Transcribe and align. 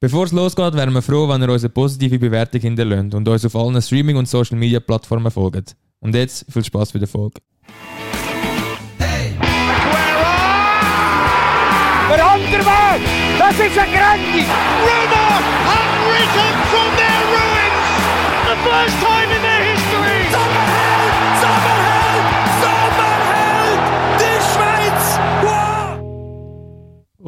Bevor 0.00 0.26
es 0.26 0.32
losgeht, 0.32 0.74
wären 0.74 0.94
wir 0.94 1.02
froh, 1.02 1.28
wenn 1.28 1.42
ihr 1.42 1.48
uns 1.48 1.64
eine 1.64 1.70
positive 1.70 2.20
Bewertung 2.20 2.60
hinterlässt 2.60 3.14
und 3.14 3.26
uns 3.26 3.44
auf 3.44 3.56
allen 3.56 3.82
Streaming- 3.82 4.16
und 4.16 4.28
Social-Media-Plattformen 4.28 5.32
folgt. 5.32 5.74
Und 5.98 6.14
jetzt 6.14 6.46
viel 6.52 6.62
Spaß 6.62 6.92
bei 6.92 7.00
der 7.00 7.08
Folge. 7.08 7.40
Der 12.08 12.24
andere 12.24 12.64
Weg! 12.64 13.02
Das 13.40 13.54
ist 13.54 13.76
eine 13.76 13.90
Grenze! 13.90 14.46
Roma 14.86 15.26
have 15.66 15.98
risen 16.14 16.54
from 16.70 16.90
their 16.94 17.20
ruins! 17.34 18.02
The 18.46 18.56
first 18.62 18.96
time 19.02 19.30
in 19.34 19.47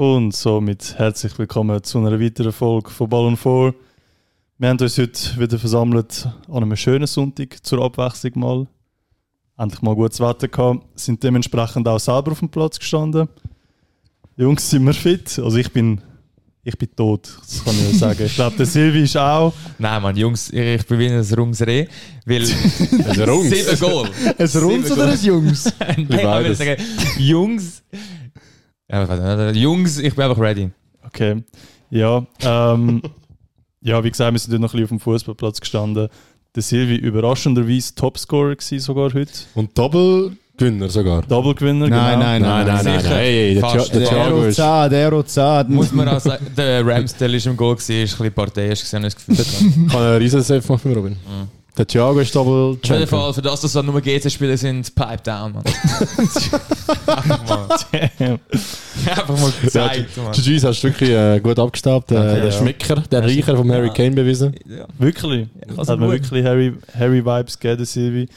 Und 0.00 0.34
somit 0.34 0.94
herzlich 0.96 1.38
willkommen 1.38 1.82
zu 1.82 1.98
einer 1.98 2.18
weiteren 2.18 2.52
Folge 2.52 2.88
von 2.88 3.06
Ballon 3.06 3.36
4. 3.36 3.74
Wir 4.56 4.68
haben 4.70 4.78
uns 4.78 4.96
heute 4.96 5.38
wieder 5.38 5.58
versammelt 5.58 6.26
an 6.48 6.62
einem 6.62 6.74
schönen 6.74 7.06
Sonntag 7.06 7.58
zur 7.62 7.84
Abwechslung 7.84 8.32
mal. 8.36 8.66
Endlich 9.58 9.82
mal 9.82 9.94
gutes 9.94 10.18
Wetter 10.20 10.48
gehabt, 10.48 10.86
sind 10.98 11.22
dementsprechend 11.22 11.86
auch 11.86 12.00
selber 12.00 12.32
auf 12.32 12.38
dem 12.38 12.48
Platz 12.48 12.78
gestanden. 12.78 13.28
Jungs, 14.38 14.70
sind 14.70 14.86
wir 14.86 14.94
fit? 14.94 15.38
Also 15.38 15.58
ich 15.58 15.70
bin, 15.70 16.00
ich 16.64 16.78
bin 16.78 16.88
tot, 16.96 17.28
das 17.38 17.62
kann 17.62 17.74
ich 17.74 17.92
ja 17.92 17.98
sagen. 17.98 18.24
Ich 18.24 18.34
glaube, 18.36 18.56
der 18.56 18.64
Silvi 18.64 19.02
ist 19.02 19.18
auch. 19.18 19.52
Nein, 19.78 20.00
Mann, 20.00 20.16
Jungs, 20.16 20.48
ich 20.50 20.86
bin 20.86 20.98
wie 20.98 21.08
ein 21.10 21.22
Rungsreh, 21.22 21.86
weil 22.24 22.42
Ein 23.06 23.28
Rungs. 23.28 23.50
sieben 23.50 23.78
Goal. 23.78 24.08
Ein 24.38 24.62
Runz 24.62 24.90
oder 24.92 25.10
ein 25.10 25.20
Jungs? 25.20 25.70
Nein, 25.78 26.06
ich 26.08 26.22
beides. 26.22 26.58
würde 26.58 26.76
sagen, 26.78 26.82
Jungs. 27.18 27.82
Ja, 28.90 29.50
ich 29.50 29.56
Jungs, 29.56 29.98
ich 29.98 30.14
bin 30.14 30.24
einfach 30.24 30.40
ready. 30.40 30.70
Okay. 31.06 31.42
Ja, 31.90 32.24
ähm, 32.42 33.02
ja, 33.80 34.02
wie 34.02 34.10
gesagt, 34.10 34.32
wir 34.32 34.38
sind 34.38 34.52
heute 34.52 34.62
noch 34.62 34.68
ein 34.74 34.80
bisschen 34.80 34.84
auf 34.84 34.88
dem 34.90 35.00
Fußballplatz 35.00 35.60
gestanden. 35.60 36.08
Der 36.54 36.62
Silvi 36.62 36.96
überraschenderweise 36.96 37.94
Topscorer 37.94 38.56
gewesen 38.56 38.80
sogar 38.80 39.12
heute. 39.14 39.30
Und 39.54 39.78
Doppelgewinner 39.78 40.88
sogar. 40.88 41.22
Double-Gewinner, 41.22 41.86
Nein, 41.88 42.18
genau. 42.18 42.24
nein, 42.24 42.42
Nein, 42.42 42.66
nein, 42.66 42.84
nein, 42.84 43.02
nein. 43.04 43.04
Hey, 43.04 43.54
der, 43.54 43.62
Fast. 43.62 43.92
Der 43.94 44.00
Der 44.00 44.08
Thiago 44.08 44.40
Der 44.40 44.48
ist. 44.48 44.58
Rozat, 44.58 44.92
der 44.92 45.08
Rozat. 45.10 45.68
Muss 45.68 45.92
man 45.92 46.08
auch 46.08 46.18
sagen, 46.20 46.46
der 46.56 46.84
Ramsdale 46.84 47.36
ist 47.36 47.46
im 47.46 47.56
Goal, 47.56 47.76
gewesen, 47.76 48.02
ist 48.02 48.14
ein 48.14 48.18
bisschen 48.18 48.32
parteiisch 48.34 48.80
gesehen, 48.80 49.02
das 49.04 49.14
Gefühl. 49.14 49.36
Kann 49.88 50.02
einen 50.02 50.16
riesen 50.18 50.42
Safe 50.42 50.72
machen 50.72 50.80
für 50.80 50.96
Robin. 50.96 51.16
Der 51.80 51.86
Thiago 51.86 52.20
ist 52.20 52.36
Double 52.36 52.76
Auf 52.78 52.90
jeden. 52.90 53.06
Fall, 53.06 53.32
für 53.32 53.40
das, 53.40 53.62
dass 53.62 53.72
da 53.72 53.82
nur 53.82 53.98
GC-Spieler 54.02 54.58
sind, 54.58 54.94
pipe 54.94 55.22
down, 55.24 55.52
Mann. 55.54 55.64
Einfach 57.06 57.48
mal. 57.48 57.68
Einfach 59.06 59.28
mal 59.40 59.50
Ja, 59.62 59.62
gezeigt, 59.62 60.16
Mann. 60.18 60.32
GG's 60.32 60.62
hast 60.64 60.82
du 60.82 60.88
wirklich 60.88 61.08
äh, 61.08 61.40
gut 61.40 61.58
abgestaubt. 61.58 62.12
Äh, 62.12 62.16
der 62.16 62.44
ja. 62.44 62.52
Schmecker, 62.52 62.96
der 63.10 63.22
Reicher 63.22 63.56
von 63.56 63.72
Harry 63.72 63.86
Ja. 63.86 63.94
Kane 63.94 64.10
bewiesen. 64.10 64.54
Ja. 64.68 64.86
Wirklich? 64.98 65.48
also 65.74 65.90
Hat 65.94 66.00
mir 66.00 66.10
wirklich 66.10 66.44
Harry, 66.44 66.74
Harry 66.98 67.24
Vibes 67.24 67.58
gegeben, 67.58 67.78
der 67.78 67.86
Silvi. 67.86 68.28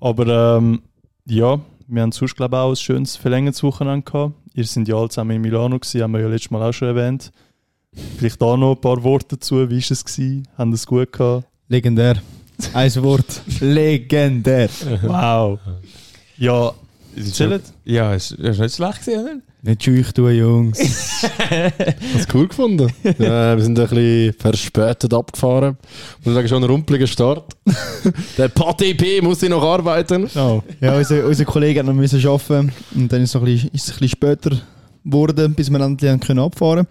Aber 0.00 0.56
ähm, 0.56 0.80
ja, 1.26 1.60
wir 1.88 2.00
haben 2.00 2.12
sonst 2.12 2.34
glaube 2.34 2.56
ich 2.56 2.60
auch 2.62 2.70
ein 2.70 2.76
schönes 2.76 3.14
verlängertes 3.16 3.62
Wochenende 3.62 4.10
gehabt. 4.10 4.32
Ihr 4.54 4.64
sind 4.64 4.88
ja 4.88 4.96
alle 4.96 5.10
zusammen 5.10 5.32
in 5.32 5.42
Milano 5.42 5.78
gewesen, 5.78 6.00
haben 6.00 6.12
wir 6.12 6.20
ja 6.20 6.28
letztes 6.28 6.50
Mal 6.50 6.66
auch 6.66 6.72
schon 6.72 6.88
erwähnt. 6.88 7.30
Vielleicht 8.16 8.40
da 8.40 8.56
noch 8.56 8.74
ein 8.74 8.80
paar 8.80 9.02
Worte 9.02 9.36
dazu. 9.36 9.68
Wie 9.68 9.82
war 9.82 9.90
es? 9.90 10.02
Gewesen? 10.02 10.48
Haben 10.56 10.72
es 10.72 10.86
gut 10.86 11.12
gehabt? 11.12 11.46
Legendär. 11.68 12.22
Ein 12.72 12.94
Wort. 13.02 13.42
Legendär. 13.60 14.68
Wow. 15.02 15.58
Ja, 16.38 16.72
chillt. 17.32 17.62
Ja, 17.84 18.14
ist, 18.14 18.32
ist 18.32 18.60
nicht 18.60 18.74
schlecht 18.76 19.00
gewesen, 19.04 19.20
oder? 19.20 19.36
Nicht 19.62 19.82
schüch 19.82 20.12
tun, 20.12 20.32
Jungs. 20.32 20.78
Hast 21.22 22.32
du 22.32 22.38
cool 22.38 22.46
gefunden? 22.46 22.92
ja, 23.18 23.56
wir 23.56 23.64
sind 23.64 23.78
ein 23.78 23.88
bisschen 23.88 24.32
verspätet 24.34 25.12
abgefahren. 25.12 25.76
Muss 26.24 26.34
sagen, 26.34 26.48
schon 26.48 26.62
ein 26.62 26.70
rumpeliger 26.70 27.06
Start. 27.06 27.56
der 28.38 28.48
Pati 28.48 28.94
P 28.94 29.20
muss 29.20 29.40
sich 29.40 29.48
noch 29.48 29.62
arbeiten. 29.62 30.28
Oh. 30.36 30.62
Ja, 30.80 30.96
unser, 30.96 31.26
unser 31.26 31.44
Kollege 31.44 31.80
hat 31.80 31.86
noch 31.86 31.94
müssen 31.94 32.24
arbeiten 32.24 32.72
und 32.94 33.12
dann 33.12 33.22
ist 33.22 33.30
es, 33.30 33.34
noch 33.34 33.42
ein 33.42 33.46
bisschen, 33.46 33.70
ist 33.72 33.88
es 33.88 33.94
ein 33.94 33.98
bisschen 33.98 34.08
später 34.08 34.50
geworden, 35.04 35.54
bis 35.54 35.70
wir 35.70 35.80
endlich 35.80 36.20
können 36.20 36.40
abfahren 36.40 36.86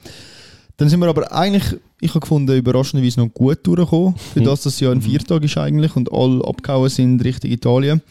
Dann 0.78 0.90
sind 0.90 1.00
wir 1.00 1.08
aber 1.08 1.32
eigentlich, 1.32 1.80
ich 2.02 2.10
habe 2.10 2.20
gefunden, 2.20 2.56
überraschenderweise 2.56 3.22
noch 3.22 3.34
gut 3.34 3.60
durchgekommen. 3.64 4.16
Für 4.18 4.42
das, 4.42 4.64
dass 4.64 4.74
es 4.74 4.80
ja 4.80 4.92
ein 4.92 5.02
Viertag 5.02 5.44
ist 5.44 5.58
eigentlich 5.58 5.96
und 5.96 6.12
alle 6.12 6.46
abgehauen 6.46 6.90
sind 6.90 7.24
Richtung 7.24 7.52
Italien. 7.52 8.02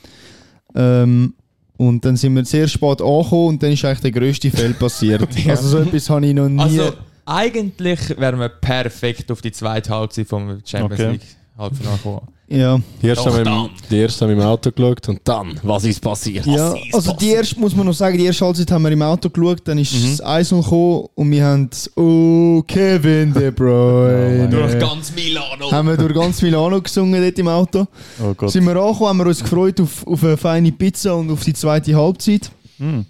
Ähm, 0.75 1.34
und 1.76 2.04
dann 2.04 2.16
sind 2.16 2.34
wir 2.36 2.44
sehr 2.44 2.69
spät 2.69 3.02
angekommen 3.02 3.48
und 3.48 3.62
dann 3.62 3.72
ist 3.72 3.84
eigentlich 3.84 4.00
der 4.00 4.12
grösste 4.12 4.50
Fehler 4.50 4.75
passiert. 4.78 5.28
Also 5.48 5.69
so 5.69 5.78
etwas 5.78 6.08
habe 6.08 6.26
ich 6.26 6.34
noch 6.34 6.48
nie... 6.48 6.60
Also, 6.60 6.92
eigentlich 7.26 8.19
wären 8.19 8.38
wir 8.38 8.48
perfekt 8.48 9.31
auf 9.31 9.41
die 9.41 9.52
zweite 9.52 9.91
Halbzeit 9.91 10.26
vom 10.26 10.60
Champions 10.64 11.00
Okay. 11.00 11.12
League 11.12 11.22
Halbfinale 11.56 11.97
gekommen. 11.97 12.20
ja. 12.48 12.81
Die 13.00 13.06
erste, 13.06 13.25
Doch, 13.31 13.38
haben 13.38 13.47
im, 13.66 13.70
die 13.91 14.06
haben 14.09 14.31
im 14.31 14.41
Auto 14.41 14.70
geschaut 14.72 15.09
und 15.09 15.20
dann, 15.25 15.60
was 15.62 15.84
ist 15.84 16.00
passiert? 16.00 16.44
Ja, 16.47 16.75
also 16.92 17.12
die 17.15 17.31
erste, 17.31 17.60
muss 17.60 17.75
man 17.76 17.87
noch 17.87 17.92
sagen, 17.94 18.19
die 18.19 18.25
erste 18.26 18.44
Halbzeit 18.44 18.70
haben 18.72 18.82
wir 18.82 18.91
im 18.91 19.03
Auto 19.03 19.31
geschaut, 19.31 19.60
dann 19.64 19.78
ist 19.78 19.93
Mhm. 19.94 20.10
das 20.10 20.20
1 20.20 20.48
gekommen 20.50 21.06
und 21.14 21.31
wir 21.31 21.44
haben 21.44 21.70
«Oh, 21.97 22.62
Kevin 22.66 23.32
De 23.32 23.50
Bruyne». 23.50 24.48
Durch 24.50 24.78
ganz 24.78 25.12
Milano. 25.14 25.70
haben 25.70 25.88
wir 25.88 25.97
durch 25.97 26.14
ganz 26.14 26.43
Milano 26.43 26.81
gesungen 26.82 27.22
dort 27.22 27.38
im 27.38 27.48
Auto. 27.48 27.87
oh 28.22 28.34
Gott. 28.34 28.50
Sind 28.50 28.64
wir 28.64 28.76
angekommen, 28.76 29.09
haben 29.10 29.19
wir 29.19 29.26
uns 29.26 29.43
gefreut 29.43 29.81
auf, 29.81 30.06
auf 30.06 30.25
eine 30.25 30.37
feine 30.37 30.72
Pizza 30.72 31.14
und 31.14 31.31
auf 31.31 31.44
die 31.44 31.54
zweite 31.54 31.94
Halbzeit. 31.94 32.50
Hm. 32.78 33.06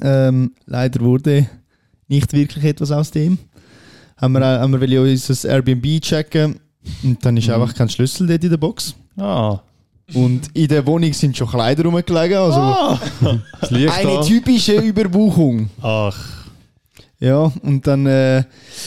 Ähm, 0.00 0.52
leider 0.66 1.00
wurde 1.00 1.48
nicht 2.06 2.32
wirklich 2.32 2.64
etwas 2.64 2.90
aus 2.92 3.10
dem. 3.10 3.38
Haben 4.16 4.32
wir, 4.34 4.40
haben 4.40 4.72
wir 4.72 4.80
wollen 4.80 5.10
unser 5.10 5.48
Airbnb 5.48 6.00
checken 6.00 6.60
und 7.02 7.24
dann 7.24 7.34
Mhm. 7.34 7.38
ist 7.38 7.50
einfach 7.50 7.74
kein 7.74 7.88
Schlüssel 7.88 8.26
dort 8.26 8.42
in 8.44 8.50
der 8.50 8.56
Box. 8.56 8.94
Ah. 9.16 9.58
Und 10.14 10.48
in 10.54 10.68
der 10.68 10.86
Wohnung 10.86 11.12
sind 11.12 11.36
schon 11.36 11.48
Kleider 11.48 11.84
rumgelegen, 11.84 12.38
also 12.38 12.58
Ah. 12.60 12.98
Eine 13.70 14.20
typische 14.24 14.76
Überbuchung. 14.80 15.68
Ach. 15.82 16.16
Ja, 17.20 17.52
und 17.62 17.86
dann 17.86 18.06
äh, 18.06 18.44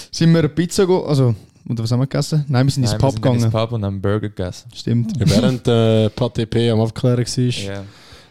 sind 0.10 0.34
wir 0.34 0.48
Pizza 0.48 0.86
go 0.86 1.04
also, 1.06 1.36
oder 1.70 1.84
was 1.84 1.92
haben 1.92 2.00
wir 2.00 2.08
gegessen? 2.08 2.46
Nein, 2.48 2.66
wir 2.66 2.72
sind 2.72 2.84
ins 2.84 2.92
Nein, 2.94 3.02
wir 3.02 3.06
Pub 3.06 3.12
sind 3.14 3.26
dann 3.26 3.34
gegangen. 3.34 3.44
ins 3.46 3.54
Pub 3.54 3.72
und 3.74 3.86
haben 3.86 4.02
Burger 4.02 4.30
gegessen. 4.30 4.70
Stimmt. 4.74 5.18
Ja, 5.20 5.30
Während 5.30 5.68
äh, 5.68 6.10
Pati 6.10 6.46
P 6.46 6.70
am 6.72 6.80
Abklären 6.80 7.20
war, 7.26 7.44
Ja. 7.44 7.84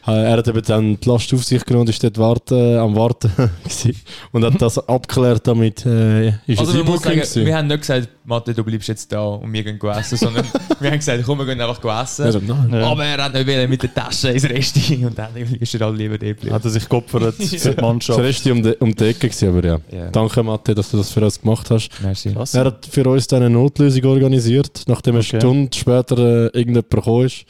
Äh, 0.06 0.12
Er 0.31 0.38
hat 0.38 0.49
eben 0.49 0.62
dann 0.62 0.99
die 1.00 1.09
Last 1.09 1.33
auf 1.34 1.44
sich 1.44 1.65
genommen 1.65 1.83
und 1.83 1.91
ist 1.91 2.03
dort 2.03 2.16
warten, 2.19 2.77
am 2.78 2.97
Warten 2.97 3.31
und 4.33 4.44
hat 4.44 4.61
das 4.61 4.78
abgeklärt 4.88 5.47
damit. 5.47 5.84
Äh, 5.87 6.28
ist 6.47 6.59
Also, 6.59 6.78
man 6.78 6.87
muss 6.87 7.03
sagen, 7.03 7.16
gewesen? 7.16 7.44
wir 7.47 7.56
haben 7.56 7.66
nicht 7.69 7.81
gesagt, 7.81 8.09
Mathe, 8.25 8.55
du 8.55 8.62
bleibst 8.65 8.89
jetzt 8.89 9.12
da 9.12 9.22
und 9.22 9.53
wir 9.53 9.62
gehen 9.65 9.78
essen, 9.81 10.16
sondern 10.16 10.44
wir 10.81 10.91
haben 10.91 10.99
gesagt, 10.99 11.22
komm, 11.27 11.39
wir 11.39 11.47
gehen 11.47 11.60
einfach 11.60 12.03
essen. 12.03 12.25
Also, 12.27 12.41
nein. 12.47 12.71
Ja. 12.72 12.87
Aber 12.91 13.05
er 13.05 13.25
hat 13.25 13.34
nicht 13.34 13.47
wollen 13.47 13.69
mit 13.71 13.83
der 13.83 13.93
Tasche 13.94 14.31
ins 14.31 14.44
Resti 14.44 15.05
und 15.05 15.19
dann 15.19 15.37
ist 15.60 15.75
er 15.75 15.81
halt 15.87 15.97
lieber 15.99 16.16
dort 16.19 16.31
geblieben. 16.37 16.55
Hat 16.55 16.65
er 16.65 16.71
sich 16.71 16.89
geopfert 16.89 17.34
für 17.34 17.43
die 17.44 17.59
Das 17.59 17.77
Mannschaft. 17.77 18.19
war 18.19 18.27
erst 18.27 18.47
um 18.47 18.62
die, 18.62 18.75
um 18.81 18.94
die 18.94 19.05
Ecke, 19.05 19.28
gewesen, 19.28 19.49
aber 19.49 19.66
ja. 19.66 19.78
Ja. 19.91 20.10
Danke, 20.10 20.43
Mathe, 20.43 20.75
dass 20.75 20.91
du 20.91 20.97
das 20.97 21.10
für 21.10 21.25
uns 21.25 21.41
gemacht 21.41 21.71
hast. 21.71 21.91
Merci. 22.03 22.34
Er 22.55 22.65
hat 22.65 22.87
für 22.87 23.09
uns 23.09 23.27
dann 23.27 23.43
eine 23.43 23.50
Notlösung 23.50 24.05
organisiert. 24.05 24.83
Nachdem 24.87 25.15
eine 25.16 25.25
Okay. 25.25 25.39
Stunde 25.39 25.77
später 25.77 26.16
äh, 26.19 26.47
irgendjemand 26.59 26.91
gekommen 26.91 27.27
ist, 27.27 27.44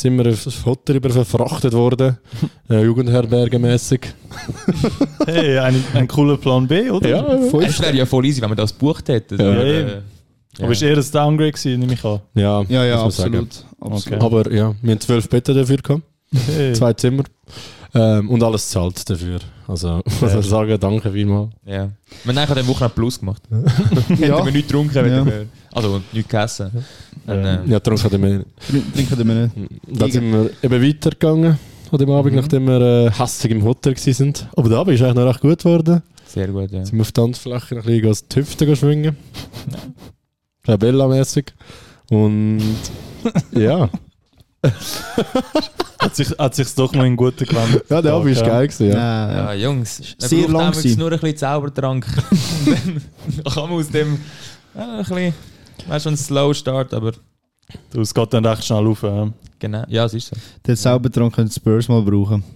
sind 0.00 0.16
wir 0.16 0.30
aufs 0.30 0.64
Hotel 0.64 0.96
über 0.96 1.10
verfrachtet 1.10 1.72
worden. 1.72 2.18
äh, 2.70 2.84
Jugendherbergemässig. 2.84 4.14
Hey, 5.26 5.58
ein, 5.58 5.82
ein 5.94 6.06
cooler 6.06 6.36
Plan 6.36 6.66
B, 6.68 6.90
oder? 6.90 7.08
Ja, 7.08 7.34
ja. 7.34 7.60
Es 7.60 7.80
wäre 7.82 7.96
ja 7.96 8.06
voll 8.06 8.24
easy, 8.26 8.40
wenn 8.40 8.50
wir 8.50 8.56
das 8.56 8.72
gebucht 8.72 9.08
hätten. 9.08 9.40
Ja. 9.40 9.50
aber, 9.50 9.66
Ja, 9.66 9.72
äh, 9.72 9.80
eben. 9.80 10.02
Aber 10.60 10.72
ist 10.72 10.82
eher 10.82 10.96
ein 10.96 11.04
Downgrade 11.12 11.52
gewesen, 11.52 11.80
nehme 11.80 11.94
ich 11.94 12.04
an. 12.04 12.20
ja, 12.34 12.62
Ja, 12.68 12.84
ja, 12.84 12.96
man 12.96 13.06
absolut. 13.06 13.64
absolut. 13.80 14.06
Okay. 14.06 14.16
Aber 14.24 14.52
ja, 14.52 14.74
wir 14.80 14.90
haben 14.92 15.00
zwölf 15.00 15.28
Betten 15.28 15.56
dafür 15.56 15.76
gehabt. 15.78 16.02
Hey. 16.56 16.72
Zwei 16.74 16.92
Zimmer. 16.94 17.24
Ähm, 17.94 18.28
und 18.28 18.42
alles 18.42 18.68
zahlt 18.68 19.08
dafür. 19.08 19.38
Also, 19.66 20.02
muss 20.20 20.20
man 20.20 20.42
sagen, 20.42 20.78
danke 20.78 21.10
vielmals. 21.10 21.50
Ja. 21.64 21.88
Wir 22.24 22.32
haben 22.34 22.38
eigentlich 22.38 22.58
an 22.58 22.68
Wochenende 22.68 22.94
Plus 22.94 23.18
gemacht. 23.18 23.42
Hätten 24.08 24.22
Ja, 24.22 24.44
wir 24.44 24.52
nichts 24.52 24.68
getrunken, 24.68 24.94
wenn 24.94 25.10
Ja. 25.12 25.26
wir, 25.26 25.46
also 25.72 25.92
und 25.94 26.12
nichts 26.14 26.28
gegessen. 26.30 26.70
Dann, 27.26 27.38
äh, 27.44 27.44
Ja, 27.44 27.54
haben 27.54 27.70
wir, 27.70 27.82
trin- 27.82 27.96
trinken 28.94 29.28
wir 29.28 29.34
nicht. 29.34 29.54
dann 29.86 30.10
sind 30.10 30.32
wir 30.32 30.50
eben 30.62 30.82
weitergegangen 30.82 31.58
an 31.90 31.98
dem 31.98 32.10
Abend, 32.10 32.34
nachdem 32.36 32.66
wir 32.66 32.80
äh, 32.80 33.10
hässig 33.10 33.50
im 33.50 33.64
Hotel 33.64 33.94
waren. 33.96 34.34
Aber 34.56 34.68
der 34.68 34.78
Abend 34.78 34.94
ist 34.94 35.02
eigentlich 35.02 35.14
noch 35.14 35.26
recht 35.26 35.40
gut 35.40 35.58
geworden. 35.58 36.02
Sehr 36.26 36.48
gut, 36.48 36.70
ja. 36.70 36.84
Sind 36.84 36.96
wir 36.98 37.00
auf 37.00 37.06
die 37.12 37.12
Tanzfläche 37.14 37.74
noch 37.76 37.86
ein 37.86 38.00
bisschen 38.02 38.26
die 38.30 38.36
Hüfte 38.40 38.76
schwingen. 38.76 39.16
Ja. 40.66 40.76
Bella-mäßig. 40.76 41.46
Und 42.10 42.60
ja. 43.52 43.88
Hat 46.00 46.14
sich 46.14 46.28
hat 46.38 46.54
sich's 46.54 46.74
doch 46.76 46.92
noch 46.92 47.04
in 47.04 47.16
guten 47.16 47.44
gewendet. 47.44 47.84
Ja, 47.90 48.00
der 48.00 48.12
Abend 48.12 48.36
war 48.36 48.46
Ja. 48.46 48.48
geil. 48.52 48.68
Gewesen, 48.68 48.88
ja. 48.90 48.94
Ja. 48.96 49.34
Ja, 49.34 49.54
Jungs, 49.54 50.00
Sehr 50.18 50.42
braucht 50.46 50.52
lang 50.52 50.72
gewesen. 50.72 50.98
nur 50.98 51.10
ein 51.12 51.18
bisschen 51.18 51.36
Zaubertrank. 51.38 52.06
Dann 52.64 53.44
kann 53.52 53.68
man 53.68 53.72
aus 53.72 53.88
dem 53.88 54.18
ja, 54.76 54.92
ein 54.92 54.98
bisschen, 54.98 55.34
weißt 55.88 56.06
du, 56.06 56.10
ein 56.10 56.16
Slow 56.16 56.54
Start, 56.54 56.94
aber 56.94 57.12
Du, 57.90 58.00
es 58.00 58.14
geht 58.14 58.32
dann 58.32 58.46
recht 58.46 58.64
schnell 58.64 58.86
auf. 58.86 59.02
Ja. 59.02 59.28
genau, 59.58 59.84
ja, 59.88 60.04
es 60.06 60.14
ist 60.14 60.28
so. 60.28 60.36
Den 60.66 60.76
Zaubertrank 60.76 61.34
können 61.34 61.48
die 61.48 61.54
Spurs 61.54 61.88
mal 61.88 62.00
brauchen. 62.02 62.42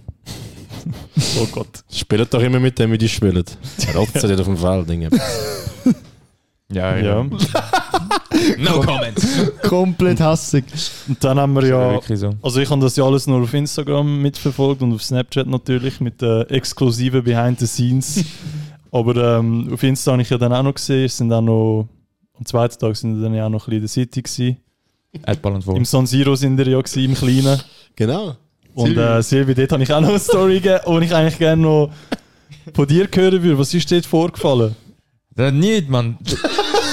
Oh 1.39 1.45
Gott. 1.51 1.83
Spielt 1.89 2.33
doch 2.33 2.41
immer 2.41 2.59
mit 2.59 2.77
dem, 2.77 2.91
wie 2.91 2.97
die 2.97 3.07
spielen. 3.07 3.43
Rotzen 3.95 4.29
nicht 4.29 4.39
auf 4.39 4.45
dem 4.47 4.57
Feld. 4.57 5.13
Ja, 6.73 6.97
Ja. 6.97 7.25
No 8.57 8.81
comment. 8.81 9.17
Komplett 9.61 10.19
hassig. 10.19 10.65
Und 11.07 11.23
dann 11.23 11.39
haben 11.39 11.53
wir 11.53 11.65
Ja. 11.65 12.01
so. 12.15 12.31
Also 12.41 12.59
ich 12.59 12.69
habe 12.69 12.81
das 12.81 12.95
ja 12.95 13.05
alles 13.05 13.27
nur 13.27 13.41
auf 13.41 13.53
Instagram 13.53 14.21
mitverfolgt 14.21 14.81
und 14.81 14.93
auf 14.93 15.03
Snapchat 15.03 15.47
natürlich 15.47 16.01
mit 16.01 16.21
den 16.21 16.41
exklusiven 16.49 17.23
Behind 17.23 17.59
the 17.59 17.67
Scenes. 17.67 18.25
Aber 18.91 19.37
ähm, 19.39 19.69
auf 19.73 19.81
Insta 19.83 20.11
habe 20.11 20.21
ich 20.21 20.29
ja 20.29 20.37
dann 20.37 20.51
auch 20.53 20.63
noch 20.63 20.73
gesehen, 20.75 21.05
es 21.05 21.17
sind 21.17 21.31
auch 21.31 21.41
noch, 21.41 21.87
am 22.37 22.45
zweiten 22.45 22.77
Tag 22.77 22.95
sind 22.95 23.15
wir 23.17 23.23
dann 23.23 23.33
ja 23.33 23.45
auch 23.45 23.49
noch 23.49 23.67
ein 23.67 23.71
bisschen 23.71 23.75
in 23.75 23.81
der 23.81 23.89
City 23.89 24.21
gewesen. 24.21 24.57
Erdball 25.25 25.53
und 25.53 25.67
Wohl. 25.67 25.77
Im 25.77 25.85
San 25.85 26.05
Siro 26.05 26.35
sind 26.35 26.57
wir 26.57 26.67
ja 26.67 26.81
gewesen, 26.81 27.03
im 27.05 27.13
Kleinen. 27.15 27.59
Genau. 27.95 28.35
Und 28.73 28.97
äh, 28.97 29.21
Silvi, 29.21 29.53
dort 29.53 29.71
habe 29.71 29.83
ich 29.83 29.93
auch 29.93 30.01
noch 30.01 30.09
eine 30.09 30.19
Story 30.19 30.59
gegeben, 30.59 30.99
die 30.99 31.05
ich 31.05 31.15
eigentlich 31.15 31.37
gerne 31.37 31.61
noch 31.61 31.91
von 32.73 32.87
dir 32.87 33.07
hören 33.13 33.43
würde. 33.43 33.59
Was 33.59 33.73
ist 33.73 33.91
dort 33.91 34.05
vorgefallen? 34.05 34.75
Das 35.35 35.51
nichts, 35.53 35.89
Mann. 35.89 36.17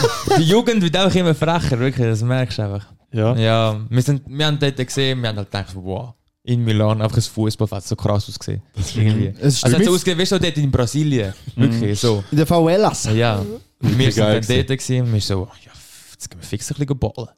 Die 0.38 0.43
Jugend 0.43 0.82
wird 0.82 0.97
einfach 0.97 1.14
immer 1.14 1.35
frecher, 1.35 1.79
wirklich, 1.79 2.06
das 2.06 2.23
merkst 2.23 2.58
du 2.58 2.62
einfach. 2.62 2.87
Ja. 3.12 3.35
Ja, 3.37 3.81
wir, 3.88 4.02
sind, 4.02 4.23
wir 4.26 4.47
haben 4.47 4.58
dort 4.58 4.76
gesehen, 4.76 5.20
wir 5.20 5.29
haben 5.29 5.37
halt 5.37 5.50
gedacht, 5.50 5.75
wow, 5.75 6.14
in 6.43 6.64
Milan 6.64 7.02
einfach 7.02 7.17
ein 7.17 7.23
Fußballfeld, 7.23 7.85
so 7.85 7.97
krass 7.97 8.29
ausgesehen. 8.29 8.62
Irgendwie. 8.94 9.35
Es 9.41 9.62
Also 9.62 9.76
hat 9.76 9.85
so 9.85 9.93
ausgesehen, 9.93 10.19
weißt 10.19 10.32
du, 10.32 10.38
dort 10.38 10.56
in 10.56 10.70
Brasilien. 10.70 11.35
Wirklich, 11.55 11.99
so. 12.00 12.25
In 12.31 12.38
der 12.38 12.47
VLS. 12.47 13.11
Ja. 13.14 13.44
Wir 13.81 14.12
sind 14.12 14.25
geil 14.25 14.41
dann 14.41 14.56
dort 14.56 14.69
gewesen 14.69 15.02
und 15.02 15.12
wir 15.12 15.20
so, 15.20 15.49
ja, 15.64 15.73
jetzt 16.12 16.31
gehen 16.31 16.41
wir 16.41 16.46
fix 16.46 16.70
ein 16.70 16.76
bisschen 16.79 16.99
ballen. 16.99 17.29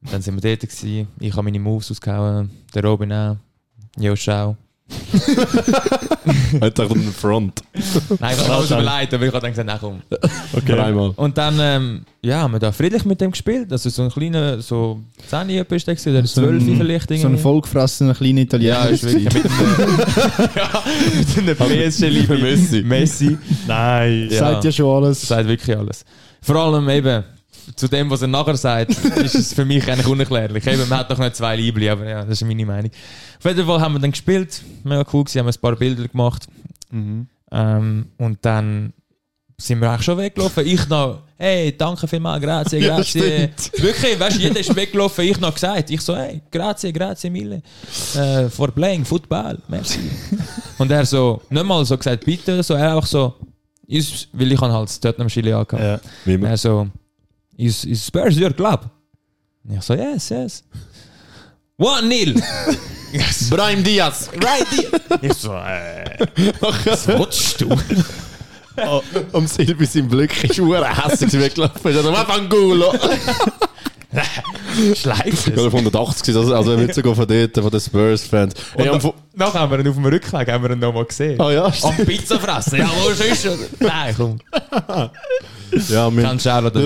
Und 0.00 0.12
dann 0.12 0.22
sind 0.22 0.34
wir 0.34 0.56
dort 0.56 0.60
gewesen, 0.60 1.08
ich 1.20 1.32
habe 1.32 1.42
meine 1.42 1.58
Moves 1.58 1.90
ausgehauen, 1.90 2.50
der 2.74 2.84
Robin 2.84 3.12
auch. 3.12 3.36
Jo, 3.98 4.14
schau. 4.16 4.56
Hat 6.60 6.78
doch 6.78 6.90
einen 6.90 7.12
Front. 7.12 7.62
Nein, 8.20 8.36
ich 8.38 8.48
habe 8.48 8.64
es 8.64 8.70
mir 8.70 8.82
leid, 8.82 9.12
aber 9.12 9.26
ich 9.26 9.32
habe 9.32 9.40
dann 9.40 9.50
gesagt, 9.50 9.66
nein, 9.66 9.78
komm. 9.80 10.02
Okay. 10.52 10.76
Dreimal. 10.76 11.12
Und 11.16 11.36
dann, 11.36 11.58
ähm, 11.60 12.02
ja, 12.22 12.42
haben 12.42 12.52
wir 12.52 12.58
da 12.58 12.72
friedlich 12.72 13.04
mit 13.04 13.20
dem 13.20 13.30
gespielt. 13.30 13.70
Also 13.70 13.90
so 13.90 14.02
ein 14.02 14.10
kleiner, 14.10 14.60
so 14.60 15.00
10 15.28 15.50
Jahre 15.50 15.74
ist 15.74 15.86
der 15.86 15.94
gewesen, 15.94 16.16
oder 16.16 16.24
12 16.24 16.64
vielleicht. 16.78 17.08
So 17.08 17.14
ein 17.14 17.20
irgendwie. 17.20 17.42
vollgefressener 17.42 18.14
kleiner 18.14 18.40
Italiener. 18.40 18.70
Ja, 18.70 18.84
ist 18.84 19.04
wirklich 19.04 19.24
mit 19.34 19.44
einem, 19.44 20.00
ja, 20.56 20.82
mit 21.44 21.60
einem 21.60 21.90
PSG-Liebe. 21.90 22.38
Messi. 22.38 22.82
Messi. 22.82 23.38
Nein. 23.66 24.28
Ja. 24.30 24.38
Sagt 24.38 24.64
ja 24.64 24.72
schon 24.72 25.04
alles. 25.04 25.20
Das 25.20 25.28
sagt 25.28 25.48
wirklich 25.48 25.76
alles. 25.76 26.04
Vor 26.40 26.56
allem 26.56 26.88
eben, 26.88 27.24
zu 27.76 27.88
dem, 27.88 28.10
was 28.10 28.22
er 28.22 28.28
nachher 28.28 28.56
sagt, 28.56 28.90
ist 28.90 29.34
es 29.34 29.52
für 29.54 29.64
mich 29.64 29.86
eigentlich 29.90 30.06
unerklärlich. 30.06 30.66
Eben, 30.66 30.88
man 30.88 31.00
hat 31.00 31.10
doch 31.10 31.18
nicht 31.18 31.36
zwei 31.36 31.56
Liebli, 31.56 31.88
aber 31.88 32.08
ja, 32.08 32.24
das 32.24 32.40
ist 32.40 32.46
meine 32.46 32.66
Meinung. 32.66 32.90
Auf 33.38 33.44
jeden 33.44 33.66
Fall 33.66 33.80
haben 33.80 33.94
wir 33.94 34.00
dann 34.00 34.10
gespielt, 34.10 34.62
mega 34.84 35.04
cool 35.12 35.24
gewesen, 35.24 35.40
haben 35.40 35.48
ein 35.48 35.60
paar 35.60 35.76
Bilder 35.76 36.08
gemacht. 36.08 36.46
Mhm. 36.90 37.26
Ähm, 37.50 38.06
und 38.18 38.38
dann 38.42 38.92
sind 39.60 39.80
wir 39.80 39.90
eigentlich 39.90 40.04
schon 40.04 40.18
weggelaufen. 40.18 40.66
Ich 40.66 40.88
noch, 40.88 41.22
hey, 41.36 41.74
danke 41.76 42.06
vielmals, 42.06 42.42
grazie, 42.42 42.78
Ja, 42.78 42.96
grazie. 42.96 43.18
stimmt. 43.18 43.82
Wirklich, 43.82 44.20
weißt 44.20 44.36
du, 44.36 44.40
jeder 44.42 44.60
ist 44.60 44.74
weggelaufen, 44.74 45.24
ich 45.24 45.40
noch 45.40 45.54
gesagt. 45.54 45.90
Ich 45.90 46.00
so, 46.00 46.16
hey, 46.16 46.40
grazie, 46.50 46.92
grazie 46.92 47.30
mille. 47.30 47.62
Äh, 48.14 48.48
for 48.48 48.70
playing 48.70 49.04
football, 49.04 49.58
merci. 49.68 49.98
und 50.78 50.90
er 50.90 51.04
so, 51.04 51.42
nicht 51.50 51.64
mal 51.64 51.84
so 51.84 51.96
gesagt, 51.96 52.24
bitte 52.24 52.62
so, 52.62 52.74
er 52.74 52.94
einfach 52.94 53.06
so, 53.06 53.34
weil 54.32 54.52
ich 54.52 54.60
halt 54.60 54.88
das 54.88 55.00
Tottenham 55.00 55.28
Chile 55.28 55.56
angehabt. 55.56 56.04
Ja. 56.26 56.48
Er 56.48 56.56
so, 56.56 56.88
is, 57.58 57.84
is 57.84 58.06
Spurs 58.06 58.38
your 58.38 58.52
club? 58.52 58.90
Und 59.64 59.76
ich 59.76 59.82
so, 59.82 59.94
yes, 59.94 60.30
yes. 60.30 60.64
One 61.76 62.08
nil. 62.08 62.34
yes. 63.12 63.50
Brahim 63.50 63.82
Diaz. 63.82 64.30
Right 64.42 64.66
here. 64.68 65.00
Ich 65.20 65.34
so, 65.34 65.52
äh, 65.52 66.16
was 66.60 67.06
willst 67.06 67.60
du? 67.60 67.68
Oh, 68.76 69.02
um 69.32 69.46
Silvi 69.46 69.86
sein 69.86 70.08
Blick 70.08 70.44
ist 70.44 70.58
ur 70.60 70.84
hässlich 70.86 71.32
weggelaufen. 71.32 71.96
Also, 71.96 72.12
was 72.12 72.24
für 72.24 72.48
Ich 74.92 75.02
glaube, 75.02 75.28
es. 75.28 75.46
180 75.46 76.34
also, 76.36 76.54
also 76.54 76.76
nicht 76.76 76.94
sogar 76.94 77.14
von 77.14 77.26
dort, 77.26 77.54
von 77.54 77.70
den 77.70 77.80
Spurs-Fans. 77.80 78.54
Hey, 78.76 78.88
am 78.88 79.00
Fu- 79.00 79.12
Nachher 79.34 79.60
haben 79.60 79.70
wir 79.72 79.80
ihn 79.80 79.88
auf 79.88 79.94
dem 79.96 80.04
Rückweg 80.06 80.50
haben 80.50 80.62
wir 80.64 80.70
ihn 80.70 80.78
nochmal 80.78 81.04
gesehen. 81.04 81.40
Ah 81.40 81.50
ja, 81.52 81.64
Am 81.66 81.72
stimmt. 81.72 82.06
Pizza 82.06 82.38
fressen, 82.40 82.78
ja, 82.78 82.88
wo 83.02 83.08
ist 83.10 83.44
er? 83.44 83.56
Nein, 83.80 84.14
komm. 84.16 84.38
Ja, 85.88 86.10
wir, 86.10 86.22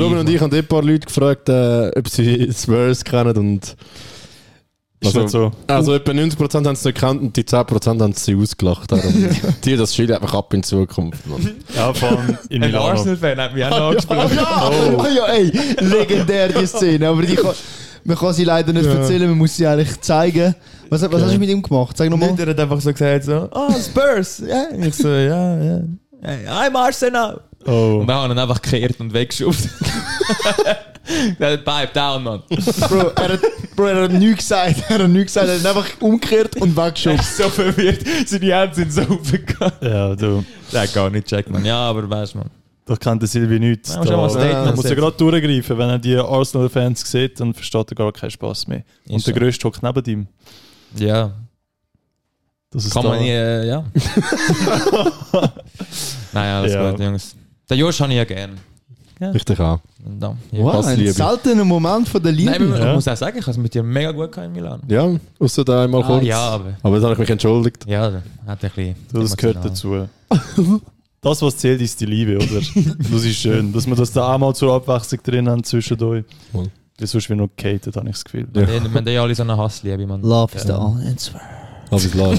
Robin 0.01 0.19
und 0.19 0.29
ich 0.29 0.41
haben 0.41 0.53
ein 0.53 0.67
paar 0.67 0.83
Leute 0.83 1.07
gefragt, 1.07 1.49
äh, 1.49 1.91
ob 1.97 2.09
sie 2.09 2.51
Spurs 2.53 3.05
kennen 3.05 3.37
und 3.37 3.77
Ist 5.03 5.17
nicht 5.17 5.31
so. 5.31 5.51
Also 5.67 5.95
etwa 5.95 6.13
90% 6.13 6.55
haben 6.55 6.67
es 6.67 6.85
nicht 6.85 6.95
gekannt 6.95 7.23
und 7.23 7.37
die 7.37 7.43
10% 7.43 8.01
haben 8.01 8.13
sie 8.13 8.37
ausgelacht. 8.37 8.91
Darum 8.93 9.29
die 9.65 9.77
das 9.77 9.95
Schild 9.95 10.13
einfach 10.13 10.35
ab 10.35 10.55
in 10.55 10.63
Zukunft. 10.63 11.27
Mann. 11.27 11.51
Ja, 11.75 11.93
vor 11.93 12.11
allem 12.11 12.39
in 12.49 12.63
Ein 12.63 12.71
Milano. 12.71 12.91
Arsenal-Fan 12.91 13.41
hat 13.41 13.55
mich 13.55 13.65
auch 13.65 13.71
noch 13.71 13.89
angesprochen. 13.89 14.39
Oh. 14.99 15.07
ja, 15.15 15.27
ey, 15.27 15.53
legendär 15.81 16.49
die 16.49 16.67
Szene. 16.67 17.09
Aber 17.09 17.23
die 17.23 17.35
kann, 17.35 17.53
man 18.05 18.17
kann 18.17 18.33
sie 18.33 18.45
leider 18.45 18.73
nicht 18.73 18.87
erzählen, 18.87 19.29
man 19.29 19.39
muss 19.39 19.57
sie 19.57 19.67
eigentlich 19.67 20.01
zeigen. 20.01 20.55
Was, 20.89 21.03
was 21.03 21.23
hast 21.23 21.35
du 21.35 21.39
mit 21.39 21.49
ihm 21.49 21.63
gemacht? 21.63 21.97
Sag 21.97 22.11
nochmal. 22.11 22.35
Der 22.35 22.47
hat 22.47 22.61
einfach 22.61 22.81
so 22.81 22.93
gesagt, 22.93 23.25
so, 23.25 23.49
oh, 23.53 23.73
Spurs. 23.73 24.43
Ja. 24.47 24.67
Ich 24.79 24.95
so, 24.95 25.09
ja, 25.09 25.63
ja. 25.63 25.81
Hey, 26.21 26.47
I'm 26.47 26.77
Arsenal. 26.77 27.41
Oh. 27.67 27.99
Und 28.01 28.07
wir 28.09 28.15
haben 28.15 28.31
ihn 28.33 28.39
einfach 28.39 28.61
gekehrt 28.61 28.99
und 29.01 29.13
weggeschoben. 29.13 29.57
Der 31.39 31.53
hat 31.55 31.65
Pipe 31.65 31.93
down, 31.93 32.23
Mann. 32.23 32.43
Bro, 32.49 33.09
er 33.17 33.33
hat, 33.33 33.41
Bro, 33.75 33.87
er 33.87 34.03
hat 34.05 34.13
nichts 34.13 34.39
gesagt. 34.49 34.85
Er 34.89 34.99
hat 35.01 35.09
nichts 35.09 35.35
gesagt. 35.35 35.49
Er 35.49 35.59
hat 35.59 35.67
einfach 35.77 36.01
umgekehrt 36.01 36.57
und 36.61 36.77
weggeschoben. 36.77 37.17
bin 37.17 37.27
so 37.27 37.49
verwirrt. 37.49 38.01
Seine 38.27 38.55
Hände 38.55 38.75
sind 38.77 38.93
so 38.93 39.03
aufgegangen. 39.03 39.73
Ja, 39.81 40.15
du. 40.15 40.45
Der 40.73 40.83
hat 40.83 40.95
gar 40.95 41.11
nicht 41.11 41.27
checkt, 41.27 41.51
man. 41.51 41.65
Ja, 41.65 41.77
aber 41.91 42.09
weißt 42.09 42.37
man. 42.37 42.49
Da 42.87 42.95
kennt 42.97 43.21
der 43.21 43.29
Silvi 43.29 43.59
nichts. 43.59 43.95
Ja, 43.95 44.17
muss 44.17 44.37
ein 44.37 44.51
Da 44.51 44.65
muss 44.71 44.85
er 44.85 44.91
setzen. 44.91 44.97
gerade 44.97 45.17
durchgreifen. 45.17 45.77
Wenn 45.79 45.89
er 45.89 45.99
die 45.99 46.17
Arsenal-Fans 46.17 47.11
sieht, 47.11 47.41
dann 47.41 47.53
versteht 47.53 47.91
er 47.91 47.95
gar 47.97 48.13
keinen 48.13 48.31
Spaß 48.31 48.69
mehr. 48.69 48.83
Und 49.09 49.17
Ist 49.17 49.27
der 49.27 49.35
so. 49.35 49.41
Größte 49.41 49.67
hockt 49.69 49.83
neben 49.83 50.05
ihm. 50.07 50.27
Ja, 50.97 51.33
Das 52.71 52.85
ist 52.85 52.93
kann 52.95 53.03
da. 53.03 53.09
man 53.11 53.19
nie, 53.21 53.31
äh, 53.31 53.67
ja. 53.69 53.85
naja, 56.33 56.59
alles 56.61 56.73
Ja. 56.75 56.91
gut, 56.91 57.01
Jungs. 57.01 57.37
Den 57.73 57.81
Josh 57.81 58.01
habe 58.01 58.11
ich 58.13 58.17
ja 58.19 58.25
gern. 58.25 58.51
Richtig 59.21 59.61
auch. 59.61 59.79
Und 60.05 60.19
dann, 60.21 60.37
ja. 60.51 60.65
Wow, 60.65 60.75
Was 60.79 60.87
ein 60.89 61.07
seltener 61.13 61.65
Moment 61.65 62.09
von 62.09 62.21
der 62.21 62.33
Liebe. 62.33 62.51
Nein, 62.51 62.63
aber 62.73 62.79
Ja. 62.81 62.89
ich 62.89 62.95
muss 62.97 63.07
auch 63.07 63.17
sagen, 63.17 63.39
ich 63.39 63.43
habe 63.45 63.53
es 63.53 63.57
mit 63.57 63.73
dir 63.73 63.83
mega 63.85 64.11
gut 64.11 64.33
gehabt 64.33 64.49
in 64.49 64.53
Milan. 64.53 64.81
Ja, 64.89 65.09
außer 65.39 65.65
da 65.65 65.85
einmal 65.85 66.03
Ah, 66.03 66.07
kurz. 66.07 66.25
ja, 66.25 66.39
aber 66.41 66.73
Aber 66.83 66.97
dann 66.97 67.05
habe 67.05 67.13
ich 67.15 67.19
mich 67.21 67.31
entschuldigt. 67.31 67.87
ja, 67.87 68.11
da 68.11 68.23
hat 68.49 68.65
ein 68.65 68.71
bisschen. 68.75 68.97
Das 69.13 69.37
gehört 69.37 69.65
dazu. 69.65 70.09
Das, 71.25 71.41
was 71.41 71.57
zählt, 71.57 71.81
ist 71.81 72.01
die 72.01 72.07
Liebe, 72.07 72.35
oder? 72.35 72.61
Das 73.13 73.23
ist 73.25 73.37
schön, 73.37 73.73
dass 73.73 73.87
wir 73.87 73.95
das 73.95 74.11
da 74.11 74.35
auch 74.35 74.39
mal 74.39 74.53
zur 74.57 74.73
Abwechslung 74.75 75.23
drin 75.23 75.49
haben 75.49 75.63
zwischen 75.63 76.03
euch. 76.03 76.25
Voll. 76.51 76.67
Weil 76.99 77.07
sonst 77.07 77.31
wie 77.31 77.37
noch 77.37 77.49
gehatet, 77.57 77.95
habe 77.95 78.09
ich 78.09 78.15
das 78.17 78.25
Gefühl. 78.25 78.49
Wir 78.53 78.67
haben- 78.67 78.93
wir 78.93 78.99
haben 79.01 79.07
ja 79.09 79.23
alle 79.23 79.33
so 79.33 79.45
eine 79.45 79.57
Hassliebe, 79.57 80.05
man. 80.05 80.21
Love 80.23 80.57
is 80.57 80.65
the 80.65 80.73
only 80.73 81.07
answer. 81.07 81.41
Love 81.93 82.05
is 82.07 82.15
love. 82.15 82.39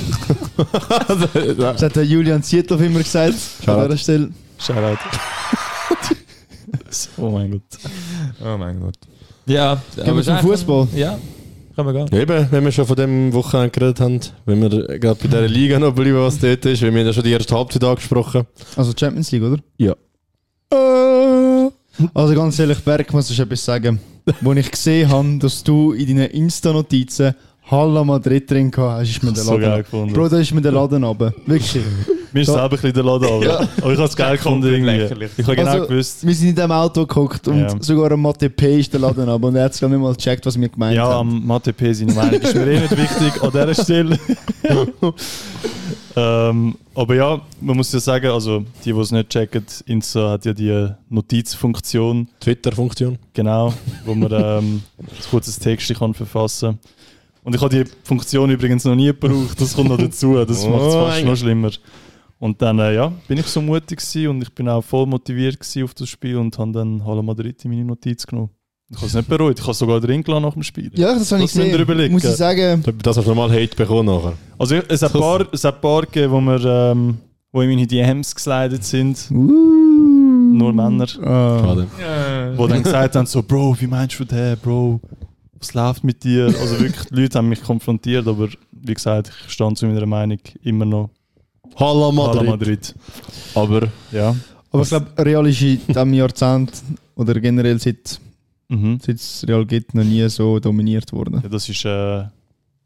Das 1.57 1.81
hat 1.81 1.95
der 1.95 2.03
Julian 2.05 2.43
Zietloff 2.43 2.81
immer 2.81 2.99
gesagt. 2.99 3.35
An 3.65 3.83
dieser 3.85 3.97
Stelle. 3.97 4.29
Shoutout. 4.65 4.97
oh 7.17 7.29
mein 7.29 7.51
Gott. 7.51 7.61
Oh 8.41 8.57
mein 8.57 8.79
Gott. 8.79 8.95
Ja, 9.45 9.81
Gehen 9.95 10.15
wir 10.15 10.23
zum 10.23 10.37
Fußball. 10.37 10.87
Ja, 10.95 11.19
können 11.75 11.93
wir 11.93 12.05
gehen. 12.05 12.21
Eben, 12.21 12.47
wenn 12.49 12.63
wir 12.63 12.71
schon 12.71 12.87
von 12.87 12.95
dem 12.95 13.33
Wochenende 13.33 13.71
geredet 13.71 13.99
haben, 13.99 14.21
wenn 14.45 14.61
wir 14.61 14.69
gerade 14.99 15.19
bei 15.21 15.27
dieser 15.27 15.47
Liga 15.49 15.79
noch 15.79 15.93
bleiben, 15.93 16.15
was 16.15 16.39
dort 16.39 16.65
ist, 16.65 16.81
weil 16.81 16.93
wir 16.93 17.01
haben 17.01 17.07
ja 17.07 17.13
schon 17.13 17.23
die 17.23 17.31
erste 17.31 17.53
Halbzeit 17.53 17.83
angesprochen. 17.83 18.47
Also 18.77 18.93
Champions 18.97 19.31
League, 19.31 19.43
oder? 19.43 19.57
Ja. 19.77 19.95
Also 22.13 22.33
ganz 22.33 22.57
ehrlich, 22.57 22.79
Berg, 22.79 23.11
muss 23.11 23.29
ich 23.29 23.39
etwas 23.39 23.65
sagen. 23.65 23.99
Wo 24.39 24.53
ich 24.53 24.71
gesehen 24.71 25.09
habe, 25.09 25.39
dass 25.39 25.61
du 25.61 25.91
in 25.91 26.07
deinen 26.07 26.29
Insta-Notizen 26.29 27.35
Halla 27.69 28.03
Madrid 28.03 28.49
drin 28.49 28.69
gehabt 28.69 29.01
hast, 29.01 29.09
ist 29.09 29.23
mir 29.23 29.31
der 29.31 29.43
So 29.43 29.51
geil 29.57 29.61
Laden. 29.61 29.83
gefunden. 29.83 30.13
Bro, 30.13 30.27
da 30.29 30.37
ist 30.39 30.53
mir 30.53 30.61
der 30.61 30.71
Laden 30.73 31.03
runter. 31.03 31.33
Wirklich. 31.45 31.79
Mir 32.35 32.41
ist 32.41 32.47
selber 32.47 32.63
ein 32.63 32.69
bisschen 32.71 32.93
der 32.93 33.03
Laden 33.03 33.27
runter. 33.27 33.59
Aber 33.79 33.91
ich 33.91 33.97
habe 33.99 34.07
es 34.09 34.15
geil 34.15 34.37
gefunden 34.37 34.65
irgendwie. 34.67 34.89
lächerlich. 34.97 35.29
Ich 35.37 35.45
habe 35.45 35.55
genau 35.55 35.69
Also, 35.71 35.85
gewusst. 35.87 36.25
Wir 36.25 36.33
sind 36.33 36.49
in 36.49 36.55
diesem 36.55 36.71
Auto 36.71 37.01
geguckt 37.05 37.47
und 37.47 37.59
Ja. 37.59 37.75
sogar 37.79 38.11
am 38.11 38.21
Mathe 38.23 38.49
P 38.49 38.79
ist 38.79 38.91
der 38.91 39.01
Laden 39.01 39.29
runter. 39.29 39.47
Und 39.49 39.55
er 39.55 39.65
hat 39.65 39.73
es 39.73 39.79
gar 39.79 39.87
nicht 39.87 39.99
mal 39.99 40.15
gecheckt, 40.15 40.43
was 40.47 40.59
wir 40.59 40.67
gemeint 40.67 40.95
Ja, 40.95 41.09
haben. 41.09 41.29
am 41.29 41.45
Mathe 41.45 41.71
P 41.73 41.93
seine 41.93 42.11
Meinung 42.11 42.41
ist 42.41 42.55
mir 42.55 42.65
eh 42.71 42.79
nicht 42.79 42.97
wichtig 42.97 43.39
an 43.43 43.51
dieser 43.51 43.75
Stelle. 43.83 44.19
ähm, 46.15 46.75
aber 46.95 47.15
ja, 47.15 47.41
man 47.61 47.77
muss 47.77 47.91
ja 47.93 47.99
sagen, 47.99 48.27
also 48.31 48.63
die, 48.83 48.93
die 48.93 48.99
es 48.99 49.11
nicht 49.11 49.29
checken, 49.29 49.65
Insta 49.85 50.31
hat 50.31 50.45
ja 50.45 50.53
die 50.53 50.89
Notizfunktion, 51.09 52.27
Twitter-Funktion. 52.39 53.17
genau, 53.33 53.73
wo 54.05 54.15
man 54.15 54.31
ähm, 54.31 54.81
ein 54.99 55.07
kurzes 55.29 55.57
Text 55.59 55.93
kann 55.97 56.13
verfassen 56.15 56.79
Und 57.43 57.55
ich 57.55 57.61
habe 57.61 57.83
die 57.83 57.91
Funktion 58.03 58.49
übrigens 58.49 58.85
noch 58.85 58.95
nie 58.95 59.07
gebraucht, 59.07 59.59
das 59.59 59.73
kommt 59.75 59.89
noch 59.89 59.97
dazu, 59.97 60.35
das 60.45 60.63
Oh, 60.65 60.69
macht 60.69 60.81
es 60.87 60.93
fast 60.95 61.25
noch 61.25 61.35
schlimmer. 61.35 61.71
Und 62.39 62.61
dann 62.61 62.79
äh, 62.79 62.95
ja, 62.95 63.11
bin 63.27 63.37
ich 63.37 63.45
so 63.47 63.61
mutig 63.61 63.99
gewesen 63.99 64.27
und 64.29 64.41
ich 64.41 64.53
bin 64.53 64.67
auch 64.67 64.81
voll 64.83 65.05
motiviert 65.05 65.59
gewesen 65.59 65.83
auf 65.83 65.93
das 65.93 66.09
Spiel 66.09 66.37
und 66.37 66.57
habe 66.57 66.71
dann 66.71 67.05
Hala 67.05 67.21
Madrid 67.21 67.63
in 67.63 67.71
meine 67.71 67.85
Notiz 67.85 68.25
genommen. 68.27 68.49
Ich 68.89 68.97
habe 68.97 69.07
es 69.07 69.13
nicht 69.13 69.29
bereut, 69.29 69.57
ich 69.59 69.63
habe 69.65 69.73
sogar 69.73 69.99
drin 69.99 70.23
gelassen 70.23 70.43
nach 70.43 70.53
dem 70.53 70.63
Spiel. 70.63 70.91
Ja, 70.95 71.13
das 71.13 71.31
habe 71.31 71.43
ich 71.43 71.51
Das 71.51 71.63
gesehen. 71.63 72.11
Muss 72.11 72.23
ich 72.23 72.29
sagen, 72.31 72.83
Das 73.01 73.17
hast 73.17 73.25
du 73.25 73.29
normal 73.33 73.49
Hate 73.51 73.75
bekommen 73.75 74.05
nachher. 74.05 74.33
Also 74.59 74.75
es 74.75 75.01
hat 75.01 75.15
ein 75.15 75.19
paar, 75.21 75.47
es 75.51 75.63
hat 75.63 75.75
ein 75.75 75.81
paar 75.81 76.01
gegeben, 76.01 76.31
wo, 76.33 76.41
wir, 76.41 76.63
ähm, 76.65 77.17
wo 77.51 77.61
in 77.61 77.69
meine 77.69 77.87
DMs 77.87 78.35
geslidet 78.35 78.83
sind. 78.83 79.17
uh, 79.31 79.35
Nur 80.53 80.73
Männer. 80.73 81.07
Ah. 81.23 81.59
Schade. 81.59 81.87
Fall. 81.97 82.57
wo 82.57 82.67
dann 82.67 82.83
gesagt 82.83 83.15
haben, 83.15 83.25
so, 83.25 83.41
Bro, 83.41 83.77
wie 83.79 83.87
meinst 83.87 84.19
du 84.19 84.25
den, 84.25 84.57
Bro? 84.57 84.99
Was 85.63 85.73
läuft 85.73 86.03
mit 86.03 86.23
dir? 86.25 86.47
Also 86.47 86.77
wirklich, 86.79 87.05
die 87.09 87.15
Leute 87.21 87.37
haben 87.37 87.47
mich 87.47 87.63
konfrontiert, 87.63 88.27
aber 88.27 88.49
wie 88.71 88.93
gesagt, 88.93 89.31
ich 89.47 89.53
stand 89.53 89.77
zu 89.77 89.85
meiner 89.85 90.05
Meinung 90.05 90.39
immer 90.61 90.83
noch 90.83 91.09
Hala 91.77 92.11
Madrid. 92.11 92.45
Madrid. 92.49 92.49
Madrid. 92.49 92.95
Aber 93.55 93.87
Ja. 94.11 94.35
Aber 94.71 94.81
ich 94.83 94.89
glaube, 94.89 95.07
Real 95.19 95.47
ist 95.47 95.61
in 95.61 95.79
diesem 95.87 96.13
Jahrzehnt 96.13 96.71
oder 97.15 97.39
generell 97.39 97.79
seit, 97.79 98.19
Mhm. 98.67 98.99
seit 99.01 99.15
es 99.15 99.45
Real 99.47 99.65
gibt, 99.65 99.93
noch 99.95 100.03
nie 100.03 100.27
so 100.29 100.59
dominiert 100.59 101.13
worden. 101.13 101.39
Ja, 101.43 101.47
das 101.49 101.69
war 101.69 102.23
äh, 102.25 102.27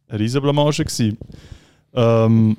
eine 0.09 0.19
riesen 0.19 0.41
Blamage. 0.41 0.83
gewesen. 0.85 1.17
Ähm, 1.93 2.57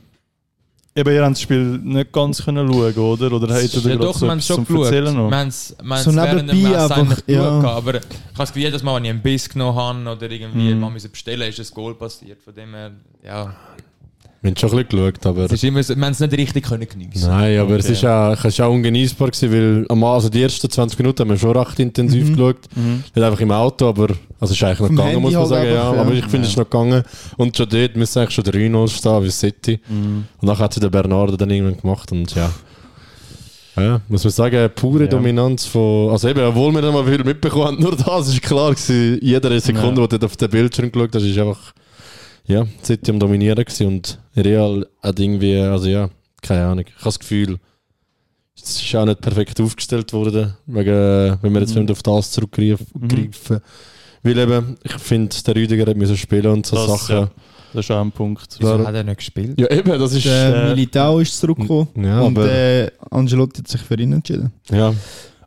eben, 0.99 1.11
ihr 1.15 1.23
habt 1.23 1.33
das 1.35 1.41
Spiel 1.43 1.79
nicht 1.79 2.13
ganz 2.13 2.45
können 2.45 2.73
schauen, 2.73 2.97
oder? 2.97 3.33
Oder 3.33 3.55
hättet 3.55 3.85
ihr 3.85 3.91
ja 3.93 3.97
doch, 3.97 4.15
so 4.15 4.27
wir 4.27 4.31
haben 4.33 4.39
etwas 4.39 4.47
schon 4.47 4.57
zum 4.57 4.65
geschaut. 4.67 4.85
Erzählen 4.87 5.15
Wir 5.17 5.23
noch? 5.23 5.33
haben 5.33 5.49
es 5.49 5.69
So 5.69 6.15
während 6.17 6.51
dem 6.51 6.63
Mess 6.63 6.73
einfach, 6.77 6.97
eigentlich 6.99 7.19
ja. 7.27 7.57
geschaut, 7.61 7.65
aber 7.65 7.95
ich 7.95 8.03
habe 8.03 8.15
das 8.37 8.49
Gefühl, 8.49 8.63
jedes 8.63 8.83
Mal, 8.83 8.97
wenn 8.97 9.05
ich 9.05 9.11
einen 9.11 9.23
Biss 9.23 9.49
genommen 9.49 9.77
habe 9.79 10.11
oder 10.17 10.31
irgendwie 10.31 10.75
Mhm. 10.75 10.81
mal 10.81 10.91
bestellen 10.91 11.49
ist 11.49 11.61
ein 11.61 11.67
Goal 11.75 11.95
passiert. 11.95 12.43
Von 12.43 12.55
dem 12.55 12.75
her, 12.75 12.91
ja. 13.25 13.55
Wir 14.41 14.51
haben 14.51 14.57
schon 14.57 14.71
ein 14.71 14.87
bisschen 14.87 14.89
geschaut, 15.13 15.27
aber... 15.27 15.45
Es 15.47 15.53
ist 15.53 15.65
immer 15.65 15.83
so, 15.83 15.97
wir 15.97 16.05
haben 16.05 16.13
es 16.13 16.21
nicht 16.21 16.33
richtig 16.33 16.65
können 16.65 16.87
geniessen. 16.89 17.29
Nein, 17.29 17.59
aber 17.59 17.77
es 17.77 17.87
Okay. 17.87 17.93
ist 17.95 18.05
auch, 18.05 18.33
es 18.33 18.45
ist 18.45 18.61
auch 18.61 18.71
ungenießbar 18.73 19.31
gewesen, 19.31 19.53
weil 19.53 19.87
am 19.89 20.05
also 20.05 20.29
die 20.29 20.43
ersten 20.43 20.71
20 20.71 20.99
Minuten 20.99 21.21
haben 21.23 21.31
wir 21.31 21.37
schon 21.39 21.57
recht 21.57 21.79
intensiv 21.81 22.29
Mhm. 22.29 22.37
geschaut. 22.37 22.57
Mhm. 22.77 23.03
Nicht 23.15 23.25
einfach 23.27 23.41
im 23.41 23.51
Auto, 23.51 23.89
aber 23.89 24.09
also 24.39 24.53
es 24.53 24.53
ist 24.53 24.63
eigentlich 24.63 24.79
noch 24.81 24.87
Vom 24.87 24.97
gegangen, 24.97 25.11
Handy 25.11 25.23
muss 25.23 25.33
man 25.33 25.41
halt 25.43 25.49
sagen. 25.51 25.69
ja. 25.69 25.95
ja. 25.95 26.01
Aber 26.01 26.13
ich 26.13 26.25
finde, 26.27 26.43
es 26.43 26.49
ist 26.51 26.57
noch 26.57 26.65
gegangen. 26.71 27.03
Und 27.37 27.57
schon 27.57 27.69
dort 27.69 27.97
müsste 27.97 28.21
eigentlich 28.21 28.35
schon 28.35 28.45
3-0 28.45 28.89
stehen, 28.89 29.25
wie 29.25 29.31
City. 29.31 29.81
Mhm. 29.89 30.25
Und 30.41 30.47
dann 30.49 30.59
hat 30.59 30.73
sie 30.75 30.81
der 30.81 30.91
Bernardo 30.91 31.37
dann 31.37 31.51
irgendwann 31.51 31.81
gemacht 31.81 32.13
und 32.13 32.33
ja. 32.35 32.51
Ja, 33.77 34.01
muss 34.09 34.25
man 34.25 34.33
sagen, 34.33 34.71
pure 34.75 35.03
Ja. 35.05 35.07
Dominanz 35.09 35.65
von. 35.67 36.11
Also 36.11 36.29
eben, 36.29 36.41
obwohl 36.45 36.73
wir 36.75 36.83
nicht 36.83 36.93
mal 36.93 37.05
viel 37.05 37.23
mitbekommen 37.23 37.65
haben, 37.65 37.81
nur 37.81 37.95
das 37.95 38.29
ist 38.29 38.43
klar 38.43 38.71
gewesen. 38.73 39.19
Jede 39.23 39.61
Sekunde, 39.61 39.89
Ja. 39.89 39.97
wo 39.99 40.07
du 40.07 40.19
dort 40.19 40.25
auf 40.25 40.37
den 40.37 40.51
Bildschirm 40.51 40.91
geschaut 40.91 41.15
hast, 41.15 41.23
ist 41.23 41.39
einfach. 41.39 41.59
Ja, 42.49 42.67
City 42.83 43.11
am 43.11 43.21
Dominieren 43.21 43.63
gewesen 43.65 43.87
und 43.87 44.19
Real 44.37 44.87
hat 45.03 45.21
irgendwie, 45.21 45.59
also 45.61 45.89
ja, 45.89 46.09
keine 46.43 46.65
Ahnung. 46.67 46.85
Ich 46.89 46.95
habe 46.95 47.05
das 47.05 47.19
Gefühl, 47.19 47.59
es 48.57 48.83
ist 48.83 48.95
auch 48.97 49.05
nicht 49.05 49.21
perfekt 49.21 49.61
aufgestellt 49.61 50.13
worden, 50.13 50.55
wegen, 50.67 51.39
wenn 51.43 51.53
wir 51.55 51.61
jetzt 51.61 51.77
Mhm. 51.77 51.89
auf 51.91 52.03
das 52.03 52.31
zurückgreifen. 52.33 52.87
Mhm. 52.95 53.31
Weil 54.23 54.39
eben, 54.39 54.77
ich 54.83 54.93
finde, 54.95 55.37
der 55.47 55.55
Rüdiger 55.57 55.87
hat 55.87 55.97
müssen 55.97 56.17
spielen 56.17 56.47
und 56.47 56.67
so 56.67 56.75
Das, 56.77 56.87
Sachen. 56.87 57.17
ja. 57.17 57.31
Das 57.75 57.85
ist 57.85 57.91
auch 57.91 58.01
ein 58.01 58.11
Punkt. 58.11 58.57
Wieso 58.59 58.79
hat 58.87 58.95
er 58.95 59.05
nicht 59.05 59.19
gespielt? 59.19 59.61
Ja. 59.61 59.71
eben, 59.71 59.99
das 59.99 60.13
ist. 60.15 60.25
Der 60.25 60.55
äh, 60.65 60.69
Militao 60.71 61.21
ist 61.21 61.39
zurückgekommen 61.39 61.89
ja, 61.97 62.21
und 62.23 62.37
aber. 62.39 62.51
äh, 62.51 62.91
Angelotti 63.11 63.59
hat 63.59 63.69
sich 63.69 63.81
für 63.83 63.95
ihn 64.01 64.13
entschieden. 64.15 64.51
ja. 64.71 64.93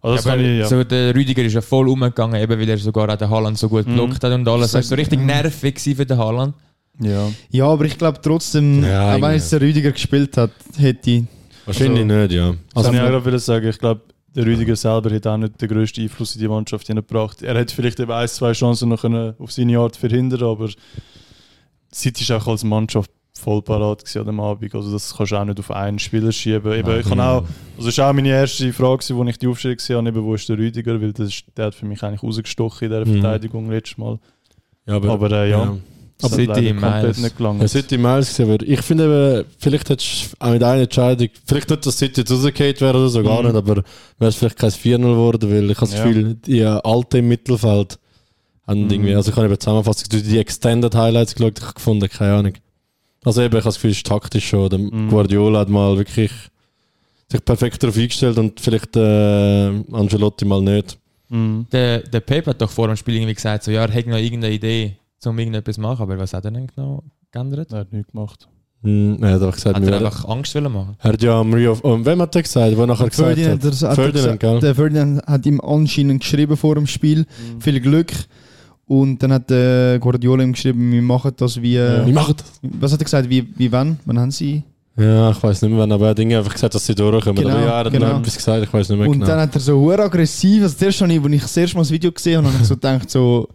Also 0.04 0.16
das 0.16 0.26
Ja, 0.26 0.36
ich, 0.36 0.60
ja. 0.60 0.68
so, 0.68 0.84
der 0.84 1.14
Rüdiger 1.16 1.44
ist 1.44 1.54
ja 1.54 1.62
voll 1.62 1.88
umgegangen, 1.88 2.42
eben 2.42 2.60
weil 2.60 2.70
er 2.70 2.78
sogar 2.78 3.08
auch 3.12 3.16
den 3.18 3.30
Haaland 3.30 3.58
so 3.58 3.70
gut 3.70 3.86
Mhm. 3.88 3.94
blockt 3.94 4.24
hat 4.24 4.32
und 4.34 4.48
alles. 4.48 4.72
Das 4.72 4.74
war 4.76 4.82
so 4.84 4.96
richtig 4.96 5.20
nervig 5.20 5.76
gewesen 5.76 5.96
für 5.96 6.06
den 6.08 6.18
Haaland. 6.18 6.56
Ja. 7.00 7.32
Ja, 7.50 7.66
aber 7.68 7.86
ich 7.86 7.98
glaube 7.98 8.20
trotzdem, 8.22 8.84
Ja, 8.84 9.16
auch 9.16 9.22
wenn 9.22 9.34
jetzt 9.34 9.52
der 9.52 9.62
Rüdiger 9.62 9.92
gespielt 9.92 10.36
hat, 10.38 10.52
hätte 10.78 11.26
Wahrscheinlich 11.66 12.04
Also- 12.04 12.16
nicht, 12.22 12.32
ja. 12.34 12.48
Also 12.48 12.58
Also, 12.74 12.90
kann 12.90 12.96
ich 12.96 13.02
auch 13.02 13.08
gerade 13.12 13.26
wieder 13.28 13.40
sagen, 13.40 13.68
ich 13.70 13.78
glaube, 13.78 14.02
der 14.36 14.46
Rüdiger 14.46 14.76
selber 14.76 15.14
hat 15.14 15.28
auch 15.28 15.38
nicht 15.38 15.62
den 15.62 15.68
grössten 15.70 16.02
Einfluss 16.02 16.36
in 16.36 16.42
die 16.42 16.48
Mannschaft 16.48 16.88
hineingebracht. 16.88 17.44
Er 17.44 17.56
hätte 17.58 17.76
vielleicht 17.76 18.00
eben 18.00 18.12
ein, 18.12 18.28
zwei 18.28 18.54
Chancen 18.54 18.90
noch 18.90 19.02
können 19.02 19.36
auf 19.38 19.52
seine 19.52 19.78
Art 19.78 19.96
verhindern 19.96 20.44
aber 20.44 20.70
City 21.94 22.24
ist 22.24 22.32
auch 22.32 22.48
als 22.48 22.64
Mannschaft 22.64 23.12
voll 23.38 23.62
parat 23.62 24.00
gewesen 24.06 24.20
an 24.20 24.26
dem 24.28 24.40
Abend. 24.40 24.74
Also 24.74 24.92
das 24.92 25.16
kannst 25.16 25.32
du 25.32 25.36
auch 25.38 25.46
nicht 25.46 25.60
auf 25.60 25.72
einen 25.72 26.00
Spieler 26.00 26.32
schieben. 26.32 26.72
Eben, 26.74 27.00
ich 27.00 27.08
kann 27.08 27.20
auch, 27.20 27.44
also 27.78 27.88
das 27.88 27.98
war 27.98 28.10
auch 28.10 28.14
meine 28.14 28.30
erste 28.30 28.72
Frage, 28.72 28.98
gewesen, 28.98 29.18
wo 29.18 29.24
ich 29.26 29.38
die 29.38 29.48
Aufstellung 29.48 29.78
gesehen 29.78 29.98
habe, 29.98 30.10
eben, 30.10 30.24
wo 30.24 30.36
ist 30.36 30.48
der 30.48 30.58
Rüdiger, 30.58 31.02
weil 31.02 31.12
das 31.14 31.28
ist, 31.30 31.44
der 31.58 31.66
hat 31.66 31.76
für 31.76 31.86
mich 31.86 32.02
eigentlich 32.04 32.24
rausgestochen 32.24 32.86
in 32.88 32.92
dieser 32.94 33.06
Mhm. 33.06 33.22
Verteidigung 33.22 33.70
letztes 33.70 33.98
Mal. 33.98 34.20
ja, 34.88 34.96
aber, 34.96 35.10
Aber 35.10 35.32
äh, 35.32 35.50
ja, 35.50 35.76
das 36.22 36.32
City 36.36 36.74
Miles. 36.74 37.18
nicht 37.18 37.38
gelangt. 37.38 37.64
Es 37.64 37.72
City 37.72 37.98
Miles 37.98 38.28
gesehen, 38.30 38.52
aber 38.52 38.64
ich 38.68 38.82
finde 38.82 39.04
eben, 39.06 39.48
vielleicht 39.58 39.90
hättest 39.90 40.34
du 40.34 40.36
auch 40.46 40.52
mit 40.52 40.64
einer 40.64 40.82
Entscheidung, 40.84 41.30
vielleicht 41.46 41.70
nicht, 41.70 41.86
dass 41.86 41.98
City 41.98 42.22
jetzt 42.22 42.32
rausgefallen 42.32 42.80
wäre 42.80 42.98
oder 42.98 43.10
so, 43.10 43.24
gar 43.24 43.40
Mhm. 43.42 43.48
nicht, 43.48 43.56
aber 43.58 43.76
wäre 43.76 44.30
es 44.30 44.36
vielleicht 44.36 44.58
kein 44.58 44.72
4-0 44.72 44.98
geworden, 45.14 45.50
weil 45.52 45.70
ich 45.72 45.78
habe 45.78 45.90
das 45.92 45.98
Ja. 46.00 46.04
Gefühl, 46.06 46.36
die 46.46 46.64
Alten 46.66 47.18
im 47.18 47.28
Mittelfeld 47.28 47.98
haben 48.68 48.84
Mhm. 48.86 48.90
irgendwie, 48.92 49.16
also 49.16 49.32
ich 49.32 49.36
habe 49.38 49.48
eben 49.48 49.60
Zusammenfassung, 49.60 50.06
durch 50.10 50.24
die 50.24 50.38
Extended 50.38 50.94
Highlights 50.96 51.36
geschaut, 51.36 51.58
ich 51.58 51.64
habe 51.66 51.74
gefunden, 51.74 52.10
keine 52.10 52.34
Ahnung. 52.36 52.54
Also 53.24 53.42
eben, 53.42 53.54
ich 53.54 53.60
habe 53.60 53.66
das 53.66 53.76
Gefühl, 53.76 53.92
es 53.92 53.98
ist 53.98 54.06
taktisch 54.08 54.48
schon. 54.48 54.70
Der 54.70 54.80
Mhm. 54.80 55.10
Guardiola 55.10 55.60
hat 55.60 55.70
mal 55.70 55.96
wirklich 55.98 56.32
sich 57.32 57.46
perfekt 57.46 57.82
darauf 57.82 57.96
eingestellt 57.98 58.38
und 58.38 58.60
vielleicht 58.60 58.96
äh, 58.98 59.68
Angelotti 59.92 60.44
mal 60.46 60.62
nicht. 60.62 60.98
Mhm. 61.30 61.66
Der, 61.72 62.00
der 62.00 62.20
Pep 62.20 62.48
hat 62.48 62.62
doch 62.62 62.70
vor 62.72 62.88
dem 62.88 62.98
Spiel 62.98 63.16
irgendwie 63.16 63.34
gesagt, 63.36 63.64
so, 63.64 63.72
ja, 63.72 63.86
er 63.86 63.92
hätte 63.92 64.10
noch 64.10 64.18
irgendeine 64.18 64.54
Idee, 64.54 64.98
um 65.30 65.40
irgendetwas 65.40 65.76
zu 65.76 65.82
machen, 65.82 66.02
aber 66.02 66.18
was 66.18 66.34
hat 66.34 66.46
er 66.46 66.52
denn 66.52 66.68
genau 66.68 67.04
geändert? 67.32 67.72
Er 67.72 67.80
hat 67.80 67.94
nichts 67.94 68.12
gemacht. 68.12 68.48
Hm, 68.84 69.22
er 69.22 69.34
hat 69.34 69.42
einfach 69.42 69.56
gesagt, 69.56 69.76
Hat 69.76 69.86
wir 69.86 69.94
er 69.94 70.00
einfach 70.00 70.28
Angst 70.28 70.56
wollen 70.56 70.74
machen? 70.74 70.96
er 71.00 71.14
hat 71.14 71.22
ja 71.22 71.40
am 71.40 71.54
Rio, 71.54 71.78
um, 71.84 72.04
wem 72.04 72.22
hat 72.22 72.36
er 72.36 72.42
gesagt, 72.42 72.76
wo 72.76 72.82
er 72.82 72.88
nachher 72.88 73.10
gesagt 73.10 73.36
Ferdinand, 73.36 73.64
hat? 73.64 73.72
das 73.72 73.82
hat 73.84 73.90
er 73.90 73.96
Ferdinand, 73.96 74.40
gell? 74.40 74.60
der 74.60 74.76
Ferdinand 74.76 75.26
hat 75.28 75.46
ihm 75.46 75.62
anscheinend 75.62 76.22
geschrieben 76.22 76.58
vor 76.58 76.76
dem 76.76 76.88
Spiel, 76.88 77.26
viel 77.60 77.80
Glück. 77.80 78.12
Und 78.88 79.24
dann 79.24 79.32
hat 79.32 79.50
der 79.50 80.00
Guardiola 80.00 80.44
ihm 80.44 80.52
geschrieben, 80.52 80.92
wir 80.92 81.02
machen 81.02 81.32
das 81.38 81.62
wie. 81.62 81.76
Ja. 81.76 82.06
Wir 82.06 82.14
machen 82.14 82.36
das. 82.36 82.60
Was 82.62 82.92
hat 82.92 83.00
er 83.00 83.06
gesagt? 83.06 83.30
Wie, 83.30 83.48
wie 83.56 83.72
wann? 83.72 84.00
Wann 84.04 84.20
haben 84.20 84.32
sie? 84.32 84.64
Ja, 84.98 85.32
ich 85.32 85.42
weiß 85.42 85.62
nicht 85.62 85.72
mehr, 85.72 85.80
wann, 85.80 85.92
aber 85.94 86.08
er 86.08 86.10
hat 86.10 86.20
einfach 86.20 86.52
gesagt, 86.52 86.76
dass 86.76 86.86
sie 86.86 86.94
durchkommen. 86.94 87.42
Genau, 87.42 87.56
aber 87.56 87.66
ja, 87.66 87.80
er 87.80 87.86
hat 87.86 87.94
genau. 87.94 88.10
noch 88.10 88.20
etwas 88.20 88.36
gesagt, 88.36 88.64
ich 88.64 88.74
weiß 88.74 88.90
nicht 88.90 88.98
mehr 88.98 89.08
Und 89.08 89.14
genau. 89.14 89.28
dann 89.28 89.40
hat 89.40 89.56
er 89.56 89.62
so 89.62 89.90
aggressiv. 89.92 90.64
Also 90.64 90.76
zuerst, 90.76 91.02
als 91.02 91.12
ich, 91.12 91.24
als 91.24 91.34
ich 91.34 91.42
das 91.42 91.58
erste 91.58 91.76
Mal 91.78 91.82
das 91.84 91.92
Video 91.92 92.12
gesehen 92.12 92.38
habe, 92.40 92.48
habe 92.48 92.58
ich 92.62 92.68
so 92.68 92.76
gedacht, 92.76 93.10
so, 93.10 93.48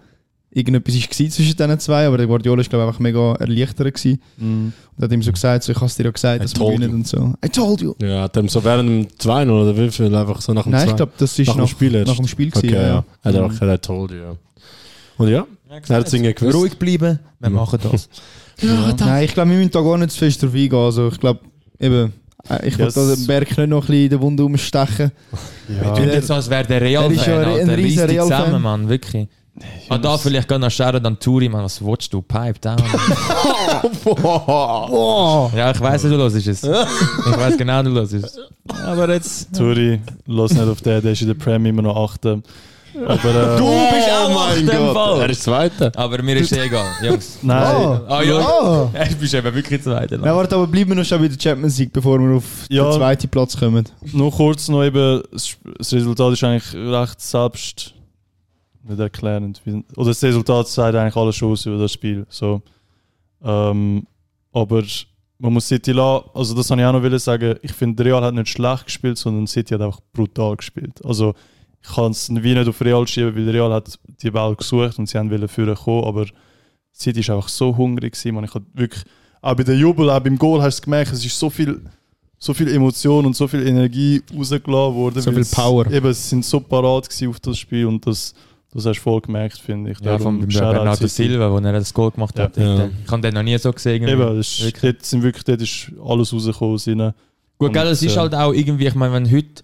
irgendetwas 0.51 0.95
war 0.95 1.11
zwischen 1.31 1.57
diesen 1.57 1.79
zwei, 1.81 2.07
aber 2.07 2.17
der 2.19 2.27
Guardiola 2.27 2.59
war 2.63 2.65
glaube 2.69 2.85
ich 2.85 2.89
einfach 2.89 3.01
mega 3.01 3.35
erleichtert 3.35 3.95
gewesen. 3.95 4.21
Mhm. 4.39 4.73
Und 4.97 5.05
hat 5.05 5.13
ihm 5.13 5.23
so 5.23 5.33
gesagt, 5.33 5.65
so, 5.65 5.73
ich 5.73 5.77
habe 5.77 5.87
es 5.87 5.97
dir 5.97 6.05
ja 6.05 6.11
gesagt, 6.11 6.41
I 6.41 6.43
dass 6.45 6.59
wir 6.59 6.67
gewinnen 6.67 6.91
you. 6.91 6.95
und 6.97 7.07
so. 7.07 7.35
I 7.45 7.49
told 7.49 7.81
you. 7.83 7.95
ja, 8.01 8.23
hat 8.23 8.37
er 8.37 8.49
so 8.49 8.65
während 8.65 8.89
dem 8.89 9.19
2 9.19 9.49
oder 9.51 9.77
wie 9.77 9.91
viel, 9.91 10.15
einfach 10.15 10.41
so 10.41 10.53
nach 10.55 10.63
dem 10.63 10.73
Nein, 10.73 10.85
2? 10.85 10.91
ich 10.91 10.97
glaube, 10.97 11.13
das 11.19 11.39
ist 11.39 11.47
nach 11.49 11.57
nach, 11.57 11.65
dem 11.67 11.69
Spiel 11.69 12.05
nach 12.05 12.17
dem 12.17 12.27
Spiel 12.29 12.51
gewesen. 12.51 12.69
Okay, 12.69 12.75
ja. 12.77 12.87
ja. 12.89 13.05
Er 13.23 13.29
hat 13.29 13.35
Mhm. 13.35 13.39
einfach 13.45 13.51
gesagt, 13.51 13.71
er 13.71 13.81
told 13.81 14.11
you, 14.13 14.17
ja. 14.19 14.37
Und 15.19 15.29
ja, 15.29 15.47
er 15.69 15.97
hat 15.97 16.07
es 16.07 16.13
irgendwie 16.13 16.35
gewusst. 16.35 16.55
Ruhig 16.57 16.79
bleiben, 16.79 17.19
wir 17.41 17.49
Ja. 17.49 17.51
machen 17.51 17.79
das. 17.91 18.09
Ja, 18.63 18.95
Nein, 18.99 19.25
ich 19.25 19.35
glaube, 19.35 19.51
wir 19.51 19.59
müssen 19.59 19.71
da 19.71 19.83
gar 19.83 19.99
nicht 19.99 20.13
zu 20.13 20.19
fest 20.19 20.43
drauf 20.43 20.55
eingehen. 20.55 20.75
Also, 20.79 21.09
ich 21.09 21.21
glaube, 21.21 21.41
eben, 21.79 22.11
äh, 22.49 22.67
ich 22.67 22.79
Yes. 22.79 22.95
da 22.95 23.15
den 23.15 23.27
Berg 23.27 23.59
nicht 23.59 23.69
noch 23.69 23.83
ein 23.83 23.87
bisschen 23.87 24.05
in 24.05 24.09
den 24.09 24.21
Wund 24.23 24.41
umstechen. 24.41 25.13
Ja. 25.69 25.95
Tut 25.95 26.07
jetzt 26.07 26.29
so, 26.29 26.33
als 26.35 26.49
wäre 26.49 26.67
der 26.67 26.81
Er 26.81 27.11
ist 27.11 27.27
ja 27.27 27.37
Real-Fan, 27.39 27.53
ein 27.53 27.61
Alter. 27.69 27.77
riesen 27.77 28.05
Real-Fan. 28.07 28.45
zusammen, 28.47 28.63
Mann, 28.63 28.89
wirklich. 28.89 29.29
Ah, 29.89 29.97
da 29.99 30.19
vielleicht 30.19 30.51
noch 30.51 30.71
Shoutout 30.71 31.07
an 31.07 31.19
Turi, 31.19 31.49
Mann. 31.49 31.65
Was 31.65 31.83
willst 31.85 32.13
du? 32.13 32.21
Pipe 32.21 32.59
down. 32.61 32.77
ja, 35.57 35.71
ich 35.71 35.81
weiss, 35.81 36.03
du 36.03 36.09
hörst 36.17 36.37
es. 36.37 36.63
Ich 36.63 37.37
weiss 37.39 37.57
genau, 37.57 37.83
du 37.83 37.91
hörst 37.93 38.13
es. 38.15 38.39
Aber 38.85 39.09
jetzt... 39.13 39.55
Turi, 39.57 40.01
lass 40.27 40.53
nicht 40.53 40.63
auf 40.69 40.81
den, 40.83 41.01
der 41.03 41.13
ist 41.13 41.23
in 41.23 41.29
der 41.29 41.35
Prem 41.35 41.65
immer 41.67 41.83
noch 41.83 41.97
achte. 41.97 42.43
Aber 43.07 43.15
äh, 43.15 43.59
Du 43.59 43.67
bist 43.95 44.09
auch 44.11 44.31
oh 44.31 44.33
mein 44.33 44.53
acht 44.53 44.59
im 44.59 44.67
Gott, 44.67 44.95
Fall. 44.95 45.21
er 45.21 45.31
ist 45.31 45.43
Zweiter. 45.43 45.93
Aber 45.97 46.23
mir 46.23 46.37
ist 46.37 46.53
egal, 46.53 46.87
Jungs. 47.03 47.39
nein. 47.43 48.01
Ah 48.09 48.23
ja, 48.23 48.39
Ah. 48.39 48.91
du 49.11 49.15
bist 49.17 49.35
eben 49.35 49.55
wirklich 49.55 49.83
Zweiter. 49.83 50.17
Ja, 50.25 50.35
warte, 50.35 50.55
aber 50.55 50.67
bleiben 50.67 50.91
wir 50.91 50.97
noch 50.97 51.05
schon 51.05 51.21
bei 51.21 51.29
der 51.29 51.39
Champions 51.39 51.79
League, 51.79 51.93
bevor 51.93 52.19
wir 52.19 52.37
auf 52.37 52.45
Ja. 52.71 52.85
den 52.85 52.93
zweiten 52.99 53.29
Platz 53.29 53.55
kommen. 53.59 53.85
Nur 54.13 54.33
kurz 54.33 54.69
noch 54.69 54.83
eben, 54.83 55.23
das 55.31 55.57
Resultat 55.93 56.33
ist 56.33 56.45
eigentlich 56.45 56.75
recht 56.75 57.21
selbst 57.21 57.93
nicht 58.89 58.99
erklärend. 58.99 59.61
Oder 59.97 60.09
das 60.09 60.23
Resultat 60.23 60.69
sagt 60.69 60.95
eigentlich 60.95 61.17
alles 61.17 61.37
schon 61.37 61.53
aus 61.53 61.67
über 61.67 61.79
das 61.79 61.93
Spiel. 61.93 62.27
So. 62.29 62.63
Ähm, 63.43 64.07
aber 64.53 64.83
man 65.39 65.53
muss 65.53 65.69
City 65.69 65.93
lassen, 65.93 66.29
also 66.35 66.55
das 66.55 66.71
habe 66.71 66.81
ich 66.81 66.87
auch 66.87 66.93
noch 66.93 67.19
sagen, 67.19 67.57
ich 67.63 67.73
finde 67.73 68.05
Real 68.05 68.23
hat 68.23 68.35
nicht 68.35 68.49
schlecht 68.49 68.87
gespielt, 68.87 69.19
sondern 69.19 69.47
City 69.47 69.75
hat 69.75 69.83
einfach 69.83 70.01
brutal 70.13 70.57
gespielt. 70.57 71.05
Also 71.05 71.35
ich 71.83 71.95
kann 71.95 72.11
es 72.11 72.29
wie 72.31 72.55
nicht 72.55 72.69
auf 72.69 72.81
Real 72.81 73.07
schieben, 73.07 73.37
weil 73.37 73.51
Real 73.51 73.73
hat 73.73 73.99
die 74.23 74.31
Ball 74.31 74.55
gesucht 74.57 74.99
und 74.99 75.09
sie 75.09 75.19
haben 75.19 75.31
wollen 75.31 75.49
führen 75.49 75.75
kommen, 75.75 76.05
aber 76.05 76.27
City 76.95 77.21
ist 77.21 77.31
einfach 77.31 77.49
so 77.49 77.77
hungrig 77.77 78.15
gewesen, 78.15 78.35
man. 78.35 78.45
Ich 78.45 78.55
hatte 78.55 78.67
wirklich, 78.73 79.05
auch 79.43 79.55
bei 79.55 79.63
der 79.63 79.77
Jubel, 79.77 80.09
auch 80.11 80.21
beim 80.21 80.39
Goal 80.39 80.63
hast 80.63 80.81
du 80.81 80.85
gemerkt, 80.85 81.13
es 81.13 81.25
ist 81.25 81.39
so 81.39 81.51
viel 81.51 81.83
so 82.39 82.53
viel 82.53 82.69
Emotion 82.69 83.27
und 83.27 83.35
so 83.35 83.49
viel 83.49 83.67
Energie 83.67 84.23
rausgelassen 84.37 84.95
worden. 84.95 85.21
So 85.21 85.33
viel 85.33 85.45
Power. 85.45 85.91
Eben, 85.91 86.13
sie 86.13 86.29
sind 86.29 86.45
so 86.45 86.61
parat 86.61 87.09
auf 87.27 87.41
das 87.41 87.59
Spiel 87.59 87.87
und 87.87 88.07
das, 88.07 88.35
das 88.77 88.87
hast 88.87 88.99
du 88.99 89.03
voll 89.03 89.21
gemerkt, 89.21 89.59
finde 89.59 89.91
ich. 89.91 90.01
Ja, 90.01 90.19
Shoutout 90.19 90.47
Bernardo. 90.47 91.07
Silva, 91.07 91.51
wo 91.51 91.59
er 91.59 91.73
das 91.73 91.93
Goal 91.93 92.11
gemacht 92.11 92.39
hat. 92.39 92.57
Ja. 92.57 92.89
Ich 93.05 93.11
habe 93.11 93.23
den 93.23 93.35
noch 93.35 93.43
nie 93.43 93.57
so 93.59 93.73
gesehen. 93.73 94.07
Eben, 94.07 94.37
das 94.37 94.61
ist, 94.61 94.83
dort, 94.83 95.05
sind 95.05 95.23
wirklich, 95.23 95.45
dort 95.45 95.63
ist 95.63 95.93
alles 96.05 96.33
rausgekommen. 96.33 97.13
Gut, 97.59 97.73
gell, 97.73 97.87
es 97.87 98.03
ist 98.03 98.17
äh, 98.17 98.19
halt 98.21 98.35
auch 98.35 98.53
irgendwie, 98.53 98.87
ich 98.87 98.95
meine, 98.95 99.15
wenn 99.15 99.31
heute, 99.31 99.63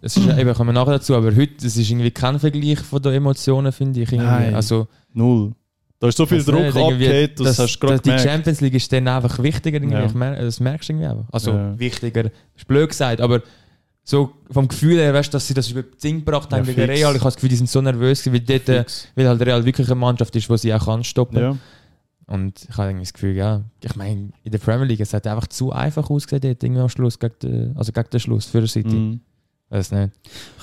es 0.00 0.16
ist 0.16 0.26
eben, 0.26 0.54
kommen 0.54 0.70
wir 0.70 0.74
nachher 0.74 0.92
dazu, 0.92 1.14
aber 1.14 1.34
heute, 1.34 1.66
es 1.66 1.76
ist 1.76 1.90
irgendwie 1.90 2.10
kein 2.10 2.38
Vergleich 2.38 2.78
von 2.78 3.02
den 3.02 3.14
Emotionen, 3.14 3.72
finde 3.72 4.00
ich. 4.00 4.12
Irgendwie. 4.12 4.30
Nein. 4.30 4.54
Also, 4.54 4.86
Null. 5.12 5.52
Da 5.98 6.08
ist 6.08 6.16
so 6.18 6.26
viel 6.26 6.38
das 6.38 6.46
Druck 6.46 6.74
abgeht, 6.74 7.38
das, 7.38 7.60
hast 7.60 7.76
du 7.76 7.78
gerade 7.78 7.92
das, 7.94 8.02
Die 8.02 8.08
gemerkt. 8.10 8.28
Champions 8.28 8.60
League 8.60 8.74
ist 8.74 8.92
dann 8.92 9.06
einfach 9.06 9.40
wichtiger, 9.40 9.76
irgendwie. 9.76 9.94
Ja. 9.94 10.04
Ich 10.04 10.14
mer 10.14 10.34
das 10.42 10.58
merkst 10.58 10.88
du 10.88 10.92
irgendwie 10.94 11.06
einfach. 11.06 11.24
Also, 11.30 11.52
Ja. 11.52 11.78
wichtiger, 11.78 12.24
ist 12.56 12.66
blöd 12.66 12.88
gesagt, 12.88 13.20
aber 13.20 13.42
so 14.04 14.32
vom 14.50 14.66
Gefühl 14.68 14.96
her, 14.98 15.14
weißt, 15.14 15.32
dass 15.32 15.46
sie 15.46 15.54
das 15.54 15.70
über 15.70 15.82
das 15.84 16.00
Ding 16.00 16.18
gebracht 16.24 16.50
haben 16.52 16.66
Ja, 16.66 16.72
gegen 16.72 16.86
fix. 16.88 16.98
Real. 17.00 17.12
Ich 17.14 17.20
habe 17.20 17.28
das 17.28 17.34
Gefühl, 17.36 17.48
die 17.50 17.56
sind 17.56 17.70
so 17.70 17.80
nervös, 17.80 18.26
weil, 18.32 18.40
dort, 18.40 18.68
äh, 18.68 18.78
Fix. 18.80 19.08
weil 19.14 19.28
halt 19.28 19.40
Real 19.42 19.64
wirklich 19.64 19.86
eine 19.88 19.94
Mannschaft 19.96 20.34
ist, 20.36 20.48
die 20.48 20.58
sie 20.58 20.74
auch 20.74 20.88
anstoppen 20.88 21.38
Ja. 21.38 21.56
Und 22.26 22.66
ich 22.68 22.76
habe 22.78 22.88
irgendwie 22.88 23.04
das 23.04 23.12
Gefühl, 23.12 23.36
ja, 23.36 23.62
ich 23.82 23.94
meine, 23.96 24.30
in 24.42 24.50
der 24.52 24.58
Premier 24.58 24.86
League, 24.86 25.00
es 25.00 25.12
hat 25.12 25.26
einfach 25.26 25.48
zu 25.48 25.72
einfach 25.72 26.08
ausgesehen, 26.08 26.40
dort 26.40 26.62
irgendwie 26.62 26.80
am 26.80 26.88
Schluss, 26.88 27.18
gegen 27.18 27.34
den, 27.42 27.76
also 27.76 27.92
gegen 27.92 28.08
den 28.10 28.20
Schluss 28.20 28.46
für 28.46 28.66
City. 28.66 28.88
Mhm. 28.94 29.20
Weiß 29.68 29.90
nicht. 29.92 30.12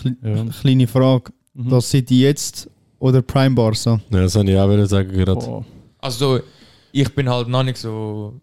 Kle- 0.02 0.16
Ja. 0.24 0.46
Kleine 0.62 0.88
Frage. 0.88 1.32
Mhm. 1.54 1.70
Das 1.70 1.90
City 1.90 2.22
jetzt 2.22 2.70
oder 2.98 3.22
Prime 3.22 3.56
Barca? 3.56 4.00
Ja, 4.10 4.22
das 4.22 4.36
wollte 4.36 4.52
ich 4.52 4.58
auch 4.58 4.68
wollen 4.68 4.86
sagen 4.88 5.12
gerade. 5.12 5.36
Boah. 5.36 5.66
Also, 6.00 6.40
ich 6.92 7.14
bin 7.14 7.30
halt 7.30 7.48
noch 7.48 7.64
nicht 7.64 7.78
so. 7.78 8.40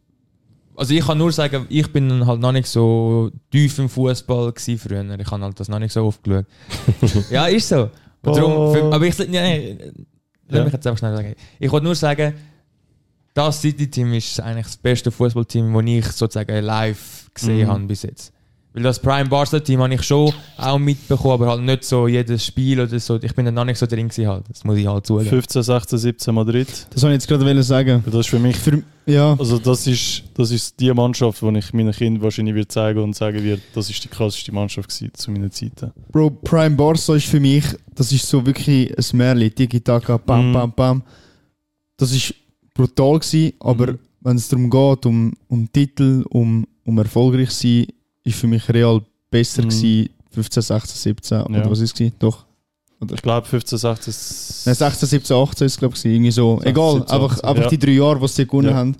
Also, 0.76 0.94
ich 0.94 1.04
kann 1.06 1.18
nur 1.18 1.32
sagen, 1.32 1.66
ich 1.68 1.90
bin 1.92 2.26
halt 2.26 2.40
noch 2.40 2.52
nicht 2.52 2.66
so 2.68 3.30
tief 3.50 3.78
im 3.78 3.88
Fußball 3.88 4.52
gsi 4.52 4.76
früher. 4.76 5.02
Ich 5.18 5.30
habe 5.30 5.42
halt 5.42 5.58
das 5.58 5.68
noch 5.68 5.78
nicht 5.78 5.92
so 5.92 6.04
oft 6.04 6.22
geschaut. 6.22 6.44
ja, 7.30 7.46
ist 7.46 7.68
so. 7.68 7.90
Und 8.22 8.36
darum, 8.36 8.52
Oh. 8.52 8.72
für, 8.74 8.92
aber 8.92 9.06
ich. 9.06 9.16
Nein, 9.18 9.78
lass 10.48 10.58
Ja. 10.58 10.64
mich 10.64 10.72
jetzt 10.72 10.86
einfach 10.86 10.98
schnell 10.98 11.16
sagen. 11.16 11.34
Ich 11.58 11.70
wollte 11.72 11.84
nur 11.86 11.94
sagen, 11.94 12.34
das 13.34 13.60
City-Team 13.60 14.12
ist 14.14 14.40
eigentlich 14.40 14.66
das 14.66 14.76
beste 14.76 15.10
Fußballteam, 15.10 15.72
das 15.72 15.84
ich 15.86 16.06
sozusagen 16.06 16.64
live 16.64 17.30
gesehen 17.34 17.66
Mhm. 17.66 17.70
habe 17.72 17.84
bis 17.84 18.02
jetzt. 18.02 18.32
Weil 18.76 18.82
das 18.82 18.98
Prime 19.00 19.26
Barca-Team 19.26 19.80
habe 19.80 19.94
ich 19.94 20.02
schon 20.02 20.30
auch 20.58 20.78
mitbekommen, 20.78 21.32
aber 21.32 21.48
halt 21.48 21.62
nicht 21.62 21.82
so 21.82 22.06
jedes 22.08 22.44
Spiel 22.44 22.78
oder 22.78 23.00
so. 23.00 23.16
Ich 23.22 23.34
bin 23.34 23.46
da 23.46 23.50
noch 23.50 23.64
nicht 23.64 23.78
so 23.78 23.86
drin 23.86 24.08
gewesen 24.08 24.28
halt. 24.28 24.44
Das 24.50 24.64
muss 24.64 24.76
ich 24.76 24.86
halt 24.86 25.06
zugeben. 25.06 25.30
15, 25.30 25.62
16, 25.62 25.98
17 25.98 26.34
Madrid. 26.34 26.68
Das 26.90 27.02
wollte 27.02 27.16
ich 27.16 27.22
jetzt 27.22 27.26
gerade 27.26 27.62
sagen. 27.62 28.04
Das 28.04 28.14
ist 28.16 28.28
für 28.28 28.38
mich 28.38 28.54
Für, 28.58 28.82
ja, 29.06 29.34
Also 29.38 29.58
das 29.58 29.86
ist, 29.86 30.24
das 30.34 30.50
ist 30.50 30.78
die 30.78 30.92
Mannschaft, 30.92 31.40
die 31.40 31.56
ich 31.56 31.72
meinen 31.72 31.92
Kindern 31.92 32.22
wahrscheinlich 32.22 32.54
wird 32.54 32.70
zeigen 32.70 32.98
und 33.02 33.16
sagen 33.16 33.42
wird, 33.42 33.62
das 33.74 33.88
ist 33.88 34.04
die 34.04 34.08
krasseste 34.08 34.52
Mannschaft 34.52 34.90
gewesen 34.90 35.10
zu 35.14 35.30
meinen 35.30 35.50
Zeiten. 35.50 35.92
Bro, 36.12 36.28
Prime 36.44 36.76
Barca 36.76 37.14
ist 37.14 37.28
für 37.28 37.40
mich, 37.40 37.64
das 37.94 38.12
ist 38.12 38.28
so 38.28 38.44
wirklich 38.44 38.90
ein 38.90 39.16
Märchen. 39.16 39.54
Tiki-Taka, 39.54 40.18
bam, 40.18 40.50
Mhm. 40.50 40.52
bam, 40.52 40.72
bam. 40.76 41.02
Das 41.96 42.12
ist 42.12 42.34
brutal 42.74 43.20
gewesen, 43.20 43.54
aber 43.58 43.92
Mhm. 43.92 43.98
wenn 44.20 44.36
es 44.36 44.48
darum 44.48 44.68
geht, 44.68 45.06
um, 45.06 45.32
um 45.48 45.72
Titel, 45.72 46.24
um, 46.28 46.66
um 46.84 46.98
erfolgreich 46.98 47.48
zu 47.48 47.66
sein, 47.68 47.86
ist 48.26 48.38
für 48.38 48.46
mich 48.46 48.68
Real 48.68 49.00
besser 49.30 49.62
Mhm. 49.62 49.68
gewesen, 49.70 50.10
15, 50.32 50.62
16, 50.62 50.96
17 50.96 51.38
Ja. 51.38 51.46
oder 51.46 51.70
was 51.70 51.78
ist 51.80 51.90
es? 51.90 51.94
gewesen? 51.94 52.14
Doch. 52.18 52.44
Ich 53.14 53.22
glaube 53.22 53.46
15, 53.46 53.78
16... 53.78 54.14
Nein, 54.66 54.74
16, 54.74 55.08
17, 55.08 55.36
18 55.36 55.66
ist 55.66 55.72
es, 55.74 55.78
glaube 55.78 55.94
ich, 55.96 56.04
irgendwie 56.04 56.30
so. 56.30 56.54
16, 56.56 56.70
Egal, 56.70 56.92
17, 56.94 57.14
einfach, 57.14 57.32
18, 57.36 57.44
einfach 57.48 57.62
ja. 57.64 57.68
die 57.68 57.78
drei 57.78 57.92
Jahre, 57.92 58.20
die 58.20 58.28
sie 58.28 58.46
gewonnen 58.46 58.68
Ja. 58.68 58.74
haben. 58.74 58.96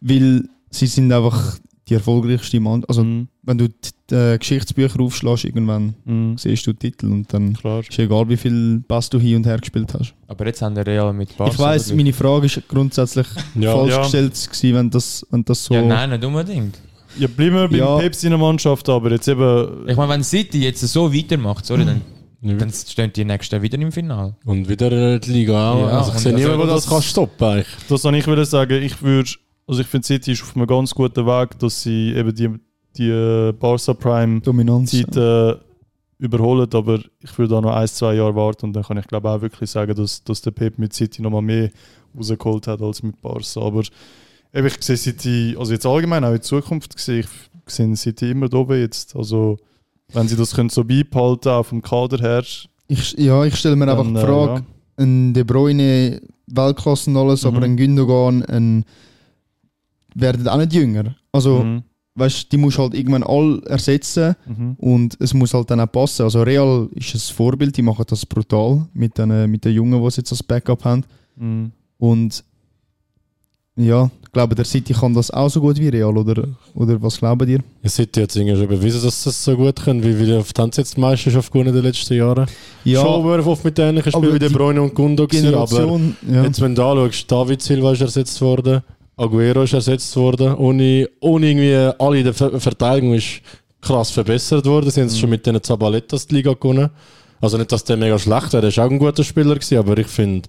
Weil 0.00 0.48
sie 0.70 0.86
sind 0.86 1.12
einfach 1.12 1.58
die 1.88 1.94
erfolgreichste 1.94 2.58
Mannschaft. 2.60 2.88
Also, 2.88 3.04
Mhm. 3.04 3.28
wenn 3.42 3.58
du 3.58 3.68
die 3.68 4.14
äh, 4.14 4.38
Geschichtsbücher 4.38 5.00
aufschlägst, 5.00 5.44
irgendwann 5.44 5.94
Mhm. 6.04 6.36
siehst 6.38 6.66
du 6.66 6.72
den 6.72 6.78
Titel 6.78 7.06
und 7.06 7.32
dann 7.32 7.54
Klar. 7.54 7.80
ist 7.88 7.98
egal, 7.98 8.28
wie 8.28 8.36
viel 8.36 8.82
Pass 8.86 9.08
du 9.10 9.18
hin 9.18 9.36
und 9.36 9.46
her 9.46 9.58
gespielt 9.58 9.92
hast. 9.94 10.14
Aber 10.28 10.46
jetzt 10.46 10.62
haben 10.62 10.74
der 10.76 10.86
Real 10.86 11.12
mit 11.12 11.36
Barca. 11.36 11.52
ich 11.52 11.58
weiss, 11.58 11.86
verglichen. 11.88 11.96
meine 11.96 12.12
Frage 12.12 12.46
ist 12.46 12.62
grundsätzlich 12.68 13.26
Ja, 13.56 13.72
falsch 13.72 13.90
ja. 13.92 14.02
gestellt 14.02 14.48
gewesen, 14.52 14.74
wenn 14.76 14.90
das, 14.90 15.26
wenn 15.30 15.44
das 15.44 15.64
so... 15.64 15.74
Ja, 15.74 15.82
nein, 15.82 16.10
nicht 16.10 16.24
unbedingt. 16.24 16.78
Ja, 17.18 17.28
bleiben 17.28 17.56
wir 17.56 17.68
beim 17.68 17.78
Ja. 17.78 17.98
Pep 17.98 18.14
seiner 18.14 18.38
Mannschaft, 18.38 18.88
aber 18.88 19.10
jetzt 19.10 19.28
eben... 19.28 19.88
Ich 19.88 19.96
meine, 19.96 20.12
wenn 20.12 20.24
City 20.24 20.62
jetzt 20.62 20.80
so 20.80 21.12
weitermacht, 21.12 21.64
sorry, 21.64 21.84
dann, 21.84 22.02
Ja. 22.42 22.54
dann 22.54 22.70
stehen 22.70 23.12
die 23.12 23.24
nächsten 23.24 23.62
wieder 23.62 23.78
im 23.78 23.90
Finale. 23.92 24.36
Und 24.44 24.68
wieder 24.68 25.18
die 25.18 25.30
Liga 25.30 25.72
auch. 25.72 25.80
Ja, 25.80 25.98
also 25.98 26.12
ich 26.12 26.18
sehe 26.18 26.34
also- 26.34 26.44
niemanden, 26.44 26.66
der 26.66 26.74
das 26.76 26.88
kann 26.88 27.02
stoppen 27.02 27.46
eigentlich. 27.48 27.66
Das 27.88 28.02
soll 28.02 28.14
ich 28.16 28.26
würde 28.26 28.44
sagen, 28.44 28.82
ich 28.82 29.02
würde... 29.02 29.30
Also 29.68 29.80
ich 29.80 29.86
finde 29.88 30.06
City 30.06 30.32
ist 30.32 30.42
auf 30.42 30.54
einem 30.54 30.66
ganz 30.66 30.94
guten 30.94 31.26
Weg, 31.26 31.58
dass 31.58 31.82
sie 31.82 32.12
eben 32.14 32.32
die, 32.34 32.50
die 32.96 33.52
Barca 33.58 33.94
Prime 33.94 34.40
Dominanz. 34.40 34.92
Zeit 34.92 35.16
äh, 35.16 35.56
überholen, 36.18 36.68
aber 36.72 37.00
ich 37.20 37.36
würde 37.36 37.54
da 37.54 37.60
noch 37.60 37.74
ein, 37.74 37.88
zwei 37.88 38.14
Jahre 38.14 38.36
warten 38.36 38.66
und 38.66 38.72
dann 38.74 38.84
kann 38.84 38.96
ich 38.98 39.06
glaube 39.08 39.28
auch 39.28 39.40
wirklich 39.40 39.68
sagen, 39.68 39.94
dass, 39.96 40.22
dass 40.22 40.40
der 40.40 40.52
Pep 40.52 40.78
mit 40.78 40.92
City 40.94 41.20
nochmal 41.20 41.42
mehr 41.42 41.70
rausgeholt 42.16 42.68
hat 42.68 42.80
als 42.80 43.02
mit 43.02 43.20
Barca. 43.20 43.60
Aber 43.60 43.82
eben, 44.56 44.66
ich 44.66 44.82
sehe 44.82 44.96
City, 44.96 45.54
also 45.58 45.72
jetzt 45.72 45.86
allgemein 45.86 46.24
auch 46.24 46.32
in 46.32 46.42
Zukunft 46.42 46.98
sehe 46.98 47.20
ich 47.20 47.26
sehe 47.68 47.94
City 47.96 48.30
immer 48.30 48.48
da 48.48 48.58
oben 48.58 48.78
jetzt. 48.80 49.14
Also 49.16 49.56
wenn 50.12 50.28
sie 50.28 50.36
das 50.36 50.54
können 50.54 50.68
so 50.70 50.84
beibehalten, 50.84 51.48
auch 51.48 51.64
vom 51.66 51.82
Kader 51.82 52.18
her, 52.18 52.44
Ich, 52.88 53.12
ja, 53.18 53.44
ich 53.44 53.56
stelle 53.56 53.74
mir 53.76 53.88
einfach 53.90 54.04
dann, 54.04 54.14
die 54.14 54.20
äh, 54.20 54.24
Frage, 54.26 54.62
ein 54.98 55.34
De 55.34 55.42
Bruyne, 55.42 56.20
Weltklasse 56.46 57.10
und 57.10 57.16
alles, 57.16 57.44
aber 57.44 57.58
Mhm. 57.58 57.62
ein 57.64 57.76
Gündogan, 57.76 58.42
ein 58.44 58.84
werden 60.14 60.48
auch 60.48 60.56
nicht 60.58 60.72
jünger. 60.72 61.14
Also, 61.32 61.58
ja. 61.58 61.64
Mhm. 61.64 61.82
weißt 62.14 62.50
die 62.50 62.56
musst 62.56 62.78
du 62.78 62.82
halt 62.82 62.94
irgendwann 62.94 63.22
all 63.24 63.60
ersetzen 63.66 64.34
Mhm. 64.46 64.74
und 64.78 65.16
es 65.20 65.34
muss 65.34 65.52
halt 65.52 65.70
dann 65.70 65.80
auch 65.80 65.90
passen. 65.92 66.22
Also 66.22 66.42
Real 66.42 66.88
ist 66.94 67.14
ein 67.14 67.34
Vorbild, 67.34 67.76
die 67.76 67.82
machen 67.82 68.04
das 68.08 68.24
brutal 68.24 68.86
mit 68.94 69.18
den, 69.18 69.50
mit 69.50 69.64
den 69.64 69.74
Jungen, 69.74 70.02
die 70.02 70.10
sie 70.10 70.18
jetzt 70.20 70.32
als 70.32 70.42
Backup 70.42 70.84
haben. 70.84 71.04
Mhm. 71.36 71.72
Und 71.98 72.44
ja, 73.76 74.10
ich 74.22 74.32
glaube, 74.32 74.54
der 74.54 74.64
City 74.64 74.92
kann 74.92 75.14
das 75.14 75.30
auch 75.30 75.48
so 75.48 75.60
gut 75.60 75.78
wie 75.78 75.88
Real, 75.88 76.16
oder, 76.16 76.44
oder 76.74 77.00
was 77.02 77.18
glauben 77.18 77.48
ihr? 77.48 77.60
Ihr 77.82 77.90
seid 77.90 78.16
jetzt 78.16 78.36
irgendwie 78.36 78.56
schon 78.56 78.68
bewiesen, 78.68 79.02
dass 79.02 79.22
sie 79.22 79.28
das 79.30 79.42
so 79.44 79.56
gut 79.56 79.76
können. 79.82 80.02
Wie 80.02 80.18
wie 80.18 80.32
oft 80.34 80.58
haben 80.58 80.72
sie 80.72 80.80
jetzt 80.82 80.96
die 80.96 81.00
Meisterschaft 81.00 81.50
gewonnen 81.52 81.68
in 81.70 81.74
den 81.76 81.84
letzten 81.84 82.14
Jahren? 82.14 82.46
Ja, 82.84 83.00
Schon 83.02 83.24
oft 83.40 83.64
mit 83.64 83.78
ähnlichen 83.78 84.12
Spielen 84.12 84.34
wie 84.34 84.38
der 84.38 84.50
Bruyne 84.50 84.82
und 84.82 84.94
Gundo 84.94 85.26
gewesen, 85.26 85.54
aber 85.54 85.66
Generation, 85.66 86.16
ja. 86.30 86.42
jetzt 86.44 86.60
wenn 86.60 86.74
du 86.74 86.82
anschaust, 86.82 87.30
David 87.30 87.62
Silva 87.62 87.92
ist 87.92 88.00
ersetzt 88.02 88.40
worden, 88.40 88.82
Aguero 89.16 89.62
ist 89.62 89.72
ersetzt 89.72 90.14
worden, 90.16 90.54
ohne, 90.56 91.08
ohne 91.20 91.46
irgendwie 91.50 91.74
alle 91.98 92.18
in 92.18 92.24
der 92.24 92.34
Ver 92.34 92.60
Verteidigung 92.60 93.14
ist 93.14 93.40
krass 93.80 94.10
verbessert 94.10 94.66
worden. 94.66 94.90
Sie 94.90 95.00
haben 95.00 95.08
Mhm. 95.08 95.14
schon 95.14 95.30
mit 95.30 95.46
den 95.46 95.62
Zabalettas 95.62 96.26
die 96.26 96.34
Liga 96.36 96.52
gewonnen. 96.52 96.90
Also 97.40 97.56
nicht, 97.56 97.70
dass 97.72 97.84
der 97.84 97.96
mega 97.96 98.18
schlecht 98.18 98.52
wäre, 98.52 98.62
der 98.62 98.68
ist 98.68 98.78
auch 98.78 98.90
ein 98.90 98.98
guter 98.98 99.22
Spieler 99.24 99.54
gewesen, 99.54 99.78
aber 99.78 99.96
ich 99.98 100.06
finde, 100.08 100.48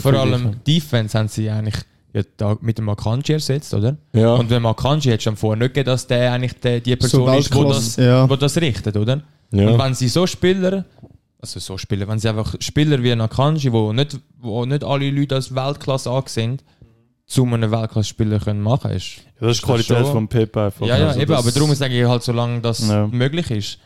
Vor 0.00 0.14
allem 0.14 0.56
Defense 0.66 1.18
haben 1.18 1.28
sie 1.28 1.50
eigentlich 1.50 1.76
ja, 2.16 2.22
da 2.38 2.56
mit 2.62 2.78
dem 2.78 2.88
Akanji 2.88 3.34
ersetzt, 3.34 3.74
oder? 3.74 3.96
ja. 4.14 4.34
Und 4.34 4.48
wenn 4.48 4.64
Akanji 4.64 5.10
hätte 5.10 5.24
schon 5.24 5.36
vorher 5.36 5.58
nicht 5.58 5.74
gegeben, 5.74 5.86
dass 5.86 6.06
der 6.06 6.32
eigentlich 6.32 6.54
der, 6.60 6.80
die 6.80 6.96
Person 6.96 7.32
ist, 7.34 7.54
wo 7.54 7.64
das, 7.64 7.96
ja. 7.96 8.28
wo 8.28 8.36
das 8.36 8.56
richtet, 8.56 8.96
oder? 8.96 9.20
Und 9.52 9.58
ja. 9.60 9.78
wenn 9.78 9.94
sie 9.94 10.08
so 10.08 10.26
Spieler, 10.26 10.84
also 11.40 11.60
so 11.60 11.76
Spieler, 11.76 12.08
wenn 12.08 12.18
sie 12.18 12.28
einfach 12.28 12.54
Spieler 12.58 13.02
wie 13.02 13.12
ein 13.12 13.20
Akanji, 13.20 13.70
wo 13.70 13.92
nicht, 13.92 14.18
wo 14.40 14.64
nicht 14.64 14.82
alle 14.82 15.10
Leute 15.10 15.34
als 15.34 15.54
Weltklasse 15.54 16.10
angesehen 16.10 16.58
zu 17.26 17.44
einem 17.44 17.70
Weltklasse-Spieler 17.70 18.38
können 18.38 18.62
machen, 18.62 18.92
ist. 18.92 19.16
Ja, 19.40 19.48
das 19.48 19.56
ist 19.56 19.62
die 19.62 19.66
Qualität 19.66 19.98
schon- 19.98 20.12
vom 20.12 20.28
Pep 20.28 20.56
einfach. 20.56 20.86
Ja, 20.86 20.96
ja, 20.96 21.08
Also 21.08 21.20
eben, 21.20 21.34
aber 21.34 21.50
darum 21.50 21.74
sage 21.74 22.00
ich 22.00 22.08
halt, 22.08 22.22
solange 22.22 22.60
das 22.60 22.88
Ja. 22.88 23.06
möglich 23.08 23.50
ist, 23.50 23.78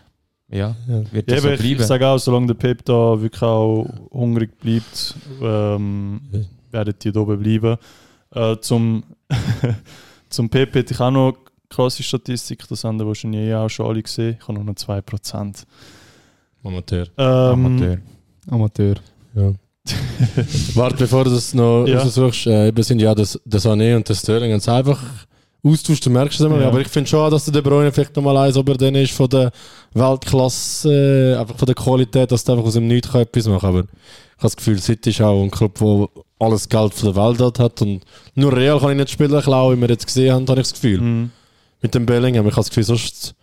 ja, 0.53 0.77
wird 0.87 1.29
Ja, 1.31 1.37
das 1.37 1.45
aber 1.45 1.57
so 1.57 1.63
ich, 1.65 1.71
ich 1.71 1.77
bleiben. 1.77 1.89
sage 1.89 2.07
auch, 2.07 2.19
solange 2.19 2.47
der 2.49 2.55
Pep 2.55 2.85
da 2.85 3.21
wirklich 3.21 3.43
auch 3.43 3.87
hungrig 4.13 4.57
bleibt, 4.61 5.15
ähm, 5.43 6.21
werden 6.71 6.95
die 7.03 7.11
da 7.13 7.21
oben 7.21 7.41
bleiben. 7.43 7.77
Äh, 8.35 8.57
zum, 8.61 9.05
zum 10.29 10.49
Pep 10.49 10.75
hätte 10.75 10.95
ich 10.95 11.01
auch 11.01 11.11
noch 11.11 11.29
eine 11.29 11.37
krasse 11.69 12.03
Statistik, 12.03 12.67
das 12.69 12.85
haben 12.85 12.99
wir 12.99 13.07
wahrscheinlich 13.07 13.41
eh 13.41 13.55
auch 13.55 13.69
schon 13.69 13.87
alle 13.87 14.03
gesehen. 14.03 14.37
Ich 14.39 14.43
habe 14.49 14.55
nur 14.55 14.65
noch 14.65 14.75
2%. 14.75 15.65
Amateur. 16.63 17.07
Ähm, 17.17 17.27
Amateur. 17.67 17.99
Amateur. 18.51 18.95
Ja. 19.35 19.53
Warte, 20.75 20.97
bevor 20.97 21.25
du 21.25 21.31
das 21.31 21.55
noch 21.55 21.87
Ja. 21.87 22.01
raussuchst, 22.01 22.47
äh, 22.47 22.69
eben 22.69 22.83
sind 22.83 23.01
ja 23.01 23.15
das, 23.15 23.41
der 23.45 23.61
Sané 23.61 23.97
und 23.97 24.09
der 24.09 24.15
Sterling 24.15 24.53
es 24.53 24.69
einfach 24.69 25.01
austauscht, 25.63 26.05
du 26.07 26.11
merkst 26.11 26.39
es 26.39 26.47
immer. 26.47 26.61
Ja. 26.61 26.69
Aber 26.69 26.81
ich 26.81 26.89
finde 26.89 27.09
schon, 27.09 27.31
dass 27.31 27.45
der 27.47 27.53
De 27.53 27.63
Bruyne 27.63 27.91
vielleicht 27.93 28.15
nochmal 28.17 28.37
eins 28.37 28.57
über 28.57 28.75
den 28.75 28.95
ist 28.95 29.13
von 29.13 29.29
der 29.29 29.51
Weltklasse, 29.95 31.35
äh, 31.35 31.37
einfach 31.41 31.57
von 31.57 31.67
der 31.67 31.75
Qualität, 31.75 32.31
dass 32.31 32.45
der 32.45 32.55
einfach 32.55 32.67
aus 32.67 32.75
dem 32.75 32.87
Nichts 32.89 33.11
kann 33.11 33.23
etwas 33.23 33.47
machen 33.47 33.69
Aber 33.69 33.81
ich 33.81 33.85
habe 33.85 34.43
das 34.43 34.57
Gefühl, 34.57 34.79
City 34.79 35.11
ist 35.11 35.21
auch 35.21 35.43
ein 35.43 35.51
Club, 35.51 35.79
der 35.79 36.09
alles 36.41 36.69
Geld 36.69 36.95
von 36.95 37.13
der 37.13 37.23
Welt 37.23 37.59
hat 37.59 37.83
und 37.83 38.03
nur 38.35 38.57
Real 38.57 38.81
kann 38.81 38.91
ich 38.91 38.97
nicht 38.97 39.11
spielen, 39.11 39.41
klauen, 39.41 39.77
wie 39.77 39.81
wir 39.83 39.89
jetzt 39.89 40.07
gesehen 40.07 40.33
haben, 40.33 40.49
habe 40.49 40.61
ich 40.61 40.69
das 40.69 40.75
Gefühl. 40.75 41.01
Mhm. 41.01 41.31
Mit 41.83 41.95
dem 41.95 42.07
Bellingham, 42.07 42.47
ich 42.47 42.53
habe 42.53 42.61
das 42.61 42.71
Gefühl, 42.71 42.85
sonst... 42.85 43.35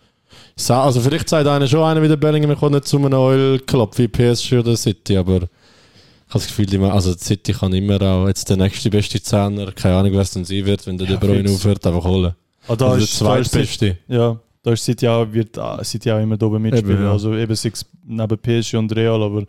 Also 0.68 1.00
vielleicht 1.00 1.28
sagt 1.28 1.46
einer 1.46 1.68
schon 1.68 1.84
einer 1.84 2.02
wie 2.02 2.08
der 2.08 2.16
Bellingham, 2.16 2.50
ich 2.50 2.58
komme 2.58 2.76
nicht 2.76 2.88
zu 2.88 2.96
einem 2.96 3.12
Oil 3.12 3.60
Club 3.60 3.96
wie 3.96 4.08
PSG 4.08 4.54
oder 4.54 4.76
City, 4.76 5.16
aber 5.16 5.36
ich 5.36 6.34
habe 6.34 6.44
das 6.44 6.48
Gefühl, 6.48 6.84
also 6.84 7.14
die 7.14 7.24
City 7.24 7.52
kann 7.52 7.72
immer 7.72 8.02
auch 8.02 8.26
jetzt 8.26 8.50
der 8.50 8.56
nächste 8.56 8.90
beste 8.90 9.22
Zehner, 9.22 9.70
keine 9.72 9.96
Ahnung, 9.96 10.12
wer 10.12 10.20
es 10.20 10.32
dann 10.32 10.44
sein 10.44 10.66
wird, 10.66 10.84
wenn 10.86 10.98
der 10.98 11.08
Ja, 11.08 11.16
De 11.16 11.28
Bruyne 11.28 11.50
aufhört, 11.50 11.86
einfach 11.86 12.04
holen. 12.04 12.34
Ah, 12.66 12.76
da 12.76 12.90
also 12.90 13.04
ist, 13.04 13.20
der 13.20 13.26
zweitbeste. 13.26 13.98
ja, 14.08 14.38
da 14.62 14.72
ist 14.72 14.84
City 14.84 15.08
auch, 15.08 15.26
wird 15.32 15.56
ah, 15.56 15.82
City 15.84 16.10
auch 16.10 16.20
immer 16.20 16.36
da 16.36 16.46
oben 16.46 16.60
mitspielen. 16.60 16.96
Eben, 16.96 17.04
ja. 17.04 17.12
Also 17.12 17.34
eben 17.34 17.54
sechs 17.54 17.86
neben 18.04 18.36
PSG 18.36 18.74
und 18.74 18.94
Real, 18.94 19.22
aber 19.22 19.44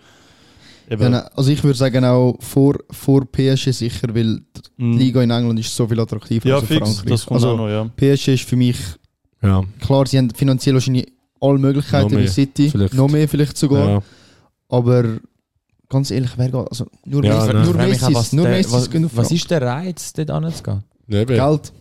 eben, 0.89 1.13
Ja, 1.13 1.29
also 1.35 1.51
ich 1.51 1.63
würde 1.63 1.77
sagen 1.77 2.03
auch 2.05 2.35
vor, 2.39 2.75
vor 2.91 3.25
PSG 3.25 3.71
sicher, 3.71 4.07
weil 4.13 4.41
die 4.77 4.83
Mhm. 4.83 4.97
Liga 4.97 5.21
in 5.21 5.31
England 5.31 5.59
ist 5.59 5.75
so 5.75 5.87
viel 5.87 5.99
attraktiver 5.99 6.47
ja 6.49 6.55
als 6.55 6.63
in 6.63 6.67
fix, 6.67 6.79
Frankreich. 6.87 7.05
das 7.09 7.25
kommt 7.25 7.43
auch 7.43 7.45
also 7.51 7.57
noch, 7.57 7.69
ja. 7.69 7.85
PSG 7.95 8.27
ist 8.33 8.43
für 8.49 8.55
mich, 8.55 8.77
Ja, 9.41 9.63
klar, 9.81 10.05
sie 10.07 10.17
haben 10.17 10.29
finanziell 10.31 10.75
wahrscheinlich 10.75 11.11
alle 11.41 11.57
Möglichkeiten 11.59 12.17
wie 12.17 12.27
City, 12.27 12.69
vielleicht. 12.69 12.93
noch 12.93 13.07
mehr 13.09 13.27
vielleicht 13.29 13.57
sogar, 13.57 13.89
ja. 13.89 14.01
aber 14.69 15.19
ganz 15.89 16.11
ehrlich, 16.11 16.31
wer 16.37 16.45
geht, 16.49 16.55
also 16.69 16.85
nur, 17.05 17.23
Ja, 17.23 17.45
Messi, 17.45 17.53
nur 17.53 17.69
auch, 17.69 17.73
Messis, 17.87 18.13
was, 18.13 18.33
nur 18.33 18.45
der, 18.45 18.57
Messis 18.57 18.73
was, 18.73 19.15
was 19.15 19.31
ist 19.31 19.49
der 19.51 19.61
Reiz, 19.61 20.13
dort 20.13 20.29
anzugehen? 20.31 20.83
Ja. 21.07 21.23
Geld. 21.23 21.71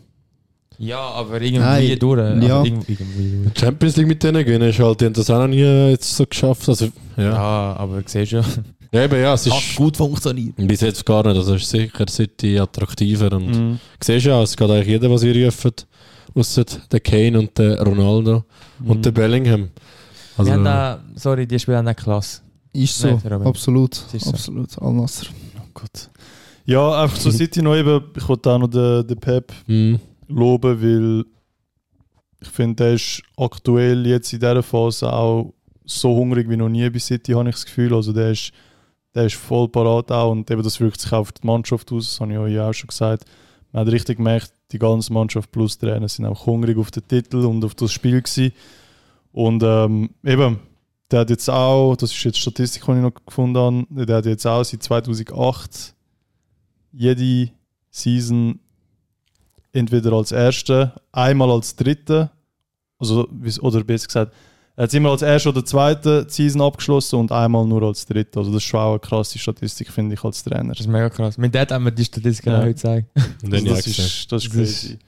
Ja, 0.80 1.00
aber 1.00 1.40
irgendwie 1.40 1.58
Nein, 1.58 1.98
durch. 1.98 2.20
aber 2.20 2.36
ja. 2.40 2.62
Irgendwie, 2.62 2.92
irgendwie. 2.92 3.50
Champions 3.58 3.96
League 3.96 4.06
mit 4.06 4.22
denen 4.22 4.44
gewinnen 4.44 4.70
ist 4.70 4.78
halt, 4.78 5.00
die 5.00 5.06
haben 5.06 5.12
das 5.12 5.28
auch 5.28 5.38
noch 5.40 5.48
nie 5.48 5.58
jetzt 5.90 6.14
so 6.16 6.24
geschafft. 6.24 6.68
Also, 6.68 6.86
ja. 7.16 7.22
Ja, 7.24 7.76
aber 7.76 8.00
siehst 8.06 8.30
du 8.32 8.36
ja. 8.36 8.44
Ja, 8.92 9.04
eben, 9.04 9.20
ja, 9.20 9.34
es 9.34 9.50
Hat 9.50 9.58
ist 9.60 9.76
gut 9.76 9.96
funktioniert. 9.96 10.54
bis 10.56 10.80
jetzt 10.80 11.04
gar 11.04 11.26
nicht. 11.26 11.36
Also, 11.36 11.54
es 11.54 11.62
ist 11.62 11.70
sicher 11.70 12.06
City 12.08 12.58
attraktiver 12.58 13.32
und 13.32 13.46
Mhm. 13.50 13.78
siehst 14.02 14.26
ja, 14.26 14.42
es 14.42 14.56
geht 14.56 14.70
eigentlich 14.70 14.88
jeder, 14.88 15.10
was 15.10 15.20
sie 15.22 15.44
rufen, 15.44 15.72
außer 16.34 16.64
der 16.90 17.00
Kane 17.00 17.38
und 17.38 17.56
der 17.58 17.80
Ronaldo 17.82 18.44
und 18.84 19.04
der 19.04 19.10
Bellingham. 19.12 19.68
Also, 20.36 20.52
haben 20.52 20.64
da, 20.64 21.02
sorry, 21.16 21.46
die 21.46 21.58
spielen 21.58 21.86
auch 21.88 21.96
Klasse. 21.96 22.42
Ist 22.72 22.98
so, 22.98 23.08
Nein, 23.24 23.42
absolut. 23.44 23.92
ist 24.12 24.24
so. 24.24 24.30
Absolut. 24.30 24.78
Al-Nasser. 24.80 25.26
Gut. 25.74 26.10
Ja, 26.66 27.02
einfach 27.02 27.18
zur 27.18 27.32
City 27.32 27.62
noch 27.62 27.74
eben, 27.74 28.04
ich 28.16 28.28
wollte 28.28 28.50
auch 28.50 28.58
noch 28.58 28.68
den, 28.68 29.06
den 29.06 29.16
Pep 29.18 29.52
Mhm. 29.66 29.98
loben, 30.28 30.80
weil 30.82 31.24
ich 32.40 32.48
finde, 32.48 32.76
der 32.84 32.92
ist 32.94 33.22
aktuell 33.36 34.06
jetzt 34.06 34.32
in 34.32 34.38
dieser 34.40 34.62
Phase 34.62 35.10
auch 35.12 35.54
so 35.84 36.14
hungrig 36.14 36.48
wie 36.48 36.56
noch 36.56 36.68
nie 36.68 36.88
bei 36.90 36.98
City, 36.98 37.32
habe 37.32 37.48
ich 37.48 37.54
das 37.56 37.64
Gefühl. 37.64 37.94
Also 37.94 38.12
der 38.12 38.30
ist, 38.32 38.52
der 39.18 39.26
ist 39.26 39.34
voll 39.34 39.68
parat 39.68 40.12
auch 40.12 40.30
und 40.30 40.48
eben 40.48 40.62
das 40.62 40.78
wirkt 40.78 41.00
sich 41.00 41.12
auch 41.12 41.18
auf 41.18 41.32
die 41.32 41.44
Mannschaft 41.44 41.90
aus, 41.90 42.06
das 42.06 42.20
habe 42.20 42.32
ich 42.32 42.38
euch 42.38 42.60
auch 42.60 42.72
schon 42.72 42.86
gesagt. 42.86 43.24
Man 43.72 43.84
hat 43.84 43.92
richtig 43.92 44.18
gemerkt, 44.18 44.52
die 44.70 44.78
ganze 44.78 45.12
Mannschaft 45.12 45.50
plus 45.50 45.76
Trainer 45.76 46.06
sind 46.06 46.24
auch 46.24 46.46
hungrig 46.46 46.78
auf 46.78 46.92
den 46.92 47.06
Titel 47.08 47.38
und 47.38 47.64
auf 47.64 47.74
das 47.74 47.92
Spiel 47.92 48.22
gewesen. 48.22 48.52
Und 49.32 49.64
ähm, 49.64 50.10
eben, 50.24 50.60
der 51.10 51.20
hat 51.20 51.30
jetzt 51.30 51.50
auch, 51.50 51.96
das 51.96 52.12
ist 52.12 52.22
jetzt 52.22 52.38
Statistik, 52.38 52.84
die 52.84 52.92
ich 52.92 52.98
noch 52.98 53.12
gefunden 53.26 53.58
habe, 53.58 54.06
der 54.06 54.18
hat 54.18 54.26
jetzt 54.26 54.46
auch 54.46 54.62
seit 54.62 54.84
2008 54.84 55.94
jede 56.92 57.50
Season 57.90 58.60
entweder 59.72 60.12
als 60.12 60.30
Erster, 60.30 61.00
einmal 61.10 61.50
als 61.50 61.74
Dritter, 61.74 62.30
also, 63.00 63.28
oder 63.62 63.82
besser 63.82 64.06
gesagt, 64.06 64.34
er 64.78 64.82
hat 64.84 64.88
es 64.90 64.94
immer 64.94 65.10
als 65.10 65.22
Erster 65.22 65.50
oder 65.50 65.64
Zweiter 65.64 66.24
die 66.24 66.30
Season 66.32 66.62
abgeschlossen 66.62 67.16
und 67.18 67.32
einmal 67.32 67.66
nur 67.66 67.82
als 67.82 68.06
Dritter. 68.06 68.38
Also 68.38 68.52
das 68.52 68.62
ist 68.62 68.68
schon 68.68 68.78
auch 68.80 68.90
eine 68.92 69.00
krasse 69.00 69.36
Statistik, 69.38 69.90
finde 69.90 70.14
ich, 70.14 70.22
als 70.22 70.44
Trainer. 70.44 70.68
Das 70.68 70.78
ist 70.80 70.86
mega 70.86 71.10
krass. 71.10 71.36
Mit 71.36 71.52
Dad 71.52 71.72
haben 71.72 71.84
wir 71.84 71.90
die 71.90 72.04
Statistik 72.04 72.46
Ja. 72.46 72.58
auch 72.58 72.62
heute 72.62 72.74
gezeigt. 72.74 73.08
Und 73.42 73.52
dann 73.52 73.64
das, 73.64 73.86
ist, 73.86 73.98
das 73.98 74.06
ist 74.06 74.32
Das 74.32 74.44
ist- 74.44 74.52
crazy. 74.52 74.98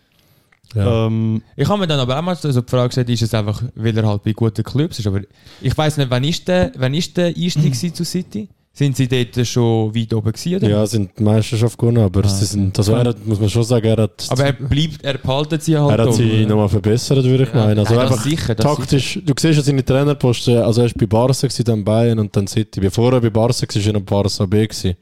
Ja. 0.75 1.07
Ähm, 1.07 1.43
Ich 1.57 1.69
habe 1.69 1.79
mir 1.81 1.87
dann 1.87 1.99
aber 2.01 2.19
auch 2.19 2.23
mal 2.23 2.35
so 2.37 2.49
die 2.61 2.69
Frage 2.71 2.89
gestellt, 2.89 3.11
ist 3.11 3.23
es 3.23 3.33
einfach, 3.35 3.63
weil 3.75 3.97
er 3.97 4.07
halt 4.07 4.23
bei 4.23 4.33
guten 4.33 4.63
Clubs 4.63 4.99
ist. 4.99 5.07
Aber 5.07 5.21
ich 5.61 5.77
weiß 5.79 5.97
nicht, 5.97 6.11
wann 6.11 6.23
ist 6.25 6.47
der, 6.47 6.73
wann 6.77 6.95
ist 6.95 7.17
der 7.17 7.27
Einstieg 7.37 7.75
zu 7.95 8.05
City? 8.05 8.49
Sind 8.81 8.97
sie 8.97 9.09
dort 9.09 9.47
schon 9.47 9.95
weit 9.95 10.15
oben 10.15 10.33
gewesen? 10.33 10.65
Ja, 10.67 10.87
sind 10.87 11.11
die 11.19 11.23
Meisterschaft 11.23 11.77
gewonnen, 11.77 12.03
aber 12.03 12.25
Ah, 12.25 12.29
sie 12.29 12.47
sind, 12.47 12.79
also 12.79 12.95
er 12.95 13.09
hat, 13.09 13.27
muss 13.27 13.39
man 13.39 13.51
schon 13.51 13.63
sagen, 13.63 13.87
er 13.87 14.05
hat, 14.05 14.27
Aber 14.31 14.43
er 14.43 14.55
bleibt, 14.55 15.05
er 15.05 15.19
behaltet 15.19 15.63
sie 15.63 15.77
halt 15.77 15.99
er 15.99 16.07
hat 16.07 16.15
sie 16.15 16.47
nochmal 16.47 16.71
verbessert, 16.71 17.23
würde 17.23 17.45
ich 17.45 17.51
Ja. 17.53 17.67
meinen. 17.67 17.81
Also 17.81 17.95
das 17.95 18.05
einfach 18.05 18.23
sicher, 18.25 18.57
taktisch, 18.57 19.21
du 19.23 19.35
siehst 19.39 19.59
ja 19.59 19.63
seine 19.63 19.85
Trainerposten, 19.85 20.57
also 20.63 20.81
er 20.81 20.87
ist 20.87 20.97
bei 20.97 21.05
Barca, 21.05 21.47
gewesen, 21.47 21.65
dann 21.65 21.85
Bayern 21.85 22.19
und 22.21 22.35
dann 22.35 22.47
City. 22.47 22.81
Bevor 22.81 23.13
er 23.13 23.21
bei 23.21 23.29
Barca 23.29 23.61
war, 23.61 23.75
war 23.75 23.87
er 23.87 23.93
noch 23.93 24.01
Barca 24.01 24.47
B. 24.47 24.67
Gewesen. 24.67 24.95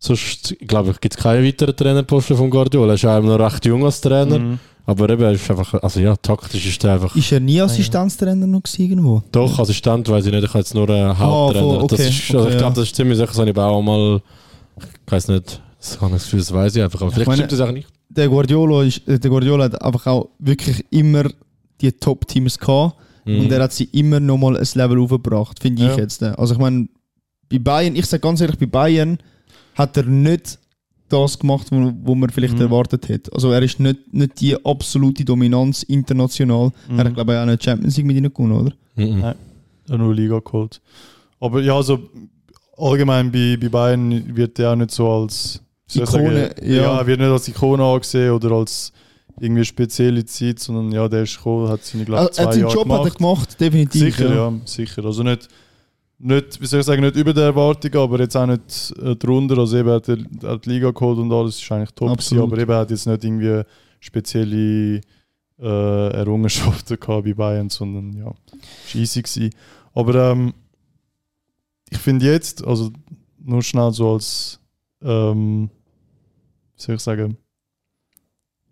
Sonst, 0.00 0.56
glaube 0.66 0.90
ich, 0.90 1.00
gibt 1.00 1.16
es 1.16 1.22
keine 1.22 1.46
weiteren 1.46 1.76
Trainerposten 1.76 2.36
von 2.36 2.50
Guardiola. 2.50 2.92
Er 2.92 2.94
ist 2.96 3.04
auch 3.04 3.22
noch 3.22 3.38
recht 3.38 3.64
jung 3.64 3.84
als 3.84 4.00
Trainer, 4.00 4.40
mhm. 4.40 4.58
Aber 4.86 5.10
eben, 5.10 5.22
er 5.22 5.32
ist 5.32 5.50
einfach, 5.50 5.74
also 5.82 6.00
ja, 6.00 6.16
taktisch 6.16 6.64
ist 6.66 6.82
er 6.84 6.94
einfach... 6.94 7.14
Ist 7.16 7.32
er 7.32 7.40
nie 7.40 7.60
Assistenztrainer 7.60 8.46
noch 8.46 8.62
gewesen 8.62 8.82
irgendwo? 8.82 9.22
Doch, 9.32 9.58
Assistent 9.58 10.08
weiß 10.08 10.26
ich 10.26 10.32
nicht, 10.32 10.44
ich 10.44 10.48
habe 10.48 10.58
jetzt 10.60 10.74
nur 10.74 10.88
einen 10.88 11.18
Haupttrainer. 11.18 11.66
voll, 11.66 11.82
okay, 11.82 11.96
das 11.96 12.00
ist, 12.00 12.30
also 12.34 12.38
okay, 12.40 12.52
ich 12.52 12.58
glaube, 12.58 12.70
ja. 12.70 12.70
das 12.70 12.84
ist 12.84 12.96
ziemlich 12.96 13.16
sicher, 13.18 13.26
das 13.28 13.38
habe 13.38 13.50
ich 13.50 13.56
auch 13.56 13.82
mal, 13.82 14.22
ich 15.06 15.12
weiß 15.12 15.28
nicht, 15.28 15.60
das 15.80 15.98
kann 15.98 16.08
ich 16.08 16.14
das 16.14 16.24
Gefühl, 16.24 16.38
das 16.40 16.52
weiß 16.52 16.76
ich 16.76 16.82
einfach, 16.82 17.00
aber 17.02 17.10
vielleicht 17.10 17.26
meine- 17.28 17.36
stimmt 17.44 17.52
das 17.52 17.60
auch 17.60 17.72
nicht. 17.72 17.88
Der 18.08 18.28
Guardiola, 18.28 18.82
ist, 18.84 19.06
äh, 19.08 19.18
der 19.18 19.30
Guardiola 19.30 19.64
hat 19.64 19.82
einfach 19.82 20.06
auch 20.06 20.28
wirklich 20.38 20.84
immer 20.90 21.24
die 21.80 21.92
Top-Teams 21.92 22.58
gehabt 22.58 22.96
Mhm. 23.24 23.40
und 23.40 23.52
er 23.52 23.64
hat 23.64 23.72
sie 23.72 23.88
immer 23.92 24.20
noch 24.20 24.38
mal 24.38 24.56
ein 24.56 24.66
Level 24.74 25.00
aufgebracht, 25.00 25.58
finde 25.60 25.82
ich 25.82 25.88
Ja. 25.88 25.96
jetzt. 25.98 26.22
ne? 26.22 26.38
Also 26.38 26.54
ich 26.54 26.60
meine, 26.60 26.86
bei 27.50 27.58
Bayern, 27.58 27.96
ich 27.96 28.06
sage 28.06 28.20
ganz 28.20 28.40
ehrlich, 28.40 28.56
bei 28.58 28.66
Bayern 28.66 29.18
hat 29.74 29.96
er 29.96 30.04
nicht 30.04 30.58
das 31.08 31.38
gemacht, 31.38 31.68
wo, 31.70 31.92
wo 32.02 32.14
man 32.14 32.30
vielleicht 32.30 32.54
Mhm. 32.54 32.62
erwartet 32.62 33.08
hätte. 33.08 33.32
Also 33.32 33.50
er 33.52 33.62
ist 33.62 33.78
nicht, 33.80 34.12
nicht 34.12 34.40
die 34.40 34.56
absolute 34.64 35.24
Dominanz 35.24 35.82
international. 35.84 36.70
Mhm. 36.88 36.98
Er 36.98 37.04
hat 37.06 37.14
glaube 37.14 37.32
ich 37.32 37.38
auch 37.38 37.42
eine 37.42 37.58
Champions 37.60 37.96
League 37.96 38.06
mit 38.06 38.16
ihnen 38.16 38.32
gewonnen, 38.32 38.52
oder? 38.60 38.72
Mhm. 38.96 39.20
Nein. 39.20 39.34
Ja, 39.88 39.96
nur 39.98 40.14
Liga 40.14 40.40
geholt. 40.40 40.80
Aber 41.40 41.60
ja, 41.62 41.76
also 41.76 41.98
allgemein 42.76 43.30
bei, 43.30 43.56
bei 43.60 43.68
Bayern 43.68 44.36
wird 44.36 44.58
er 44.58 44.72
auch 44.72 44.76
nicht 44.76 44.90
so 44.90 45.08
als 45.10 45.60
Ikone, 45.94 46.06
sagen, 46.06 46.50
ja. 46.62 46.82
ja. 47.00 47.06
wird 47.06 47.20
nicht 47.20 47.28
als 47.30 47.46
Ikone 47.48 47.82
angesehen 47.84 48.32
oder 48.32 48.50
als 48.52 48.92
irgendwie 49.38 49.64
spezielle 49.64 50.24
Zeit, 50.24 50.58
sondern 50.58 50.90
ja, 50.92 51.06
der 51.08 51.22
ist 51.22 51.36
gekommen, 51.36 51.68
hat 51.68 51.84
seine 51.84 52.04
glaube 52.04 52.22
Also, 52.22 52.30
ich 52.32 52.38
er 52.38 52.42
zwei 52.42 52.44
hat 52.46 52.52
seinen 52.54 52.62
Jahre 52.62 52.74
Job 52.74 52.82
gemacht. 52.84 53.00
hat 53.00 53.06
er 53.12 53.16
gemacht, 53.18 53.60
definitiv. 53.60 54.16
Sicher, 54.16 54.34
ja. 54.34 54.52
sicher. 54.64 55.04
Also 55.04 55.22
nicht, 55.22 55.48
nicht, 56.18 56.60
wie 56.60 56.66
soll 56.66 56.80
ich 56.80 56.86
sagen, 56.86 57.02
nicht 57.02 57.16
über 57.16 57.32
der 57.32 57.44
Erwartung, 57.44 57.94
aber 57.96 58.20
jetzt 58.20 58.36
auch 58.36 58.46
nicht 58.46 58.94
äh, 59.02 59.16
drunter. 59.16 59.58
Also 59.58 59.76
eben 59.76 59.90
hat 59.90 60.08
er, 60.08 60.18
hat 60.42 60.64
die 60.64 60.70
Liga 60.70 60.90
geholt 60.90 61.18
und 61.18 61.32
alles 61.32 61.60
ist 61.60 61.70
eigentlich 61.70 61.92
top 61.92 62.12
gewesen, 62.12 62.40
aber 62.40 62.58
eben 62.58 62.72
hat 62.74 62.90
jetzt 62.90 63.06
nicht 63.06 63.24
irgendwie 63.24 63.62
spezielle 64.00 65.00
äh, 65.58 66.08
Errungenschaften 66.12 66.98
gehabt 66.98 67.24
bei 67.24 67.34
Bayern, 67.34 67.68
sondern 67.68 68.12
ja, 68.12 68.32
ist 68.86 68.94
easy 68.94 69.22
gewesen. 69.22 69.50
Aber 69.94 70.32
ähm, 70.32 70.54
ich 71.90 71.98
finde 71.98 72.26
jetzt, 72.26 72.64
also 72.66 72.90
nur 73.38 73.62
schnell 73.62 73.92
so 73.92 74.14
als, 74.14 74.60
ähm, 75.02 75.70
wie 76.76 76.82
soll 76.82 76.94
ich 76.96 77.00
sagen, 77.00 77.36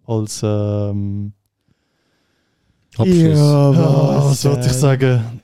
als 0.06 0.40
ähm, 0.42 1.32
Abschluss. 2.96 3.38
ja, 3.38 3.76
was 4.24 4.42
sollte 4.42 4.66
ich 4.66 4.72
sagen? 4.72 5.42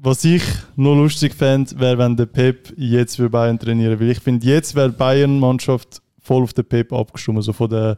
Was 0.00 0.24
ich 0.24 0.42
noch 0.76 0.94
lustig 0.94 1.34
fände, 1.34 1.78
wäre, 1.78 1.98
wenn 1.98 2.16
der 2.16 2.26
Pep 2.26 2.72
jetzt 2.76 3.16
für 3.16 3.28
Bayern 3.28 3.58
trainieren 3.58 3.98
Weil 3.98 4.10
ich 4.10 4.20
finde, 4.20 4.46
jetzt 4.46 4.74
wäre 4.76 4.90
die 4.90 4.96
Bayern-Mannschaft 4.96 6.00
voll 6.20 6.44
auf 6.44 6.52
den 6.52 6.64
Pep 6.64 6.92
abgestimmt. 6.92 7.38
Also 7.38 7.52
von 7.52 7.68
der, 7.68 7.96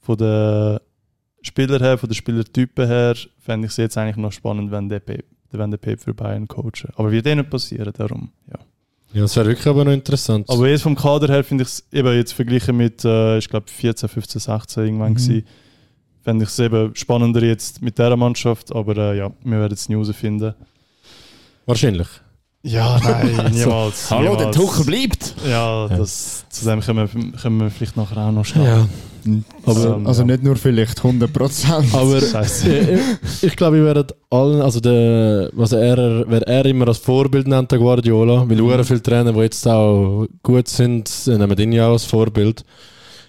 von 0.00 0.16
der 0.16 0.80
Spieler 1.42 1.78
her, 1.78 1.98
von 1.98 2.08
der 2.08 2.16
Spielertypen 2.16 2.86
her, 2.86 3.14
fände 3.38 3.66
ich 3.66 3.72
es 3.72 3.76
jetzt 3.76 3.96
eigentlich 3.96 4.16
noch 4.16 4.32
spannend, 4.32 4.72
wenn 4.72 4.88
der 4.88 4.98
Pep, 5.00 5.24
wenn 5.52 5.70
der 5.70 5.78
Pep 5.78 6.00
für 6.00 6.14
Bayern 6.14 6.48
coachen. 6.48 6.90
Aber 6.96 7.12
wird 7.12 7.26
eh 7.26 7.34
nicht 7.34 7.48
passieren, 7.50 7.92
darum. 7.96 8.30
Ja. 8.50 8.58
Ja, 9.12 9.22
das 9.22 9.36
wäre 9.36 9.46
wirklich 9.48 9.66
aber 9.66 9.84
noch 9.84 9.92
interessant. 9.92 10.48
Aber 10.48 10.68
jetzt 10.68 10.82
vom 10.82 10.94
Kader 10.94 11.32
her 11.32 11.42
finde 11.42 11.62
ich 11.62 11.68
es 11.68 11.84
eben 11.92 12.14
jetzt 12.14 12.32
verglichen 12.32 12.76
mit, 12.76 13.04
äh, 13.04 13.38
ich 13.38 13.48
glaube 13.48 13.66
14, 13.68 14.08
15, 14.08 14.40
16 14.40 14.84
irgendwann 14.84 15.12
Mhm. 15.12 15.16
gewesen, 15.16 15.44
fände 16.22 16.44
ich 16.44 16.50
es 16.50 16.58
eben 16.60 16.94
spannender 16.94 17.42
jetzt 17.42 17.82
mit 17.82 17.98
dieser 17.98 18.16
Mannschaft, 18.16 18.72
aber 18.74 18.96
äh, 18.96 19.18
ja, 19.18 19.32
wir 19.42 19.58
werden 19.58 19.72
es 19.74 19.88
nie 19.88 19.96
herausfinden. 19.96 20.54
Wahrscheinlich. 21.66 22.08
Ja, 22.62 23.00
nein, 23.02 23.26
niemals. 23.52 24.10
niemals. 24.10 24.86
bleibt! 24.86 25.34
Ja, 25.48 25.88
das, 25.88 26.44
zu 26.50 26.64
dem 26.66 26.80
kommen, 26.80 27.08
wir- 27.12 27.40
kommen 27.40 27.60
wir 27.60 27.70
vielleicht 27.70 27.96
nachher 27.96 28.18
auch 28.18 28.32
noch 28.32 28.44
schnell. 28.44 28.86
Also, 29.66 29.94
Ähm, 29.94 30.06
also 30.06 30.22
ja. 30.22 30.26
nicht 30.26 30.42
nur 30.42 30.56
vielleicht 30.56 30.98
100%. 31.00 31.94
Aber 31.94 32.20
Scheiße. 32.32 32.68
äh, 32.68 32.98
ich, 33.22 33.44
ich 33.44 33.56
glaube, 33.56 33.76
wir 33.76 33.84
werden 33.84 34.08
allen, 34.30 34.60
also 34.62 34.80
der, 34.80 35.50
was 35.52 35.72
er, 35.72 36.24
wer 36.26 36.42
er 36.46 36.64
immer 36.66 36.88
als 36.88 36.98
Vorbild 36.98 37.46
nennt, 37.46 37.70
der 37.70 37.78
Guardiola, 37.78 38.48
weil 38.48 38.56
mhm. 38.60 38.84
viele 38.84 39.02
Trainer, 39.02 39.32
die 39.32 39.40
jetzt 39.40 39.66
auch 39.66 40.26
gut 40.42 40.68
sind, 40.68 41.10
nehmen 41.26 41.58
ihn 41.58 41.72
ja 41.72 41.88
auch 41.88 41.92
als 41.92 42.04
Vorbild. 42.04 42.64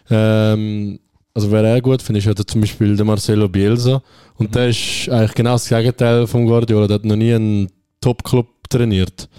Ähm, 0.09 0.99
also 1.33 1.51
wer 1.51 1.63
er 1.63 1.81
gut 1.81 2.01
findet, 2.01 2.25
ist 2.25 2.37
ja 2.37 2.45
zum 2.45 2.61
Beispiel 2.61 2.95
der 2.95 3.05
Marcelo 3.05 3.47
Bielsa. 3.47 4.01
Und 4.37 4.53
der 4.55 4.69
ist 4.69 5.07
eigentlich 5.09 5.33
genau 5.33 5.53
das 5.53 5.69
Gegenteil 5.69 6.27
von 6.27 6.45
Guardiola. 6.45 6.87
Der 6.87 6.95
hat 6.95 7.05
noch 7.05 7.15
nie 7.15 7.33
einen 7.33 7.69
Top-Club 8.01 8.47
trainiert. 8.69 9.29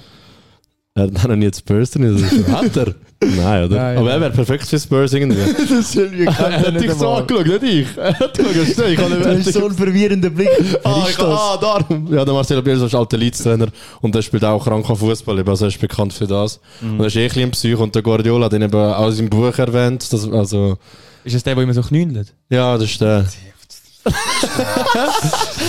Er 0.94 1.04
hat 1.04 1.12
noch 1.28 1.36
nie 1.36 1.50
die 1.50 1.58
Spurs 1.58 1.90
trainiert. 1.90 2.20
Hat 2.48 2.76
er? 2.76 2.94
Nein, 3.22 3.64
oder? 3.64 3.76
Nein, 3.76 3.98
Aber 3.98 4.10
er 4.10 4.20
wäre 4.20 4.30
perfekt 4.30 4.66
für 4.66 4.78
Spurs 4.78 5.12
irgendwie. 5.12 5.40
das 5.68 5.92
soll 5.92 6.10
wir 6.12 6.26
er 6.26 6.60
hat 6.66 6.80
dich 6.80 6.92
so 6.92 7.08
angeschaut, 7.08 7.62
nicht 7.62 7.62
ich. 7.62 7.96
Er 7.96 8.18
hat 8.18 8.36
geschaut, 8.36 8.88
ich 8.88 8.98
habe 8.98 9.16
Das 9.20 9.46
ist 9.46 9.52
so 9.52 9.66
ein 9.66 9.72
verwirrender 9.72 10.30
Blick. 10.30 10.50
Ah, 10.82 11.06
ich, 11.08 11.18
ah, 11.18 11.56
darum. 11.56 12.12
Ja, 12.12 12.24
der 12.24 12.34
Marcelo 12.34 12.62
Bielsa 12.62 12.86
ist 12.86 12.94
alter 12.94 13.16
Leeds-Trainer 13.16 13.68
und 14.00 14.14
der 14.14 14.22
spielt 14.22 14.44
auch 14.44 14.62
krank 14.64 14.88
am 14.90 14.96
Fußball, 14.96 15.48
also 15.48 15.64
er 15.64 15.68
ist 15.68 15.80
bekannt 15.80 16.12
für 16.12 16.26
das. 16.26 16.60
Und 16.80 17.00
er 17.00 17.06
ist 17.06 17.16
eh 17.16 17.22
ein 17.22 17.28
bisschen 17.28 17.50
Psych 17.52 17.78
und 17.78 17.94
der 17.94 18.02
Guardiola 18.02 18.46
hat 18.46 18.52
ihn 18.54 18.62
eben 18.62 18.74
auch 18.74 19.06
in 19.06 19.12
seinem 19.12 19.30
Buch 19.30 19.56
erwähnt. 19.56 20.12
Das, 20.12 20.28
also, 20.30 20.78
Ist 21.24 21.34
das 21.36 21.44
der, 21.44 21.54
der 21.54 21.64
immer 21.64 21.74
so 21.74 21.82
knündelt? 21.82 22.34
ja, 22.50 22.76
das 22.76 22.90
ist 22.90 23.00
der. 23.00 23.26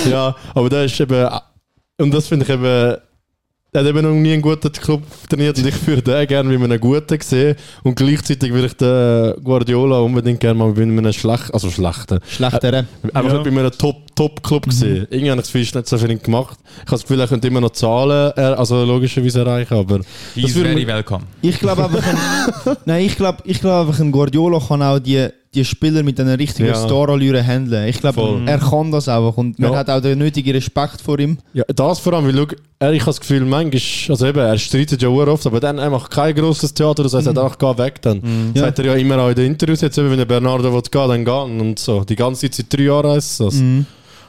ja, 0.10 0.36
aber 0.56 0.70
der 0.70 0.86
ist 0.86 1.00
eben, 1.00 1.30
und 2.04 2.14
das 2.14 2.28
finde 2.28 2.46
ich 2.46 2.52
eben, 2.52 2.64
er 2.66 3.02
hat 3.82 3.88
eben 3.88 4.04
noch 4.04 4.12
nie 4.14 4.34
einen 4.34 4.42
guten 4.44 4.72
Club 4.72 5.02
trainiert 5.28 5.58
und 5.58 5.66
ich 5.68 5.88
würde 5.88 6.04
den 6.04 6.28
gerne 6.28 6.50
wie 6.52 6.64
einen 6.64 6.80
guten 6.80 7.20
sehen 7.22 7.56
und 7.84 7.96
gleichzeitig 7.96 8.54
würde 8.54 8.68
ich 8.68 8.74
den 8.74 9.44
Guardiola 9.44 9.98
unbedingt 10.00 10.40
gerne 10.40 10.60
mal 10.60 10.72
bei 10.74 10.84
einem 10.84 11.12
schlechten, 11.12 11.52
also 11.54 11.72
schlechten, 11.72 12.20
Schlechtere. 12.30 12.86
Einfach 13.14 13.34
Ja. 13.34 13.42
bei 13.42 13.50
einem 13.50 13.72
Top- 13.72 14.13
Top-Club 14.16 14.66
gesehen. 14.66 15.08
Irgendwie 15.10 15.32
habe 15.32 15.42
ich 15.42 15.48
das 15.48 15.56
ist 15.56 15.76
nicht 15.76 15.88
so 15.88 15.98
viel 15.98 16.18
gemacht. 16.18 16.58
Ich 16.76 16.80
habe 16.82 16.92
das 16.92 17.02
Gefühl, 17.02 17.20
er 17.20 17.28
könnte 17.28 17.48
immer 17.48 17.62
noch 17.62 17.72
Zahlen, 17.72 18.32
äh, 18.36 18.42
also 18.42 18.84
logischerweise 18.84 19.40
erreichen, 19.42 19.74
aber 19.76 20.00
He's 20.36 20.56
würde 20.56 20.70
very 20.70 20.86
mir- 20.86 20.88
welcome. 20.88 21.24
Ich 21.42 21.60
glaube 21.60 21.86
einfach, 21.86 22.04
ein, 22.06 22.78
nein, 22.86 23.06
ich 23.06 23.16
glaube, 23.16 23.40
ich 23.46 23.60
glaube 23.60 23.88
einfach, 23.90 24.00
ein 24.02 24.12
Guardiola 24.12 24.60
kann 24.60 24.82
auch 24.82 25.00
die, 25.00 25.28
die 25.54 25.64
Spieler 25.66 26.02
mit 26.02 26.20
einer 26.20 26.40
richtigen 26.40 26.70
Ja. 26.70 26.76
Star-Allüre 26.76 27.44
handeln. 27.46 27.88
Ich 27.88 28.00
glaube, 28.00 28.16
Voll. 28.16 28.42
er 28.48 28.58
kann 28.58 28.92
das 28.92 29.08
auch 29.08 29.38
und 29.38 29.60
man 29.60 29.72
Ja. 29.72 29.78
hat 29.78 29.90
auch 29.90 30.02
den 30.02 30.18
nötigen 30.18 30.52
Respekt 30.52 31.00
vor 31.02 31.20
ihm. 31.20 31.38
Ja, 31.54 31.64
das 31.76 32.00
vor 32.00 32.14
allem, 32.14 32.26
weil 32.26 32.36
schau, 32.36 32.56
er, 32.80 32.92
ich 32.94 33.02
habe 33.02 33.10
das 33.10 33.20
Gefühl, 33.20 33.42
manchmal, 33.46 33.82
also 34.10 34.26
eben, 34.26 34.40
er 34.40 34.58
streitet 34.58 35.02
ja 35.04 35.10
sehr 35.16 35.28
oft, 35.28 35.46
aber 35.46 35.60
dann 35.60 35.78
er 35.78 35.92
macht 35.92 36.10
kein 36.10 36.34
grosses 36.34 36.74
Theater, 36.74 37.04
das 37.04 37.14
heißt, 37.14 37.28
er 37.28 37.36
sagt, 37.36 37.62
ach, 37.64 37.76
geh 37.76 37.82
weg 37.84 38.02
dann. 38.02 38.18
Mhm. 38.18 38.52
Ja. 38.56 38.64
Sagt 38.64 38.80
er 38.80 38.86
ja 38.86 38.94
immer 38.96 39.20
auch 39.20 39.30
in 39.30 39.36
den 39.36 39.46
Interviews, 39.52 39.82
jetzt 39.82 39.98
eben, 40.00 40.10
wenn 40.10 40.18
der 40.18 40.26
Bernardo 40.26 40.74
will 40.74 40.82
gehen, 40.82 41.08
dann 41.08 41.24
gehen 41.26 41.62
und 41.62 41.78
so. 41.78 42.04
Die 42.04 42.16
ganze 42.16 42.42
Zeit 42.50 42.56
seit 42.56 42.74
drei 42.74 42.84
Jahren 42.86 43.12
heisst 43.12 43.40
das. 43.40 43.54
Mhm. 43.56 43.86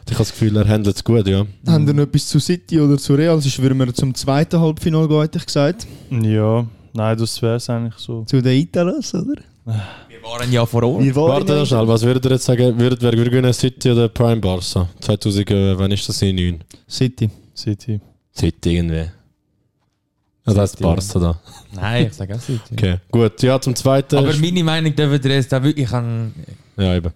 Ich 0.07 0.13
habe 0.15 0.19
das 0.25 0.33
Gefühl, 0.33 0.57
er 0.57 0.69
handelt 0.69 0.97
es 0.97 1.03
gut, 1.05 1.27
ja. 1.27 1.47
Haben 1.67 1.87
wir 1.87 1.95
noch 1.95 2.03
etwas 2.03 2.29
zu 2.29 2.39
City 2.39 2.79
oder 2.81 2.99
zu 2.99 3.15
Real? 3.15 3.41
Sonst 3.41 3.61
würden 3.61 3.79
wir 3.79 3.93
zum 3.95 4.15
zweiten 4.15 4.61
Halbfinale 4.61 5.09
gehen, 5.09 5.21
hätte 5.23 5.39
ich 5.39 5.47
gesagt. 5.47 5.87
Ja, 6.11 6.67
nein, 6.93 7.17
das 7.19 7.41
wäre 7.41 7.57
es 7.57 7.71
eigentlich 7.71 7.95
so. 7.97 8.25
Zu 8.25 8.43
den 8.43 8.61
Italos, 8.61 9.15
oder? 9.15 9.41
Wir 9.65 10.23
waren 10.23 10.53
ja 10.53 10.67
vor 10.67 10.83
Ort. 10.83 11.03
Wir 11.03 11.17
waren 11.17 11.29
Warte 11.29 11.55
ja- 11.57 11.65
schnell, 11.67 11.89
was 11.89 12.03
würdet 12.03 12.25
ihr 12.27 12.33
jetzt 12.33 12.45
sagen, 12.45 12.79
würdet, 12.79 13.01
wer 13.01 13.13
würde 13.15 13.31
gewinnen, 13.31 13.53
City 13.55 13.91
oder 13.93 14.09
Prime 14.11 14.41
Barca? 14.43 14.89
2000, 15.01 15.51
äh, 15.51 15.79
wann 15.79 15.91
ist 15.91 16.07
das? 16.09 16.21
9? 16.21 16.63
City. 16.89 17.31
City. 17.55 17.99
City 18.37 18.77
irgendwie. 18.77 19.11
Ja, 20.47 20.53
das 20.53 20.73
City. 20.73 20.83
Barca 20.83 21.19
da. 21.19 21.41
Nein, 21.73 22.07
ich 22.09 22.13
sage 22.13 22.35
auch 22.35 22.41
City. 22.41 22.61
Okay, 22.75 22.97
gut. 23.11 23.43
Ja, 23.43 23.59
zum 23.59 23.75
zweiten. 23.75 24.17
Aber 24.17 24.35
meine 24.37 24.63
Meinung 24.63 24.95
dürfen 24.95 25.25
wir 25.25 25.31
jetzt 25.33 25.51
da 25.51 25.63
wirklich 25.63 25.91
an. 25.93 26.35
ja, 26.77 26.95
eben. 26.97 27.11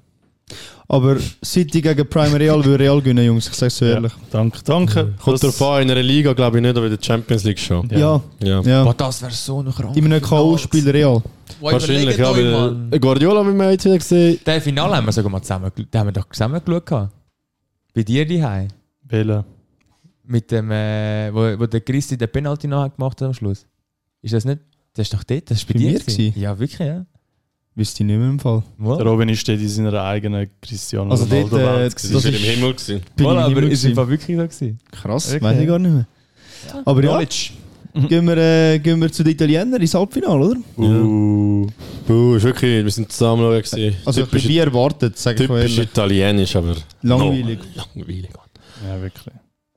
Aber 0.90 1.18
City 1.44 1.82
gegen 1.82 2.08
Prime 2.08 2.40
Real 2.40 2.64
würde 2.64 2.82
Real 2.82 2.98
gewinnen, 3.02 3.22
Jungs. 3.26 3.46
Ich 3.46 3.52
sage 3.54 3.68
so 3.70 3.84
ehrlich. 3.84 4.12
Danke, 4.30 4.58
danke. 4.64 5.12
Kommt 5.22 5.42
darauf 5.42 5.60
an, 5.62 5.82
in 5.82 5.90
einer 5.90 6.02
Liga 6.02 6.32
glaube 6.32 6.56
ich 6.56 6.62
nicht, 6.62 6.74
aber 6.74 6.86
in 6.86 6.96
der 6.96 7.02
Champions 7.04 7.44
League 7.44 7.58
schon. 7.58 7.86
Ja, 7.90 7.98
Ja. 7.98 8.22
ja. 8.42 8.60
Ja. 8.62 8.84
Boah, 8.84 8.94
das 8.94 9.20
wäre 9.20 9.30
so 9.32 9.62
noch 9.62 9.76
krank. 9.76 9.94
In 9.94 10.06
einem 10.06 10.22
K.O.-Spiel 10.22 10.90
Real. 10.90 11.22
Boah, 11.60 11.72
Wahrscheinlich, 11.72 12.16
ja. 12.16 12.34
Weil. 12.34 12.98
Guardiola 12.98 13.40
haben 13.44 13.54
wir 13.58 13.70
jetzt 13.72 13.84
wieder 13.84 13.98
gesehen. 13.98 14.38
Den 14.46 14.60
Finale 14.62 14.96
haben 14.96 15.04
wir 15.04 15.12
sogar 15.12 15.30
mal 15.30 15.42
zusammen, 15.42 15.70
den 15.76 16.00
haben 16.00 16.06
wir 16.06 16.12
doch 16.12 16.28
zusammen 16.30 16.58
geschaut. 16.64 17.10
Bei 17.94 18.02
dir 18.02 18.26
daheim. 18.26 18.68
Wählen. 19.02 19.44
Mit 20.24 20.50
dem, 20.50 20.70
äh, 20.70 21.30
wo, 21.34 21.60
wo 21.60 21.66
der 21.66 21.82
Christi 21.82 22.16
den 22.16 22.30
Penalty 22.30 22.66
noch 22.66 22.94
gemacht 22.94 23.20
hat 23.20 23.26
am 23.28 23.34
Schluss. 23.34 23.66
Ist 24.22 24.32
das 24.32 24.46
nicht? 24.46 24.60
Das 24.94 25.06
ist 25.06 25.12
doch 25.14 25.22
dort, 25.24 25.50
das 25.50 25.58
ist 25.58 25.66
bei, 25.68 25.74
Bei 25.74 25.78
dir. 25.80 25.92
mir 25.92 25.98
gewesen? 25.98 26.16
gewesen? 26.16 26.40
Ja, 26.40 26.58
wirklich, 26.58 26.88
ja. 26.88 27.04
Wüsste 27.78 28.02
ich 28.02 28.06
nicht 28.08 28.18
mehr 28.18 28.28
im 28.28 28.40
Fall. 28.40 28.64
Der. 28.80 29.06
Robin 29.06 29.36
steht 29.36 29.60
in 29.60 29.68
seiner 29.68 30.02
eigenen 30.02 30.48
Cristiano 30.60 31.12
Also 31.12 31.24
Ronaldo 31.26 31.48
dort, 31.50 31.62
äh, 31.62 31.76
Welt. 31.78 31.94
das 31.94 32.04
ist- 32.04 32.24
im 32.24 32.34
Himmel. 32.34 32.72
Gewesen. 32.74 33.00
Bin 33.14 33.26
Voilà, 33.26 33.48
ich 33.50 33.56
aber 33.56 33.62
ist 33.68 33.84
im. 33.84 33.94
Fall 33.94 34.08
wirklich 34.08 34.36
so 34.36 34.42
gewesen. 34.42 34.78
Krass, 34.90 35.32
Okay. 35.32 35.44
weiß 35.44 35.60
ich 35.60 35.66
gar 35.68 35.78
nicht 35.78 35.92
mehr. 35.92 36.06
Aber 36.84 37.02
ja, 37.04 37.08
Knowledge. 37.10 37.50
gehen 38.08 38.26
wir, 38.26 38.36
äh, 38.36 38.78
gehen 38.80 39.00
wir 39.00 39.12
zu 39.12 39.22
den 39.22 39.32
Italienern 39.32 39.80
ins 39.80 39.94
Halbfinale, 39.94 40.44
oder? 40.44 40.56
Uh, 40.76 41.66
Puh, 42.04 42.34
ist 42.34 42.42
wirklich, 42.42 42.84
wir 42.84 42.90
sind 42.90 43.12
zusammen 43.12 43.42
schauen 43.42 43.62
gewesen. 43.62 43.96
Also 44.04 44.22
typisch, 44.24 44.48
wie 44.48 44.58
erwartet, 44.58 45.16
sage 45.16 45.44
ich 45.44 45.48
mal 45.48 45.60
typisch 45.62 45.78
italienisch, 45.78 46.56
aber 46.56 46.74
Langweilig. 47.02 47.60
No, 47.76 47.82
langweilig. 47.94 48.30
ja, 48.88 49.00
wirklich. 49.00 49.34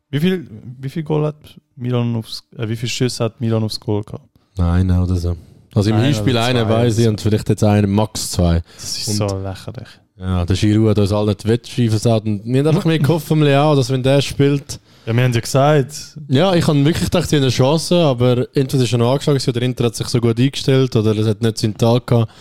Wie 0.10 0.20
viel, 0.20 0.48
wie 0.80 0.90
viel 0.90 1.04
Goal 1.04 1.26
hat 1.28 1.60
Milan 1.76 2.16
aufs, 2.16 2.44
äh, 2.58 2.68
wie 2.68 2.76
viele 2.76 2.90
Schüsse 2.90 3.24
hat 3.26 3.40
Milan 3.40 3.64
aufs 3.64 3.80
Goal 3.80 4.04
gehabt? 4.04 4.28
Nein, 4.58 4.90
oder 4.90 5.16
so. 5.16 5.38
Also 5.74 5.90
im 5.90 6.02
Hinspiel 6.02 6.38
zwei 6.38 6.68
weiß 6.70 6.98
ich 7.00 7.08
und 7.08 7.22
vielleicht 7.22 7.50
jetzt 7.50 7.64
einen, 7.64 7.90
max 7.92 8.32
zwei. 8.32 8.62
Das 8.76 8.98
ist 8.98 9.08
Und- 9.08 9.30
so 9.30 9.38
lächerlich. 9.38 9.88
Ja, 10.20 10.46
der 10.46 10.56
Giroud 10.56 10.90
hat 10.92 11.00
uns 11.00 11.12
alle 11.12 11.28
nicht 11.28 11.48
Wettschreiben 11.48 11.92
gesagt. 11.94 12.26
Und 12.28 12.46
wir 12.46 12.60
haben 12.60 12.68
einfach 12.68 12.86
mehr 12.86 13.00
gehofft 13.00 13.28
vom 13.28 13.42
Leao, 13.42 13.76
dass 13.76 13.90
wenn 13.90 14.04
der 14.04 14.22
spielt. 14.22 14.80
Ja, 15.08 15.16
wir 15.16 15.24
haben 15.24 15.34
ja 15.34 15.40
gesagt, 15.40 15.96
Ja, 16.28 16.54
ich 16.54 16.68
habe 16.68 16.86
wirklich 16.86 17.06
gedacht, 17.06 17.28
sie 17.28 17.38
haben 17.38 17.44
eine 17.44 17.52
Chance, 17.52 17.96
aber 17.96 18.46
entweder 18.54 18.84
ist 18.84 18.92
er 18.92 19.00
noch 19.00 19.12
angeschlagen 19.14 19.42
oder 19.48 19.62
Inter 19.64 19.86
hat 19.86 19.96
sich 19.96 20.08
so 20.08 20.22
gut 20.22 20.40
eingestellt 20.40 20.96
oder 20.96 21.18
es 21.18 21.26
hat 21.26 21.42
nicht 21.42 21.58
seinen 21.58 21.76
Tag 21.76 22.06
gehabt. 22.06 22.32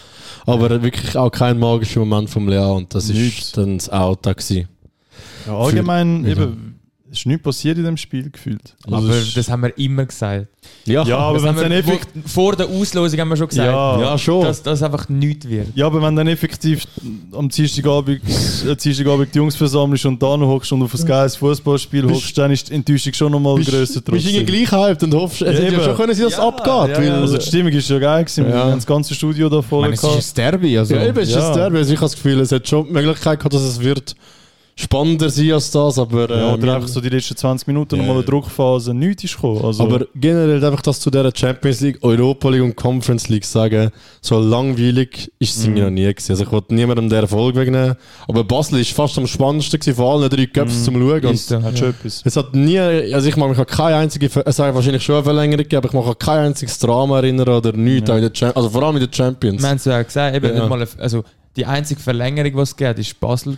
Aber 0.45 0.83
wirklich 0.83 1.16
auch 1.16 1.31
kein 1.31 1.59
magischer 1.59 2.01
Moment 2.01 2.29
vom 2.29 2.49
Leao 2.49 2.77
und 2.77 2.95
das 2.95 3.09
ist 3.09 3.57
dann 3.57 3.79
das 3.79 3.88
gewesen. 4.37 4.69
ja, 5.47 5.57
allgemein 5.57 6.25
Für- 6.25 6.31
eben, 6.33 6.70
ist 7.11 7.27
nichts 7.27 7.42
passiert 7.42 7.77
in 7.79 7.85
dem 7.85 7.96
Spiel 7.96 8.31
gefühlt. 8.31 8.75
Also 8.85 8.96
Aber 8.96 9.16
es 9.16 9.35
das 9.35 9.49
haben 9.49 9.62
wir 9.62 9.77
immer 9.79 10.05
gesagt. 10.07 10.46
Ja, 10.85 11.03
ja, 11.05 11.16
aber 11.18 11.35
Das 11.35 11.42
wenn 11.42 11.49
haben 11.51 11.57
dann 11.62 11.70
wir, 11.70 11.79
effektiv, 11.79 12.23
vor 12.27 12.55
der 12.55 12.68
Auslosung 12.68 13.18
haben 13.18 13.29
wir 13.31 13.37
schon 13.37 13.49
gesagt, 13.49 13.66
Ja. 13.66 13.99
ja 14.01 14.18
schon. 14.18 14.44
dass 14.44 14.62
das 14.62 14.83
einfach 14.83 15.09
nichts 15.09 15.49
wird. 15.49 15.68
ja, 15.75 15.87
aber 15.87 16.03
wenn 16.03 16.14
dann 16.14 16.29
effektiv 16.29 16.85
am 17.33 17.49
Dienstagabend, 17.49 18.20
äh, 18.66 18.77
Dienstagabend 18.77 19.35
die 19.35 19.38
Jungs 19.38 19.57
versammelst 19.57 20.05
und 20.07 20.23
da 20.23 20.37
noch 20.37 20.49
hockst 20.49 20.70
und 20.73 20.83
auf 20.83 20.94
ein 20.94 21.05
geiles 21.07 21.37
Fußballspiel 21.37 22.09
hockst, 22.11 22.37
dann 22.38 22.51
ist 22.53 22.68
die 22.68 22.75
Enttäuschung 22.75 23.12
schon 23.14 23.33
nochmal 23.33 23.57
grösser 23.57 24.01
bist 24.03 24.27
du 24.27 24.31
irgendwie 24.31 24.44
gleich 24.64 24.70
hyped 24.70 25.03
und 25.05 25.14
hoffst, 25.14 25.42
es 25.42 25.46
Ja, 25.46 25.53
hätte 25.53 25.62
ja 25.64 25.73
eben. 25.73 25.83
schon 25.85 25.96
können, 25.96 26.14
sie 26.14 26.23
das 26.23 26.33
Ja, 26.35 26.46
abgeht. 26.49 26.66
ja, 26.66 26.96
weil, 26.99 27.07
ja. 27.07 27.14
Also 27.20 27.38
die 27.38 27.46
Stimmung 27.46 27.73
ist 27.73 27.88
ja 27.88 27.99
geil 27.99 28.25
gewesen, 28.25 28.46
wir 28.46 28.55
haben 28.55 28.73
das 28.73 28.87
ganze 28.87 29.14
Studio 29.14 29.49
da 29.49 29.59
Ich 29.61 29.66
voll 29.66 29.81
meine, 29.83 29.94
es 29.94 30.03
ist 30.05 30.38
ein 30.38 30.51
Derby, 30.51 30.79
also. 30.79 30.94
ja, 30.94 31.07
eben, 31.07 31.18
es 31.18 31.29
ist 31.31 31.35
Ja. 31.35 31.40
das 31.40 31.57
Derby. 31.57 31.79
Also 31.79 31.92
ich 31.92 31.99
habe 31.99 32.05
das 32.07 32.14
Gefühl, 32.16 32.40
es 32.40 32.53
hat 32.53 32.68
schon 32.68 32.87
die 32.87 32.92
Möglichkeit 32.92 33.38
gehabt, 33.38 33.55
dass 33.55 33.62
es 33.62 33.81
wird 33.81 34.14
spannender 34.81 35.29
sein 35.31 35.53
als 35.53 35.71
das, 35.71 35.99
aber... 35.99 36.29
Ja, 36.31 36.51
äh, 36.51 36.53
oder 36.55 36.62
wir- 36.62 36.75
einfach 36.75 36.88
so 36.88 37.01
die 37.01 37.09
letzten 37.09 37.37
20 37.37 37.66
Minuten 37.69 37.97
Ja. 37.97 38.01
nochmal 38.03 38.16
eine 38.16 38.25
Druckphase, 38.25 38.95
nichts 38.95 39.25
ist 39.25 39.35
gekommen. 39.37 39.64
Also, 39.64 39.83
Aber 39.85 40.07
generell 40.14 40.64
einfach 40.64 40.83
das 40.83 41.01
zu 41.01 41.11
dieser 41.11 41.31
Champions 41.35 41.81
League, 41.81 41.99
Europa 42.03 42.49
League 42.49 42.62
und 42.62 42.77
Conference 42.77 43.29
League 43.29 43.45
sagen, 43.45 43.90
so 44.21 44.38
langweilig 44.40 45.31
ist 45.38 45.57
es 45.57 45.64
irgendwie 45.64 45.83
noch 45.83 45.90
nie 45.90 46.03
gewesen. 46.07 46.33
Also 46.33 46.45
ich 46.45 46.53
wollte 46.53 46.75
niemandem 46.75 47.09
den 47.09 47.21
Erfolg 47.21 47.55
wegnehmen. 47.57 47.95
Aber 48.29 48.45
Basel 48.45 48.79
ist 48.81 48.93
fast 48.93 49.19
am 49.19 49.27
spannendsten 49.27 49.79
gewesen 49.79 49.97
von 49.97 50.07
allen 50.23 50.31
drei 50.31 50.47
Cups 50.47 50.85
zum 50.85 50.95
Schauen. 50.95 51.25
Und 51.27 51.35
Ist 51.35 51.49
so. 51.49 51.62
hat 51.62 51.79
schon 51.79 51.90
etwas. 51.90 52.23
es 52.25 52.37
hat 52.37 52.55
nie, 52.55 52.79
also 52.79 53.29
ich 53.29 53.37
mag 53.37 53.49
mich 53.51 53.59
an 53.59 53.66
keine 53.66 53.97
einzige, 53.97 54.27
es 54.27 54.59
hat 54.59 54.75
wahrscheinlich 54.75 55.03
schon 55.03 55.16
eine 55.16 55.25
Verlängerung 55.25 55.59
gegeben, 55.64 55.77
aber 55.79 55.88
ich 55.88 55.93
mag 55.95 56.05
mich 56.05 56.12
an 56.12 56.19
kein 56.19 56.38
einziges 56.47 56.79
Drama 56.79 57.19
erinnern 57.19 57.49
oder 57.49 57.73
nichts, 57.73 58.09
Ja. 58.09 58.14
auch 58.14 58.19
in 58.19 58.23
der 58.25 58.33
Cham- 58.33 58.53
also 58.55 58.71
vor 58.71 58.83
allem 58.83 58.97
in 58.97 59.03
der 59.07 59.14
Champions. 59.14 59.62
Wir 59.62 59.69
haben 59.69 59.77
es 59.77 59.85
ja 59.85 60.01
auch 60.01 60.05
gesagt, 60.05 60.37
eben 60.37 60.47
Ja. 60.47 60.53
nicht 60.61 60.69
mal, 60.69 60.87
also 60.99 61.23
die 61.57 61.67
einzige 61.67 62.01
Verlängerung, 62.01 62.53
die 62.53 62.59
es 62.61 62.77
gab, 62.77 62.97
war 62.97 63.05
Basel. 63.21 63.57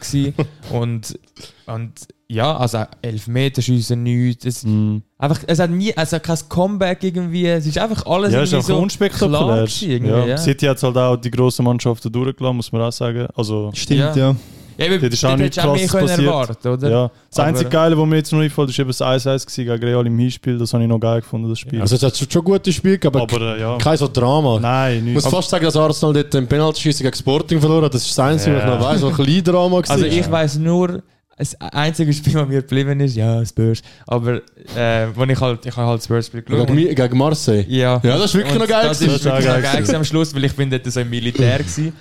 und, 0.72 1.18
und 1.66 1.92
ja, 2.28 2.57
also 2.57 2.85
Elfmeterschüsse, 3.02 3.94
nichts. 3.96 4.46
Es, 4.46 4.64
Mhm. 4.64 5.02
einfach, 5.18 5.40
es 5.46 5.59
hat 5.59 5.70
nie, 5.70 5.94
also 5.96 6.18
kein 6.18 6.38
Comeback 6.48 7.02
irgendwie, 7.05 7.46
es 7.46 7.66
ist 7.66 7.76
einfach 7.78 8.07
alles 8.07 8.33
Ja, 8.33 8.42
ist 8.42 8.55
einfach 8.55 8.66
so 8.68 8.78
unspektakulär. 8.78 9.66
klar 9.66 9.66
ja. 10.07 10.26
ja. 10.26 10.38
City 10.38 10.66
hat 10.66 10.83
halt 10.83 10.96
auch 10.96 11.16
die 11.16 11.31
grossen 11.31 11.64
Mannschaften 11.66 12.11
durchgelassen, 12.11 12.57
muss 12.57 12.72
man 12.72 12.83
auch 12.83 12.92
sagen. 12.92 13.26
Also, 13.35 13.70
Stimmt, 13.74 14.00
Ja. 14.00 14.16
ja. 14.16 14.37
Ja, 14.86 14.92
eben, 14.92 15.02
Das 15.04 15.14
ist 15.14 15.24
auch 15.24 15.36
Krasses 15.36 15.90
können 15.92 16.06
passiert. 16.08 16.26
erwarten, 16.28 16.68
oder? 16.68 16.90
ja. 16.90 17.10
Das 17.30 17.38
Aber- 17.38 17.48
einzige 17.48 17.70
Geile, 17.70 17.98
was 17.98 18.06
mir 18.06 18.16
jetzt 18.16 18.32
noch 18.32 18.40
einfällt, 18.40 18.70
ist 18.70 18.78
eben 18.78 18.88
das 18.88 19.00
1-1 19.02 19.46
gewesen 19.46 19.64
gegen 19.66 19.84
Real 19.84 20.06
im 20.06 20.18
Hinspiel. 20.18 20.58
Das 20.58 20.72
habe 20.74 20.82
ich 20.82 20.88
noch 20.88 20.98
geil 21.00 21.20
gefunden, 21.20 21.48
das 21.48 21.58
Spiel. 21.58 21.80
Also 21.80 21.96
es 21.96 22.02
hat 22.02 22.32
schon 22.32 22.44
gute 22.44 22.72
Spiele 22.72 22.98
gegeben, 22.98 23.20
aber, 23.20 23.34
aber 23.34 23.58
ja. 23.58 23.78
kein 23.78 23.96
so 23.96 24.08
Drama. 24.08 24.58
Nein, 24.60 24.98
Ich 24.98 25.02
nichts. 25.04 25.24
muss 25.24 25.32
fast 25.32 25.50
sagen, 25.50 25.64
dass 25.64 25.76
Arsenal 25.76 26.12
dort 26.14 26.34
den 26.34 26.46
Penalty 26.46 26.90
gegen 26.90 27.14
Sporting 27.14 27.60
verloren 27.60 27.84
hat. 27.84 27.94
Das 27.94 28.02
ist 28.02 28.10
das 28.16 28.18
Einzige, 28.24 28.56
was 28.56 28.62
ich 28.64 28.68
Ja. 28.68 28.74
noch 28.78 28.84
weiss, 28.84 29.02
was 29.02 29.10
ein 29.10 29.16
kleines 29.24 29.42
Drama 29.44 29.76
war. 29.76 29.90
Also 29.90 30.04
ich 30.06 30.30
weiß 30.30 30.58
nur, 30.58 31.02
das 31.36 31.60
einzige 31.60 32.12
Spiel, 32.12 32.32
das 32.34 32.46
mir 32.48 32.60
geblieben 32.62 33.00
ist, 33.00 33.16
ja, 33.16 33.44
Spurs. 33.44 33.82
Aber 34.06 34.42
äh, 34.76 35.08
wo 35.14 35.24
ich 35.24 35.40
halt, 35.40 35.64
ich 35.66 35.76
habe 35.76 35.88
halt 35.88 36.02
Spurs 36.02 36.26
Spiel 36.26 36.42
geschaut. 36.42 36.68
gegen, 36.68 36.94
gegen 36.94 37.18
Marseille. 37.18 37.64
Ja. 37.68 38.00
Ja, 38.02 38.16
das 38.18 38.26
ist 38.26 38.34
wirklich 38.34 38.52
Und 38.54 38.60
noch 38.60 38.68
geil 38.68 38.88
Das 38.88 38.98
gewesen. 38.98 39.16
ist 39.16 39.24
wirklich 39.24 39.46
noch 39.46 39.62
geil 39.62 39.96
am 39.96 40.04
Schluss, 40.04 40.34
weil 40.34 40.44
ich 40.44 40.54
bin 40.54 40.70
dort 40.70 40.84
so 40.86 41.00
im 41.00 41.10
Militär 41.10 41.58
gewesen. 41.58 41.92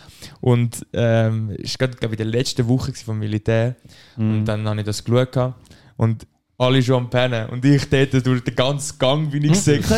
Und 0.42 0.86
ähm, 0.94 1.56
es 1.62 1.80
war 1.80 1.88
gerade, 1.88 1.98
glaube 2.00 2.16
ich, 2.16 2.22
in 2.22 2.30
der 2.32 2.40
letzten 2.40 2.68
Woche 2.68 2.92
vom 2.94 3.20
Militär. 3.20 3.76
Mhm. 4.18 4.32
Und 4.40 4.46
dann 4.46 4.68
habe 4.68 4.80
ich 4.82 4.86
das 4.86 5.04
geschaut. 5.04 5.54
Und 5.98 6.26
alle 6.62 6.82
schon 6.84 6.96
am 6.96 7.10
Pennen. 7.10 7.50
Und 7.50 7.66
ich 7.66 7.90
dort 7.90 8.26
durch 8.26 8.44
den 8.44 8.56
ganzen 8.56 8.98
Gang 9.00 9.30
bin 9.32 9.44
ich 9.46 9.52
gesagt. 9.52 9.84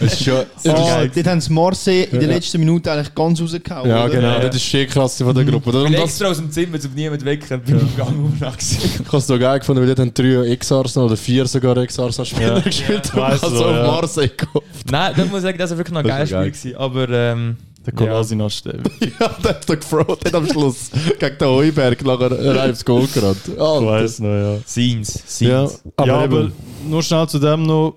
Das 0.00 0.12
ist 0.14 0.24
schon, 0.24 0.44
Oh, 0.64 0.72
geil. 0.72 1.10
dort 1.14 1.26
haben 1.26 1.40
sie 1.40 1.52
Marseille 1.52 2.04
in 2.04 2.18
der 2.20 2.28
Ja. 2.28 2.34
letzten 2.36 2.58
Minute 2.58 2.90
eigentlich 2.92 3.14
ganz 3.14 3.40
rausgehauen. 3.40 3.88
ja, 3.88 4.04
oder? 4.04 4.14
genau. 4.14 4.28
Ja. 4.32 4.46
Das 4.46 4.56
ist 4.56 4.62
schön 4.64 4.86
krass 4.88 5.16
von 5.16 5.34
der 5.34 5.44
Gruppe. 5.44 5.70
Ich 5.70 5.72
Darum 5.72 5.90
bin 5.92 6.00
das, 6.00 6.10
extra 6.10 6.28
aus 6.28 6.36
dem 6.38 6.50
Zimmer, 6.50 6.78
um 6.84 6.94
niemanden 6.94 7.24
wecken, 7.24 7.60
bin 7.60 7.78
im 7.80 7.96
Gang 7.96 8.08
umgegangen. 8.18 8.56
ich 8.60 9.06
habe 9.06 9.16
es 9.16 9.28
noch 9.28 9.38
geil 9.38 9.58
gefunden, 9.60 9.80
weil 9.82 9.88
dort 9.88 10.00
haben 10.00 10.14
drei 10.14 10.50
Ex-Arsenal 10.50 11.06
oder 11.06 11.16
vier 11.16 11.46
sogar 11.46 11.76
Ex-Arsenal-Spieler 11.76 12.54
Ja. 12.56 12.60
gespielt 12.60 13.06
Ja, 13.06 13.12
haben. 13.12 13.32
weiss 13.32 13.36
Ich 13.36 13.42
habe 13.42 13.52
so, 13.56 13.58
so 13.58 13.64
auf 13.66 13.76
ja. 13.76 13.86
Marseille 13.86 14.28
gehofft. 14.36 14.90
Nein, 14.90 15.12
das 15.16 15.26
muss 15.28 15.36
ich 15.38 15.42
sagen, 15.42 15.58
das 15.58 15.70
war 15.70 15.78
wirklich 15.78 15.94
noch 15.94 16.00
ein 16.00 16.06
Das 16.08 16.30
geiles 16.30 16.30
ist 16.30 16.32
geil. 16.32 16.54
Spiel. 16.54 16.72
Gewesen. 16.72 16.76
Aber 16.80 17.08
ähm, 17.10 17.56
Der 17.86 17.94
Kolasinac 17.94 18.52
steht. 18.52 18.80
Ja, 19.20 19.28
der 19.42 19.50
hat 19.52 19.68
doch 19.68 19.74
gefroht 19.76 20.24
hat 20.24 20.34
am 20.34 20.46
Schluss. 20.46 20.90
Gegen 21.18 21.38
den 21.38 21.48
Heuberg 21.48 22.04
nachher 22.04 22.32
ein 22.32 22.46
reifes 22.56 22.84
Goal 22.84 23.06
gerannt. 23.06 23.40
Ich 23.46 23.56
weiß 23.58 24.20
noch, 24.20 24.28
ja. 24.28 24.58
Scenes. 24.66 25.14
Ja, 25.40 25.66
Scenes. 25.66 25.82
aber, 25.96 26.06
ja, 26.06 26.14
aber 26.18 26.40
eben, 26.42 26.52
nur 26.88 27.02
schnell 27.02 27.26
zu 27.28 27.38
dem 27.38 27.62
noch. 27.62 27.96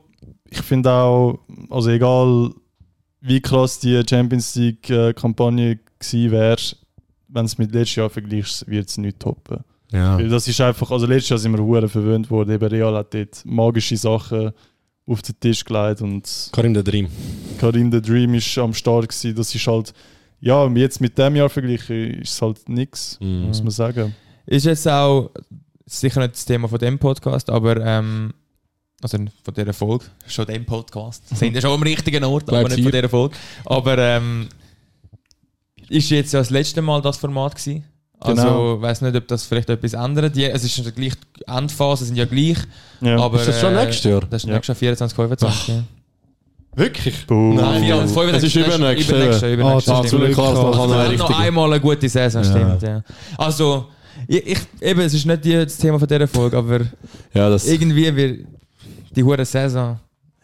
Ich 0.50 0.62
finde 0.62 0.92
auch, 0.92 1.40
also 1.70 1.90
egal 1.90 2.52
wie 3.22 3.42
krass 3.42 3.80
die 3.80 4.02
Champions 4.10 4.56
League-Kampagne 4.56 5.80
gewesen 6.00 6.32
wäre, 6.32 6.58
wenn 7.30 7.46
es 7.46 7.58
mit 7.58 7.74
letztes 7.74 7.96
Jahr 7.96 8.10
vergleichst, 8.10 8.68
wird 8.70 8.88
es 8.88 8.98
nicht 8.98 9.20
toppen. 9.20 9.64
ja. 9.92 10.18
Weil 10.18 10.30
das 10.30 10.48
ist 10.48 10.62
einfach, 10.62 10.92
also 10.92 11.06
letztes 11.08 11.30
Jahr 11.30 11.40
sind 11.40 11.54
wir 11.58 11.64
hure 11.64 11.90
verwöhnt 11.90 12.30
worden. 12.30 12.52
Eben 12.52 12.68
Real 12.68 12.96
hat 12.96 13.14
dort 13.14 13.42
magische 13.46 13.98
Sachen 13.98 14.52
auf 15.06 15.22
den 15.22 15.40
Tisch 15.40 15.64
gelegt 15.66 16.02
und 16.02 16.50
Karim 16.52 16.74
der 16.74 16.84
Dream. 16.84 17.08
Karim 17.60 17.92
the 17.92 18.02
Dream 18.02 18.34
ist 18.36 18.58
am 18.58 18.74
Start 18.74 19.10
gewesen. 19.10 19.36
Das 19.36 19.54
ist 19.54 19.68
halt, 19.68 19.94
ja, 20.40 20.68
jetzt 20.70 21.02
mit 21.02 21.18
dem 21.18 21.36
Jahr 21.36 21.50
vergleichen 21.50 22.22
ist 22.22 22.34
es 22.34 22.42
halt 22.42 22.68
nichts, 22.70 23.18
Mhm. 23.20 23.48
muss 23.48 23.62
man 23.62 23.72
sagen. 23.72 24.16
Ist 24.46 24.66
jetzt 24.66 24.88
auch 24.88 25.32
sicher 25.86 26.22
nicht 26.22 26.34
das 26.36 26.46
Thema 26.46 26.68
von 26.68 26.80
dem 26.80 26.98
Podcast, 27.00 27.50
aber 27.50 27.78
ähm, 27.86 28.34
also 29.02 29.18
von 29.18 29.54
dieser 29.54 29.74
Folge, 29.74 30.06
schon 30.28 30.46
dem 30.46 30.66
Podcast. 30.66 31.28
Sind 31.36 31.56
ja 31.56 31.62
schon 31.62 31.72
am 31.72 31.84
richtigen 31.84 32.24
Ort, 32.24 32.48
aber 32.50 32.70
nicht 32.70 32.82
von 32.84 32.92
dieser 32.92 33.10
Folge. 33.10 33.36
Aber 33.66 33.98
ähm, 33.98 34.48
ist 35.90 36.10
jetzt 36.10 36.32
ja 36.34 36.40
das 36.40 36.50
letzte 36.50 36.82
Mal 36.82 37.02
das 37.02 37.18
Format 37.18 37.56
gewesen. 37.56 37.84
Also, 38.24 38.42
Genau. 38.42 38.76
ich 38.76 38.82
weiß 38.82 39.02
nicht, 39.02 39.16
ob 39.16 39.28
das 39.28 39.46
vielleicht 39.46 39.70
etwas 39.70 39.94
ändert. 39.94 40.36
Die, 40.36 40.46
es 40.46 40.64
ist 40.64 40.78
ja 40.78 40.90
gleich, 40.92 41.14
die 41.40 41.48
Endphasen 41.48 42.08
sind 42.08 42.16
ja 42.16 42.26
gleich. 42.26 42.58
Ja. 43.02 43.18
Aber, 43.20 43.40
Ist 43.40 43.48
das 43.50 43.60
schon 43.60 43.76
äh, 43.76 43.86
nächstes 43.86 44.10
Jahr? 44.12 44.22
Das 44.30 44.44
ist 44.44 44.48
Ja. 44.50 44.54
nächstes 44.56 44.68
Jahr 44.70 44.76
24, 44.96 45.16
25. 45.16 45.68
ja. 45.70 45.84
Wirklich? 46.76 47.28
Boom. 47.28 47.56
Nein, 47.56 47.82
Nein, 47.82 47.98
Mann. 47.98 48.08
24, 48.10 48.36
Es 48.36 48.44
ist 48.44 48.56
übernächstes 48.56 49.42
Jahr. 49.42 49.52
Übernächstes 49.52 49.88
Jahr, 49.88 50.00
Ah, 50.00 50.08
zu 50.08 50.18
gehabt. 50.20 51.18
noch 51.20 51.40
einmal 51.40 51.72
eine 51.72 51.80
gute 51.80 52.10
Saison, 52.10 52.44
Ja. 52.44 52.50
stimmt. 52.50 52.82
Ja. 52.82 53.04
Also, 53.38 53.88
ich, 54.28 54.48
ich, 54.48 54.58
eben, 54.82 55.02
es 55.02 55.14
ist 55.14 55.26
nicht 55.26 55.46
die, 55.46 55.54
das 55.54 55.78
Thema 55.78 56.00
von 56.00 56.08
dieser 56.08 56.28
Folge, 56.28 56.58
aber 56.58 56.80
Ja, 57.34 57.50
das. 57.50 57.68
irgendwie 57.68 58.16
wird 58.16 58.40
die 59.16 59.24
hure 59.24 59.46
Saison, 59.46 60.00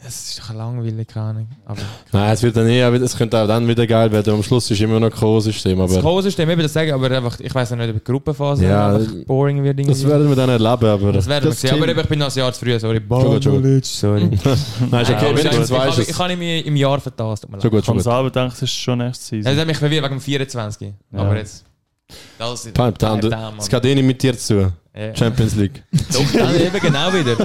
es 0.07 0.29
ist 0.31 0.39
doch 0.39 0.53
langweilig, 0.53 1.07
keine 1.07 1.25
Ahnung. 1.25 1.47
Aber 1.65 1.81
Nein, 2.11 2.33
es 2.33 2.41
wird 2.41 2.55
dann 2.55 2.67
eh, 2.67 2.79
es 2.81 3.17
könnte 3.17 3.37
auch 3.41 3.47
dann 3.47 3.67
wieder 3.67 3.85
geil 3.85 4.11
werden. 4.11 4.33
Am 4.33 4.41
Schluss 4.43 4.71
ist 4.71 4.79
immer 4.81 4.99
noch 4.99 5.07
ein 5.11 5.13
Co-System, 5.13 5.77
das 5.77 5.99
Co-System, 5.99 6.49
eben 6.49 6.61
das 6.61 6.71
sagen, 6.73 6.91
aber 6.93 7.11
einfach, 7.11 7.39
ich 7.39 7.53
weiß 7.53 7.71
nicht, 7.71 7.89
ob 7.89 7.93
die 7.95 8.03
Gruppenphase 8.11 8.65
Ja, 8.65 8.97
boring 9.27 9.63
wird. 9.63 9.79
das 9.79 9.87
irgendwie. 9.87 10.07
werden 10.09 10.29
wir 10.29 10.35
dann 10.35 10.49
erleben. 10.49 10.85
Aber 10.85 11.11
das 11.11 11.27
werden 11.27 11.43
wir 11.43 11.49
das 11.49 11.61
sehen. 11.61 11.71
Aber 11.73 11.87
ich 11.87 12.07
bin 12.07 12.19
noch 12.19 12.31
ein 12.33 12.37
Jahr 12.39 12.53
zu 12.53 12.59
früh, 12.65 12.79
sorry. 12.79 12.99
Gut. 13.01 13.85
Sorry. 13.85 14.21
Nein, 14.91 15.01
ist 15.01 15.09
Ja, 15.09 15.17
okay, 15.17 15.29
wenigstens 15.35 15.69
ich, 15.69 15.75
ich, 15.75 15.81
weißt 15.81 15.97
du 15.97 16.01
ich, 16.03 16.09
es. 16.09 16.17
kann 16.17 16.39
mich 16.39 16.65
im 16.65 16.75
Jahr 16.75 16.99
vertauscht. 16.99 17.43
tut 17.43 17.51
mir 17.51 17.61
Schon 17.61 17.63
leid. 17.63 17.71
gut, 17.71 17.79
Ich 17.79 17.85
schon 17.85 17.95
gut. 17.95 18.03
selber 18.03 18.23
gedacht, 18.23 18.53
es 18.55 18.61
ist 18.61 18.71
schon 18.73 18.97
nächste 18.99 19.35
Ja, 19.35 19.41
Season. 19.43 19.51
Das 19.53 19.61
hat 19.61 19.67
mich 19.67 19.77
verwirrt 19.77 20.03
wegen 20.05 20.15
dem 20.15 20.21
24. 20.21 20.93
Ja. 21.11 21.19
Aber 21.19 21.37
jetzt. 21.37 21.65
Das 22.37 22.65
ist 22.65 22.73
Pipe 22.73 22.93
du- 22.97 23.29
down, 23.29 23.53
Es 23.57 23.69
geht 23.69 23.85
eh 23.85 23.95
nicht 23.95 24.05
mit 24.05 24.21
dir 24.23 24.37
zu. 24.37 24.71
Ja. 24.95 25.15
Champions 25.15 25.55
League. 25.55 25.83
Doch, 26.13 26.31
dann 26.33 26.55
eben 26.59 26.79
genau 26.79 27.13
wieder. 27.13 27.37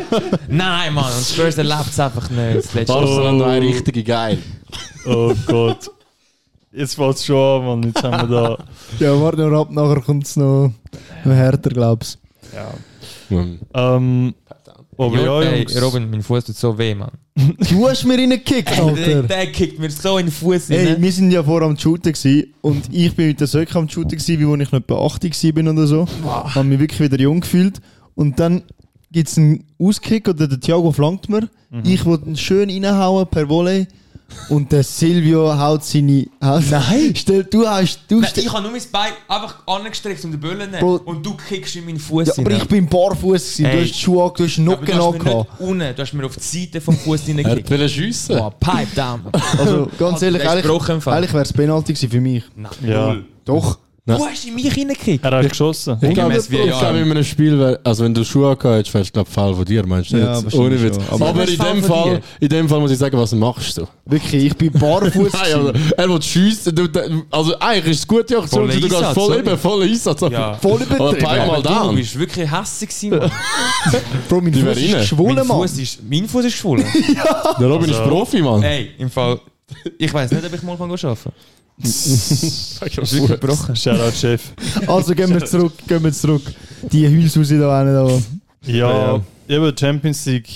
Nein, 0.48 0.94
Mann, 0.94 1.12
und 1.12 1.24
Spurs 1.24 1.57
erlebt 1.59 1.88
es 1.90 2.00
einfach 2.00 2.29
nicht. 2.31 2.57
Das 2.57 2.87
Barcelona 2.87 3.33
Mal. 3.33 3.61
drei 3.61 3.66
richtige 3.66 4.03
geil. 4.03 4.38
Oh 5.07 5.33
Gott. 5.46 5.90
Jetzt 6.72 6.94
fällt 6.96 7.16
es 7.16 7.24
schon 7.27 7.37
an, 7.61 7.66
Mann. 7.66 7.83
Jetzt 7.85 8.03
haben 8.03 8.29
wir 8.29 8.37
da. 8.42 8.64
Ja, 8.98 9.20
warte 9.20 9.42
nur 9.42 9.61
ab, 9.61 9.70
nachher 9.70 10.00
kommt 10.00 10.24
es 10.24 10.37
noch, 10.37 10.72
noch 11.24 11.33
härter, 11.35 11.70
glaubst 11.70 12.18
Ja. 12.53 12.72
Ähm, 13.74 14.35
aber 14.98 15.20
ja, 15.20 15.40
ey, 15.42 15.59
Jungs. 15.62 15.83
Robin, 15.83 16.11
mein 16.11 16.22
Fuß 16.22 16.44
tut 16.44 16.57
so 16.57 16.77
weh, 16.77 16.94
Mann. 16.94 17.11
du. 17.70 17.88
Hast 17.88 18.05
mir 18.05 18.16
reingekickt, 18.16 18.70
Alter. 18.81 19.23
der 19.25 19.47
kickt 19.53 19.79
mir 19.79 19.90
so 19.90 20.18
in 20.18 20.27
den 20.27 20.33
Fuß 20.33 20.68
Hey, 20.68 20.87
rein. 20.92 21.03
wir 21.03 21.12
sind 21.12 21.31
ja 21.33 21.42
vor 21.42 21.62
am 21.62 21.77
Shooten 21.77 22.12
gewesen, 22.12 22.55
und 22.61 22.85
ich 22.92 23.14
bin 23.14 23.27
mit 23.29 23.40
der 23.40 23.47
Söcke 23.49 23.77
am 23.79 23.88
Shooten 23.88 24.11
gewesen, 24.18 24.38
wie 24.40 24.47
wo 24.47 24.55
ich 24.57 24.70
nicht 24.70 24.87
bei 24.87 24.94
80 24.97 25.55
bin 25.55 25.68
oder 25.68 25.87
so. 25.87 26.07
Habe 26.25 26.64
mich 26.64 26.79
wirklich 26.79 27.01
wieder 27.01 27.20
jung 27.20 27.40
gefühlt. 27.40 27.81
Und 28.14 28.38
dann 28.38 28.62
gibt 29.11 29.29
es 29.29 29.37
einen 29.38 29.64
Auskick 29.81 30.29
oder 30.29 30.47
der 30.47 30.61
Thiago 30.61 30.92
flankt 30.92 31.29
mir. 31.29 31.49
Ich 31.83 32.05
wollte 32.05 32.29
ihn 32.29 32.37
schön 32.37 32.70
reinhauen 32.70 33.27
per 33.27 33.49
Volley. 33.49 33.88
Und 34.48 34.72
der 34.72 34.82
Silvio 34.82 35.56
haut 35.58 35.84
seine. 35.84 36.26
Haut 36.42 36.64
Nein! 36.70 37.14
Stell, 37.14 37.44
du 37.44 37.66
hast. 37.66 38.00
Du 38.08 38.20
Nein, 38.20 38.30
ich 38.34 38.52
habe 38.52 38.62
nur 38.62 38.72
mein 38.72 38.82
Bein 38.90 39.12
einfach 39.28 39.66
angestreckt 39.66 40.24
um 40.24 40.30
den 40.32 40.40
Böllen 40.40 40.70
zu 40.72 40.84
nehmen 40.84 40.98
und 40.98 41.24
du 41.24 41.34
kickst 41.37 41.76
in 41.76 41.84
meinen 41.87 41.98
Fuß 41.98 42.28
ja, 42.28 42.34
aber 42.38 42.50
ich 42.50 42.66
bin 42.66 42.87
barfuß. 42.87 43.56
Du 43.58 43.64
hast 43.66 43.90
die 43.90 43.94
Schuhe, 43.94 44.24
an, 44.24 44.32
du 44.37 44.44
hast 44.44 44.58
aber 44.58 44.64
Nocken 44.70 44.87
du 44.87 44.92
hast 44.94 45.14
angehabt. 45.14 45.60
unten, 45.60 45.94
du 45.96 46.02
hast 46.02 46.12
mir 46.12 46.26
auf 46.26 46.37
die 46.37 46.60
Seite 46.60 46.80
vom 46.80 46.96
Fuß 46.96 47.28
Er 47.28 47.37
reingekickt. 47.37 47.70
will 47.70 47.88
schiessen. 47.88 48.37
Boah, 48.37 48.50
pipe 48.50 48.94
down. 48.94 49.22
Also 49.58 49.88
ganz 49.98 50.20
ehrlich, 50.22 50.46
eigentlich, 50.48 51.06
eigentlich 51.06 51.32
wäre 51.32 51.42
es 51.42 51.52
Penalty 51.52 51.92
gewesen 51.92 52.10
für 52.10 52.20
mich. 52.20 52.44
Nein, 52.56 52.72
Ja. 52.84 53.16
Doch. 53.44 53.78
Nein. 54.06 54.18
Du 54.18 54.26
hast 54.26 54.44
in 54.44 54.54
mich 54.54 54.76
reingekickt. 54.76 55.24
Er 55.24 55.30
hat 55.38 55.48
geschossen. 55.48 55.96
Ich 56.02 56.12
glaube, 56.12 56.36
ich 56.36 56.46
glaube, 56.48 56.98
in 56.98 57.10
einem 57.10 57.24
Spiel, 57.24 57.58
wär, 57.58 57.80
also 57.82 58.04
wenn 58.04 58.12
du 58.12 58.22
Schuhe 58.22 58.54
gehabt 58.54 58.64
hättest, 58.64 58.92
wärst 58.92 59.08
du 59.08 59.12
glaube 59.14 59.30
Fall 59.30 59.54
von 59.54 59.64
dir, 59.64 59.86
meinst 59.86 60.12
du 60.12 60.18
Ja, 60.18 60.42
nicht? 60.42 60.54
Ohne 60.54 60.82
Witz. 60.82 60.98
Aber, 61.10 61.28
Aber- 61.28 61.48
in, 61.48 61.56
dem 61.58 61.82
Fall, 61.82 62.20
in 62.38 62.48
dem 62.50 62.68
Fall 62.68 62.80
muss 62.80 62.90
ich 62.90 62.98
sagen, 62.98 63.16
was 63.16 63.32
machst 63.32 63.78
du? 63.78 63.86
Wirklich, 64.04 64.44
ich 64.44 64.56
bin 64.58 64.70
barfuß. 64.72 65.32
Nein, 65.32 65.54
also, 65.54 65.72
er 65.96 66.08
will 66.10 66.20
schiessen. 66.20 66.74
Du, 66.74 66.86
also 67.30 67.58
eigentlich 67.58 67.92
ist 67.92 67.98
es 68.00 68.06
gute 68.06 68.36
Aktion, 68.36 68.68
du 68.68 68.78
gehst 68.78 68.94
voll 68.94 69.14
sorry. 69.14 69.38
eben, 69.38 69.56
voll 69.58 69.82
Einsatz. 69.84 70.20
Ja. 70.20 70.52
voll 70.56 70.82
Aber 70.82 71.12
übertrieben. 71.12 71.46
Mal 71.46 71.62
Du 71.62 71.94
bist 71.96 72.18
wirklich 72.18 72.50
hässig 72.52 72.88
gewesen. 72.90 73.10
Bro, 74.28 74.40
mein 74.42 74.52
Fuß 74.52 74.64
wäre 74.64 74.80
ist 74.80 74.92
geschwollen, 74.98 75.34
mein, 75.36 75.46
Mann. 75.46 75.56
Fuß 75.62 75.78
ist, 75.78 75.98
mein 76.06 76.28
Fuß 76.28 76.44
ist 76.44 76.52
geschwollen. 76.52 76.84
Der 77.58 77.66
Robin 77.68 77.88
ist 77.88 77.96
Also- 77.96 78.10
Profi, 78.10 78.42
Mann. 78.42 78.62
Ey, 78.62 78.90
im 78.98 79.08
Fall. 79.08 79.40
Ich 79.96 80.12
weiß 80.12 80.30
nicht, 80.30 80.44
ob 80.44 80.52
ich 80.52 80.62
mal 80.62 80.72
arbeiten 80.72 80.94
kann. 80.94 81.32
Sag 81.82 82.96
Ist 82.98 83.12
wirklich 83.14 83.40
gebrochen. 83.40 83.74
Shoutout, 83.76 84.12
Chef. 84.16 84.42
Also 84.87 85.14
gehen 85.14 85.30
wir 85.30 85.44
zurück, 85.44 85.72
gehen 85.87 86.02
wir 86.04 86.12
zurück. 86.12 86.42
Die 86.92 87.08
Hülsuse 87.08 87.58
da 87.58 87.68
rein. 87.68 87.87
Da. 87.92 88.18
Ja, 88.70 89.20
eben 89.48 89.76
Champions 89.76 90.24
League 90.26 90.48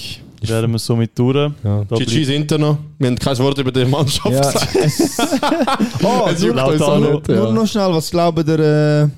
werden 0.43 0.71
wir 0.71 0.79
somit 0.79 1.19
durch. 1.19 1.51
Ja. 1.65 1.85
Da 1.89 1.97
GG's 1.97 2.29
Inter 2.29 2.59
noch. 2.59 2.79
Wir 2.99 3.09
haben 3.09 3.19
kein 3.19 3.37
Wort 3.39 3.59
über 3.59 3.73
die 3.73 3.85
Mannschaft 3.85 4.31
Ja, 4.31 4.41
gesagt. 4.41 4.77
es, 4.77 5.19
oh, 6.03 6.29
Es 6.33 6.41
nur, 6.41 6.51
juckt 6.57 6.69
uns 6.73 6.83
auch 6.83 6.99
nicht. 6.99 7.29
nur 7.29 7.37
Ja. 7.37 7.53
noch 7.53 7.67
schnell, 7.67 7.93
was 7.93 8.11
glauben 8.11 8.47
der, 8.47 8.59
äh, 8.61 9.09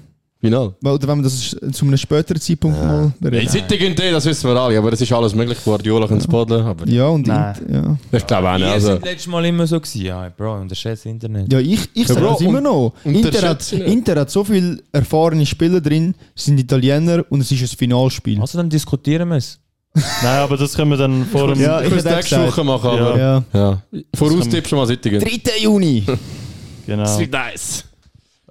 Final. 0.40 0.74
oder 0.83 1.07
wenn 1.09 1.18
wir 1.18 1.24
das 1.24 1.55
zu 1.72 1.85
einem 1.85 1.96
späteren 1.98 2.40
Zeitpunkt 2.40 2.79
mal 2.79 3.05
Ja, 3.05 3.12
bereden? 3.20 3.48
City 3.50 3.76
gönnt 3.76 4.00
eh, 4.00 4.11
das 4.11 4.24
wissen 4.24 4.48
wir 4.48 4.57
alle, 4.57 4.79
aber 4.79 4.90
es 4.92 5.00
ist 5.00 5.12
alles 5.12 5.35
möglich. 5.35 5.59
Guardiola 5.62 6.07
kann 6.07 6.16
es 6.16 6.26
bodeln, 6.26 6.64
aber 6.64 6.87
Ja, 6.88 7.09
und 7.09 7.26
Nein. 7.26 7.55
Int- 7.68 7.74
ja. 7.74 7.96
ich 8.18 8.26
glaube 8.26 8.48
auch 8.48 8.55
nicht. 8.55 8.66
Ihr 8.66 8.72
Also, 8.72 8.87
seid 8.88 9.05
letztes 9.05 9.26
Mal 9.26 9.44
immer 9.44 9.66
so 9.66 9.79
gewesen. 9.79 10.00
Ja, 10.03 10.29
Bro, 10.35 10.61
unterschätzt 10.62 11.05
das 11.05 11.11
Internet. 11.12 11.53
ja, 11.53 11.59
ich, 11.59 11.88
ich 11.92 12.09
Ja, 12.09 12.14
sage 12.14 12.26
das 12.26 12.40
immer 12.40 12.61
noch. 12.62 12.94
Inter 13.05 13.48
hat. 13.50 13.72
Inter 13.72 14.20
hat 14.20 14.31
so 14.31 14.42
viele 14.44 14.79
erfahrene 14.92 15.44
Spieler 15.44 15.81
drin, 15.81 16.14
sind 16.35 16.59
Italiener 16.59 17.22
und 17.29 17.40
es 17.42 17.53
ist 17.53 17.61
ein 17.62 17.76
Finalspiel. 17.76 18.40
Also 18.40 18.57
dann 18.57 18.70
diskutieren 18.70 19.29
wir 19.29 19.37
es. 19.37 19.59
Nein, 20.22 20.38
aber 20.38 20.57
das 20.57 20.72
können 20.74 20.90
wir 20.92 20.96
dann 20.98 21.26
vor 21.26 21.48
dem. 21.48 21.61
Ja, 21.61 21.83
ich 21.83 21.92
ich 21.92 22.03
nächste. 22.05 22.46
Woche 22.46 22.64
machen, 22.64 22.90
Ja. 22.96 23.07
aber 23.09 23.18
Ja. 23.18 23.44
ja. 23.53 23.83
Voraustipp 24.14 24.66
schon 24.68 24.79
mal 24.79 24.87
City. 24.87 25.18
3. 25.18 25.59
Juni. 25.61 26.05
Genau. 26.87 27.20
nice. 27.20 27.85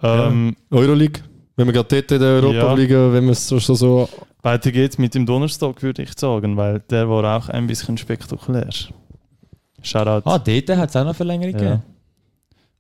Ähm, 0.02 0.56
Euroleague, 0.72 1.22
wenn 1.60 1.68
wir 1.68 1.74
gerade 1.74 1.90
dort 1.90 2.12
in 2.14 2.20
der 2.20 2.30
Europa 2.42 2.54
Ja. 2.68 2.74
liegen, 2.74 3.14
wenn 3.14 3.26
wir 3.26 3.32
es 3.34 3.46
so, 3.48 3.60
so, 3.60 3.74
so 3.76 4.10
weiter 4.42 4.72
geht's 4.72 4.98
mit 4.98 5.14
dem 5.14 5.26
Donnerstag, 5.26 5.84
würde 5.84 6.04
ich 6.04 6.18
sagen, 6.18 6.56
weil 6.56 6.80
der 6.90 7.10
war 7.10 7.38
auch 7.38 7.50
ein 7.50 7.68
bisschen 7.68 7.98
spektakulär. 7.98 8.70
Shoutout. 9.82 10.22
Ah, 10.30 10.40
dort 10.40 10.70
hat 10.78 10.90
es 10.90 10.96
auch 10.96 11.04
noch 11.04 11.16
Verlängerung 11.16 11.54
ja. 11.54 11.60
gegeben. 11.60 11.84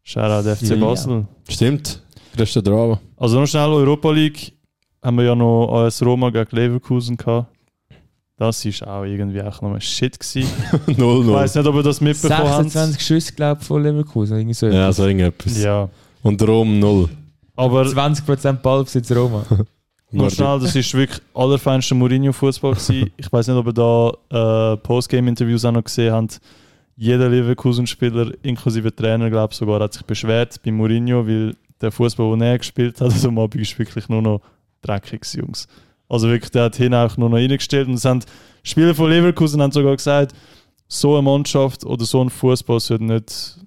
Shoutout 0.03 0.55
FC 0.55 0.61
Ja. 0.69 0.75
Basel. 0.77 1.25
stimmt. 1.49 2.01
Größte 2.37 2.63
Drama. 2.63 2.99
Also 3.17 3.39
noch 3.39 3.47
schnell 3.47 3.67
Europa 3.69 4.11
League 4.11 4.53
haben 5.03 5.17
wir 5.17 5.25
ja 5.25 5.35
noch 5.35 5.67
AS 5.83 6.01
Roma 6.01 6.29
gegen 6.29 6.55
Leverkusen 6.55 7.17
gehabt. 7.17 7.47
Das 8.37 8.63
ist 8.63 8.81
auch 8.87 9.03
irgendwie 9.03 9.41
auch 9.41 9.61
noch 9.61 9.73
ein 9.73 9.81
Shit 9.81 10.17
gewesen. 10.17 10.49
0-0. 10.87 11.21
Ich 11.27 11.33
weiß 11.33 11.55
nicht, 11.55 11.67
ob 11.67 11.75
ihr 11.75 11.83
das 11.83 11.99
mitbekommen 11.99 12.47
habt. 12.49 12.63
26 12.71 13.01
Schüsse, 13.05 13.33
glaube 13.33 13.59
ich, 13.59 13.67
von 13.67 13.83
Leverkusen. 13.83 14.37
Irgendwie 14.37 14.53
so 14.53 14.67
Ja, 14.67 14.89
so 14.93 15.03
irgendetwas. 15.05 15.61
Ja. 15.61 15.89
Und 16.23 16.41
Rom 16.47 16.79
0. 16.79 17.09
Aber 17.59 17.81
20% 17.81 18.53
Ballbesitz 18.53 19.11
Roma. 19.11 19.43
noch 20.11 20.29
schnell, 20.29 20.59
das 20.59 20.75
ist 20.75 20.93
wirklich 20.93 21.21
allerfeinster 21.33 21.93
Mourinho-Fußball 21.95 22.73
gewesen. 22.73 23.11
Ich 23.17 23.31
weiß 23.31 23.47
nicht, 23.47 23.57
ob 23.57 23.67
ihr 23.67 23.73
da 23.73 24.73
äh, 24.73 24.77
Postgame-Interviews 24.77 25.65
auch 25.65 25.73
noch 25.73 25.83
gesehen 25.83 26.13
habt. 26.13 26.39
Jeder 26.95 27.27
Leverkusen-Spieler, 27.27 28.31
inklusive 28.43 28.95
Trainer, 28.95 29.29
glaube 29.29 29.51
ich 29.51 29.57
sogar, 29.57 29.81
hat 29.81 29.93
sich 29.93 30.03
beschwert 30.03 30.61
bei 30.63 30.71
Mourinho, 30.71 31.27
weil 31.27 31.55
der 31.81 31.91
Fußball, 31.91 32.31
den 32.31 32.41
er 32.41 32.57
gespielt 32.57 33.01
hat, 33.01 33.11
also 33.11 33.27
am 33.27 33.39
Abend 33.39 33.61
ist 33.61 33.77
wirklich 33.77 34.07
nur 34.07 34.21
noch 34.21 34.41
dreckig, 34.81 35.25
Jungs. 35.33 35.67
Also 36.07 36.29
wirklich, 36.29 36.51
der 36.51 36.63
hat 36.63 36.77
hin 36.77 36.93
auch 36.93 37.17
nur 37.17 37.29
noch 37.29 37.37
reingestellt 37.37 37.87
und 37.87 37.95
es 37.95 38.05
haben 38.05 38.21
Spieler 38.63 38.95
von 38.95 39.09
Leverkusen 39.09 39.61
haben 39.61 39.71
sogar 39.71 39.95
gesagt, 39.95 40.33
so 40.87 41.13
eine 41.13 41.21
Mannschaft 41.21 41.85
oder 41.85 42.05
so 42.05 42.21
ein 42.21 42.29
Fußball 42.29 42.79
sollte 42.79 43.03
nicht 43.03 43.59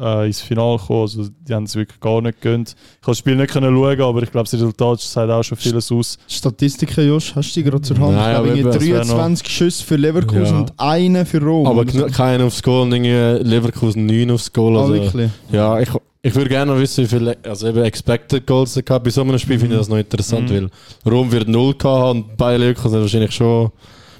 äh, 0.00 0.26
ins 0.26 0.40
Finale 0.40 0.78
kommen. 0.78 1.02
Also 1.02 1.26
die 1.46 1.52
haben 1.54 1.64
es 1.64 1.76
wirklich 1.76 2.00
gar 2.00 2.20
nicht 2.22 2.40
gegönnt. 2.40 2.70
Ich 2.70 3.02
habe 3.02 3.10
das 3.12 3.18
Spiel 3.18 3.36
nicht 3.36 3.50
können 3.52 3.74
schauen, 3.74 4.00
aber 4.00 4.22
ich 4.22 4.30
glaube, 4.32 4.44
das 4.44 4.54
Resultat 4.54 5.00
sagt 5.00 5.30
auch 5.30 5.42
schon 5.42 5.58
vieles 5.58 5.92
aus. 5.92 6.18
Statistiken, 6.26 7.06
Josh, 7.08 7.34
hast 7.34 7.54
du 7.54 7.60
die 7.60 7.70
gerade 7.70 7.82
zur 7.82 7.98
Hand? 7.98 8.12
Nein, 8.16 8.24
ich 8.30 8.34
glaube, 8.34 8.48
eben, 8.48 8.56
irgendwie 8.68 8.90
das 8.92 9.08
wär 9.08 9.16
23 9.16 9.48
Schüsse 9.48 9.84
für 9.84 9.96
Leverkusen 9.96 10.44
Ja. 10.46 10.58
und 10.60 10.72
einen 10.78 11.26
für 11.26 11.42
Rom. 11.42 11.66
Aber 11.66 11.84
keiner 11.84 12.44
aufs 12.44 12.62
Goal 12.62 12.82
und 12.82 12.92
irgendwie 12.92 13.48
Leverkusen 13.48 14.06
9 14.06 14.30
aufs 14.30 14.52
Goal. 14.52 14.76
Ah, 14.76 14.80
Also, 14.82 14.94
wirklich? 14.94 15.30
ja, 15.52 15.78
ich, 15.80 15.88
ich 16.22 16.34
würde 16.34 16.48
gerne 16.50 16.78
wissen, 16.78 17.04
wie 17.04 17.08
viele 17.08 17.36
also 17.44 17.68
eben 17.68 17.82
Expected 17.84 18.46
Goals 18.46 18.76
er 18.76 18.82
gehabt. 18.82 19.04
Bei 19.04 19.10
so 19.10 19.22
einem 19.22 19.38
Spiel 19.38 19.58
finde 19.58 19.74
ich 19.76 19.80
das 19.80 19.88
noch 19.88 19.96
interessant, 19.98 20.50
Mhm. 20.50 20.70
weil 21.04 21.12
Rom 21.12 21.30
wird 21.32 21.48
0 21.48 21.74
gehabt 21.74 21.84
haben 21.84 22.22
und 22.24 22.36
bei 22.36 22.56
Leverkusen 22.56 23.00
wahrscheinlich 23.00 23.32
schon 23.32 23.70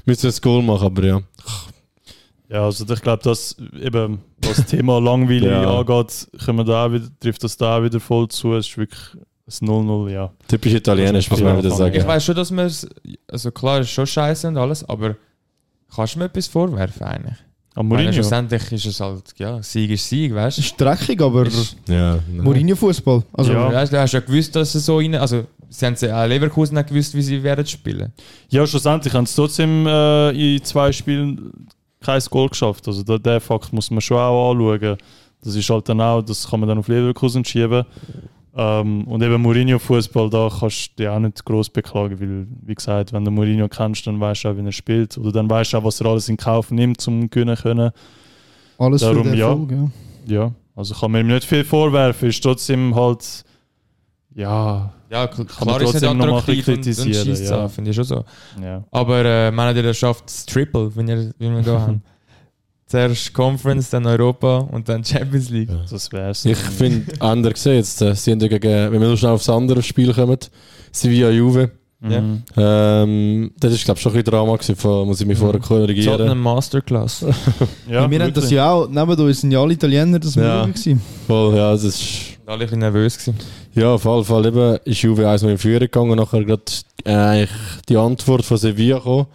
müssen 0.07 0.26
das 0.26 0.40
Goal 0.40 0.62
machen, 0.62 0.86
aber 0.86 1.05
ja. 1.05 1.20
Ja, 2.51 2.64
also 2.64 2.84
ich 2.92 3.01
glaube, 3.03 3.22
dass 3.22 3.57
eben 3.80 4.18
was 4.44 4.57
das 4.57 4.66
Thema 4.66 4.98
langweilig 5.01 5.44
Ja. 5.44 5.78
angeht, 5.78 6.26
können 6.44 6.59
wir 6.59 6.64
da 6.64 6.92
wieder, 6.92 7.07
trifft 7.20 7.44
das 7.44 7.57
da 7.57 7.78
auch 7.78 7.82
wieder 7.84 8.01
voll 8.01 8.28
zu. 8.28 8.55
Es 8.55 8.66
ist 8.68 8.76
wirklich 8.76 9.01
ein 9.46 9.68
0-0, 9.68 10.11
ja. 10.11 10.30
Typisch 10.48 10.74
italienisch, 10.74 11.30
muss 11.30 11.40
man 11.40 11.59
wieder 11.59 11.70
sagen. 11.70 11.94
Ich 11.94 12.07
weiß 12.07 12.24
schon, 12.24 12.34
dass 12.34 12.51
wir 12.51 12.64
es. 12.64 12.88
Also 13.30 13.51
klar, 13.53 13.80
es 13.80 13.86
ist 13.86 13.92
schon 13.92 14.07
scheiße 14.07 14.48
und 14.48 14.57
alles, 14.57 14.88
aber 14.88 15.16
kannst 15.94 16.14
du 16.14 16.18
mir 16.20 16.24
etwas 16.26 16.46
vorwerfen 16.48 17.03
eigentlich? 17.07 17.36
Am 17.76 17.86
Mourinho. 17.86 18.12
schlussendlich 18.12 18.72
ist 18.72 18.84
es 18.86 18.98
halt, 19.01 19.22
ja, 19.36 19.62
Sieg 19.62 19.90
ist 19.92 20.09
Sieg, 20.09 20.34
weißt 20.34 20.59
Es 20.59 20.64
ist 20.66 20.80
dreckig, 20.80 21.22
aber 21.22 21.46
Ja, 21.88 22.18
Mourinho-Fußball. 22.32 23.22
Also, 23.32 23.53
Ja. 23.53 23.68
du? 23.68 23.74
Weißt, 23.76 23.92
du 23.92 24.01
hast 24.01 24.12
ja 24.12 24.18
gewusst, 24.20 24.57
dass 24.57 24.72
sie 24.72 24.80
so 24.80 24.98
rein. 24.98 25.14
Also, 25.14 25.44
sie 25.68 25.86
haben 25.86 25.94
ja 26.01 26.24
auch 26.24 26.26
Leverkusen 26.26 26.76
auch 26.76 26.84
gewusst, 26.84 27.14
wie 27.14 27.22
sie 27.22 27.40
werden 27.44 27.64
spielen. 27.64 28.12
Ja, 28.48 28.66
schlussendlich 28.66 29.14
haben 29.14 29.24
sie 29.24 29.36
trotzdem 29.36 29.86
äh, 29.86 30.30
in 30.57 30.64
zwei 30.64 30.90
Spielen 30.90 31.53
kein 32.05 32.20
Goal 32.30 32.48
geschafft. 32.48 32.86
Also 32.88 33.03
da, 33.03 33.18
den 33.18 33.40
Fakt 33.40 33.72
muss 33.72 33.90
man 33.90 34.01
schon 34.01 34.18
auch 34.18 34.53
anschauen. 34.53 34.96
Das 35.42 35.55
ist 35.55 35.70
halt 35.70 35.88
dann 35.88 36.01
auch, 36.01 36.22
das 36.22 36.48
kann 36.48 36.61
man 36.61 36.68
dann 36.68 36.78
auf 36.78 36.88
Leverkusen 36.88 37.44
schieben. 37.44 37.84
Ähm, 38.57 39.05
und 39.05 39.22
eben 39.22 39.40
Mourinho-Fußball, 39.40 40.28
da 40.28 40.51
kannst 40.59 40.90
du 40.90 41.03
dich 41.03 41.09
auch 41.09 41.18
nicht 41.20 41.44
groß 41.44 41.70
beklagen, 41.70 42.20
weil, 42.20 42.46
wie 42.66 42.74
gesagt, 42.74 43.12
wenn 43.12 43.24
du 43.24 43.30
Mourinho 43.30 43.68
kennst, 43.68 44.07
dann 44.07 44.20
weißt 44.20 44.44
du 44.44 44.48
auch, 44.48 44.57
wie 44.57 44.64
er 44.64 44.72
spielt. 44.72 45.16
Oder 45.16 45.32
dann 45.32 45.48
weißt 45.48 45.72
du 45.72 45.78
auch, 45.78 45.84
was 45.84 46.01
er 46.01 46.07
alles 46.09 46.28
in 46.28 46.36
Kauf 46.36 46.70
nimmt, 46.70 47.07
um 47.07 47.30
gewinnen 47.30 47.57
zu 47.57 47.62
können. 47.62 47.90
Alles 48.76 49.03
Darum 49.03 49.24
für 49.24 49.30
den 49.30 49.38
ja. 49.38 49.48
Erfolg, 49.48 49.70
ja. 49.70 49.90
Ja, 50.26 50.53
also 50.74 50.94
kann 50.94 51.12
man 51.12 51.22
ihm 51.22 51.28
nicht 51.28 51.44
viel 51.44 51.64
vorwerfen. 51.64 52.28
Ist 52.28 52.42
trotzdem 52.42 52.94
halt, 52.94 53.44
ja, 54.35 54.93
Ja, 55.11 55.24
kl- 55.24 55.39
man 55.39 55.47
klar 55.47 55.83
ist 55.83 55.95
nicht 55.95 56.05
attraktiv 56.05 56.68
und, 56.68 56.76
und 56.78 56.85
scheisst 57.14 57.51
ja. 57.51 57.68
finde 57.68 57.91
ich 57.91 57.97
schon 57.97 58.05
so. 58.05 58.24
ja. 58.62 58.85
Aber 58.91 59.24
äh, 59.24 59.51
man 59.51 59.68
hat 59.68 59.76
ja 59.85 59.93
schafft 59.95 60.24
das 60.26 60.47
Triple, 60.47 60.91
wenn, 60.95 61.09
ihr, 61.09 61.33
wenn 61.39 61.57
wir 61.57 61.62
da 61.62 61.81
haben. 61.81 62.03
Zuerst 62.87 63.33
Conference, 63.33 63.91
dann 63.91 64.05
Europa 64.05 64.59
und 64.59 64.89
dann 64.89 65.05
Champions 65.05 65.49
League. 65.51 65.70
das 65.89 66.11
wär's. 66.11 66.45
Ich 66.45 66.57
finde, 66.59 67.12
anders 67.20 67.53
gesehen 67.55 67.76
jetzt, 67.76 68.03
äh, 68.03 68.14
sie 68.16 68.33
haben 68.33 68.41
ja 68.41 68.49
gegen, 68.49 68.93
wenn 68.93 69.01
wir 69.01 69.09
noch 69.09 69.16
schnell 69.16 69.31
aufs 69.33 69.49
andere 69.49 69.81
Spiel 69.83 70.12
kommen, 70.12 70.39
Sevilla 70.91 71.31
Juve, 71.31 71.70
Ja. 72.03 72.20
Mhm. 72.20 72.43
ähm, 72.57 73.51
das 73.61 73.74
ist 73.74 73.85
glaube 73.85 73.99
ich 73.99 74.03
schon 74.03 74.11
ein 74.11 74.14
bisschen 74.24 74.33
Drama 74.33 74.55
gewesen, 74.57 74.74
von, 74.74 75.07
muss 75.07 75.20
ich 75.20 75.26
mich 75.26 75.39
vorher 75.39 75.61
korrigieren. 75.61 76.16
Tottenham 76.16 76.41
Masterclass. 76.41 77.24
Ja, 77.89 78.11
wir 78.11 78.18
haben 78.20 78.33
das 78.35 78.45
wirklich. 78.45 78.51
ja 78.51 78.72
auch, 78.72 78.89
neben 78.89 79.20
uns 79.20 79.41
sind 79.41 79.53
ja 79.53 79.61
alle 79.61 79.74
Italiener, 79.74 80.18
das 80.18 80.37
war 80.37 80.43
Ja. 80.45 80.61
ja. 80.62 80.66
gewesen. 80.66 81.01
Voll, 81.28 81.57
ja, 81.57 81.70
das 81.72 81.85
ist, 81.85 82.30
Alle 82.51 82.62
ein 82.62 82.66
bisschen 82.66 82.78
nervös 82.80 83.16
gewesen. 83.18 83.38
ja, 83.74 83.94
auf 83.94 84.05
jeden 84.05 84.24
Fall 84.24 84.46
eben, 84.46 84.76
ist 84.84 85.03
Juve 85.03 85.28
1 85.28 85.42
in 85.44 85.57
Führung 85.59 85.78
gegangen 85.80 86.11
und 86.11 86.16
nachher 86.18 86.44
gerade 86.44 86.62
äh, 87.05 87.12
eigentlich 87.12 87.51
die 87.88 87.96
Antwort 87.96 88.44
von 88.44 88.57
Sevilla 88.57 88.96
gekommen. 88.98 89.26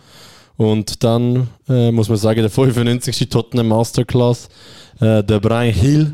Und 0.58 1.04
dann 1.04 1.48
äh, 1.70 1.92
muss 1.92 2.10
man 2.10 2.18
sagen, 2.18 2.42
der 2.42 2.50
95. 2.50 3.30
Tottenham 3.30 3.70
Masterclass, 3.70 4.50
äh, 5.00 5.24
der 5.24 5.40
Brian 5.40 5.74
Hill 5.74 6.14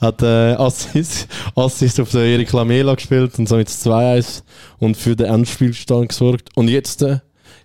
hat 0.00 0.22
äh, 0.22 0.52
Assist, 0.54 1.28
Assist 1.54 2.00
auf 2.00 2.10
den 2.10 2.20
Erik 2.22 2.52
Lamela 2.52 2.94
gespielt 2.94 3.38
und 3.38 3.48
somit 3.48 3.68
das 3.68 3.84
2-1 3.86 4.42
und 4.78 4.96
für 4.96 5.14
den 5.16 5.26
Endspielstand 5.26 6.08
gesorgt. 6.10 6.48
Und 6.56 6.68
jetzt 6.68 7.02
äh, 7.02 7.18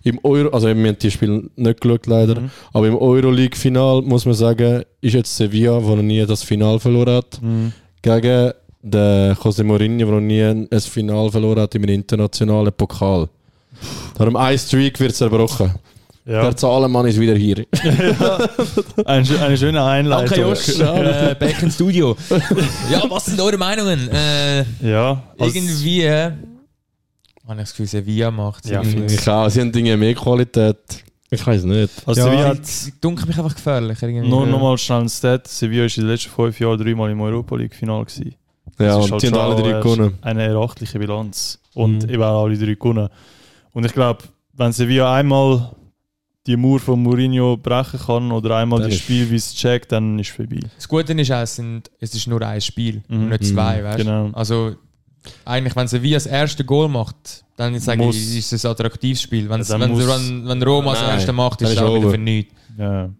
im 0.04 0.18
Euro, 0.22 0.50
also 0.54 0.68
wir 0.68 0.74
haben 0.74 0.98
die 0.98 1.10
Spiele 1.10 1.44
nicht 1.56 1.80
geschaut 1.80 2.06
leider, 2.06 2.40
Mhm. 2.40 2.50
aber 2.74 2.88
im 2.88 2.96
Euroleague-Final 2.96 4.02
muss 4.02 4.26
man 4.26 4.34
sagen, 4.34 4.84
ist 5.00 5.14
jetzt 5.14 5.34
Sevilla, 5.36 5.82
wo 5.82 5.96
noch 5.96 6.02
nie 6.02 6.24
das 6.26 6.42
Final 6.42 6.78
verloren 6.78 7.16
hat, 7.16 7.40
Mhm. 7.42 7.72
Gegen 8.04 8.52
den 8.82 9.32
José 9.34 9.64
Mourinho, 9.64 9.98
der 9.98 10.06
noch 10.14 10.20
nie 10.20 10.42
ein 10.42 10.80
Final 10.80 11.30
verloren 11.30 11.60
hat 11.60 11.74
im 11.74 11.84
internationalen 11.84 12.72
Pokal. 12.72 13.28
Darum 14.16 14.36
ein 14.36 14.58
Streak 14.58 15.00
wird 15.00 15.14
zerbrochen. 15.14 15.74
Ja, 16.26 16.42
Der 16.42 16.56
Zahlenmann 16.56 17.06
ist 17.06 17.20
wieder 17.20 17.34
hier. 17.34 17.56
ein, 19.04 19.24
schö- 19.24 19.38
eine 19.42 19.56
schöne 19.58 19.82
Einleitung. 19.84 20.28
Danke 20.28 20.40
Josh, 20.40 20.80
äh, 20.80 21.34
back 21.38 21.62
in 21.62 21.70
Studio. 21.70 22.16
ja, 22.90 23.02
was 23.10 23.26
sind 23.26 23.40
eure 23.40 23.58
Meinungen? 23.58 24.08
Äh, 24.10 24.64
Ja, 24.82 25.22
irgendwie 25.38 26.02
äh, 26.04 26.22
habe 26.24 26.34
ich 27.50 27.56
das 27.58 27.70
Gefühl, 27.72 27.86
Sevilla 27.88 28.30
macht 28.30 28.64
Ja, 28.66 28.82
irgendwie. 28.82 29.14
Ich 29.14 29.28
auch, 29.28 29.50
sie 29.50 29.60
haben 29.60 29.70
Dinge 29.72 29.96
mehr 29.98 30.14
Qualität. 30.14 30.76
Ich 31.34 31.46
weiß 31.46 31.64
nicht. 31.64 31.90
Also 32.06 32.20
Ja, 32.20 32.26
Sevilla 32.26 32.48
hat 32.48 32.60
Es 32.62 32.92
dunkelt 33.00 33.28
mich 33.28 33.38
einfach 33.38 33.54
gefährlich. 33.54 34.00
Irgendwie. 34.02 34.28
nur 34.28 34.46
noch 34.46 34.60
mal 34.60 34.78
schnell 34.78 35.00
ein 35.02 35.08
Stat. 35.08 35.46
Sevilla 35.48 35.82
war 35.82 35.88
in 35.96 36.02
den 36.02 36.06
letzten 36.08 36.30
fünf 36.30 36.60
Jahren 36.60 36.78
dreimal 36.78 37.10
im 37.10 37.20
Europa 37.20 37.56
League 37.56 37.74
Final 37.74 38.04
gewesen. 38.04 38.34
Ja, 38.78 38.96
und 38.96 39.10
halt 39.10 39.22
die 39.22 39.26
haben 39.28 39.38
alle 39.38 39.62
drei 39.62 39.80
gewonnen. 39.80 40.18
Eine 40.22 40.42
erachtliche 40.44 40.98
Bilanz. 40.98 41.58
Und 41.74 42.04
Mhm. 42.04 42.10
eben 42.10 42.22
auch 42.22 42.44
alle 42.44 42.56
drei 42.58 42.74
gewonnen. 42.74 43.08
Und 43.72 43.84
ich 43.86 43.92
glaube, 43.92 44.24
wenn 44.54 44.72
Sevilla 44.72 45.14
einmal 45.14 45.70
die 46.46 46.56
Mauer 46.56 46.78
von 46.78 47.02
Mourinho 47.02 47.56
brechen 47.56 47.98
kann 47.98 48.30
oder 48.30 48.56
einmal 48.56 48.80
das 48.82 48.96
Spiel, 48.96 49.30
wie 49.30 49.36
es 49.36 49.54
checkt, 49.54 49.90
dann 49.92 50.18
ist 50.18 50.28
es 50.28 50.34
vorbei. 50.36 50.60
Das 50.76 50.86
Gute 50.88 51.12
ist 51.14 51.30
auch, 51.32 51.36
es, 51.40 51.56
sind, 51.56 51.90
es 52.00 52.14
ist 52.14 52.26
nur 52.26 52.42
ein 52.42 52.60
Spiel 52.60 53.02
Mhm. 53.08 53.16
und 53.22 53.28
nicht 53.30 53.46
zwei, 53.46 53.80
Mhm. 53.80 53.84
weißt 53.84 53.98
du? 54.00 54.04
Genau. 54.04 54.30
Also, 54.34 54.76
eigentlich, 55.44 55.74
wenn 55.76 55.88
Sevilla 55.88 56.16
das 56.16 56.26
erste 56.26 56.64
Goal 56.64 56.88
macht, 56.88 57.44
dann 57.56 57.78
sage 57.78 58.02
Muss- 58.02 58.16
ich, 58.16 58.38
ist 58.38 58.52
es 58.52 58.64
ein 58.64 58.70
attraktives 58.72 59.22
Spiel. 59.22 59.48
Wenn, 59.48 59.62
Ja, 59.62 59.80
wenn, 59.80 59.90
muss- 59.92 60.06
wenn, 60.06 60.46
wenn 60.48 60.62
Roma 60.62 60.92
das 60.92 61.02
erste 61.02 61.32
macht, 61.32 61.62
ist 61.62 61.70
es 61.70 61.78
auch 61.78 61.94
wieder 61.96 62.10
für 62.10 62.18
nichts. 62.18 62.52
Ja. 62.78 63.10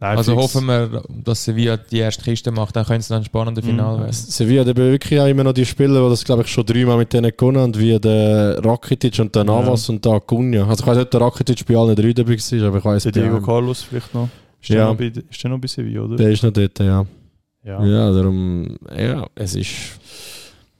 Nein, 0.00 0.18
Also 0.18 0.32
fix. 0.32 0.42
hoffen 0.42 0.66
wir, 0.66 1.02
dass 1.24 1.44
Sevilla 1.44 1.76
die 1.76 1.98
erste 1.98 2.24
Kiste 2.24 2.50
macht, 2.50 2.74
dann 2.74 2.84
könnte 2.84 3.00
es 3.00 3.08
dann 3.08 3.18
ein 3.22 3.24
spannendes 3.24 3.64
Mhm. 3.64 3.68
Finale 3.70 3.98
werden. 4.00 4.12
Sevilla 4.12 4.60
hat 4.62 4.68
eben 4.68 4.90
wirklich 4.90 5.18
auch 5.20 5.26
immer 5.26 5.44
noch 5.44 5.52
die 5.52 5.64
Spieler, 5.64 6.02
die 6.04 6.10
das 6.10 6.24
glaube 6.24 6.42
ich 6.42 6.48
schon 6.48 6.66
dreimal 6.66 6.98
mit 6.98 7.12
denen 7.12 7.30
gewonnen 7.34 7.58
haben, 7.62 7.78
wie 7.78 7.98
der 7.98 8.58
Rakitic 8.62 9.18
und 9.20 9.34
der 9.34 9.44
Navas 9.44 9.88
und 9.88 10.04
der 10.04 10.12
Acuna. 10.12 10.66
Also 10.66 10.82
ich 10.82 10.86
weiß 10.88 10.96
nicht, 10.96 11.04
ob 11.06 11.10
der 11.12 11.20
Rakitic 11.20 11.64
bei 11.64 11.76
allen 11.76 11.94
drei 11.96 12.12
dabei 12.12 12.36
war, 12.36 12.66
aber 12.68 12.78
ich 12.78 12.84
weiß 12.84 13.02
Der 13.04 13.10
bei 13.12 13.20
Diego. 13.20 13.40
Carlos 13.40 13.82
vielleicht 13.82 14.12
noch. 14.12 14.28
Ist 14.60 14.70
der, 14.70 14.76
Ja. 14.78 14.86
noch, 14.88 14.96
bei, 14.96 15.04
ist 15.30 15.42
der 15.42 15.50
noch 15.50 15.58
bei 15.60 15.68
Sevilla, 15.68 16.00
oder? 16.02 16.16
Der 16.16 16.30
ist 16.30 16.42
noch 16.42 16.52
dort, 16.52 16.78
ja. 16.80 17.06
ja. 17.64 17.84
Ja, 17.84 18.10
darum, 18.12 18.76
ja, 18.98 19.26
es 19.36 19.54
ist... 19.54 19.70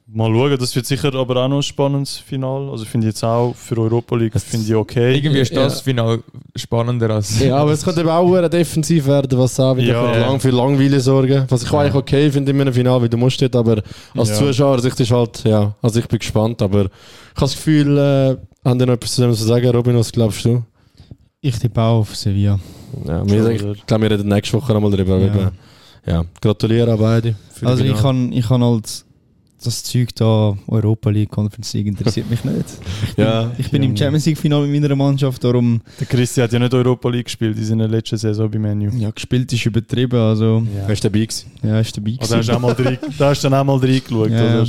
Mal 0.06 0.30
schauen, 0.30 0.58
das 0.58 0.76
wird 0.76 0.84
sicher 0.84 1.14
aber 1.14 1.36
auch 1.42 1.48
noch 1.48 1.56
ein 1.56 1.62
spannendes 1.62 2.18
Finale. 2.18 2.70
Also 2.70 2.84
finde 2.84 3.06
ich 3.06 3.14
jetzt 3.14 3.24
auch 3.24 3.54
für 3.56 3.78
Europa 3.78 4.14
League 4.16 4.38
finde 4.38 4.66
ich 4.66 4.74
okay. 4.74 5.16
Irgendwie 5.16 5.40
ist 5.40 5.56
das 5.56 5.76
Ja. 5.78 5.82
Finale 5.82 6.22
spannender 6.54 7.08
als. 7.08 7.40
Ja, 7.40 7.56
aber 7.56 7.72
es 7.72 7.82
könnte 7.82 8.00
eben 8.02 8.10
auch 8.10 8.30
sehr 8.30 8.46
defensiv 8.50 9.06
werden, 9.06 9.38
was 9.38 9.58
auch 9.58 9.74
wieder 9.78 9.92
Ja. 9.94 10.26
lang 10.26 10.38
für 10.40 10.50
Langweile 10.50 11.00
sorgen. 11.00 11.46
Was 11.48 11.62
ich 11.62 11.70
auch 11.70 11.78
eigentlich 11.78 11.94
okay 11.94 12.30
finde 12.30 12.52
in 12.52 12.60
einem 12.60 12.74
Finale, 12.74 13.02
wie 13.04 13.08
du 13.08 13.16
musst 13.16 13.40
dort, 13.40 13.56
aber 13.56 13.82
als 14.14 14.28
Ja. 14.28 14.34
Zuschauer 14.34 14.78
Sicht 14.80 15.00
ist 15.00 15.10
halt, 15.10 15.42
ja, 15.44 15.74
also 15.80 15.98
ich 16.00 16.06
bin 16.06 16.18
gespannt, 16.18 16.60
aber 16.60 16.82
ich 16.82 16.90
habe 17.36 17.40
das 17.40 17.54
Gefühl, 17.54 17.96
äh, 17.96 18.36
haben 18.68 18.78
die 18.78 18.84
noch 18.84 18.92
etwas 18.94 19.14
zu 19.14 19.22
dem 19.22 19.32
zu 19.32 19.42
sagen, 19.44 19.70
Robin, 19.70 19.96
was 19.96 20.12
glaubst 20.12 20.44
du? 20.44 20.62
Ich 21.40 21.58
tippe 21.58 21.80
auch 21.80 22.00
auf 22.00 22.14
Sevilla. 22.14 22.58
Ja, 23.06 23.26
wir, 23.26 23.48
ich 23.48 23.86
glaube, 23.86 24.02
wir 24.02 24.10
reden 24.10 24.28
nächste 24.28 24.54
Woche 24.58 24.74
nochmal 24.74 24.90
darüber. 24.90 25.18
Ja. 25.18 25.26
Ja. 25.34 25.50
ja, 26.06 26.24
gratuliere 26.42 26.92
an 26.92 26.98
beide. 26.98 27.34
Also 27.62 27.82
ich 27.84 27.96
kann, 27.96 28.32
ich 28.32 28.46
kann 28.46 28.62
halt 28.62 29.04
das 29.66 29.82
Zeug 29.84 30.14
da 30.14 30.56
Europa 30.68 31.10
League 31.10 31.30
Conference 31.30 31.72
League 31.74 31.86
interessiert 31.86 32.28
mich 32.30 32.44
nicht. 32.44 32.64
ja, 33.16 33.50
Ich 33.58 33.70
bin 33.70 33.82
Ja. 33.82 33.88
im 33.88 33.96
Champions 33.96 34.26
League 34.26 34.38
Finale 34.38 34.66
mit 34.66 34.80
meiner 34.82 34.94
Mannschaft, 34.96 35.42
darum 35.42 35.80
Der 35.98 36.06
Christi 36.06 36.40
hat 36.40 36.52
ja 36.52 36.58
nicht 36.58 36.72
Europa 36.74 37.08
League 37.08 37.24
gespielt 37.26 37.56
in 37.58 37.64
seiner 37.64 37.88
letzten 37.88 38.16
Saison 38.16 38.50
bei 38.50 38.58
Menu. 38.58 38.90
ja 38.96 39.10
gespielt 39.10 39.52
ist 39.52 39.64
übertrieben, 39.66 40.18
also 40.20 40.62
Ja. 40.74 40.82
Wer 40.86 40.92
ist 40.92 41.04
dabei 41.04 41.20
gewesen? 41.20 41.50
ja, 41.62 41.80
ist 41.80 41.96
dabei. 41.96 42.16
Also 42.20 42.36
hast 42.36 42.48
du 42.48 42.52
auch 42.54 42.60
mal 42.60 42.74
da 43.18 43.28
hast 43.30 43.42
du 43.44 43.48
dann 43.50 43.60
auch 43.60 43.64
mal 43.64 43.76
reingeschaut, 43.78 44.30
Ja. 44.30 44.60
oder? 44.62 44.66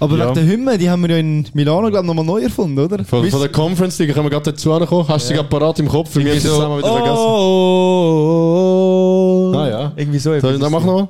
Aber 0.00 0.16
Ja. 0.18 0.24
wegen 0.26 0.34
der 0.34 0.46
Hymne, 0.46 0.78
die 0.78 0.88
haben 0.90 1.02
wir 1.02 1.10
ja 1.10 1.16
in 1.18 1.46
Milano 1.54 1.88
glaube 1.88 2.04
ich 2.04 2.06
nochmal 2.06 2.24
neu 2.24 2.40
erfunden, 2.42 2.78
oder? 2.78 3.04
Von, 3.04 3.22
Wisst- 3.22 3.32
von 3.32 3.40
der 3.40 3.50
Conference 3.50 3.98
League 3.98 4.12
können 4.14 4.26
wir 4.26 4.30
gerade 4.30 4.52
dazu 4.52 4.72
ankommen. 4.72 5.08
Hast 5.08 5.24
du 5.24 5.28
sie 5.28 5.34
gerade 5.34 5.48
parat 5.48 5.78
im 5.78 5.88
Kopf? 5.88 6.14
Wir 6.14 6.20
haben 6.22 6.26
Irgendwie 6.28 6.40
sie 6.40 6.48
so, 6.48 6.54
zusammen 6.56 6.78
wieder 6.78 6.92
vergessen. 6.92 7.16
oh, 8.16 9.52
Ah 9.56 9.68
ja. 9.68 9.92
Irgendwie 9.96 10.18
so. 10.18 10.30
Soll 10.30 10.38
ich 10.38 10.44
etwas. 10.44 10.60
das 10.60 10.70
machen 10.70 10.86
nochmal? 10.86 11.08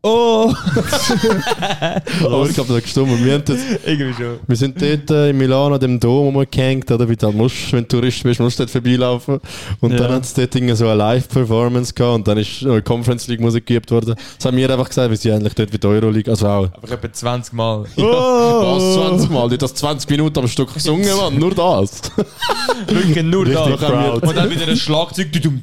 Oh! 0.00 0.52
Aber 2.24 2.46
ich 2.48 2.54
glaube, 2.54 2.74
ist 2.74 2.84
gestummt. 2.84 3.24
Wir, 3.24 3.34
haben 3.34 3.44
das, 3.44 3.58
Irgendwie 3.84 4.14
schon. 4.14 4.38
wir 4.46 4.56
sind 4.56 4.80
dort 4.80 5.10
äh, 5.10 5.30
in 5.30 5.38
Milano 5.38 5.74
an 5.74 5.80
dem 5.80 5.98
Dom 5.98 6.36
rumgehängt, 6.36 6.88
oder? 6.90 7.08
Wie 7.08 7.16
du 7.16 7.26
halt 7.26 7.36
musst, 7.36 7.72
wenn 7.72 7.82
du 7.82 7.88
Tourist 7.96 8.22
bist, 8.22 8.38
musst 8.40 8.58
du 8.58 8.62
dort 8.62 8.70
vorbeilaufen. 8.70 9.40
Und 9.80 9.90
Ja. 9.92 9.98
dann 9.98 10.12
hat 10.12 10.22
es 10.24 10.34
dort 10.34 10.54
irgendwie 10.54 10.76
so 10.76 10.84
eine 10.86 10.94
Live-Performance 10.94 11.92
gehabt 11.94 12.14
und 12.14 12.28
dann 12.28 12.38
ist 12.38 12.62
eine 12.64 12.80
Conference 12.82 13.26
League 13.26 13.40
Musik 13.40 13.66
geübt 13.66 13.90
worden. 13.90 14.14
Das 14.36 14.44
haben 14.46 14.56
wir 14.56 14.70
einfach 14.70 14.88
gesagt, 14.88 15.10
wir 15.10 15.16
sind 15.16 15.32
eigentlich 15.32 15.54
dort 15.54 15.72
wie 15.72 15.78
die 15.78 15.86
Euroleague. 15.86 16.30
Also 16.30 16.46
auch. 16.46 16.68
Aber 16.80 16.92
etwa 16.92 17.12
20 17.12 17.52
Mal. 17.54 17.84
Was, 17.96 18.94
20 18.94 19.30
Mal? 19.30 19.48
Die 19.48 19.54
hat 19.54 19.62
das 19.62 19.74
20 19.74 20.08
Minuten 20.10 20.38
am 20.38 20.48
Stück 20.48 20.72
gesungen, 20.74 21.08
Mann. 21.16 21.36
Nur 21.38 21.54
das. 21.54 22.02
Wirklich 22.86 23.24
nur 23.24 23.44
da. 23.46 23.64
Richtig 23.64 23.88
proud. 23.88 24.22
Und 24.22 24.36
dann 24.36 24.50
wieder 24.50 24.68
ein 24.68 24.76
Schlagzeug. 24.76 25.32
du- 25.32 25.40
du- 25.40 25.58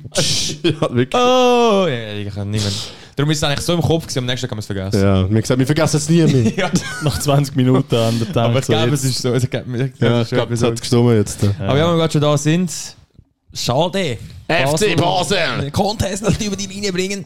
ja, 0.64 0.94
wirklich. 0.94 1.14
Oh! 1.22 1.86
Ja, 1.88 2.14
ich 2.16 2.34
kann 2.34 2.50
nicht 2.50 2.64
mehr. 2.64 2.74
Darum 3.16 3.32
ist 3.32 3.38
es 3.38 3.44
eigentlich 3.44 3.62
so 3.62 3.74
im 3.74 3.82
Kopf 3.82 4.04
gewesen, 4.04 4.20
am 4.20 4.26
nächsten 4.26 4.48
Tag 4.48 4.52
haben 4.52 4.58
wir 4.58 4.60
es 4.60 4.66
vergessen. 4.66 5.00
Ja, 5.02 5.16
wir 5.16 5.24
haben 5.24 5.36
gesagt, 5.36 5.60
wir 5.60 5.66
vergessen 5.66 5.98
es 5.98 6.10
nie 6.10 6.24
mehr. 6.24 6.52
Ja. 6.58 6.72
Nach 7.04 7.18
20 7.20 7.56
Minuten 7.56 7.96
an 7.96 8.20
der 8.20 8.28
Tag. 8.34 8.46
Aber 8.50 8.60
ich 8.60 8.66
glaube, 8.66 8.94
es 8.94 9.04
ist 9.06 9.22
so. 9.22 9.34
Es 9.34 9.50
gibt- 9.50 9.66
es 9.76 10.00
Ja, 10.00 10.22
ist 10.22 10.32
ich 10.32 10.36
glaube, 10.38 10.52
das 10.52 10.64
hat 10.64 10.80
gestummt 10.80 11.14
jetzt. 11.14 11.44
äh. 11.44 11.48
Aber 11.60 11.78
ja, 11.78 11.86
wenn 11.86 11.94
wir 11.94 11.98
gerade 12.00 12.12
schon 12.14 12.22
da 12.22 12.38
sind, 12.38 12.72
schade. 13.54 14.18
FC 14.48 14.96
Basel! 14.98 15.38
Den 15.62 15.72
Contest 15.72 16.28
nicht 16.28 16.42
über 16.46 16.56
die 16.56 16.68
Linie 16.68 16.92
bringen. 16.92 17.26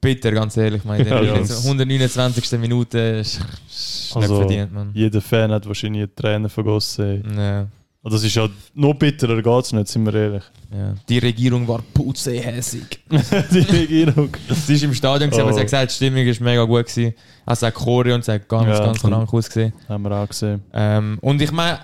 Bitter, 0.00 0.32
ganz 0.32 0.56
ehrlich, 0.56 0.84
meine 0.84 1.06
Ja, 1.06 1.20
ja, 1.20 1.34
ganz. 1.34 1.64
129. 1.64 2.58
Minute 2.58 2.98
ist, 2.98 3.40
ist 3.68 4.12
Also, 4.16 4.20
nicht 4.20 4.46
verdient, 4.48 4.72
man. 4.72 4.90
Jeder 4.94 5.20
Fan 5.20 5.50
hat 5.52 5.66
wahrscheinlich 5.66 6.04
eine 6.04 6.14
Träne 6.14 6.48
vergossen. 6.48 7.22
Ja, 7.36 7.66
Und 8.06 8.12
das 8.12 8.22
ist 8.22 8.36
ja 8.36 8.48
noch 8.72 8.94
bitterer 8.94 9.42
geht 9.42 9.64
es 9.64 9.72
nicht, 9.72 9.88
sind 9.88 10.04
wir 10.06 10.14
ehrlich. 10.14 10.44
ja. 10.72 10.94
Die 11.08 11.18
Regierung 11.18 11.66
war 11.66 11.82
putzehässig. 11.92 13.00
Die 13.10 13.58
Regierung. 13.58 14.30
Sie 14.48 14.74
ist 14.74 14.84
im 14.84 14.94
Stadion, 14.94 15.28
gewesen, 15.28 15.42
aber 15.42 15.52
sie 15.52 15.56
Oh. 15.56 15.60
hat 15.62 15.66
gesagt, 15.66 15.90
die 15.90 15.94
Stimmung 15.96 16.24
war 16.24 16.44
mega 16.44 16.62
gut. 16.62 16.86
Gewesen. 16.86 17.14
Also 17.44 17.66
auch 17.66 17.74
Choreo 17.74 18.14
und 18.14 18.20
es 18.20 18.28
hat 18.28 18.48
ganz, 18.48 18.68
Ja. 18.68 18.78
ganz 18.84 19.00
krank 19.00 19.34
ausgesehen. 19.34 19.72
Haben 19.88 20.02
wir 20.04 20.12
auch 20.12 20.28
gesehen. 20.28 20.62
Ähm, 20.72 21.18
und 21.20 21.42
ich 21.42 21.50
meine, 21.50 21.80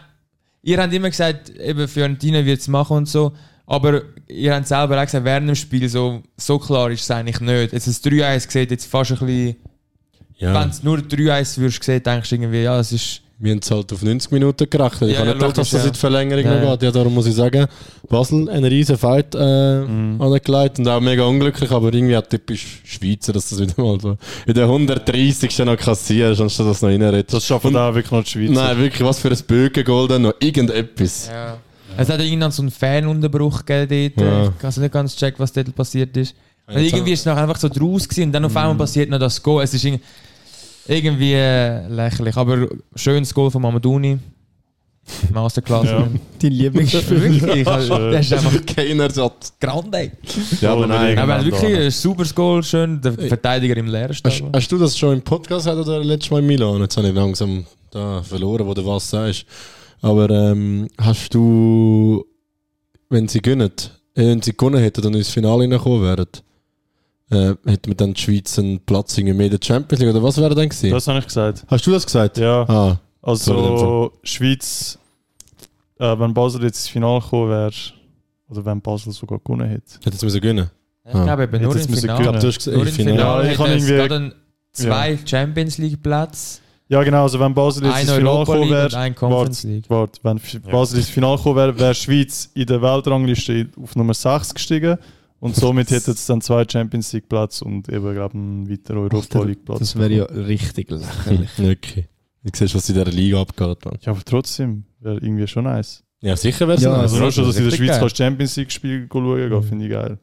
ihr 0.62 0.80
habt 0.80 0.92
immer 0.94 1.10
gesagt, 1.10 1.50
eben 1.58 1.88
Fiorentina 1.88 2.44
wird 2.44 2.60
es 2.60 2.68
machen 2.68 2.98
und 2.98 3.08
so, 3.08 3.32
aber 3.66 4.02
ihr 4.28 4.54
habt 4.54 4.68
selber 4.68 4.98
auch 5.00 5.04
gesagt, 5.04 5.24
während 5.24 5.48
dem 5.48 5.56
Spiel 5.56 5.88
so, 5.88 6.22
so 6.36 6.56
klar 6.60 6.88
ist 6.92 7.02
es 7.02 7.10
eigentlich 7.10 7.40
nicht. 7.40 7.72
Jetzt 7.72 7.88
das 7.88 8.00
3-1 8.00 8.48
sieht 8.48 8.70
jetzt 8.70 8.86
fast 8.86 9.10
ein 9.10 9.18
bisschen, 9.26 9.56
Ja. 10.36 10.54
wenn 10.54 10.68
es 10.70 10.84
nur 10.84 10.98
3-1 10.98 11.58
würdest 11.58 11.82
sehen, 11.82 12.00
denkst 12.00 12.28
du 12.28 12.36
irgendwie, 12.36 12.62
ja, 12.62 12.78
es 12.78 12.92
ist 12.92 13.21
wir 13.42 13.50
haben 13.50 13.58
es 13.60 13.70
halt 13.70 13.92
auf 13.92 14.02
90 14.02 14.30
Minuten 14.30 14.70
gerechnet. 14.70 15.10
Ich 15.10 15.14
Ja, 15.14 15.20
habe 15.20 15.28
ja, 15.30 15.34
nicht 15.34 15.40
gedacht, 15.42 15.58
dass 15.58 15.70
das 15.70 15.72
logisch, 15.72 15.86
in 15.88 15.92
die 15.94 15.98
Verlängerung 15.98 16.44
Ja, 16.44 16.54
noch 16.54 16.62
ja. 16.62 16.70
geht. 16.76 16.82
Ja, 16.84 16.90
darum 16.92 17.12
muss 17.14 17.26
ich 17.26 17.34
sagen, 17.34 17.66
Basel 18.08 18.48
einen 18.48 18.64
riesen 18.64 18.96
Fight 18.96 19.34
äh, 19.34 19.80
Mhm. 19.80 20.20
angelegt 20.22 20.78
und 20.78 20.88
auch 20.88 21.00
mega 21.00 21.24
unglücklich, 21.24 21.70
aber 21.70 21.92
irgendwie 21.92 22.16
auch 22.16 22.22
typisch 22.26 22.80
Schweizer, 22.84 23.32
dass 23.32 23.48
das 23.50 23.58
wieder 23.60 23.74
mal 23.82 23.98
so 24.00 24.16
in 24.46 24.54
der 24.54 24.66
130. 24.68 25.58
noch 25.64 25.76
kassierst, 25.76 26.40
anstatt 26.40 26.66
dass 26.68 26.80
du 26.80 26.86
noch 26.86 26.92
reinredest. 26.92 27.34
Das 27.34 27.44
schaffen 27.46 27.72
da 27.72 27.92
wirklich 27.94 28.12
noch 28.12 28.22
die 28.24 28.30
Schweizer. 28.30 28.52
Nein, 28.52 28.78
wirklich, 28.78 29.02
was 29.06 29.18
für 29.18 29.28
ein 29.30 29.38
Bögengold 29.46 30.10
dann 30.12 30.22
noch 30.22 30.34
irgendetwas. 30.38 31.28
Ja. 31.28 31.58
Es 31.96 32.08
hat 32.08 32.20
irgendwann 32.20 32.52
so 32.52 32.62
einen 32.62 32.70
Fanunterbruch 32.70 33.64
gegeben 33.66 34.12
dort. 34.16 34.26
Ja. 34.26 34.52
Ich 34.58 34.64
habe 34.64 34.80
nicht 34.80 34.92
ganz 34.92 35.16
checken, 35.16 35.38
was 35.40 35.52
dort 35.52 35.74
passiert 35.74 36.16
ist. 36.16 36.34
Und 36.68 36.78
irgendwie 36.80 37.12
ist 37.12 37.20
es 37.20 37.26
nachher 37.26 37.42
einfach 37.42 37.58
so 37.58 37.68
draus 37.68 38.08
gewesen 38.08 38.28
und 38.28 38.32
dann 38.32 38.44
auf 38.44 38.56
einmal 38.56 38.76
passiert 38.76 39.10
noch 39.10 39.18
das 39.18 39.42
Goal. 39.42 39.62
Es 39.62 39.74
ist 39.74 39.84
irgendwie, 39.84 40.02
irgendwie 40.88 41.32
äh, 41.34 41.86
lächerlich, 41.88 42.36
aber 42.36 42.68
schönes 42.94 43.32
Goal 43.32 43.50
von 43.50 43.62
Mamaduni. 43.62 44.18
Masterklasse. 45.32 45.88
Ja. 45.88 46.08
Wirklich, 46.74 47.66
also, 47.66 47.98
der 47.98 48.20
ist 48.20 48.32
einfach 48.32 48.64
Keiner 48.76 49.04
Ersatz. 49.04 49.52
grande. 49.60 50.12
Ja, 50.60 50.72
aber 50.72 50.86
nein. 50.86 51.18
Aber 51.18 51.44
wirklich 51.44 51.76
ein 51.76 51.90
super 51.90 52.24
Goal, 52.34 52.62
schön. 52.62 53.00
Der 53.00 53.12
Verteidiger 53.12 53.76
im 53.76 53.86
leeren 53.86 54.16
Hast, 54.24 54.42
hast 54.54 54.72
du 54.72 54.78
das 54.78 54.96
schon 54.96 55.14
im 55.14 55.22
Podcast 55.22 55.66
gehabt 55.66 55.80
oder 55.80 56.02
letztes 56.04 56.30
Mal 56.30 56.38
in 56.40 56.46
Milan? 56.46 56.80
Jetzt 56.80 56.96
habe 56.96 57.08
ich 57.08 57.14
langsam 57.14 57.64
da 57.90 58.22
verloren, 58.22 58.66
wo 58.66 58.74
du 58.74 58.84
was 58.86 59.10
sagst. 59.10 59.44
Aber 60.00 60.30
ähm, 60.30 60.88
hast 60.98 61.34
du, 61.34 62.24
wenn 63.08 63.28
sie 63.28 63.40
gönnen, 63.40 63.70
äh, 64.14 64.22
wenn 64.26 64.42
sie 64.42 64.52
gewonnen 64.56 64.80
hätten 64.80 65.04
und 65.06 65.14
ins 65.14 65.30
Finale 65.30 65.62
reingekommen 65.62 66.02
wären, 66.02 66.26
äh, 67.32 67.54
hätte 67.70 67.88
man 67.90 67.96
dann 67.96 68.14
die 68.14 68.20
Schweiz 68.20 68.58
einen 68.58 68.80
Platz 68.80 69.16
in 69.18 69.26
der 69.50 69.58
Champions 69.62 70.00
League 70.00 70.10
oder 70.14 70.22
was 70.22 70.36
wäre 70.38 70.54
dann 70.54 70.68
gewesen? 70.68 70.90
Das 70.90 71.06
habe 71.08 71.18
ich 71.18 71.26
gesagt. 71.26 71.64
hast 71.66 71.86
du 71.86 71.90
das 71.90 72.04
gesagt? 72.06 72.38
Ja, 72.38 72.62
Ah, 72.68 72.98
also 73.22 74.12
Schweiz, 74.22 74.98
äh, 75.98 76.18
wenn 76.18 76.34
Basel 76.34 76.62
jetzt 76.64 76.80
ins 76.80 76.88
Finale 76.88 77.20
gekommen 77.20 77.50
wäre, 77.50 77.72
oder 78.48 78.64
wenn 78.64 78.80
Basel 78.80 79.12
sogar 79.12 79.38
gewonnen 79.38 79.68
hätte. 79.68 79.94
hätte 80.04 80.16
es 80.16 80.22
müssen 80.22 80.40
gönnen. 80.40 80.70
Ich 81.04 81.10
glaube 81.12 81.44
eben 81.44 81.62
nur 81.62 81.74
im 81.74 81.82
Finale. 81.88 82.24
gönnen. 82.24 82.40
Du 82.40 82.46
hast 82.46 82.56
gesagt, 82.58 82.76
Nur 82.76 82.82
im 82.86 82.88
im 82.88 82.94
Finale. 82.94 83.16
Finale 83.16 83.44
Ja, 83.46 83.52
ich 83.52 83.58
es 83.58 83.88
irgendwie- 83.88 84.08
gerade 84.08 84.32
zwei 84.72 85.18
Champions 85.24 85.78
League 85.78 86.02
Plätze, 86.02 86.60
Ja, 86.88 87.02
genau, 87.02 87.22
also 87.22 87.40
wenn 87.40 87.54
Basel 87.54 87.84
jetzt 87.84 87.94
ein 87.94 88.02
ins 88.02 88.10
Finale 88.12 88.30
Europa 88.30 88.52
gekommen 88.52 88.68
League 88.68 88.76
wäre, 88.76 88.86
und 88.86 88.94
ein 88.94 89.14
Conference 89.14 89.62
League. 89.64 89.84
Warte, 89.88 90.20
wenn 90.22 90.36
F- 90.36 90.60
Basel 90.70 90.98
ins 90.98 91.08
Finale 91.08 91.36
gekommen 91.38 91.56
wäre, 91.56 91.78
wäre 91.78 91.94
Schweiz 91.94 92.50
in 92.54 92.66
der 92.66 92.82
Weltrangliste 92.82 93.68
auf 93.82 93.96
Nummer 93.96 94.12
6 94.14 94.52
gestiegen. 94.54 94.98
Und 95.42 95.56
somit 95.56 95.90
hätte 95.90 96.12
es 96.12 96.24
dann 96.26 96.40
zwei 96.40 96.64
Champions 96.70 97.12
League 97.12 97.28
Platz 97.28 97.62
und 97.62 97.88
eben, 97.88 98.14
glaube 98.14 98.34
einen 98.34 98.70
weiteren 98.70 98.98
Europa 98.98 99.42
League 99.42 99.64
Platz. 99.64 99.80
Das 99.80 99.96
wäre 99.98 100.12
ja 100.12 100.24
richtig 100.26 100.88
lächerlich. 100.88 101.50
Okay. 101.58 102.04
Du 102.44 102.50
siehst, 102.54 102.76
was 102.76 102.88
in 102.88 102.94
dieser 102.94 103.10
Liga 103.10 103.40
abgeht. 103.40 103.84
Mann. 103.84 103.98
Ja, 104.02 104.12
aber 104.12 104.22
trotzdem, 104.24 104.84
wäre 105.00 105.16
irgendwie 105.16 105.48
schon 105.48 105.64
nice. 105.64 106.04
Ja, 106.20 106.36
sicher 106.36 106.68
wäre 106.68 106.78
es 106.78 106.84
Ja, 106.84 106.90
nice. 106.92 107.00
Also 107.02 107.18
nur 107.18 107.32
schon, 107.32 107.44
dass 107.46 107.56
in 107.56 107.64
der 107.64 107.70
Schweiz 107.72 107.88
geil. 107.88 107.98
kannst 108.00 108.16
Champions 108.16 108.56
League 108.56 108.70
Spiel 108.70 109.08
schauen 109.12 109.48
gehen, 109.50 109.62
finde 109.64 109.84
ich 109.86 109.90
geil. 109.90 110.18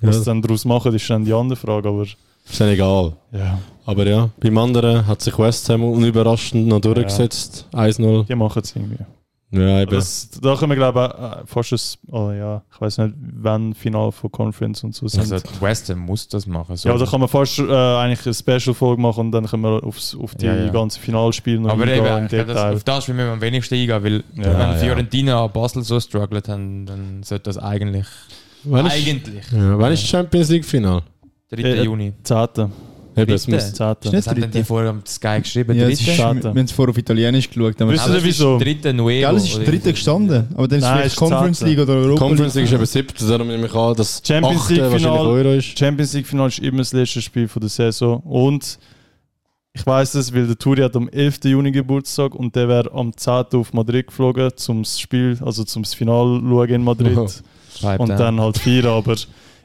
Ja, 0.00 0.08
Was 0.08 0.18
sie 0.18 0.24
dann 0.24 0.40
daraus 0.40 0.64
machen, 0.64 0.94
ist 0.94 1.10
dann 1.10 1.24
die 1.24 1.32
andere 1.32 1.56
Frage, 1.56 1.88
aber 1.88 2.02
ist 2.02 2.16
dann 2.58 2.68
egal. 2.68 3.16
ja, 3.32 3.58
Aber 3.86 4.06
ja, 4.06 4.30
beim 4.38 4.56
anderen 4.58 5.04
hat 5.04 5.20
sich 5.20 5.36
West 5.36 5.68
Ham 5.68 5.82
unüberraschend 5.82 6.68
noch 6.68 6.80
durchgesetzt. 6.80 7.66
1-0. 7.72 8.26
die 8.26 8.34
machen 8.36 8.62
es 8.62 8.76
irgendwie. 8.76 8.98
Ja, 9.54 9.80
eben. 9.82 9.90
Das, 9.90 10.28
da 10.42 10.56
können 10.56 10.70
wir 10.72 10.76
glaube 10.76 11.12
ich 11.14 11.42
äh, 11.42 11.46
fast 11.46 11.72
ein, 11.72 12.12
oh 12.14 12.30
ja, 12.32 12.62
ich 12.72 12.80
weiß 12.80 12.98
nicht, 12.98 13.14
wann 13.40 13.74
Final 13.74 14.10
von 14.12 14.30
Conference 14.32 14.82
und 14.84 14.94
so 14.94 15.06
sind. 15.08 15.32
Also 15.32 15.46
West 15.60 15.88
Ham 15.90 16.00
muss 16.00 16.26
das 16.28 16.46
machen. 16.46 16.76
So. 16.76 16.88
ja, 16.88 16.94
aber 16.94 17.04
da 17.04 17.10
kann 17.10 17.20
man 17.20 17.28
fast 17.28 17.58
äh, 17.58 17.62
eigentlich 17.72 18.26
eine 18.26 18.34
Special-Folge 18.34 19.00
machen 19.00 19.20
und 19.26 19.32
dann 19.32 19.46
können 19.46 19.62
wir 19.62 19.82
aufs, 19.84 20.16
auf 20.16 20.34
die 20.34 20.46
Ja, 20.46 20.54
ja. 20.56 20.72
ganzen 20.72 21.00
Finalspiele 21.00 21.60
noch 21.60 21.70
aber 21.70 21.84
eingehen 21.84 21.98
eben, 22.04 22.06
im 22.06 22.28
glaube, 22.28 22.44
das, 22.44 22.46
Detail. 22.56 22.74
auf 22.74 22.84
das 22.84 23.08
will 23.08 23.16
wir 23.16 23.24
am 23.32 23.40
wenigsten 23.40 23.74
eingehen, 23.74 24.02
weil 24.02 24.24
Ja, 24.34 24.44
wenn 24.58 24.58
ja. 24.58 24.74
Fiorentina 24.74 25.46
Basel 25.46 25.82
so 25.82 26.00
struggelt, 26.00 26.48
dann, 26.48 26.86
dann 26.86 27.22
sollte 27.22 27.44
das 27.44 27.58
eigentlich. 27.58 28.06
Wann 28.64 28.86
ist, 28.86 28.92
eigentlich. 28.94 29.44
ja, 29.52 29.78
wann 29.78 29.92
ist 29.92 30.02
das 30.02 30.10
Champions 30.10 30.48
League 30.50 30.64
Final? 30.64 31.02
3. 31.50 31.62
Äh, 31.62 31.82
Juni. 31.84 32.12
Zehnte. 32.22 32.70
Eben, 33.16 33.32
es 33.32 33.46
Dritte? 33.46 33.56
muss, 33.68 33.80
hat 33.80 34.04
denn 34.04 34.22
dritte? 34.22 34.48
die 34.48 34.64
vorher 34.64 34.90
am 34.90 35.02
Sky 35.06 35.40
geschrieben? 35.40 35.76
Ja, 35.76 35.86
Dritte? 35.86 36.04
Wir 36.06 36.24
haben 36.26 36.58
es 36.58 36.72
vorher 36.72 36.90
auf 36.90 36.98
Italienisch 36.98 37.48
geschaut. 37.48 37.80
Aber 37.80 37.92
ihr 37.92 37.96
es 38.16 38.24
wieso? 38.24 38.56
ist 38.56 38.64
dritte 38.64 38.92
Nuevo. 38.92 39.26
Gell, 39.28 39.36
es 39.36 39.44
ist 39.44 39.66
dritte 39.66 39.92
gestanden. 39.92 40.48
Aber 40.54 40.66
dann 40.68 40.78
ist 40.78 40.84
es 40.84 40.90
Nein, 40.90 40.98
vielleicht 41.00 41.16
Conference. 41.16 41.60
League 41.62 41.78
oder 41.78 41.92
Europa 41.94 42.26
Conference 42.26 42.54
League 42.54 42.64
ist 42.64 42.72
eben 42.72 42.86
siebte, 42.86 43.26
darum 43.26 43.46
nehme 43.48 43.66
ich 43.66 43.74
an, 43.74 43.94
dass 43.94 44.20
Champions 44.26 44.68
League 44.68 44.84
Final- 44.90 45.18
Euro 45.26 45.52
ist. 45.52 45.78
Champions 45.78 46.12
League 46.14 46.26
Final 46.26 46.48
ist 46.48 46.58
immer 46.58 46.78
das 46.78 46.92
letzte 46.92 47.22
Spiel 47.22 47.46
von 47.48 47.60
der 47.60 47.70
Saison 47.70 48.20
und 48.20 48.78
ich 49.76 49.84
weiß 49.84 50.14
es, 50.14 50.32
weil 50.32 50.46
der 50.46 50.56
Turi 50.56 50.82
hat 50.82 50.94
am 50.94 51.08
11. 51.08 51.40
Juni 51.46 51.72
Geburtstag 51.72 52.34
und 52.34 52.54
der 52.54 52.68
wäre 52.68 52.92
am 52.92 53.16
10. 53.16 53.44
auf 53.54 53.72
Madrid 53.72 54.06
geflogen 54.06 54.50
zum 54.54 54.84
Spiel, 54.84 55.36
also 55.44 55.64
zum 55.64 55.84
Final 55.84 56.40
schauen 56.48 56.68
in 56.68 56.84
Madrid 56.84 57.18
Oh. 57.82 57.88
Und 57.98 58.10
dann 58.10 58.40
halt 58.40 58.56
feiern, 58.58 58.86
aber 58.86 59.16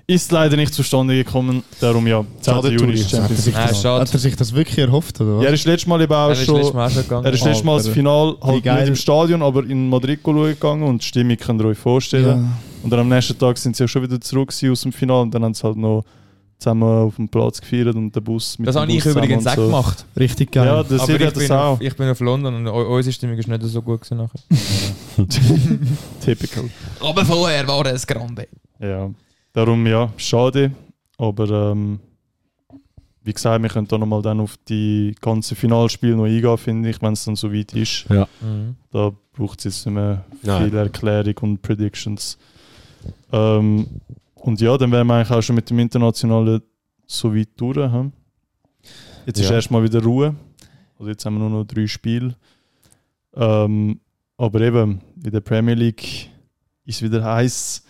ist 0.10 0.32
leider 0.32 0.56
nicht 0.58 0.74
zustande 0.74 1.16
gekommen. 1.16 1.64
Darum 1.80 2.06
ja, 2.08 2.26
10. 2.42 2.54
Schade, 2.54 2.70
Juni 2.72 2.98
Champions 2.98 3.46
League. 3.46 3.56
Ah, 3.56 3.74
schade. 3.74 4.02
Hat 4.02 4.12
er 4.14 4.20
sich 4.20 4.36
das 4.36 4.54
wirklich 4.54 4.78
erhofft, 4.80 5.22
oder 5.22 5.38
was? 5.38 5.44
Ja, 5.44 5.50
er 5.50 5.54
ist 5.54 5.66
letztes 5.66 5.88
Mal 5.88 6.02
eben 6.02 6.14
auch 6.14 6.28
Er 6.28 6.32
ist 6.34 6.40
letztes 6.48 6.68
schon. 6.68 6.76
Mal 6.76 6.86
auch 6.88 6.92
schon 6.92 7.04
gegangen. 7.04 7.26
Er 7.26 7.34
ist 7.34 7.44
letztes 7.46 7.64
Mal 7.64 7.78
das 7.78 7.86
Alter. 7.86 7.94
Final 7.96 8.36
Wie 8.42 8.48
halt 8.48 8.64
geil. 8.64 8.80
nicht 8.82 8.88
im 8.90 8.96
Stadion, 8.96 9.42
aber 9.44 9.64
in 9.66 9.88
Madrid 9.90 10.20
schauen 10.24 10.44
gegangen 10.46 10.84
und 10.84 11.02
die 11.02 11.06
Stimmung 11.08 11.38
könnt 11.38 11.62
ihr 11.62 11.68
euch 11.68 11.78
vorstellen. 11.78 12.26
ja. 12.44 12.52
Und 12.84 12.90
dann 12.92 13.00
am 13.02 13.10
nächsten 13.10 13.38
Tag 13.38 13.58
sind 13.58 13.76
sie 13.76 13.84
ja 13.84 13.88
schon 13.88 14.04
wieder 14.04 14.20
zurück 14.22 14.50
gewesen 14.50 14.72
aus 14.72 14.82
dem 14.82 14.94
Finale 14.94 15.22
und 15.22 15.34
dann 15.34 15.44
haben 15.44 15.54
sie 15.54 15.64
halt 15.64 15.78
noch 15.78 16.04
zusammen 16.58 16.84
auf 16.84 17.16
dem 17.16 17.30
Platz 17.30 17.62
gefeiert 17.62 17.96
und 17.96 18.14
den 18.16 18.24
Bus 18.24 18.58
mit 18.58 18.68
das 18.68 18.76
dem 18.76 18.82
habe 18.82 18.92
Bus 18.94 19.06
ich 19.06 19.12
übrigens 19.12 19.46
auch 19.48 19.52
zusammen 19.52 19.66
und 19.68 19.72
gemacht. 19.82 20.06
Richtig 20.20 20.52
geil. 20.52 20.66
Ja, 20.66 20.84
das 20.84 21.02
Aber 21.02 21.14
ich 21.14 21.20
das 21.20 21.34
bin, 21.34 21.52
auch. 21.52 21.64
auf, 21.74 21.82
ich 21.82 21.96
bin 21.96 22.10
auf 22.10 22.20
London 22.20 22.56
und 22.56 22.68
eu- 22.68 22.96
unsere 22.98 23.14
Stimmung 23.14 23.38
ist 23.38 23.48
nicht 23.48 23.64
so 23.64 23.82
gut 23.82 24.02
gewesen 24.02 24.18
nachher. 24.18 24.40
Typical. 26.24 26.70
Aber 27.02 27.26
vorher 27.26 27.68
war 27.68 27.86
es 27.88 28.06
grande. 28.06 28.48
Ja, 28.80 29.10
darum 29.54 29.86
ja, 29.88 30.12
schade. 30.18 30.72
Aber 31.18 31.50
ähm, 31.72 32.00
wie 33.24 33.34
gesagt, 33.34 33.62
wir 33.62 33.70
können 33.70 33.88
da 33.88 33.98
nochmal 33.98 34.22
dann 34.22 34.40
auf 34.40 34.58
die 34.68 35.14
ganzen 35.22 35.56
Finalspiele 35.56 36.16
noch 36.16 36.26
eingehen, 36.26 36.58
finde 36.58 36.90
ich, 36.90 37.02
wenn 37.02 37.14
es 37.14 37.26
dann 37.26 37.36
so 37.36 37.54
weit 37.54 37.74
ist. 37.74 38.10
Mhm. 38.10 38.76
Da 38.92 39.12
braucht 39.34 39.60
es 39.60 39.66
jetzt 39.66 39.86
nicht 39.86 39.96
mehr 39.96 40.24
Nein. 40.42 40.70
viel 40.70 40.78
Erklärung 40.78 41.36
und 41.42 41.62
Predictions. 41.62 42.38
Ähm, 43.32 43.88
und 44.36 44.62
ja, 44.62 44.78
dann 44.78 44.92
wären 44.92 45.08
wir 45.08 45.16
eigentlich 45.16 45.32
auch 45.38 45.42
schon 45.42 45.56
mit 45.56 45.70
dem 45.70 45.80
Internationalen 45.80 46.62
so 47.06 47.36
weit 47.36 47.50
durch. 47.58 47.76
Hm? 47.78 48.12
Jetzt 49.26 49.40
ist 49.40 49.50
Ja. 49.50 49.56
erstmal 49.56 49.84
wieder 49.84 50.02
Ruhe. 50.02 50.36
Also 50.98 51.10
jetzt 51.12 51.26
haben 51.26 51.36
wir 51.36 51.40
nur 51.48 51.60
noch 51.60 51.66
drei 51.66 51.88
Spiele. 51.88 52.36
Ähm, 53.36 54.00
aber 54.38 54.62
eben, 54.62 55.02
in 55.24 55.32
der 55.32 55.42
Premier 55.42 55.76
League 55.76 56.30
ist 56.86 56.96
es 56.98 57.02
wieder 57.02 57.24
heiß. 57.24 57.84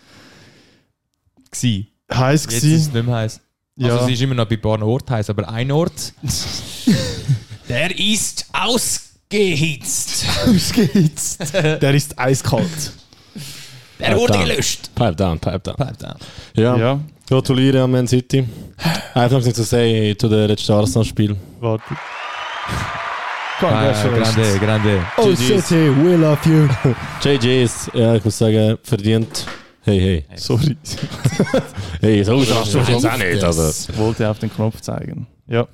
Gsi. 1.50 1.86
Heiß 2.12 2.44
Jetzt 2.50 2.64
ist 2.64 2.86
es 2.88 2.92
nicht 2.92 3.06
mehr 3.06 3.14
heiß. 3.16 3.40
Ja. 3.76 3.92
Also 3.94 4.06
es 4.06 4.12
ist 4.12 4.22
immer 4.22 4.34
noch 4.34 4.46
bei 4.46 4.56
ein 4.56 4.60
paar 4.60 4.82
Orten 4.82 5.10
heiß, 5.14 5.30
aber 5.30 5.48
ein 5.48 5.70
Ort, 5.70 6.12
der 7.68 7.98
ist 7.98 8.46
ausgehitzt. 8.52 10.24
Ausgehitzt. 10.46 11.54
Der 11.80 11.94
ist 11.94 12.18
eiskalt. 12.18 12.92
Der 13.98 14.16
wurde 14.18 14.38
gelöscht. 14.38 14.90
Pipe 14.94 15.14
down, 15.14 15.38
pipe 15.38 15.60
down. 15.60 15.76
Pipe 15.76 15.96
down. 15.98 16.14
Ja, 16.54 16.76
Ja, 16.76 17.00
gratuliere 17.28 17.82
an 17.84 17.90
Man 17.90 18.08
City. 18.08 18.46
Einfach 19.14 19.38
noch 19.44 19.52
zu 19.52 19.62
sagen 19.62 20.14
zu 20.18 20.28
dem 20.28 20.48
letzten 20.48 20.72
Arsenal-Spiel. 20.72 21.36
warte. 21.60 21.84
Ah, 23.62 23.92
grande, 23.92 24.58
grande. 24.58 25.02
Oh, 25.18 25.34
City, 25.34 25.90
we 26.02 26.16
love 26.16 26.38
you. 26.48 26.66
JJs, 27.22 27.90
ja, 27.92 28.14
ich 28.14 28.24
muss 28.24 28.38
sagen, 28.38 28.78
verdient. 28.82 29.44
Hey, 29.82 30.00
hey. 30.00 30.24
Sorry. 30.36 30.76
Hey, 32.00 32.24
so 32.24 32.32
ausrastest 32.32 32.74
du 32.88 32.92
jetzt 32.92 33.06
auch 33.06 33.18
nicht. 33.18 33.44
Also. 33.44 33.92
Ich 33.92 33.98
wollte 33.98 34.30
auf 34.30 34.38
den 34.38 34.50
Knopf 34.52 34.80
zeigen. 34.80 35.26
Ja. 35.46 35.66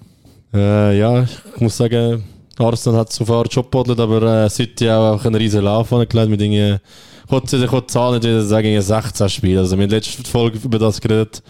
Äh, 0.53 0.99
ja, 0.99 1.23
ich 1.23 1.61
muss 1.61 1.77
sagen, 1.77 2.25
Arsenal 2.59 3.01
hat 3.01 3.13
far 3.25 3.47
Job 3.47 3.67
gebodelt, 3.67 4.01
aber 4.01 4.45
äh, 4.45 4.51
City 4.51 4.91
auch 4.91 5.13
einfach 5.13 5.27
einen 5.27 5.35
riesen 5.37 5.63
Lauf 5.63 5.93
angelegt 5.93 6.31
mit 6.31 6.41
irgendwie, 6.41 6.79
ich 7.27 7.31
wollte 7.31 7.59
wollte 7.71 7.87
die 7.87 7.93
Zahl 7.93 8.13
nicht 8.15 8.25
wieder 8.25 8.43
sagen, 8.43 8.67
irgendwie 8.67 8.83
16 8.83 9.29
Spiele. 9.29 9.61
Also 9.61 9.77
wir 9.77 9.85
haben 9.85 9.91
letzte 9.91 10.29
Folge 10.29 10.59
über 10.63 10.79
das 10.79 11.01
geredet. 11.01 11.43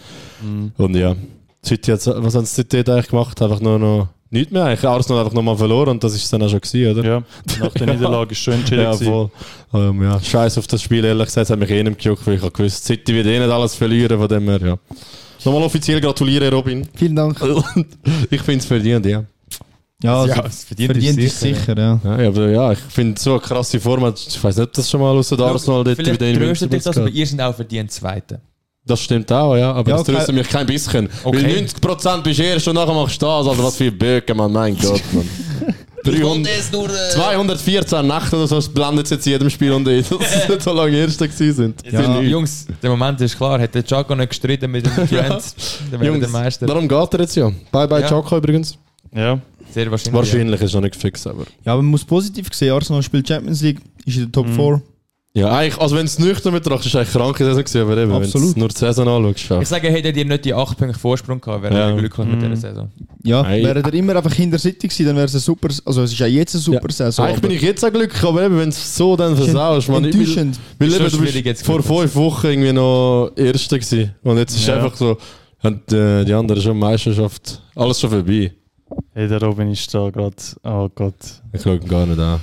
Und 0.77 0.95
ja, 0.95 1.15
City 1.67 1.91
hat, 1.91 2.05
was 2.05 2.35
haben 2.35 2.45
City 2.45 2.77
eigentlich 2.77 3.09
gemacht? 3.09 3.41
Einfach 3.41 3.59
nur 3.59 3.79
noch 3.79 4.07
nichts 4.29 4.51
mehr. 4.51 4.65
Eigentlich 4.65 4.87
Arsenal 4.87 5.21
einfach 5.21 5.33
nochmal 5.33 5.57
verloren 5.57 5.89
und 5.89 6.03
das 6.03 6.13
ist 6.15 6.31
dann 6.31 6.41
auch 6.43 6.49
schon 6.49 6.61
gewesen, 6.61 6.91
oder? 6.91 7.05
ja, 7.05 7.23
nach 7.59 7.73
der 7.73 7.87
Niederlage 7.93 8.31
ist 8.31 8.39
schön 8.39 8.55
entschieden. 8.55 8.83
Ja, 8.83 8.93
voll. 8.93 9.29
Ähm, 9.73 10.03
ja. 10.03 10.19
Scheiß 10.19 10.57
auf 10.57 10.67
das 10.67 10.81
Spiel, 10.81 11.03
ehrlich 11.03 11.25
gesagt, 11.25 11.49
hat 11.49 11.59
mich 11.59 11.69
eh 11.69 11.83
nicht 11.83 11.99
gejuckt, 11.99 12.25
weil 12.25 12.35
ich 12.35 12.41
habe 12.41 12.51
gewusst, 12.51 12.85
City 12.85 13.13
wird 13.13 13.27
eh 13.27 13.39
nicht 13.39 13.51
alles 13.51 13.75
verlieren, 13.75 14.17
von 14.17 14.27
dem 14.27 14.43
her, 14.43 14.59
ja. 14.61 14.77
Nochmal 15.45 15.63
offiziell 15.63 16.01
gratulieren, 16.01 16.51
Robin. 16.53 16.87
Vielen 16.95 17.15
Dank. 17.15 17.39
ich 18.29 18.41
finde 18.41 18.59
es 18.59 18.65
verdient, 18.65 19.05
ja. 19.05 19.23
Ja, 20.03 20.21
also, 20.21 20.41
es 20.43 20.63
verdient, 20.63 20.91
verdient 20.91 21.17
ist 21.17 21.25
ist 21.25 21.39
sicher, 21.39 21.75
ja. 21.75 21.99
Ja, 22.03 22.21
ja, 22.21 22.27
aber 22.27 22.49
ja, 22.49 22.71
ich 22.71 22.79
finde 22.79 23.19
so 23.19 23.31
eine 23.31 23.39
krasse 23.39 23.79
Form, 23.79 24.13
ich 24.13 24.43
weiß 24.43 24.57
nicht, 24.57 24.67
ob 24.67 24.73
das 24.73 24.89
schon 24.89 25.01
mal 25.01 25.17
aus 25.17 25.29
der 25.29 25.39
Arsenal 25.39 25.83
dort 25.83 25.95
Vielleicht 25.95 26.19
tröstet 26.19 26.71
dich 26.71 26.83
das, 26.83 26.97
aber 26.97 27.09
ihr 27.09 27.25
seid 27.25 27.41
auch 27.41 27.55
verdient 27.55 27.91
Zweite. 27.91 28.39
Das 28.87 29.01
stimmt 29.01 29.31
auch, 29.31 29.55
ja, 29.55 29.73
aber 29.73 29.89
Ja, 29.89 29.97
das 29.97 30.05
tröstet 30.07 30.33
mich 30.33 30.47
kein 30.47 30.65
bisschen. 30.65 31.09
Okay. 31.23 31.43
Weil 31.43 31.65
90% 31.65 32.21
bist 32.21 32.39
du 32.39 32.43
erst 32.43 32.67
und 32.67 32.75
nachher 32.75 32.93
machst 32.93 33.21
du 33.21 33.25
das, 33.25 33.47
also 33.47 33.63
was 33.63 33.75
für 33.75 33.91
Böcke, 33.91 34.33
man, 34.33 34.51
mein 34.51 34.77
Gott, 34.77 35.01
man. 35.11 35.27
300, 36.03 36.47
214 37.13 38.07
Nächte 38.07 38.35
oder 38.37 38.47
so, 38.47 38.55
das 38.55 38.69
blendet 38.69 39.09
jetzt 39.09 39.25
in 39.25 39.33
jedem 39.33 39.49
Spiel 39.49 39.73
und 39.73 39.87
eh, 39.87 40.01
dass 40.09 40.09
sie 40.09 40.49
nicht 40.51 40.61
so 40.61 40.73
lange 40.73 40.95
Erste 40.95 41.27
gewesen 41.27 41.53
sind. 41.53 41.91
Ja. 41.91 42.21
Jungs, 42.21 42.65
der 42.81 42.89
Moment 42.89 43.19
ist 43.21 43.35
klar. 43.35 43.59
Hätte 43.59 43.81
der 43.81 43.83
Chaco 43.83 44.15
nicht 44.15 44.29
gestritten 44.29 44.71
mit 44.71 44.85
den 44.85 45.07
Giants, 45.07 45.55
dann 45.91 45.99
wäre 45.99 46.11
er 46.11 46.11
der 46.11 46.21
Jungs, 46.21 46.31
Meister. 46.31 46.65
darum 46.65 46.87
geht 46.87 47.13
er 47.13 47.19
jetzt 47.19 47.35
ja. 47.35 47.51
Bye 47.71 47.87
bye 47.87 48.01
Ja. 48.01 48.37
Übrigens. 48.37 48.77
Ja. 49.13 49.39
Sehr 49.73 49.91
wahrscheinlich. 49.91 50.13
Wahrscheinlich 50.13 50.61
ist 50.61 50.73
noch 50.73 50.81
nicht 50.81 50.95
fix, 50.95 51.27
aber. 51.27 51.43
Ja, 51.65 51.73
aber 51.73 51.81
man 51.81 51.91
muss 51.91 52.05
positiv 52.05 52.47
sehen, 52.53 52.71
Arsenal 52.71 53.03
spielt 53.03 53.27
Champions 53.27 53.61
League, 53.61 53.79
ist 54.05 54.15
in 54.15 54.23
der 54.23 54.31
Top 54.31 54.47
4. 54.47 54.81
Ja, 55.37 55.51
eigentlich, 55.51 55.79
also 55.79 55.95
wenn 55.95 56.05
du 56.05 56.09
es 56.09 56.17
nüchtern 56.17 56.53
betrachtest, 56.53 56.87
ist 56.87 56.95
eigentlich 56.95 57.13
eine 57.15 57.23
kranke 57.25 57.45
Saison 57.45 57.63
gewesen, 57.63 57.81
aber 57.81 57.97
eben, 57.97 58.11
wenn 58.11 58.23
Absolut. 58.23 58.55
du 58.55 58.59
nur 58.59 58.67
die 58.69 58.75
Saison 58.77 59.07
anschaust. 59.07 59.49
Ja. 59.49 59.61
Ich 59.61 59.67
sage, 59.67 59.89
hättet 59.91 60.17
ihr 60.17 60.25
nicht 60.25 60.45
die 60.45 60.53
8 60.53 60.77
Punkte 60.77 60.97
Vorsprung 60.97 61.39
gehabt, 61.39 61.61
wäre 61.63 61.75
Ja. 61.77 61.91
ich 61.91 61.97
glücklich 61.99 62.27
mit 62.27 62.41
dieser 62.41 62.55
Saison. 62.55 62.89
Ja, 63.23 63.47
wäre 63.47 63.83
er 63.83 63.93
immer 63.93 64.15
einfach 64.15 64.33
hinter 64.33 64.57
City 64.57 64.87
gewesen, 64.87 65.05
dann 65.05 65.15
wäre 65.15 65.25
es 65.25 65.33
eine 65.33 65.41
super, 65.41 65.67
also 65.85 66.01
es 66.01 66.11
ist 66.11 66.17
ja 66.19 66.25
jetzt 66.25 66.55
eine 66.55 66.61
super 66.63 66.91
Saison. 66.91 67.25
Eigentlich 67.25 67.41
bin 67.41 67.49
aber 67.51 67.55
ich 67.55 67.61
jetzt 67.61 67.85
auch 67.85 67.91
glücklich, 67.93 68.23
aber 68.23 68.43
eben, 68.45 68.57
wenn 68.57 68.63
du 68.63 68.75
es 68.75 68.95
so 68.97 69.15
dann 69.15 69.33
es 69.33 69.39
versaust, 69.39 69.89
man, 69.89 70.05
ich 70.05 70.13
will, 70.13 70.21
enttäuschend. 70.21 70.59
weil 70.79 70.87
Ist 70.87 70.95
eben, 70.95 71.03
schon 71.09 71.11
du 71.11 71.17
schwierig 71.27 71.33
bist 71.35 71.45
jetzt 71.45 71.65
vor 71.65 71.75
glücklich. 71.81 71.99
fünf 71.99 72.15
Wochen 72.15 72.47
irgendwie 72.47 72.73
noch 72.73 73.31
Erster 73.35 73.77
gewesen 73.77 74.15
und 74.23 74.37
jetzt 74.37 74.55
ist 74.55 74.65
Ja. 74.67 74.75
einfach 74.77 74.95
so, 74.95 75.17
und, 75.61 75.91
äh, 75.93 76.23
die 76.25 76.33
anderen 76.33 76.61
schon 76.61 76.79
Meisterschaft, 76.79 77.61
alles 77.75 77.99
schon 77.99 78.09
vorbei. 78.09 78.53
Hey, 79.13 79.27
der 79.27 79.41
Robin 79.43 79.69
ist 79.71 79.93
da 79.93 80.09
gerade. 80.09 80.35
Oh 80.63 80.89
Gott. 80.95 81.13
Ich 81.53 81.61
schaue 81.61 81.75
ihn 81.75 81.87
gar 81.87 82.05
nicht 82.05 82.17
an. 82.19 82.39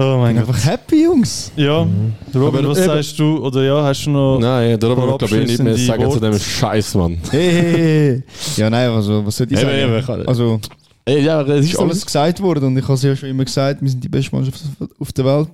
Oh 0.00 0.16
mein 0.18 0.36
Gott. 0.36 0.48
einfach 0.48 0.64
happy, 0.64 1.02
Jungs. 1.04 1.50
Ja, 1.56 1.86
der 2.32 2.40
Robin, 2.40 2.60
Aber 2.60 2.68
was 2.70 2.78
eben- 2.78 2.86
sagst 2.86 3.18
du? 3.18 3.38
Oder 3.44 3.64
ja, 3.64 3.82
hast 3.82 4.04
du 4.06 4.10
noch. 4.10 4.38
Nein, 4.38 4.78
darum 4.78 4.96
Paar 4.96 5.18
glaube 5.18 5.38
ich 5.40 5.46
nicht 5.48 5.62
mehr 5.62 5.76
sagen 5.76 6.10
zu 6.10 6.20
dem 6.20 6.32
Worte. 6.32 6.38
Scheiß, 6.44 6.94
Mann. 6.94 7.18
Hey, 7.30 7.50
hey, 7.50 7.72
hey. 7.72 8.22
Ja, 8.56 8.70
nein, 8.70 8.90
also 8.90 9.26
was 9.26 9.36
soll 9.36 9.46
ich 9.50 9.52
Eben, 9.58 9.62
sagen? 9.62 9.76
eben, 9.78 9.98
ich 9.98 10.06
kann- 10.06 10.26
Also, 10.26 10.60
Ey, 11.04 11.24
ja, 11.24 11.40
es 11.42 11.64
ist 11.64 11.72
ist 11.72 11.78
alles 11.80 12.04
gesagt 12.04 12.40
worden 12.40 12.64
und 12.66 12.76
ich 12.76 12.84
habe 12.84 12.92
es 12.94 13.02
ja 13.02 13.16
schon 13.16 13.30
immer 13.30 13.44
gesagt, 13.44 13.80
wir 13.82 13.88
sind 13.88 14.04
die 14.04 14.08
beste 14.08 14.34
Mannschaft 14.36 14.60
auf 15.00 15.12
der 15.12 15.24
Welt. 15.24 15.48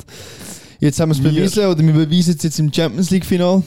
Jetzt 0.81 0.99
haben 1.01 1.11
wir 1.11 1.15
es 1.17 1.23
bewiesen 1.23 1.65
oder 1.67 1.79
wir 1.79 1.93
beweisen 1.93 2.35
es 2.37 2.43
jetzt 2.43 2.59
im 2.59 2.73
Champions 2.73 3.11
League 3.11 3.25
Final. 3.25 3.63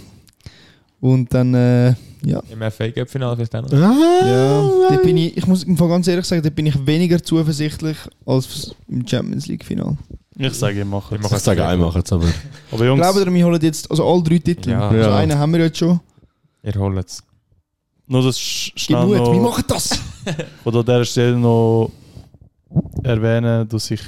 Und 1.00 1.34
dann, 1.34 1.54
äh, 1.54 1.88
ja. 2.26 2.42
Im 2.52 2.60
FA 2.72 2.92
Cup 2.92 3.10
Finale 3.10 3.36
vielleicht 3.38 3.56
auch 3.56 3.62
noch. 3.62 3.72
Ja, 3.72 4.70
da 4.90 4.96
bin 4.98 5.16
ich, 5.18 5.38
ich 5.38 5.48
muss 5.48 5.66
ganz 5.66 6.08
ehrlich 6.08 6.26
sagen, 6.26 6.42
da 6.42 6.50
bin 6.50 6.66
ich 6.66 6.86
weniger 6.86 7.24
zuversichtlich 7.24 7.98
als 8.26 8.76
im 8.90 9.08
Champions 9.08 9.48
League 9.48 9.64
Final. 9.64 9.96
Ich 10.40 10.54
sage, 10.54 10.80
ich 10.82 10.86
mache 10.86 11.16
Ich 11.16 11.20
es. 11.22 11.24
mache 11.24 11.36
Ich 11.38 11.42
sage 11.44 11.66
einmal 11.66 11.92
jetzt, 11.96 12.12
aber. 12.14 12.26
Aber 12.72 12.86
Jungs, 12.86 13.02
Glaubt 13.02 13.18
ihr, 13.28 13.34
wir 13.34 13.46
holen 13.46 13.60
jetzt 13.62 13.90
also 13.90 14.08
alle 14.08 14.22
drei 14.24 14.38
Titel? 14.38 14.70
Ja. 14.72 14.88
Also 14.90 15.10
Ja. 15.10 15.16
einen 15.18 15.38
haben 15.38 15.54
wir 15.54 15.62
jetzt 15.62 15.78
schon. 15.80 16.00
Ihr 16.64 16.76
holt 16.76 17.06
es. 17.06 17.24
nur 18.08 18.24
das 18.24 18.38
sch- 18.38 18.72
schnell 18.78 19.06
Mut, 19.06 19.16
wir 19.16 19.20
noch. 19.22 19.42
machen 19.42 19.64
das! 19.68 20.00
Oder 20.64 20.80
an 20.80 20.86
dieser 20.86 21.06
Stelle 21.06 21.38
noch 21.38 21.92
erwähnen, 23.04 23.68
dass 23.68 23.90
ich 23.92 24.02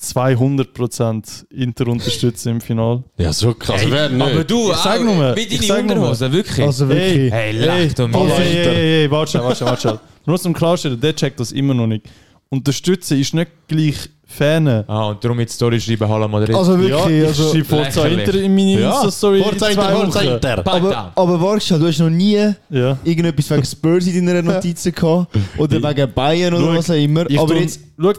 200% 0.00 1.46
Inter 1.50 1.86
unterstütze 1.88 2.50
im 2.50 2.60
Finale. 2.60 3.02
Ja, 3.18 3.32
so 3.32 3.54
krass. 3.54 3.80
Hey, 3.82 3.90
wer 3.90 4.08
nicht? 4.10 4.22
aber 4.22 4.44
du, 4.44 4.70
Ich 4.70 4.76
sag 4.76 5.00
auch, 5.00 5.04
nur, 5.04 5.36
wie 5.36 5.40
ich 5.40 5.66
deine 5.66 5.66
sag 5.66 5.86
nur. 5.86 5.96
Unterhose, 5.96 6.32
wirklich. 6.32 6.66
Also 6.66 6.88
wirklich. 6.88 7.32
hey, 7.32 7.54
Hey, 7.54 7.54
hey, 7.54 7.90
hey, 7.96 8.28
hey, 8.28 8.74
hey, 9.02 9.10
warte 9.10 9.30
schnell, 9.32 9.42
warte 9.44 9.56
schnell, 9.56 9.68
warte 9.70 9.80
schnell. 9.82 9.98
Nur 10.26 10.38
zum 10.38 10.52
Klarstellen, 10.52 11.00
der 11.00 11.14
checkt 11.16 11.40
das 11.40 11.52
immer 11.52 11.74
noch 11.74 11.86
nicht. 11.86 12.06
Unterstützen 12.50 13.18
ist 13.20 13.34
nicht 13.34 13.50
gleich 13.68 13.96
Fan. 14.26 14.66
Ah, 14.66 15.08
und 15.10 15.22
darum 15.22 15.38
jetzt 15.38 15.54
Story 15.54 15.80
schreiben, 15.80 16.08
Hala 16.08 16.26
Madrid. 16.26 16.56
Also 16.56 16.72
Ja, 16.76 16.80
wirklich, 16.80 17.20
ich 17.22 17.26
also, 17.28 17.50
schreibe 17.52 17.64
Forza. 17.66 18.06
Inter 18.06 18.34
in 18.34 18.54
meine 18.54 18.80
ja, 18.80 18.90
Insta-Story 18.90 19.38
in 19.38 19.44
Forza 19.44 19.68
Inter, 19.68 19.90
Forza. 19.96 20.20
Inter. 20.22 20.66
Aber, 20.66 21.12
aber 21.14 21.40
warte 21.40 21.64
schon, 21.66 21.78
du 21.80 21.86
hast 21.86 21.98
noch 22.00 22.10
nie 22.10 22.40
Ja. 22.70 22.98
irgendetwas 23.04 23.50
wegen 23.50 23.64
Spurs 23.64 24.06
in 24.08 24.26
deiner 24.26 24.42
Notizen 24.42 24.92
gehabt 24.94 25.28
oder 25.56 25.80
wegen 25.80 26.12
Bayern 26.12 26.54
oder 26.54 26.64
Schau, 26.64 26.74
was 26.78 26.90
auch 26.90 26.94
immer. 26.94 27.30
Ich 27.30 27.38
Aber 27.38 27.54
jetzt, 27.54 27.80
Schau, 28.00 28.12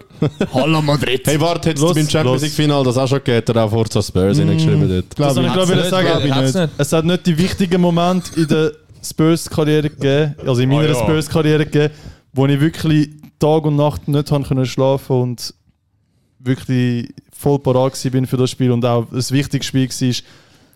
Hallo 0.54 0.82
Madrid! 0.82 1.22
Hey, 1.26 1.42
warte, 1.42 1.70
hättest 1.70 1.84
du 1.84 1.88
Los, 1.88 1.96
beim 1.96 2.08
Champions 2.08 2.34
los. 2.34 2.42
League 2.44 2.52
Final 2.54 2.84
das 2.86 2.98
auch 2.98 3.08
schon 3.10 3.18
gegeben, 3.24 3.46
oder 3.50 3.64
auch 3.66 3.70
Forza 3.72 4.02
Spurs 4.02 4.38
hineingeschrieben 4.38 4.88
dort? 4.88 5.06
das 5.10 5.16
Glaub 5.16 5.30
habe 5.36 5.42
ich 5.42 5.48
ich. 5.48 5.54
glaube 5.54 5.82
ich 5.84 5.90
sagen. 5.90 6.08
glaub 6.08 6.24
ich 6.24 6.36
nicht. 6.44 6.56
nicht. 6.56 6.70
Es 6.78 6.94
hat 6.94 7.04
nicht 7.06 7.26
die 7.26 7.38
wichtigen 7.38 7.82
Momente 7.82 8.40
in 8.40 8.48
der 8.48 8.72
Spurs-Karriere 9.04 9.90
gegeben, 9.90 10.36
also 10.46 10.62
in 10.62 10.70
meiner 10.70 10.84
Ah, 10.90 10.94
ja. 10.94 10.96
Spurs-Karriere 10.96 11.66
gegeben, 11.66 11.94
wo 12.32 12.46
ich 12.46 12.60
wirklich 12.60 13.10
Tag 13.40 13.66
und 13.66 13.76
Nacht 13.76 14.08
nicht 14.08 14.32
haben 14.32 14.44
können 14.44 14.66
schlafen 14.66 15.22
und 15.22 15.54
wirklich 16.40 17.14
voll 17.38 17.60
parat 17.60 17.98
bin 18.12 18.26
für 18.28 18.38
das 18.38 18.52
Spiel 18.52 18.72
und 18.72 18.86
auch 18.86 19.08
ein 19.12 19.30
wichtiges 19.30 19.66
Spiel 19.68 19.90
war. 19.90 20.16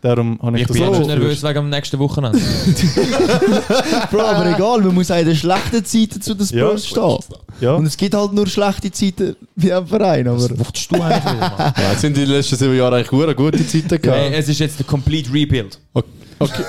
Darum 0.02 0.40
habe 0.42 0.56
ich, 0.56 0.62
Ich 0.62 0.68
das 0.70 0.78
bin 0.78 0.86
auch 0.88 0.96
schon 0.96 1.08
nervös 1.08 1.44
wegen 1.44 1.54
dem 1.56 1.70
nächsten 1.70 2.00
Wochenende. 2.00 2.40
Bro, 4.12 4.22
aber 4.22 4.56
egal, 4.56 4.80
man 4.82 4.96
muss 4.96 5.12
auch 5.12 5.18
in 5.18 5.26
den 5.26 5.36
schlechten 5.36 5.84
Zeiten 5.84 6.22
zu 6.22 6.36
den 6.36 6.48
Ja. 6.48 6.78
Spurs 6.78 6.88
stehen. 6.88 7.18
Ja. 7.60 7.74
Und 7.74 7.86
es 7.86 7.98
gibt 7.98 8.14
halt 8.16 8.32
nur 8.32 8.48
schlechte 8.48 8.90
Zeiten 8.92 9.36
wie 9.58 9.74
am 9.74 9.86
Verein. 9.86 10.26
Aber 10.30 10.40
Wuchtest 10.58 10.90
du 10.90 11.02
eigentlich 11.02 11.24
wieder, 11.26 11.54
Mann? 11.58 11.74
Ja, 11.78 11.96
sind 11.96 12.16
die 12.16 12.24
letzten 12.24 12.56
sieben 12.56 12.78
Jahre 12.78 12.96
eigentlich 12.96 13.10
gute, 13.10 13.36
gute 13.36 13.68
Zeiten 13.68 13.90
Hey, 13.90 14.00
gehabt. 14.00 14.32
es 14.36 14.48
ist 14.48 14.60
jetzt 14.60 14.80
der 14.80 14.86
Complete 14.86 15.34
Rebuild. 15.34 15.78
Okay. 15.94 16.64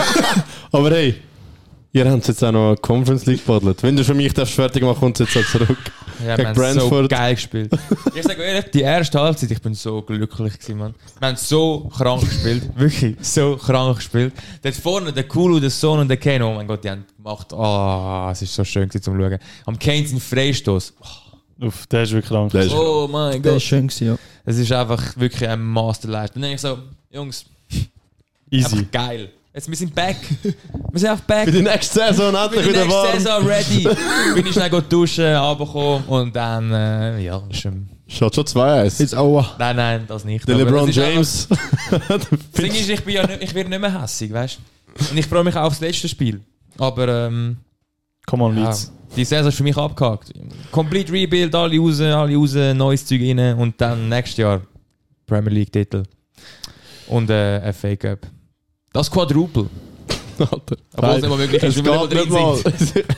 Aber 0.72 0.90
hey, 0.90 1.16
ihr 1.92 2.10
habt 2.10 2.26
jetzt 2.28 2.42
auch 2.44 2.52
noch 2.52 2.76
Conference 2.80 3.26
League 3.26 3.44
gepaddelt. 3.44 3.82
Wenn 3.82 3.96
du 3.96 4.04
für 4.04 4.14
mich 4.14 4.32
darfst 4.32 4.54
fertig 4.54 4.82
machen, 4.82 4.98
kommt 5.00 5.20
es 5.20 5.32
jetzt 5.34 5.46
auch 5.46 5.50
zurück. 5.50 5.78
Ja, 6.24 6.36
Gegen 6.36 6.54
wir 6.56 6.66
haben 6.68 6.80
so 6.80 7.08
geil 7.08 7.34
gespielt. 7.34 7.72
Ich 8.14 8.22
sage 8.24 8.42
ehrlich, 8.42 8.70
die 8.72 8.82
erste 8.82 9.18
Halbzeit, 9.20 9.50
ich 9.50 9.60
bin 9.62 9.72
so 9.74 10.02
glücklich 10.02 10.58
gewesen, 10.58 10.78
Mann. 10.78 10.94
Wir 11.18 11.28
haben 11.28 11.36
so 11.36 11.88
krank 11.96 12.20
gespielt. 12.22 12.68
Wirklich, 12.76 13.16
so 13.22 13.56
krank 13.56 13.96
gespielt. 13.96 14.34
Dort 14.62 14.74
vorne, 14.74 15.12
der 15.12 15.24
Kulu, 15.24 15.58
der 15.60 15.70
Son 15.70 16.00
und 16.00 16.08
der 16.08 16.18
Kane, 16.18 16.44
oh 16.44 16.54
mein 16.54 16.66
Gott, 16.66 16.84
die 16.84 16.90
haben 16.90 17.04
gemacht, 17.16 17.52
ah, 17.54 18.28
es 18.32 18.42
ist 18.42 18.54
so 18.54 18.64
schön 18.64 18.88
gewesen 18.88 19.02
zum 19.02 19.18
Schauen. 19.18 19.38
Am 19.66 19.78
Kane 19.78 20.06
sind 20.06 20.22
Freistoß. 20.22 20.92
Uff, 21.62 21.86
der 21.86 22.02
ist 22.02 22.12
wirklich 22.12 22.28
krank. 22.30 22.52
Ist- 22.54 22.72
Oh 22.74 23.08
mein 23.10 23.40
das 23.42 23.44
war 23.46 23.52
Gott. 23.54 23.62
schön, 23.62 23.86
gewesen, 23.88 24.06
ja. 24.08 24.16
Es 24.44 24.58
ist 24.58 24.72
einfach 24.72 25.16
wirklich 25.16 25.48
ein 25.48 25.62
Masterleistung. 25.62 26.42
Dann 26.42 26.50
denke 26.50 26.54
ich 26.56 26.60
so, 26.60 26.78
Jungs, 27.10 27.44
Easy. 28.50 28.64
einfach 28.76 28.90
geil. 28.90 29.30
Jetzt, 29.52 29.68
wir 29.68 29.76
sind 29.76 29.92
back. 29.92 30.16
Wir 30.42 31.00
sind 31.00 31.10
einfach 31.10 31.24
back. 31.24 31.46
Für 31.46 31.52
die 31.52 31.62
nächste 31.62 31.98
Saison 31.98 32.32
endlich 32.32 32.62
Für 32.62 32.68
die 32.68 32.74
wieder 32.74 32.84
nächste 32.84 33.02
warm. 33.02 33.18
Saison 33.18 33.46
ready. 33.46 33.88
Bin 34.34 34.46
ich 34.46 34.52
schnell 34.52 34.70
gut 34.70 34.84
duschen, 34.92 35.34
runtergekommen 35.34 36.04
und 36.04 36.36
dann, 36.36 36.72
äh, 36.72 37.20
ja, 37.20 37.42
ist 37.50 37.60
schon... 37.60 37.88
Schaut 38.06 38.34
schon 38.34 38.44
2-1. 38.44 39.00
Jetzt 39.00 39.16
aua. 39.16 39.54
Nein, 39.58 39.76
nein, 39.76 40.04
das 40.06 40.24
nicht. 40.24 40.46
Der 40.46 40.56
LeBron 40.56 40.88
ist 40.88 40.96
James. 40.96 41.48
Das 41.90 42.28
Ding 42.62 42.72
ist, 42.72 42.88
ich, 42.88 43.04
bin 43.04 43.14
ja 43.14 43.26
nicht, 43.26 43.42
ich 43.42 43.54
werde 43.54 43.70
nicht 43.70 43.80
mehr 43.80 44.02
hässig, 44.02 44.32
weißt 44.32 44.58
du? 44.58 45.10
Und 45.10 45.18
ich 45.18 45.26
freue 45.26 45.42
mich 45.42 45.56
auch 45.56 45.64
aufs 45.64 45.80
letzte 45.80 46.08
Spiel. 46.08 46.40
Aber 46.78 47.08
ähm, 47.08 47.56
Come 48.26 48.44
on, 48.44 48.56
ja, 48.56 48.68
Leeds. 48.68 48.92
die 49.16 49.24
Saison 49.24 49.48
ist 49.48 49.56
für 49.56 49.62
mich 49.64 49.76
abgehakt. 49.76 50.32
Complete 50.70 51.12
Rebuild, 51.12 51.54
alle 51.54 51.78
raus, 51.78 52.00
alle 52.00 52.36
raus, 52.36 52.54
neues 52.54 53.04
Zeug 53.04 53.20
rein 53.20 53.56
und 53.56 53.80
dann 53.80 54.08
nächstes 54.08 54.38
Jahr 54.38 54.60
Premier 55.26 55.50
League 55.52 55.72
Titel. 55.72 56.04
Und 57.08 57.30
äh, 57.30 57.72
FA 57.72 57.96
Cup. 57.96 58.26
Das 58.92 59.10
Quadruple. 59.10 59.66
Alter. 60.38 60.76
Obwohl 60.96 61.10
es 61.10 61.16
nicht 61.22 61.28
mal 61.30 61.38
möglich 61.38 61.62
ist, 61.62 61.84
weil 61.84 61.84
wir 61.84 62.08
nicht 62.08 62.30
mal 62.30 62.42
drin 62.54 62.72
mal. 62.72 62.76
sind. 62.78 63.04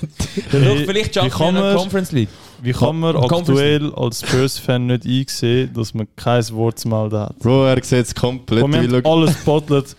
Hey, 0.51 0.65
Doch, 0.65 0.87
vielleicht 0.87 1.15
schaffen 1.15 1.55
wir 1.55 1.65
eine 1.65 1.77
Conference 1.77 2.13
League. 2.13 2.29
Wie 2.63 2.73
kann 2.73 2.99
man 3.01 3.17
aktuell 3.17 3.93
als 3.95 4.21
Spurs-Fan 4.21 4.87
nicht 4.87 5.05
einsehen, 5.05 5.73
dass 5.75 5.93
man 5.95 6.09
kein 6.17 6.49
Wort 6.51 6.79
zu 6.79 6.89
melden 6.89 7.19
hat? 7.19 7.39
Bro, 7.39 7.67
er 7.67 7.83
sieht 7.85 8.07
es 8.07 8.15
komplett 8.15 8.63
Wo 8.63 8.69
wir 8.69 8.79
haben 8.83 9.05
alles 9.07 9.35
bottelt. 9.45 9.95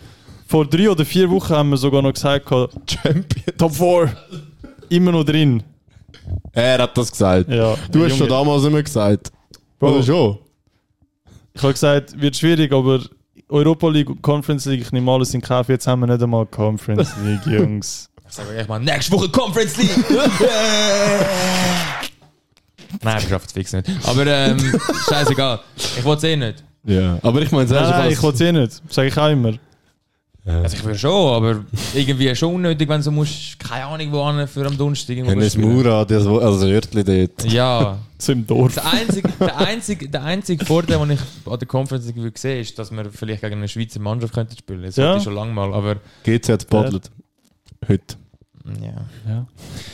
Vor 0.48 0.66
drei 0.66 0.90
oder 0.90 1.04
vier 1.04 1.30
Wochen 1.30 1.54
haben 1.54 1.70
wir 1.70 1.76
sogar 1.76 2.02
noch 2.02 2.12
gesagt, 2.12 2.46
gehabt, 2.46 2.74
Champion. 2.90 3.56
Top 3.56 3.74
4 3.74 4.16
immer 4.88 5.12
noch 5.12 5.24
drin. 5.24 5.62
Er 6.52 6.78
hat 6.82 6.96
das 6.96 7.10
gesagt. 7.10 7.48
Ja, 7.50 7.76
Du 7.90 8.02
hast 8.04 8.10
Junge, 8.10 8.14
schon 8.16 8.28
damals 8.28 8.62
mehr 8.64 8.82
gesagt. 8.82 9.32
Bro. 9.78 9.94
Oder 9.94 10.02
schon? 10.02 10.38
Ich 11.54 11.62
habe 11.62 11.72
gesagt, 11.72 12.20
wird 12.20 12.36
schwierig, 12.36 12.72
aber 12.72 13.00
Europa 13.54 13.88
League 13.88 14.10
und 14.10 14.20
Conference 14.20 14.64
League, 14.66 14.80
ich 14.82 14.90
nehme 14.92 15.10
alles 15.12 15.32
in 15.32 15.40
Kauf. 15.40 15.68
Jetzt 15.68 15.86
haben 15.86 16.00
wir 16.00 16.06
nicht 16.08 16.20
einmal 16.22 16.44
Conference 16.46 17.12
League, 17.24 17.46
Jungs. 17.46 18.10
Ich 18.28 18.34
sage 18.34 18.48
euch 18.50 18.66
mal, 18.66 18.80
nächste 18.80 19.12
Woche 19.12 19.28
Conference 19.28 19.76
League. 19.76 19.90
Nein, 23.02 23.22
wir 23.22 23.28
schaffen 23.28 23.44
es 23.46 23.52
fix 23.52 23.72
nicht. 23.72 23.88
Aber 24.04 24.26
ähm, 24.26 24.58
scheißegal. 25.08 25.60
Ich 25.76 26.04
wollte 26.04 26.26
es 26.26 26.32
eh 26.32 26.36
nicht. 26.36 26.64
Ja. 26.84 27.18
Aber 27.22 27.40
ich 27.42 27.50
meine, 27.52 27.68
Nein, 27.70 27.90
nein, 27.90 28.10
ich 28.12 28.22
will 28.22 28.30
als- 28.30 28.40
es 28.40 28.46
eh 28.46 28.52
nicht. 28.52 28.82
Sage 28.92 29.08
ich 29.08 29.16
auch 29.18 29.30
immer. 29.30 29.52
Also 30.46 30.76
ich 30.76 30.84
will 30.84 30.94
schon, 30.94 31.32
aber 31.34 31.64
irgendwie 31.94 32.34
schon 32.36 32.54
unnötig, 32.56 32.86
wenn 32.86 33.00
du 33.00 33.10
musst, 33.10 33.58
keine 33.58 33.86
Ahnung 33.86 34.12
wo 34.12 34.46
für 34.46 34.66
am 34.66 34.76
Donnerstag 34.76 35.16
irgendwo 35.16 35.30
Hennes 35.32 35.54
spielen. 35.54 35.72
Mura, 35.74 36.04
das 36.04 36.26
Wo- 36.28 36.38
also 36.38 36.66
Örtli 36.66 37.02
dort. 37.04 37.50
Ja. 37.50 37.98
So 38.16 38.32
im 38.32 38.46
Dorf. 38.46 38.72
Der 38.74 38.90
einzige, 38.90 39.28
der 39.38 39.58
einzige, 39.58 40.08
der 40.08 40.22
einzige 40.22 40.64
Vorteil, 40.64 40.98
den 40.98 41.10
ich 41.10 41.20
an 41.50 41.58
der 41.58 41.68
Conference 41.68 42.14
würde 42.14 42.38
sehen, 42.38 42.60
ist, 42.60 42.78
dass 42.78 42.90
wir 42.90 43.04
vielleicht 43.10 43.42
gegen 43.42 43.56
eine 43.56 43.68
Schweizer 43.68 44.00
Mannschaft 44.00 44.32
könnten 44.32 44.56
spielen. 44.56 44.82
Das 44.82 44.96
Ja. 44.96 45.08
hatte 45.08 45.18
ich 45.18 45.24
schon 45.24 45.34
lange 45.34 45.52
mal, 45.52 45.74
aber 45.74 45.96
GC 46.22 46.48
hat 46.52 46.60
gepaddelt. 46.60 47.10
Heute. 47.86 48.14
ja. 48.80 49.04
Ja. 49.30 49.46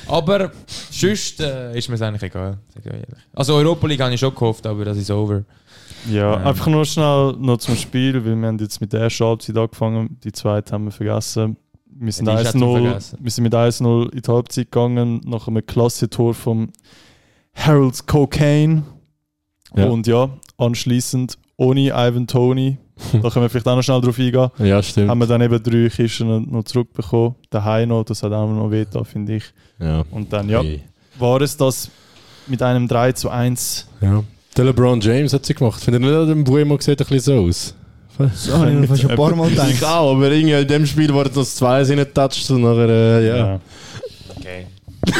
Aber 0.06 0.52
sonst 0.90 1.40
äh, 1.40 1.76
ist 1.76 1.88
mir 1.88 1.96
es 1.96 2.02
eigentlich 2.02 2.22
egal. 2.22 2.58
Also 3.34 3.54
Europa 3.54 3.86
League 3.88 4.00
habe 4.00 4.14
ich 4.14 4.20
schon 4.20 4.32
gehofft, 4.34 4.64
aber 4.66 4.84
das 4.84 4.98
ist 4.98 5.10
over. 5.10 5.42
Ja, 6.08 6.40
Ähm. 6.40 6.46
einfach 6.46 6.66
nur 6.68 6.84
schnell 6.84 7.34
noch 7.38 7.58
zum 7.58 7.76
Spiel, 7.76 8.14
weil 8.24 8.36
wir 8.40 8.46
haben 8.48 8.58
jetzt 8.58 8.80
mit 8.80 8.92
der 8.92 9.00
ersten 9.02 9.24
Halbzeit 9.24 9.56
angefangen, 9.56 10.18
die 10.24 10.32
zweite 10.32 10.72
haben 10.72 10.84
wir 10.84 10.92
vergessen. 10.92 11.56
Wir 12.02 12.12
sind, 12.12 12.26
Ja, 12.26 12.36
die 12.36 12.42
ist 12.42 12.48
auch 12.48 12.52
zum 12.52 12.62
1-0 12.62 12.82
Vergessen. 12.82 13.18
wir 13.20 13.30
sind 13.30 13.44
mit 13.44 13.54
1-0 13.54 14.12
in 14.12 14.22
die 14.22 14.30
Halbzeit 14.30 14.64
gegangen, 14.72 15.20
nach 15.26 15.48
einem 15.48 15.66
klasse 15.66 16.08
Tor 16.08 16.32
vom 16.34 16.70
Harold 17.54 18.06
Cocaine. 18.06 18.82
Ja. 19.76 19.86
Und 19.86 20.06
ja, 20.06 20.30
anschließend 20.56 21.36
ohne 21.56 21.88
Ivan 21.90 22.26
Tony, 22.26 22.78
da 23.12 23.28
können 23.30 23.44
wir 23.44 23.50
vielleicht 23.50 23.68
auch 23.68 23.76
noch 23.76 23.82
schnell 23.82 24.00
drauf 24.00 24.18
eingehen, 24.18 24.48
Ja, 24.58 24.82
stimmt. 24.82 25.10
haben 25.10 25.18
wir 25.20 25.26
dann 25.26 25.40
eben 25.42 25.62
drei 25.62 25.88
Kisten 25.88 26.50
noch- 26.50 26.64
zurückbekommen. 26.64 27.34
Daheim 27.50 27.90
noch, 27.90 28.04
das 28.04 28.22
hat 28.22 28.32
auch 28.32 28.48
noch 28.50 28.70
weh 28.70 28.86
da, 28.90 29.04
finde 29.04 29.36
ich. 29.36 29.44
ja. 29.78 30.04
Und 30.10 30.32
dann, 30.32 30.48
ja, 30.48 30.62
war 31.18 31.40
es 31.42 31.56
das 31.56 31.90
mit 32.46 32.62
einem 32.62 32.88
3 32.88 33.12
zu 33.12 33.28
1. 33.28 33.86
ja. 34.00 34.22
Der 34.56 34.64
LeBron 34.64 35.00
James 35.00 35.32
hat 35.32 35.46
sie 35.46 35.54
gemacht. 35.54 35.80
Finde 35.82 35.98
ich 35.98 36.04
nicht, 36.04 36.28
der 36.28 36.34
Buemo 36.42 36.76
sieht 36.80 37.00
ein 37.00 37.06
bisschen 37.06 37.20
so 37.20 37.46
aus. 37.46 37.74
So 38.34 38.52
habe 38.58 38.70
ich 38.70 38.78
mir 38.78 38.86
fast 38.88 39.08
ein 39.08 39.16
paar 39.16 39.34
Mal 39.34 39.48
Ich 39.48 39.54
gedacht. 39.56 39.84
auch, 39.84 40.14
aber 40.14 40.30
irgendwie 40.30 40.52
in 40.54 40.68
dem 40.68 40.84
Spiel 40.86 41.12
wurde 41.14 41.30
noch 41.34 41.44
zwei 41.44 41.82
reingetatscht 41.82 42.50
und 42.50 42.62
nachher, 42.62 42.88
äh, 42.88 43.26
ja. 43.28 43.60
Okay. 44.36 44.66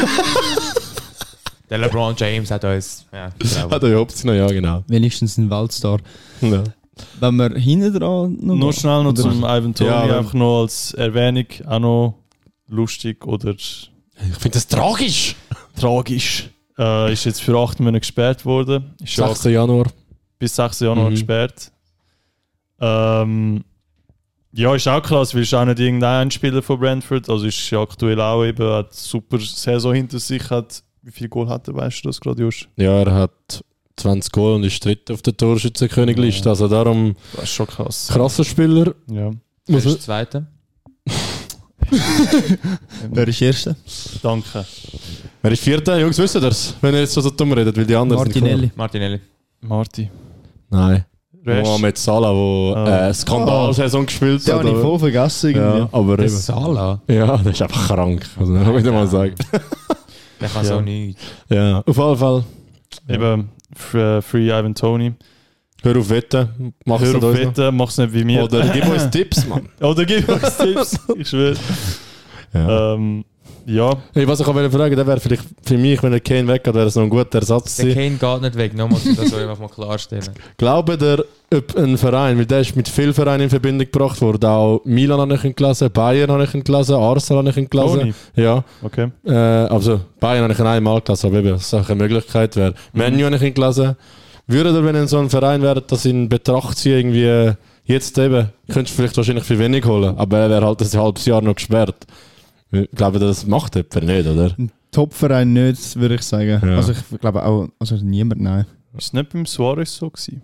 Der 1.69 1.77
LeBron 1.77 2.13
James 2.17 2.51
hat 2.51 2.63
uns. 2.65 3.05
Ja, 3.13 3.29
genau. 3.39 3.71
Hat 3.71 3.83
er 3.83 3.89
ja 3.89 3.97
Option, 3.99 4.35
ja, 4.35 4.47
genau. 4.47 4.83
Wenigstens 4.87 5.37
ein 5.37 5.49
Weltstar. 5.49 5.99
Ja. 6.41 6.63
Wenn 7.19 7.35
wir 7.37 7.55
hinten 7.57 7.93
dran 7.97 8.37
noch. 8.41 8.55
Noch 8.55 8.73
schnell 8.73 9.03
noch 9.03 9.13
zum 9.13 9.39
Ivan 9.39 9.73
Tony, 9.73 9.89
Ja, 9.89 10.17
einfach 10.19 10.33
noch 10.33 10.63
als 10.63 10.93
Erwähnung, 10.93 11.45
auch 11.65 11.79
noch 11.79 12.15
lustig 12.67 13.25
oder 13.25 13.51
Ich 13.51 13.89
finde 14.37 14.55
das 14.55 14.67
tragisch. 14.67 15.35
tragisch. 15.79 16.49
Äh, 16.81 17.13
ist 17.13 17.25
jetzt 17.25 17.41
für 17.43 17.55
acht 17.57 17.79
Monate 17.79 17.99
gesperrt 17.99 18.45
worden. 18.45 18.95
Ist 19.03 19.15
ja 19.17 19.27
6. 19.27 19.43
Januar. 19.45 19.87
bis 20.39 20.55
6. 20.55 20.79
Januar 20.81 21.09
Mhm. 21.09 21.13
gesperrt. 21.13 21.71
Ähm, 22.79 23.63
ja, 24.53 24.73
ist 24.75 24.87
auch 24.87 25.01
krass, 25.03 25.33
weil 25.35 25.43
ist 25.43 25.53
auch 25.53 25.63
nicht 25.65 25.79
irgendein 25.79 26.31
Spieler 26.31 26.61
von 26.63 26.79
Brentford. 26.79 27.29
Also 27.29 27.45
ist 27.45 27.69
ja 27.69 27.79
aktuell 27.81 28.19
auch 28.19 28.43
eben, 28.43 28.67
hat 28.67 28.93
super 28.93 29.37
Saison 29.39 29.93
hinter 29.93 30.19
sich. 30.19 30.49
Hat, 30.49 30.81
wie 31.03 31.11
viel 31.11 31.29
Goal 31.29 31.47
hat 31.47 31.67
er, 31.67 31.75
weißt 31.75 32.03
du 32.03 32.09
das 32.09 32.19
gerade, 32.19 32.41
Josh? 32.41 32.67
Ja, 32.77 33.01
er 33.03 33.13
hat 33.13 33.63
20 33.97 34.31
Goal 34.31 34.55
und 34.55 34.63
ist 34.63 34.83
dritter 34.83 35.13
auf 35.13 35.21
der 35.21 35.37
Torschützenkönigliste. 35.37 36.49
Also 36.49 36.67
darum 36.67 37.15
Das 37.35 37.43
ist 37.43 37.51
schon 37.51 37.67
krass. 37.67 38.07
krasser 38.11 38.43
Spieler. 38.43 38.95
Ja, 39.07 39.29
Wer 39.67 39.77
ist 39.77 39.85
der 39.85 39.99
Zweite? 39.99 40.47
Wer 43.11 43.27
ist 43.27 43.41
Erster? 43.41 43.75
danke. 44.23 44.65
Wer 45.41 45.51
ist 45.51 45.63
Vierter? 45.63 45.99
Jungs, 45.99 46.17
wissen 46.17 46.41
das? 46.41 46.75
Wenn 46.81 46.93
ihr 46.93 47.01
jetzt 47.01 47.13
so 47.13 47.29
dumm 47.29 47.53
redet, 47.53 47.75
weil 47.75 47.85
die 47.85 47.95
anderen 47.95 48.23
sind 48.23 48.35
Martinelli. 48.35 48.71
Martinelli. 48.75 49.19
Marti. 49.61 50.09
klar. 50.69 50.89
Nein. 50.89 51.05
Resch. 51.43 51.65
Mohamed 51.67 51.97
Salah, 51.97 52.75
der 52.85 52.93
Ah. 52.93 53.07
äh, 53.09 53.13
Skandalsaison 53.13 54.05
gespielt 54.05 54.45
Den 54.47 54.53
hat. 54.53 54.59
habe 54.63 54.69
ich 54.69 54.81
voll 54.83 54.99
vergessen. 54.99 55.55
ja, 55.55 55.89
aber 55.91 56.17
Der 56.17 56.27
eben. 56.27 56.35
Salah. 56.35 57.01
Ja, 57.07 57.37
der 57.37 57.51
ist 57.51 57.61
einfach 57.63 57.87
krank. 57.87 58.29
Also, 58.39 58.51
muss 58.53 58.83
ich 58.83 58.91
mal 58.91 59.07
sagen. 59.07 59.33
Der 60.39 60.49
kann 60.49 60.63
Ja. 60.63 60.69
so 60.75 60.81
nichts. 60.81 61.21
Ja, 61.49 61.79
auf 61.83 61.97
jeden 61.97 62.17
Fall. 62.17 62.43
Eben 63.09 63.49
Free 63.75 64.47
Ivan 64.49 64.75
Tony. 64.75 65.13
Hör 65.81 65.97
auf 65.97 66.09
Wetten. 66.11 66.73
Mach's 66.85 67.03
Hör 67.03 67.15
auf. 67.15 67.33
Wetten, 67.35 67.75
mach's 67.75 67.97
nicht 67.97 68.13
wie 68.13 68.23
mir. 68.23 68.43
Oder 68.43 68.67
gib 68.69 68.87
uns 68.87 69.09
Tipps, 69.11 69.47
Mann. 69.47 69.67
Oder 69.81 70.05
gib 70.05 70.29
uns 70.29 70.57
Tipps. 70.57 70.95
Ich 71.17 71.27
schwöre. 71.27 71.55
Ja. 72.53 72.93
Ähm, 72.93 73.25
ja, 73.65 73.97
Hey, 74.13 74.27
was 74.27 74.39
ich 74.39 74.47
auch 74.47 74.53
fragen, 74.53 74.95
der 74.95 75.07
wäre 75.07 75.19
vielleicht 75.19 75.43
für 75.63 75.77
mich, 75.77 76.01
wenn 76.03 76.11
der 76.11 76.19
Kane 76.19 76.47
weggeht, 76.47 76.73
wäre 76.73 76.87
es 76.87 76.95
noch 76.95 77.03
ein 77.03 77.09
guter 77.09 77.39
Ersatz 77.39 77.77
Der. 77.77 77.93
Kane 77.93 78.11
geht 78.17 78.41
nicht 78.41 78.55
weg. 78.57 78.73
Nochmal, 78.75 78.99
das 79.15 79.29
so 79.29 79.35
einfach 79.37 79.59
mal 79.59 79.69
klarstellen. 79.69 80.23
Glaubt 80.57 81.01
ihr, 81.01 81.25
ob 81.53 81.77
ein 81.77 81.97
Verein, 81.97 82.37
weil 82.37 82.45
der 82.45 82.61
ist 82.61 82.75
mit 82.75 82.87
vielen 82.87 83.13
Vereinen 83.13 83.43
in 83.43 83.49
Verbindung 83.49 83.89
gebracht 83.91 84.21
worden, 84.21 84.45
auch 84.45 84.81
Milan 84.85 85.19
habe 85.19 85.35
ich 85.35 85.43
ihn 85.43 85.55
gelesen, 85.55 85.91
Bayern 85.91 86.31
habe 86.31 86.43
ich 86.45 86.53
ihn 86.53 86.63
gelesen, 86.63 86.95
Arsenal 86.95 87.39
habe 87.39 87.49
ich 87.49 87.57
ihn 87.57 87.69
gelesen. 87.69 87.99
Tony. 87.99 88.13
Ja, 88.35 88.63
Okay. 88.81 89.09
äh, 89.25 89.31
also 89.33 89.99
Bayern 90.19 90.43
habe 90.43 90.53
ich 90.53 90.59
ihn 90.59 90.65
einmal 90.67 91.01
gelesen, 91.01 91.27
aber 91.27 91.39
eben, 91.39 91.49
dass 91.49 91.73
es 91.73 91.89
eine 91.89 91.95
Möglichkeit 91.95 92.55
wäre. 92.55 92.73
Menu 92.93 93.25
habe 93.25 93.35
ich 93.35 93.41
ihn 93.41 93.53
gelesen. 93.53 93.95
Würde 94.47 94.71
ihr, 94.71 94.83
wenn 94.85 94.95
ihr 94.95 95.07
so 95.07 95.19
ein 95.19 95.29
Verein 95.29 95.61
wäre, 95.61 95.81
das 95.81 96.05
in 96.05 96.27
Betracht 96.29 96.77
ziehen, 96.77 97.13
irgendwie 97.13 97.53
jetzt 97.85 98.17
eben, 98.17 98.49
könntest 98.71 98.95
du 98.97 99.01
vielleicht 99.01 99.17
wahrscheinlich 99.17 99.43
für 99.45 99.59
wenig 99.59 99.85
holen, 99.85 100.17
aber 100.17 100.37
er 100.39 100.49
wäre 100.49 100.65
halt 100.65 100.81
ein 100.81 100.99
halbes 101.01 101.25
Jahr 101.25 101.41
noch 101.41 101.55
gesperrt. 101.55 101.95
Ich 102.71 102.89
glaube, 102.91 103.19
das 103.19 103.45
macht 103.45 103.75
jemand 103.75 104.03
nicht, 104.03 104.27
oder? 104.27 104.55
Ein 104.57 104.71
Top-Verein 104.91 105.53
nicht, 105.53 105.95
würde 105.97 106.15
ich 106.15 106.21
sagen. 106.23 106.61
Ja. 106.63 106.75
Also 106.77 106.93
ich 106.93 107.19
glaube 107.19 107.43
auch, 107.45 107.67
also 107.79 107.95
niemand, 107.97 108.41
nein. 108.41 108.65
Ist 108.97 109.05
es 109.07 109.13
nicht 109.13 109.29
beim 109.31 109.45
Suarez 109.45 109.95
so 109.95 110.09
gewesen? 110.09 110.41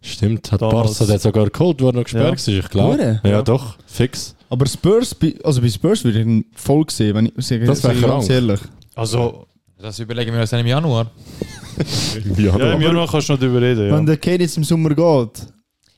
Stimmt, 0.00 0.52
hat. 0.52 0.60
Barca 0.60 1.04
der 1.04 1.18
sogar 1.18 1.50
geholt, 1.50 1.80
wo 1.82 1.88
er 1.88 1.92
noch 1.94 2.04
gesperrt 2.04 2.46
war, 2.46 2.54
ich 2.54 2.68
glaube. 2.68 2.94
Hure? 2.94 3.20
Ja, 3.24 3.30
Ja. 3.30 3.42
doch, 3.42 3.76
fix. 3.86 4.36
Aber 4.50 4.66
Spurs, 4.66 5.14
bei- 5.14 5.34
also 5.42 5.60
bei 5.60 5.68
Spurs 5.68 6.04
würde 6.04 6.20
ich 6.20 6.26
ihn 6.26 6.44
voll 6.54 6.84
sehen, 6.88 7.14
wenn 7.16 7.26
ich 7.36 7.46
sage, 7.46 7.64
Das 7.66 7.82
wär 7.82 7.90
sage 7.90 7.98
ich 8.00 8.06
ganz 8.06 8.30
ehrlich. 8.30 8.60
Also, 8.94 9.46
Das 9.80 9.98
überlegen 9.98 10.32
wir 10.32 10.40
uns 10.40 10.50
dann 10.50 10.60
im 10.60 10.66
Januar. 10.66 11.10
Ja, 12.36 12.56
ja, 12.58 12.72
im 12.74 12.80
Januar 12.80 13.06
kannst 13.08 13.28
du 13.28 13.32
noch 13.34 13.40
darüber 13.40 13.60
reden. 13.60 13.88
Ja. 13.88 13.96
Wenn 13.96 14.06
der 14.06 14.16
Kane 14.16 14.38
jetzt 14.40 14.56
im 14.56 14.64
Sommer 14.64 14.90
geht, 14.90 15.46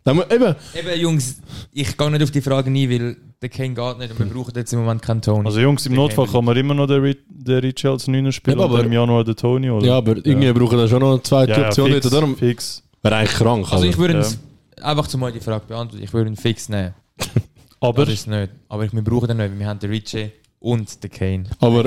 Dann 0.04 0.18
eben, 0.30 0.54
Eben, 0.74 1.00
Jungs, 1.00 1.36
ich 1.72 1.96
gehe 1.96 2.10
nicht 2.10 2.22
auf 2.22 2.30
die 2.30 2.40
Frage 2.40 2.70
ein, 2.70 2.90
weil 2.90 3.16
der 3.42 3.48
Kane 3.48 3.74
geht 3.74 3.98
nicht 3.98 4.10
und 4.10 4.18
wir 4.18 4.26
brauchen 4.26 4.52
jetzt 4.54 4.72
im 4.72 4.80
Moment 4.80 5.00
keinen 5.02 5.22
Tony. 5.22 5.46
Also 5.46 5.60
Jungs, 5.60 5.86
im 5.86 5.92
Der 5.94 6.02
Notfall 6.02 6.26
kann 6.26 6.44
man 6.44 6.56
immer 6.56 6.74
noch 6.74 6.86
den, 6.86 7.14
den 7.28 7.74
als 7.84 8.06
Neuner 8.06 8.32
spielen 8.32 8.58
Ja, 8.58 8.64
oder 8.66 8.74
aber- 8.74 8.84
im 8.84 8.92
Januar 8.92 9.24
den 9.24 9.36
Tony, 9.36 9.70
oder? 9.70 9.86
ja, 9.86 9.96
aber 9.96 10.16
irgendwie 10.16 10.52
brauchen 10.52 10.76
wir 10.78 10.88
schon 10.88 11.00
noch 11.00 11.12
eine 11.12 11.22
zweite 11.22 11.52
ja, 11.52 11.60
ja, 11.60 11.66
Option. 11.68 11.90
fix, 11.90 12.04
nicht. 12.04 12.14
Darum 12.14 12.36
fix. 12.36 12.82
wäre 13.02 13.16
eigentlich 13.16 13.32
krank. 13.32 13.66
Also 13.72 13.84
ich 13.86 13.96
würde 13.96 14.14
Ja. 14.14 14.20
ihn, 14.26 14.84
einfach 14.84 15.06
zu 15.06 15.16
mal 15.18 15.32
die 15.32 15.40
Frage 15.40 15.64
beantworten, 15.66 16.04
ich 16.04 16.12
würde 16.12 16.30
ihn 16.30 16.36
fix 16.36 16.68
nehmen. 16.68 16.94
Aber 17.80 18.04
Das 18.04 18.12
ist 18.14 18.20
es 18.20 18.26
nicht. 18.26 18.50
Aber 18.68 18.84
ich, 18.84 18.92
wir 18.92 19.02
brauchen 19.02 19.28
den 19.28 19.38
nicht, 19.38 19.50
weil 19.52 19.58
wir 19.58 19.66
haben 19.66 19.78
den 19.78 19.90
Richie 19.90 20.30
und 20.58 21.02
den 21.02 21.10
Kane. 21.10 21.44
Aber-. 21.60 21.84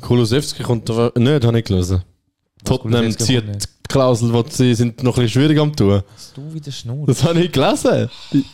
Kulusewski 0.00 0.62
kommt 0.62 0.88
doch 0.88 1.12
nicht, 1.16 1.44
habe 1.44 1.58
ich 1.58 1.64
gelesen. 1.64 2.02
Tottenham 2.64 3.10
zieht 3.18 3.44
Klausel, 3.88 4.32
die 4.32 4.50
sie 4.52 4.74
sind 4.74 5.02
noch 5.02 5.16
ein 5.16 5.22
bisschen 5.24 5.40
schwierig 5.42 5.58
am 5.58 5.74
tun. 5.74 6.02
Dass 6.14 6.32
du 6.32 6.52
wieder 6.54 6.72
schnurrst. 6.72 7.08
Das 7.08 7.22
habe 7.24 7.40
ich 7.40 7.52
gelesen. 7.52 8.08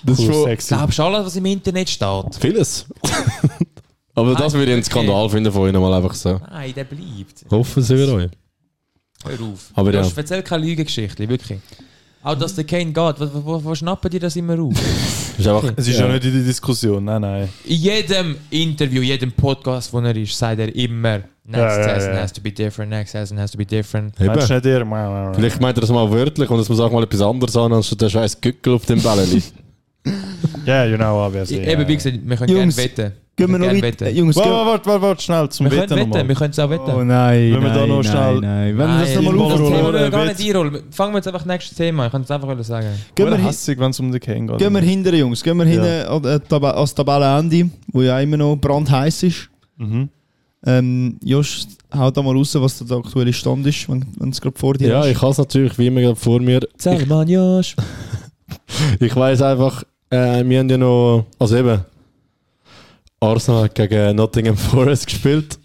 Das 0.05 0.19
ist 0.19 0.27
cool, 0.29 0.33
schon 0.35 0.45
sexy. 0.45 0.75
Glaubst 0.75 0.99
du 0.99 1.03
alles, 1.03 1.27
was 1.27 1.37
im 1.37 1.47
Internet 1.47 1.89
steht? 1.89 2.35
vieles. 2.41 2.87
aber 4.15 4.35
das 4.35 4.53
würde 4.53 4.67
ich 4.71 4.75
einen 4.75 4.85
Skandal 4.85 5.29
finden 5.29 5.53
von 5.53 5.69
ihnen 5.69 5.81
mal 5.81 5.95
einfach 5.95 6.15
so. 6.15 6.41
Nein, 6.51 6.75
der 6.75 6.85
bleibt. 6.85 7.45
Hoffen 7.51 7.83
sie 7.83 7.97
für 7.97 8.13
euch. 8.15 8.31
Hör 9.25 9.41
auf. 9.47 9.71
Aber 9.75 9.93
du 9.93 9.99
ja. 9.99 10.05
hast- 10.05 10.17
erzähl 10.17 10.43
keine 10.43 10.65
Lügengeschichte, 10.67 11.29
wirklich. 11.29 11.61
Auch 12.23 12.35
dass 12.35 12.55
der 12.55 12.65
Kane 12.65 12.87
geht, 12.93 12.97
wo, 13.21 13.45
wo, 13.45 13.65
wo 13.65 13.75
schnappen 13.75 14.11
die 14.11 14.19
das 14.19 14.37
immer 14.37 14.59
auf? 14.61 14.75
Ist 15.39 15.47
einfach, 15.49 15.73
Es 15.77 15.89
ist 15.89 15.99
ja. 15.99 16.07
nicht 16.07 16.23
in 16.27 16.35
der 16.35 16.43
Diskussion, 16.43 17.03
nein, 17.05 17.23
nein. 17.23 17.49
In 17.65 17.77
jedem 17.77 18.37
Interview, 18.51 19.01
jedem 19.01 19.33
Podcast, 19.33 19.91
wo 19.91 20.01
er 20.01 20.15
ist, 20.15 20.37
sagt 20.37 20.59
er 20.61 20.75
immer, 20.75 21.21
next 21.51 21.77
Ja, 21.79 21.95
season 21.95 22.15
ja. 22.15 22.21
has 22.23 22.33
to 22.33 22.41
be 22.41 22.51
different, 22.53 22.91
next 22.91 23.13
season 23.13 23.39
has 23.39 23.51
to 23.51 23.59
be 23.59 23.65
different. 23.67 24.19
Eben. 24.21 24.35
nicht 24.35 24.51
eher? 24.51 25.33
Vielleicht 25.35 25.61
meint 25.61 25.77
er 25.77 25.81
das 25.81 25.91
mal 25.91 26.11
wörtlich 26.11 26.49
und 26.51 26.59
es 26.61 26.69
muss 26.69 26.81
auch 26.81 26.91
mal 26.91 27.03
etwas 27.03 27.21
anderes 27.23 27.57
an, 27.57 27.73
anstatt 27.73 28.01
der 28.01 28.09
scheiß 28.09 28.41
Gückel 28.41 28.75
auf 28.75 28.87
dem 28.87 29.03
Bällchen. 29.03 29.43
Ja, 30.65 30.85
you 30.85 30.97
know, 30.97 31.27
obviously. 31.27 31.59
Eben, 31.59 31.87
wie 31.87 31.95
gesagt, 31.97 32.19
wir 32.23 32.37
können 32.37 32.51
Jungs, 32.51 32.77
gerne 32.77 32.91
wetten. 32.91 33.13
gehen 33.37 33.51
wir 33.51 33.59
noch 33.59 33.83
wetten. 33.83 34.17
Jungs, 34.17 34.37
Warte, 34.37 34.51
warte, 34.51 34.87
warte, 34.87 35.03
warte, 35.03 35.23
schnell 35.23 35.49
zum 35.51 35.71
Wir 35.71 35.87
können 35.87 36.13
Wetten 36.13 36.29
wir 36.29 36.35
können 36.35 36.51
es 36.51 36.59
auch 36.59 36.71
wetten. 36.71 36.91
Oh 36.91 37.05
nein, 37.05 37.53
Wenn 37.53 37.63
wir 37.63 37.69
nein, 37.69 37.75
da 37.75 37.87
noch 37.87 38.03
nein, 38.03 38.05
schnell- 38.05 38.41
nein. 38.41 38.79
Wenn 38.79 38.89
wir 38.89 39.01
das 39.01 39.15
nochmal 39.15 39.49
das 39.51 39.61
aufrollen. 39.61 40.11
Gar 40.11 40.25
nicht 40.27 40.41
einrollen. 40.41 40.83
Fangen 40.91 41.13
wir 41.13 41.19
jetzt 41.19 41.29
einfach 41.29 41.45
nächstes 41.45 41.77
Thema. 41.77 42.07
Ich 42.07 42.13
kann 42.13 42.23
es 42.23 42.31
einfach 42.31 42.65
sagen. 42.65 42.87
Gehen 43.15 43.31
wir, 43.31 43.37
hässig, 43.39 43.79
wenn 43.79 43.91
es 43.91 44.01
um 44.01 44.11
den 44.11 44.21
Kane 44.21 44.47
geht. 44.47 44.59
gehen 44.59 44.73
wir 44.73 44.81
hinten, 44.81 45.15
Jungs. 45.15 45.43
Gehen 45.43 45.57
wir 45.59 45.65
hinten 45.67 45.85
äh, 45.87 46.67
ans 46.67 46.95
Tabellenende, 46.95 47.71
wo 47.93 48.03
ja 48.03 48.19
immer 48.21 48.37
noch 48.39 48.57
brandheiß 48.57 49.23
ist. 49.25 49.49
Mhm. 49.77 50.09
Ähm, 50.67 51.19
Josh, 51.25 51.67
hau 51.95 52.11
da 52.11 52.23
mal 52.23 52.37
raus, 52.37 52.55
was 52.57 52.79
der 52.79 52.97
aktuelle 52.99 53.33
Stand 53.33 53.67
ist, 53.67 53.89
wenn 53.89 54.29
es 54.31 54.41
gerade 54.41 54.59
vor 54.59 54.75
dir 54.75 54.89
ja, 54.89 55.05
ist. 55.05 55.13
ich 55.17 55.23
habe 55.23 55.33
es 55.33 55.39
natürlich 55.39 55.79
wie 55.79 55.87
immer 55.87 56.01
gerade 56.03 56.17
vor 56.17 56.41
mir. 56.41 56.61
Salman 56.77 57.29
Josh. 57.29 57.77
Ich 58.99 59.15
weiß 59.15 59.43
einfach, 59.43 59.85
äh, 60.11 60.45
wir 60.45 60.59
haben 60.59 60.69
ja 60.69 60.77
noch, 60.77 61.25
also 61.39 61.57
eben, 61.57 61.85
Arsenal 63.21 63.65
hat 63.65 63.75
gegen 63.77 64.17
Nottingham 64.17 64.57
Forest 64.57 65.07
gespielt. 65.07 65.59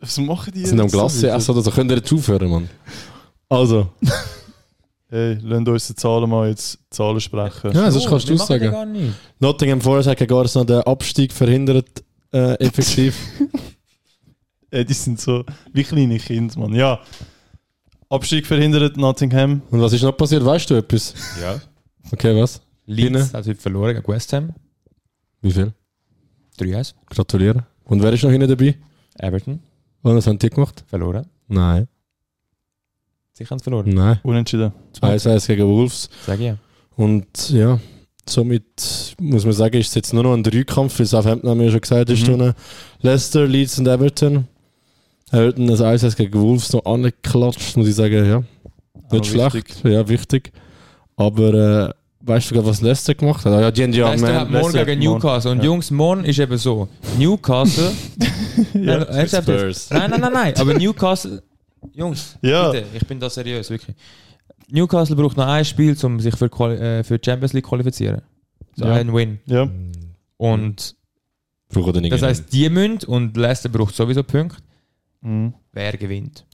Was 0.00 0.18
machen 0.18 0.52
die 0.52 0.60
Sie 0.60 0.66
sind 0.66 0.80
am 0.80 0.86
jetzt 0.88 1.22
wieder? 1.22 1.36
essen 1.36 1.50
oder 1.52 1.62
so. 1.62 1.70
Könnt 1.70 1.90
ihr 1.90 1.98
jetzt 1.98 2.12
aufhören, 2.12 2.50
Mann? 2.50 2.68
Also, 3.48 3.88
Hey, 5.12 5.38
lasst 5.42 5.68
uns 5.68 5.86
die 5.88 5.94
Zahlen 5.96 6.30
mal 6.30 6.48
jetzt 6.48 6.78
Zahlen 6.90 7.20
sprechen. 7.20 7.72
ja, 7.72 7.90
sonst 7.90 8.08
kannst 8.08 8.28
wir 8.28 8.36
du 8.36 8.42
den 8.42 8.46
sagen. 8.46 8.70
gar 8.70 8.86
nicht. 8.86 9.12
Nottingham 9.40 9.80
Forest 9.80 10.08
hat 10.08 10.18
gegen 10.18 10.32
Arsenal 10.34 10.66
den 10.66 10.80
Abstieg 10.82 11.32
verhindert, 11.32 12.04
äh, 12.32 12.54
effektiv. 12.54 13.16
Ey, 14.70 14.84
die 14.86 14.92
sind 14.94 15.20
so 15.20 15.44
wie 15.72 15.84
kleine 15.84 16.18
Kinder, 16.18 16.58
Mann. 16.58 16.74
Ja. 16.74 17.00
Abstieg 18.08 18.46
verhindert 18.46 18.96
Nottingham. 18.96 19.62
Und 19.70 19.80
was 19.80 19.92
ist 19.92 20.02
noch 20.02 20.16
passiert? 20.16 20.44
Weißt 20.44 20.68
du 20.70 20.74
etwas? 20.74 21.14
Ja. 21.40 21.60
Okay, 22.12 22.34
was? 22.40 22.60
Leeds 22.86 23.32
hat 23.32 23.46
heute 23.46 23.60
verloren 23.60 23.94
gegen 23.94 24.08
West 24.08 24.32
Ham. 24.32 24.52
Wie 25.42 25.52
viel? 25.52 25.72
3-1. 26.58 26.94
Gratuliere. 27.06 27.66
Und 27.84 28.02
wer 28.02 28.12
ist 28.12 28.22
noch 28.24 28.30
hinten 28.30 28.48
dabei? 28.48 28.76
Everton 29.16 29.60
Und 30.02 30.16
was 30.16 30.26
haben 30.26 30.38
die 30.38 30.50
gemacht? 30.50 30.84
verloren. 30.86 31.26
Nein. 31.46 31.86
Sie 33.32 33.44
haben 33.46 33.56
es 33.56 33.62
verloren. 33.62 33.90
Nein. 33.90 34.18
Unentschieden. 34.22 34.72
2-1 35.00 35.46
gegen 35.46 35.66
Wolves. 35.66 36.10
Sag 36.26 36.38
ich 36.40 36.46
ja. 36.46 36.56
Und 36.96 37.50
ja, 37.50 37.78
somit 38.30 39.14
muss 39.20 39.44
man 39.44 39.52
sagen, 39.52 39.76
ist 39.78 39.88
es 39.88 39.94
jetzt 39.94 40.12
nur 40.14 40.22
noch 40.22 40.34
ein 40.34 40.42
Dreikampf, 40.42 40.98
wie 40.98 41.04
Southampton 41.04 41.50
haben 41.50 41.58
wir 41.58 41.66
ja 41.66 41.72
schon 41.72 41.80
gesagt, 41.80 42.10
ist 42.10 42.26
Mhm. 42.26 42.52
Leicester, 43.02 43.46
Leeds 43.46 43.78
und 43.78 43.86
Everton. 43.88 44.46
Everton 45.32 45.70
ein 45.70 45.80
1 45.82 46.16
gegen 46.16 46.40
Wolves 46.40 46.72
noch 46.72 46.84
angeklatscht, 46.84 47.76
muss 47.76 47.88
ich 47.88 47.94
sagen, 47.94 48.26
ja. 48.26 48.42
Nicht 49.12 49.26
schlecht, 49.26 49.54
wichtig. 49.54 49.84
ja, 49.84 50.08
wichtig. 50.08 50.52
Aber 51.16 51.54
äh, 51.88 51.90
weißt 52.26 52.50
du 52.50 52.54
gerade, 52.54 52.66
was 52.68 52.80
Leicester 52.80 53.14
gemacht 53.14 53.44
hat? 53.44 53.52
Ja, 53.60 53.70
die 53.70 53.82
haben 53.82 53.92
ja 53.92 54.08
Leicester 54.10 54.26
Man- 54.32 54.40
hat 54.40 54.50
morgen 54.50 54.64
Leicester 54.64 54.84
gegen. 54.86 55.00
Newcastle. 55.02 55.50
Und 55.52 55.58
Ja. 55.58 55.64
Jungs, 55.64 55.90
morgen 55.90 56.24
ist 56.24 56.38
eben 56.38 56.56
so. 56.58 56.88
Newcastle. 57.18 57.90
Ja, 58.74 58.98
nein, 59.08 60.10
nein, 60.10 60.20
nein, 60.20 60.32
nein. 60.32 60.54
Aber 60.58 60.74
Newcastle. 60.74 61.42
Jungs, 61.94 62.36
Ja. 62.42 62.70
bitte, 62.70 62.84
ich 62.94 63.06
bin 63.06 63.18
da 63.18 63.30
seriös, 63.30 63.70
wirklich. 63.70 63.96
Newcastle 64.72 65.16
braucht 65.16 65.36
noch 65.36 65.46
ein 65.46 65.64
Spiel, 65.64 65.96
um 66.04 66.20
sich 66.20 66.36
für, 66.36 66.48
Quali 66.48 66.74
äh, 66.76 67.04
für 67.04 67.18
die 67.18 67.24
Champions 67.24 67.52
League 67.52 67.64
qualifizieren. 67.66 68.22
So 68.76 68.84
Ja. 68.86 68.94
ein 68.94 69.12
Win. 69.12 69.40
Ja, 69.46 69.68
Und 70.36 70.94
die 71.68 72.00
nicht. 72.00 72.12
das 72.12 72.22
heisst, 72.22 72.52
die 72.52 72.68
müssen 72.68 73.04
und 73.06 73.36
Leicester 73.36 73.68
braucht 73.68 73.94
sowieso 73.94 74.22
Punkte. 74.22 74.58
mhm. 75.20 75.54
Wer 75.72 75.92
gewinnt? 75.96 76.44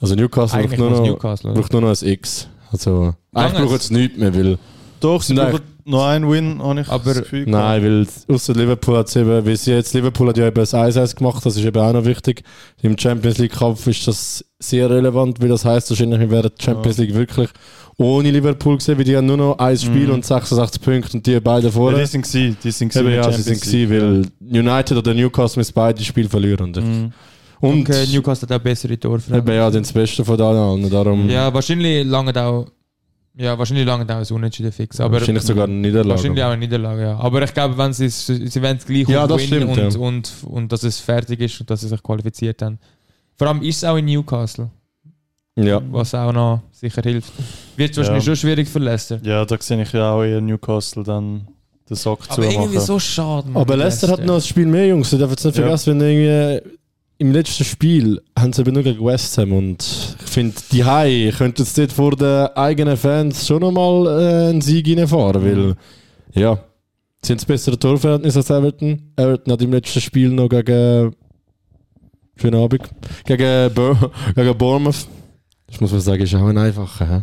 also 0.00 0.14
Newcastle 0.14 0.62
braucht 0.66 0.78
nur, 0.78 0.90
noch, 0.90 1.02
Newcastle. 1.04 1.52
braucht 1.52 1.72
nur 1.72 1.80
noch 1.82 1.88
ein 2.02 2.08
X. 2.08 2.48
Also, 2.72 3.14
eigentlich 3.32 3.66
braucht 3.68 3.80
es 3.80 3.90
nichts 3.90 4.18
mehr, 4.18 4.34
weil... 4.34 4.58
Doch, 5.00 5.22
sie 5.22 5.34
brauchen 5.34 5.60
noch 5.86 6.04
einen 6.06 6.28
Win, 6.30 6.60
habe 6.62 6.80
ich 6.80 6.88
Aber- 6.88 7.04
das 7.14 7.22
Gefühl. 7.22 7.44
Nein, 7.46 7.82
weil 7.82 8.34
außer 8.34 8.52
Liverpool 8.54 8.96
hat 8.98 9.14
eben, 9.16 9.46
weil 9.46 9.56
sie 9.56 9.70
jetzt 9.72 9.94
Liverpool 9.94 10.28
hat 10.28 10.36
ja 10.38 10.46
eben 10.46 10.54
das 10.56 10.74
1-1 10.74 11.14
gemacht, 11.16 11.44
das 11.46 11.56
ist 11.56 11.64
eben 11.64 11.78
auch 11.80 11.92
noch 11.92 12.04
wichtig. 12.04 12.42
Im 12.82 12.98
Champions 12.98 13.38
League 13.38 13.52
Kampf 13.52 13.86
ist 13.86 14.06
das 14.08 14.44
sehr 14.58 14.90
relevant, 14.90 15.40
weil 15.40 15.48
das 15.48 15.64
heißt 15.64 15.90
wahrscheinlich, 15.90 16.18
wir 16.20 16.30
werden 16.30 16.50
die 16.58 16.64
Champions 16.64 16.98
League 16.98 17.14
wirklich 17.14 17.48
ohne 17.98 18.30
Liverpool 18.30 18.76
gesehen, 18.76 18.98
weil 18.98 19.04
die 19.04 19.16
haben 19.16 19.26
nur 19.26 19.36
noch 19.36 19.58
ein 19.58 19.76
Spiel 19.78 20.08
Mhm. 20.08 20.14
und 20.14 20.24
66 20.24 20.82
Punkte 20.82 21.16
und 21.16 21.26
die 21.26 21.40
beiden 21.40 21.66
Ja, 21.66 21.70
vorne. 21.72 21.98
die 21.98 22.06
sind 22.06 22.22
gewesen, 22.26 22.56
die 22.62 22.70
sind 22.70 22.92
gewesen 22.92 23.12
ja, 23.14 23.26
in 23.26 23.32
sie 23.32 23.42
sind 23.42 23.60
gewesen, 23.62 23.90
weil 24.42 24.60
United 24.60 24.98
oder 24.98 25.14
Newcastle 25.14 25.60
müssen 25.60 25.72
beide 25.74 26.02
Spiele 26.02 26.28
verlieren. 26.28 26.74
Und, 26.74 26.76
Mhm. 26.84 27.12
und 27.60 27.88
Okay, 27.88 28.06
Newcastle 28.12 28.48
hat 28.48 28.60
auch 28.60 28.62
bessere 28.64 28.98
Tore. 28.98 29.20
eben, 29.32 29.48
ja, 29.52 29.70
das 29.70 29.92
Beste 29.92 30.24
von 30.24 30.38
allen. 30.40 30.90
Darum 30.90 31.28
Ja, 31.30 31.52
wahrscheinlich 31.54 32.04
lange 32.06 32.34
auch. 32.44 32.66
Ja, 33.38 33.58
wahrscheinlich 33.58 33.84
lange 33.86 34.04
auch 34.04 34.18
ein 34.18 34.34
Unentschieden 34.34 34.72
fix. 34.72 34.98
Aber 34.98 35.14
wahrscheinlich 35.18 35.42
sogar 35.42 35.64
eine 35.64 35.74
Niederlage. 35.74 36.08
Wahrscheinlich 36.10 36.42
auch 36.42 36.48
eine 36.50 36.58
Niederlage, 36.58 37.02
ja. 37.02 37.18
Aber 37.18 37.42
ich 37.42 37.52
glaube, 37.52 37.76
wenn 37.76 37.92
sie 37.92 38.06
es, 38.06 38.26
sie 38.26 38.62
werden 38.62 38.78
es 38.78 38.86
gleich 38.86 39.06
Ja, 39.08 39.24
auf 39.24 39.28
das 39.28 39.42
stimmt, 39.42 39.76
und, 39.76 39.92
ja. 39.94 39.98
und, 40.00 40.32
und 40.46 40.72
dass 40.72 40.82
es 40.84 40.98
fertig 41.00 41.40
ist 41.40 41.60
und 41.60 41.68
dass 41.68 41.82
sie 41.82 41.88
sich 41.88 42.02
qualifiziert 42.02 42.62
haben. 42.62 42.78
Vor 43.36 43.48
allem 43.48 43.60
ist 43.62 43.76
es 43.76 43.84
auch 43.84 43.96
in 43.96 44.06
Newcastle, 44.06 44.70
Ja. 45.56 45.82
was 45.90 46.14
auch 46.14 46.32
noch 46.32 46.62
sicher 46.72 47.02
hilft. 47.02 47.30
Wird 47.76 47.90
es 47.90 47.98
wahrscheinlich 47.98 48.24
Ja. 48.24 48.30
schon 48.34 48.36
schwierig 48.36 48.68
für 48.68 48.78
Leicester. 48.78 49.20
Ja, 49.22 49.44
da 49.44 49.56
sehe 49.60 49.82
ich 49.82 49.92
ja 49.92 50.12
auch 50.12 50.22
eher 50.22 50.40
Newcastle 50.40 51.02
dann 51.04 51.46
den 51.90 51.94
Sack 51.96 52.20
Aber 52.28 52.42
irgendwie 52.50 52.78
so 52.78 52.98
schade, 52.98 53.48
Mann. 53.50 53.60
Aber 53.60 53.76
Leicester 53.76 54.08
hat 54.08 54.24
noch 54.24 54.36
ein 54.36 54.40
Spiel 54.40 54.66
mehr, 54.66 54.86
Jungs. 54.88 55.12
Ich 55.12 55.18
darf 55.20 55.30
jetzt 55.30 55.44
nicht 55.44 55.56
Ja. 55.58 55.62
vergessen, 55.62 56.00
wenn 56.00 56.08
irgendwie 56.08 56.70
im 57.18 57.32
letzten 57.32 57.64
Spiel 57.64 58.20
haben 58.38 58.52
sie 58.52 58.60
eben 58.62 58.74
nur 58.74 58.82
gegen 58.82 59.04
West 59.04 59.38
Ham 59.38 59.52
und 59.52 60.16
ich 60.22 60.30
finde, 60.30 60.54
die 60.70 60.84
Hai 60.84 61.32
könnten 61.36 61.62
jetzt 61.62 61.78
dort 61.78 61.92
vor 61.92 62.16
den 62.16 62.46
eigenen 62.54 62.96
Fans 62.96 63.46
schon 63.46 63.60
nochmal 63.60 64.06
äh, 64.06 64.48
einen 64.50 64.60
Sieg 64.60 64.86
reinfahren, 64.88 65.42
weil, 65.42 65.74
ja, 66.34 66.58
sie 67.22 67.32
haben 67.32 67.38
das 67.38 67.46
bessere 67.46 67.78
Torverhältnis 67.78 68.36
als 68.36 68.50
Everton. 68.50 69.12
Everton 69.16 69.52
hat 69.52 69.62
im 69.62 69.72
letzten 69.72 70.00
Spiel 70.00 70.28
noch 70.30 70.48
gegen, 70.48 71.14
schönen 72.36 72.62
Abend, 72.62 72.82
gegen, 73.24 73.74
Bur 73.74 74.10
gegen 74.34 74.58
Bournemouth. 74.58 75.08
Das 75.68 75.80
muss 75.80 75.92
man 75.92 76.00
sagen, 76.00 76.22
ist 76.22 76.34
auch 76.34 76.46
ein 76.46 76.58
einfacher. 76.58 77.08
hä? 77.08 77.22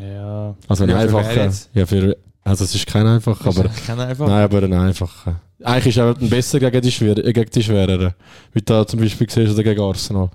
Ja, 0.00 0.56
Also 0.66 0.84
ein 0.84 0.90
Ja, 0.90 0.96
einfacher. 0.98 1.52
Ja, 1.74 1.86
für, 1.86 2.16
also 2.44 2.64
es 2.64 2.74
ist 2.74 2.86
kein 2.86 3.06
einfacher, 3.06 3.48
aber 3.48 3.68
Kann 3.86 3.98
einfach. 4.00 4.26
Nein, 4.28 4.44
aber 4.44 4.62
ein 4.62 4.72
einfacher. 4.72 5.40
Eigentlich 5.62 5.96
ist 5.96 6.02
Everton 6.02 6.28
besser 6.28 6.60
gegen 6.60 6.80
die, 6.82 6.92
schwer, 6.92 7.16
äh, 7.18 7.32
gegen 7.32 7.50
die 7.50 7.62
schwereren. 7.62 8.12
Wie 8.52 8.58
du 8.60 8.64
da 8.66 8.86
zum 8.86 9.00
Beispiel 9.00 9.28
siehst 9.30 9.52
oder 9.52 9.62
gegen 9.62 9.80
Arsenal. 9.80 10.30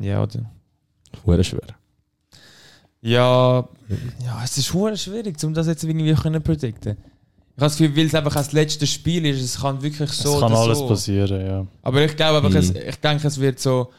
Ja, 0.00 0.22
oder? 0.22 0.50
Hure 1.26 1.44
schwer. 1.44 1.60
Ja, 3.00 3.68
ja, 4.24 4.42
es 4.44 4.58
ist 4.58 4.72
hure 4.74 4.96
schwierig, 4.96 5.36
um 5.44 5.54
das 5.54 5.66
jetzt 5.68 5.84
irgendwie 5.84 6.14
können 6.14 6.42
predikten. 6.42 6.96
Ich 7.56 7.60
habe 7.62 7.70
das 7.70 7.76
Gefühl, 7.76 7.96
weil 7.96 8.06
es 8.06 8.14
einfach 8.14 8.34
das 8.34 8.52
letzte 8.52 8.86
Spiel 8.86 9.26
ist, 9.26 9.40
es 9.42 9.60
kann 9.60 9.82
wirklich 9.82 10.10
so 10.10 10.34
es 10.34 10.40
kann 10.40 10.52
oder 10.52 10.60
alles 10.62 10.78
so. 10.78 10.88
passieren, 10.88 11.46
ja. 11.46 11.66
Aber 11.82 12.02
ich 12.04 12.16
glaube 12.16 12.38
einfach, 12.38 12.50
Mhm. 12.50 12.56
es, 12.56 12.70
ich 12.70 12.96
denke, 12.96 13.26
es 13.26 13.38
wird 13.40 13.58
so, 13.60 13.90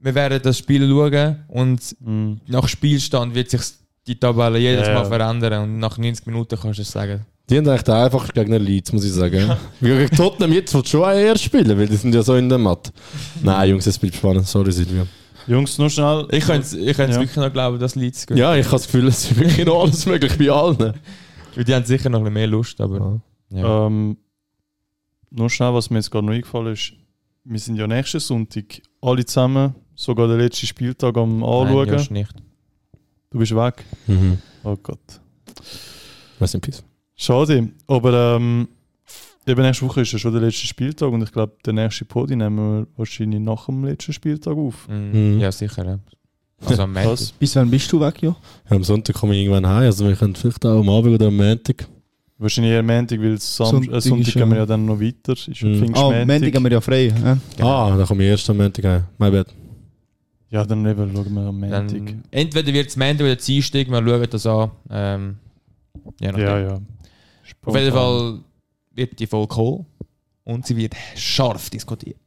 wir 0.00 0.14
werden 0.14 0.40
das 0.42 0.58
Spiel 0.58 0.88
schauen 0.88 1.44
und 1.48 1.96
Mhm. 2.00 2.40
nach 2.46 2.68
Spielstand 2.68 3.34
wird 3.34 3.50
sich 3.50 3.60
die 4.08 4.18
Tabelle 4.18 4.58
jedes 4.58 4.86
Ja, 4.88 4.94
Mal 4.94 5.02
ja. 5.02 5.08
verändern 5.08 5.62
und 5.64 5.78
nach 5.78 5.98
90 5.98 6.26
Minuten 6.26 6.58
kannst 6.60 6.78
du 6.78 6.82
es 6.82 6.90
sagen. 6.90 7.24
Die 7.48 7.56
haben 7.56 7.68
eigentlich 7.68 7.82
den 7.82 7.94
einfachen 7.94 8.30
Gegner 8.34 8.58
Leeds, 8.58 8.92
muss 8.92 9.04
ich 9.04 9.12
sagen. 9.12 9.52
Wie 9.80 9.88
gegen 9.88 10.14
Tottenham 10.16 10.52
jetzt 10.52 10.74
du 10.74 10.82
schon 10.84 11.02
eher 11.10 11.36
spielen, 11.38 11.78
weil 11.78 11.86
die 11.88 11.96
sind 11.96 12.14
ja 12.14 12.22
so 12.22 12.34
in 12.34 12.48
der 12.48 12.58
Matt. 12.58 12.92
Nein, 13.42 13.70
Jungs, 13.70 13.86
es 13.86 13.98
bleibt 13.98 14.16
spannend. 14.16 14.46
Sorry, 14.46 14.70
Silvia. 14.72 15.06
Jungs, 15.46 15.78
nur 15.78 15.88
schnell. 15.88 16.26
Ich 16.30 16.44
könnte 16.44 16.78
ich 16.78 16.96
Ja. 16.98 17.08
wirklich 17.08 17.36
noch 17.36 17.50
glauben, 17.52 17.78
dass 17.78 17.94
Leeds 17.94 18.26
geht. 18.26 18.36
Ja, 18.36 18.54
ich 18.54 18.66
habe 18.66 18.72
das 18.76 18.84
Gefühl, 18.84 19.06
es 19.08 19.30
ist 19.30 19.38
wirklich 19.38 19.64
noch 19.64 19.80
alles 19.82 20.04
möglich 20.04 20.36
bei 20.36 20.50
allen. 20.50 20.94
Weil 21.54 21.64
Die 21.64 21.74
haben 21.74 21.86
sicher 21.86 22.10
noch 22.10 22.18
ein 22.18 22.24
bisschen 22.24 22.34
mehr 22.34 22.46
Lust, 22.48 22.80
aber... 22.82 23.20
Ja. 23.50 23.86
Ähm, 23.86 24.18
nur 25.30 25.48
schnell, 25.48 25.72
was 25.72 25.88
mir 25.88 25.98
jetzt 25.98 26.10
gerade 26.10 26.26
noch 26.26 26.34
eingefallen 26.34 26.74
ist. 26.74 26.92
Wir 27.44 27.58
sind 27.58 27.76
ja 27.76 27.86
nächsten 27.86 28.20
Sonntag 28.20 28.82
alle 29.00 29.24
zusammen, 29.24 29.74
sogar 29.94 30.28
den 30.28 30.38
letzten 30.38 30.66
Spieltag 30.66 31.16
am 31.16 31.38
Nein, 31.40 31.48
Anschauen. 31.48 31.88
Josh 31.88 32.10
nicht. 32.10 32.34
Du 33.30 33.38
bist 33.38 33.54
weg. 33.54 33.84
Mhm. 34.06 34.38
Oh 34.64 34.76
Gott. 34.82 34.98
Rest 36.40 36.54
in 36.54 36.60
Peace. 36.60 36.82
Schade. 37.16 37.68
Aber 37.86 38.36
ähm, 38.36 38.68
eben 39.46 39.62
nächste 39.62 39.86
Woche 39.86 40.02
ist 40.02 40.12
ja 40.12 40.18
schon 40.18 40.32
der 40.32 40.42
letzte 40.42 40.66
Spieltag 40.66 41.10
und 41.10 41.22
ich 41.22 41.32
glaube, 41.32 41.54
der 41.64 41.72
nächste 41.72 42.04
Podi 42.04 42.36
nehmen 42.36 42.56
wir 42.80 42.86
wahrscheinlich 42.96 43.40
nach 43.40 43.66
dem 43.66 43.84
letzten 43.84 44.12
Spieltag 44.12 44.56
auf. 44.56 44.86
Mhm. 44.88 45.34
Mhm. 45.34 45.40
Ja, 45.40 45.50
sicher, 45.52 45.84
ja. 45.84 45.98
Also 46.64 46.82
am 46.82 46.92
Montag. 46.92 47.18
Bis 47.38 47.54
wann 47.54 47.70
bist 47.70 47.92
du 47.92 48.00
weg, 48.00 48.20
ja? 48.22 48.30
Ja, 48.68 48.76
am 48.76 48.82
Sonntag 48.82 49.14
komme 49.16 49.34
ich 49.34 49.42
irgendwann 49.42 49.66
heim, 49.66 49.84
also 49.84 50.06
wir 50.08 50.16
können 50.16 50.34
vielleicht 50.34 50.66
auch 50.66 50.80
am 50.80 50.88
Abend 50.88 51.14
oder 51.14 51.28
am 51.28 51.36
Montag. 51.36 51.86
Wahrscheinlich 52.36 52.72
eher 52.72 52.82
Montag, 52.82 53.20
weil 53.20 53.38
Sam 53.40 53.66
Sonntag 53.68 53.94
äh, 53.94 54.00
Sonntag 54.00 54.34
gehen 54.34 54.48
wir 54.50 54.56
ja- 54.58 54.66
dann 54.66 54.84
noch 54.84 55.00
weiter. 55.00 55.32
Ist 55.32 55.62
Mhm. 55.62 55.92
Ah. 55.94 56.24
Montag 56.24 56.54
haben 56.54 56.64
wir 56.64 56.70
ja 56.72 56.80
frei. 56.80 57.12
Ja? 57.24 57.38
Ah, 57.64 57.96
dann 57.96 58.06
komme 58.06 58.22
ich 58.24 58.30
erst 58.30 58.48
am 58.50 58.56
Montag 58.58 58.84
heim. 58.84 59.04
My 59.18 59.30
bad. 59.30 59.46
Ja, 60.50 60.64
dann 60.64 60.86
eben 60.86 61.12
schauen 61.14 61.34
wir 61.34 61.40
am 61.42 61.60
Montag. 61.60 61.88
Dann, 61.88 62.24
entweder 62.30 62.72
wird 62.72 62.88
es 62.88 62.96
Montag 62.96 63.20
oder 63.20 63.36
Dienstag, 63.36 63.88
wir 63.88 64.02
schauen 64.02 64.26
das 64.30 64.46
an. 64.46 64.70
Ähm. 64.90 65.36
Ja, 66.20 66.58
ja. 66.58 66.80
Auf 67.64 67.76
jeden 67.76 67.92
Fall 67.92 68.38
wird 68.94 69.18
die 69.18 69.26
Folge 69.26 69.48
kommen 69.48 69.86
und 70.44 70.66
sie 70.66 70.76
wird 70.76 70.94
scharf 71.16 71.68
diskutiert. 71.70 72.16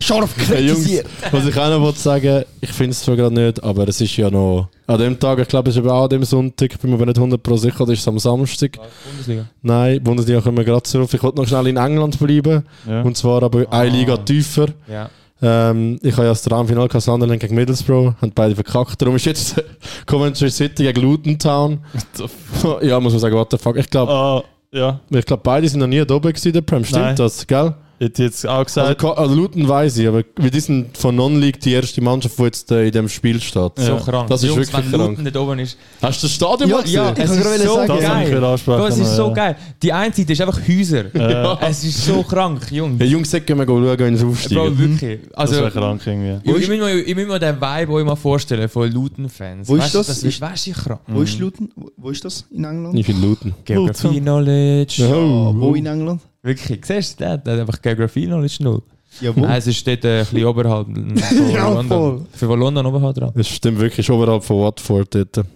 Scharf 0.00 0.34
Hey, 0.48 0.66
Jungs, 0.68 1.02
was 1.30 1.46
ich 1.46 1.56
auch 1.58 1.70
noch 1.70 1.80
wollte 1.80 1.98
sagen, 1.98 2.44
ich 2.60 2.70
finde 2.70 2.90
es 2.90 3.00
zwar 3.00 3.16
gerade 3.16 3.34
nicht, 3.34 3.62
aber 3.64 3.88
es 3.88 4.02
ist 4.02 4.14
ja 4.18 4.28
noch 4.28 4.68
an 4.86 4.98
dem 4.98 5.18
Tag, 5.18 5.38
ich 5.38 5.48
glaube, 5.48 5.70
es 5.70 5.76
ist 5.76 5.80
eben 5.80 5.88
auch 5.88 6.02
an 6.04 6.10
dem 6.10 6.24
Sonntag, 6.24 6.78
bin 6.78 6.90
mir 6.90 6.96
aber 6.96 7.06
nicht 7.06 7.16
100% 7.18 7.56
sicher, 7.56 7.80
oder 7.80 7.92
ist 7.94 8.06
am 8.06 8.18
Samstag? 8.18 8.78
Bundesliga. 9.08 9.46
Nein, 9.62 10.02
Bundesliga 10.04 10.42
kommen 10.42 10.58
wir 10.58 10.64
gerade 10.64 10.82
drauf. 10.86 11.14
Ich 11.14 11.22
wollte 11.22 11.38
noch 11.40 11.48
schnell 11.48 11.68
in 11.68 11.78
England 11.78 12.18
bleiben, 12.18 12.64
Ja. 12.86 13.00
und 13.00 13.16
zwar 13.16 13.42
aber 13.42 13.64
eine 13.72 13.88
Liga 13.88 14.18
tiefer. 14.18 14.66
Ja. 14.86 15.08
Ähm, 15.42 15.98
ich 16.02 16.12
habe 16.12 16.22
ja 16.24 16.28
das 16.30 16.42
Traumfinale 16.42 16.88
gehabt, 16.88 17.04
Sunderland 17.04 17.40
gegen 17.40 17.54
Middlesbrough, 17.54 18.14
haben 18.20 18.32
beide 18.34 18.54
verkackt. 18.54 19.00
Darum 19.02 19.16
ist 19.16 19.26
jetzt 19.26 19.62
Coventry 20.06 20.50
City 20.50 20.84
gegen 20.84 21.00
Luton 21.02 21.38
Town. 21.38 21.80
ja, 22.82 22.98
muss 23.00 23.12
man 23.12 23.20
sagen, 23.20 23.34
what 23.34 23.50
the 23.50 23.58
fuck. 23.58 23.76
Ich 23.76 23.90
glaube, 23.90 24.12
Ah, 24.12 24.42
ja. 24.72 25.00
ich 25.10 25.24
glaub, 25.26 25.42
beide 25.42 25.68
sind 25.68 25.80
noch 25.80 25.86
nie 25.86 26.04
da 26.04 26.14
oben 26.14 26.28
gewesen, 26.32 26.52
der 26.52 26.62
Prem. 26.62 26.84
Stimmt 26.84 27.02
Nein. 27.04 27.16
das, 27.16 27.46
gell? 27.46 27.74
Ich 28.04 28.10
hätte 28.10 28.22
jetzt 28.24 28.46
auch 28.46 28.58
Also, 28.58 28.64
gesagt, 28.82 29.00
Ko- 29.00 29.12
also 29.12 29.34
Luton 29.34 29.66
weiß 29.66 29.96
ich, 29.96 30.06
aber 30.06 30.22
wir 30.36 30.60
sind 30.60 30.94
von 30.98 31.16
Non-League 31.16 31.58
die 31.60 31.72
erste 31.72 32.02
Mannschaft, 32.02 32.38
die 32.38 32.42
jetzt 32.42 32.70
äh, 32.70 32.84
in 32.86 32.92
dem 32.92 33.08
Spiel 33.08 33.40
steht. 33.40 33.72
So 33.76 33.96
krank. 33.96 34.28
Das 34.28 34.42
ist 34.42 34.48
Jungs, 34.50 34.70
wirklich 34.72 34.92
wenn 34.92 34.98
krank. 35.00 35.10
Luton 35.12 35.24
nicht 35.24 35.36
oben 35.38 35.58
ist. 35.60 35.78
Hast 36.02 36.22
du 36.22 36.26
das 36.26 36.34
Stadion 36.34 36.68
Ja, 36.68 36.76
mal 36.76 36.82
gesehen? 36.82 36.96
ja. 36.96 37.12
Ich 37.12 37.18
Es 37.18 37.30
ist 37.30 37.42
so 37.64 37.74
sagen, 37.74 37.88
das 37.88 37.98
ich 37.98 38.04
geil. 38.30 38.44
ansprechen. 38.44 38.78
Bro, 38.78 38.86
es 38.88 38.98
ist 38.98 39.16
so 39.16 39.28
ja. 39.28 39.32
geil. 39.32 39.56
Die 39.82 39.92
eine 39.92 40.14
Seite 40.14 40.32
ist 40.34 40.40
einfach 40.42 40.60
Häuser. 40.68 41.04
Ja. 41.14 41.58
Es 41.62 41.82
ist 41.84 42.04
so 42.04 42.22
krank, 42.22 42.70
Jungs. 42.70 43.00
Ja, 43.00 43.06
Jungs, 43.06 43.30
sag 43.30 43.48
mal 43.56 43.66
schauen, 43.66 43.98
wenn 43.98 44.16
sie 44.18 44.24
Bro, 44.24 44.30
aufsteigen. 44.32 44.78
wirklich. 44.78 45.20
Das 45.30 45.38
Also, 45.38 45.54
wäre 45.56 45.70
krank 45.70 46.02
irgendwie. 46.06 46.50
ich, 46.50 46.56
ich, 46.56 46.68
muss 46.68 46.78
mir, 46.78 46.94
ich 47.00 47.14
muss 47.16 47.26
mir 47.26 47.38
den 47.38 47.56
Vibe 47.60 47.92
euch 47.92 48.04
mal 48.04 48.16
vorstellen 48.16 48.68
von 48.68 48.90
Luton-Fans. 48.92 49.66
Wo 49.68 49.76
ist 49.76 49.82
Weißt 49.84 49.94
du, 49.94 49.98
das? 49.98 50.06
Das 50.08 50.22
Ist- 50.22 50.40
weißt 50.42 50.66
du, 50.66 50.72
krank. 50.72 51.00
Wo 51.06 51.22
ist 51.22 51.38
Luton? 51.38 51.70
Wo- 51.96 52.10
ist 52.10 52.22
das 52.24 52.44
in 52.50 52.64
England? 52.64 52.98
Ich 52.98 53.06
finde 53.06 53.26
Luton. 53.26 53.54
Geografie-Knowledge. 53.64 55.04
Ah, 55.04 55.52
wo 55.56 55.74
in 55.74 55.86
England? 55.86 56.20
Wirklich, 56.44 56.84
siehst 56.84 57.18
du, 57.20 57.24
der 57.24 57.38
der 57.38 57.54
hat 57.54 57.60
einfach 57.62 57.80
Geografie-Knowledge 57.82 58.62
null. 58.62 58.82
Ja, 59.20 59.34
wo? 59.34 59.40
Nein, 59.40 59.58
es 59.58 59.66
ist 59.66 59.86
dort 59.86 60.04
äh, 60.04 60.18
ein 60.20 60.26
bisschen 60.26 60.44
oberhalb 60.44 60.86
von 60.86 61.16
Ja, 61.50 61.68
London. 61.68 61.86
voll. 61.88 62.26
Für 62.32 62.46
von 62.46 62.60
London 62.60 62.86
oberhalb 62.86 63.16
dran. 63.16 63.32
Das 63.34 63.48
stimmt 63.48 63.78
wirklich, 63.78 64.10
oberhalb 64.10 64.44
von 64.44 64.58
Watford 64.62 65.14
dort. 65.14 65.46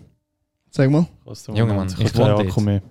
Sag 0.70 0.90
mal. 0.90 1.06
Junge 1.54 1.74
Mann, 1.74 1.88
ich 1.88 1.98
ich 2.06 2.16
wohne 2.16 2.34
dort. 2.44 2.60
Mehr. 2.62 2.82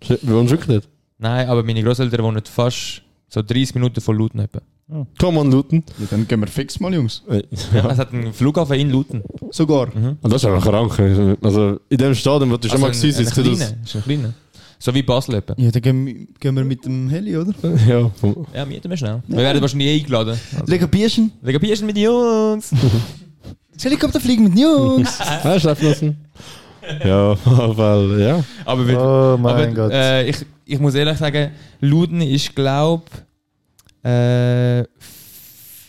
Wir 0.00 0.34
wohnen 0.34 0.50
wirklich 0.50 0.68
nicht. 0.76 0.88
Nein, 1.18 1.48
aber 1.48 1.62
meine 1.62 1.82
Großeltern 1.82 2.22
wohnen 2.24 2.42
fast 2.44 3.02
so 3.28 3.42
30 3.42 3.74
Minuten 3.74 4.00
von 4.00 4.16
Luton. 4.16 4.40
etwa. 4.40 4.60
Come 5.20 5.38
on, 5.40 5.50
Luton. 5.52 5.84
Ja, 5.98 6.06
dann 6.10 6.26
gehen 6.26 6.40
wir 6.40 6.46
fix 6.46 6.80
mal, 6.80 6.94
Jungs. 6.94 7.22
Äh, 7.28 7.42
Ja. 7.74 7.90
Es 7.90 7.98
hat 7.98 8.12
einen 8.14 8.32
Flughafen 8.32 8.76
in 8.80 8.90
Luton. 8.90 9.22
Sogar. 9.50 9.94
Mhm. 9.94 10.16
Und 10.22 10.32
das 10.32 10.42
ist 10.42 10.48
einfach 10.48 10.64
krank. 10.70 10.98
Also 11.42 11.78
in 11.90 11.98
dem 11.98 12.14
Stadion, 12.14 12.50
wo 12.50 12.56
du 12.56 12.68
schon 12.68 12.80
mal 12.80 12.88
bist, 12.88 13.02
sieht 13.02 13.14
kleiner, 13.30 13.50
das... 13.50 13.74
ist 13.84 13.96
ein 13.96 14.02
kleiner. 14.02 14.32
So 14.80 14.94
wie 14.94 15.02
Basel 15.02 15.34
etwa. 15.36 15.54
Ja, 15.58 15.70
dann 15.70 15.82
gehen, 15.82 16.06
wir- 16.06 16.26
gehen 16.38 16.54
wir 16.56 16.64
mit 16.64 16.84
dem 16.84 17.08
Heli, 17.08 17.36
oder? 17.36 17.52
Ja, 17.88 18.10
Ja, 18.54 18.64
mieten 18.64 18.88
wir 18.88 18.96
schnell. 18.96 19.22
Wir 19.26 19.38
werden 19.38 19.60
wahrscheinlich 19.60 20.00
eingeladen. 20.02 20.38
Also, 20.52 20.64
Lega 20.72 20.86
Bierchen. 20.86 21.32
wegen 21.42 21.58
Bierchen 21.60 21.86
mit 21.86 21.96
den 21.96 22.04
Jungs. 22.04 22.70
Das 23.74 23.84
Helikopter 23.84 24.18
fliegen 24.18 24.42
mit 24.44 24.54
den 24.54 24.62
Jungs. 24.62 25.20
Ah, 25.20 25.58
schlafen 25.60 25.86
lassen. 25.86 26.16
Ja, 27.04 27.36
weil, 27.44 28.20
ja. 28.20 28.44
Aber, 28.64 28.88
wir, 28.88 28.98
Oh 29.00 29.36
mein 29.40 29.52
aber 29.54 29.66
Gott. 29.68 29.92
äh, 29.92 30.28
ich, 30.28 30.36
ich 30.64 30.80
muss 30.80 30.94
ehrlich 30.96 31.16
sagen, 31.16 31.52
Luden 31.80 32.20
ist, 32.20 32.56
glaube 32.56 33.04
äh, 34.02 34.82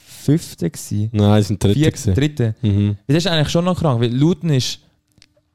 fünfte 0.06 0.70
gewesen. 0.70 1.10
Nein, 1.14 1.40
es 1.42 1.48
sind 1.48 1.64
dritte. 1.64 1.80
Vierte, 1.80 1.92
gewesen. 1.98 2.14
dritte. 2.14 2.56
Mhm. 2.62 2.98
Das 3.08 3.18
ist 3.18 3.28
eigentlich 3.28 3.50
schon 3.50 3.66
noch 3.66 3.80
krank, 3.80 4.00
weil 4.02 4.14
Luton 4.14 4.52
ist 4.52 4.80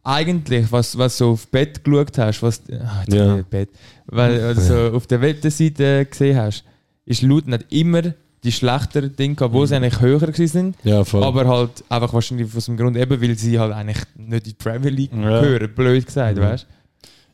eigentlich, 0.04 0.70
was, 0.70 0.96
was 0.98 1.18
du 1.18 1.30
auf 1.32 1.46
Bett 1.48 1.82
geschaut 1.82 2.16
hast, 2.18 2.42
was 2.42 2.62
jetzt 2.68 3.14
Ja. 3.14 3.36
ja. 3.36 3.42
Bett, 3.48 3.70
weil 4.06 4.40
also 4.42 4.92
auf 4.92 5.06
der 5.06 5.20
Webseite 5.20 6.04
gesehen 6.06 6.36
hast, 6.36 6.64
ist 7.06 7.22
Luton 7.22 7.50
nicht 7.52 7.66
immer 7.72 8.02
die 8.44 8.52
schlechteren 8.52 9.16
Dinge 9.16 9.34
gehabt, 9.36 9.54
wo 9.54 9.64
sie 9.64 9.74
eigentlich 9.74 10.00
höher 10.00 10.18
gewesen 10.20 10.46
sind, 10.48 10.76
Ja, 10.84 11.00
aber 11.14 11.48
halt 11.48 11.82
einfach 11.88 12.12
wahrscheinlich 12.12 12.54
aus 12.54 12.66
dem 12.66 12.76
Grund 12.76 12.96
eben, 12.98 13.20
weil 13.22 13.34
sie 13.38 13.58
halt 13.58 13.72
eigentlich 13.72 14.02
nicht 14.16 14.46
in 14.46 14.52
die 14.52 14.54
Premier 14.54 14.90
League 14.90 15.12
Ja. 15.14 15.40
gehören, 15.40 15.74
blöd 15.74 16.04
gesagt, 16.04 16.36
Mhm. 16.36 16.42
weißt 16.42 16.66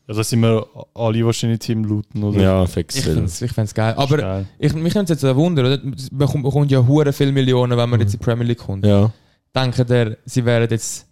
Ja, 0.07 0.15
da 0.15 0.23
sind 0.23 0.39
wir 0.41 0.65
alle 0.93 1.25
wahrscheinlich 1.25 1.59
Team 1.59 1.83
Luton, 1.83 2.23
oder? 2.23 2.41
ja, 2.41 2.65
fix. 2.65 2.95
Ich 2.95 3.03
finde 3.03 3.25
es 3.25 3.41
ich 3.41 3.51
find's 3.51 3.73
geil. 3.73 3.93
Aber 3.97 4.17
Geil. 4.17 4.45
ich, 4.57 4.73
mich 4.73 4.93
nimmt 4.95 5.09
es 5.09 5.15
jetzt 5.21 5.25
ein 5.25 5.35
Wunder, 5.35 5.61
oder? 5.63 5.79
Man 5.83 5.95
bekommt, 6.13 6.43
bekommt 6.43 6.71
ja 6.71 6.85
hure 6.85 7.11
viele 7.13 7.31
Millionen, 7.33 7.77
wenn 7.77 7.89
man 7.89 7.99
jetzt 7.99 8.13
in 8.13 8.19
die 8.19 8.25
Premier 8.25 8.45
League 8.47 8.57
kommt. 8.59 8.85
Ja. 8.85 9.11
denken 9.55 9.85
der, 9.87 10.17
sie 10.25 10.43
wären 10.45 10.69
jetzt 10.69 11.05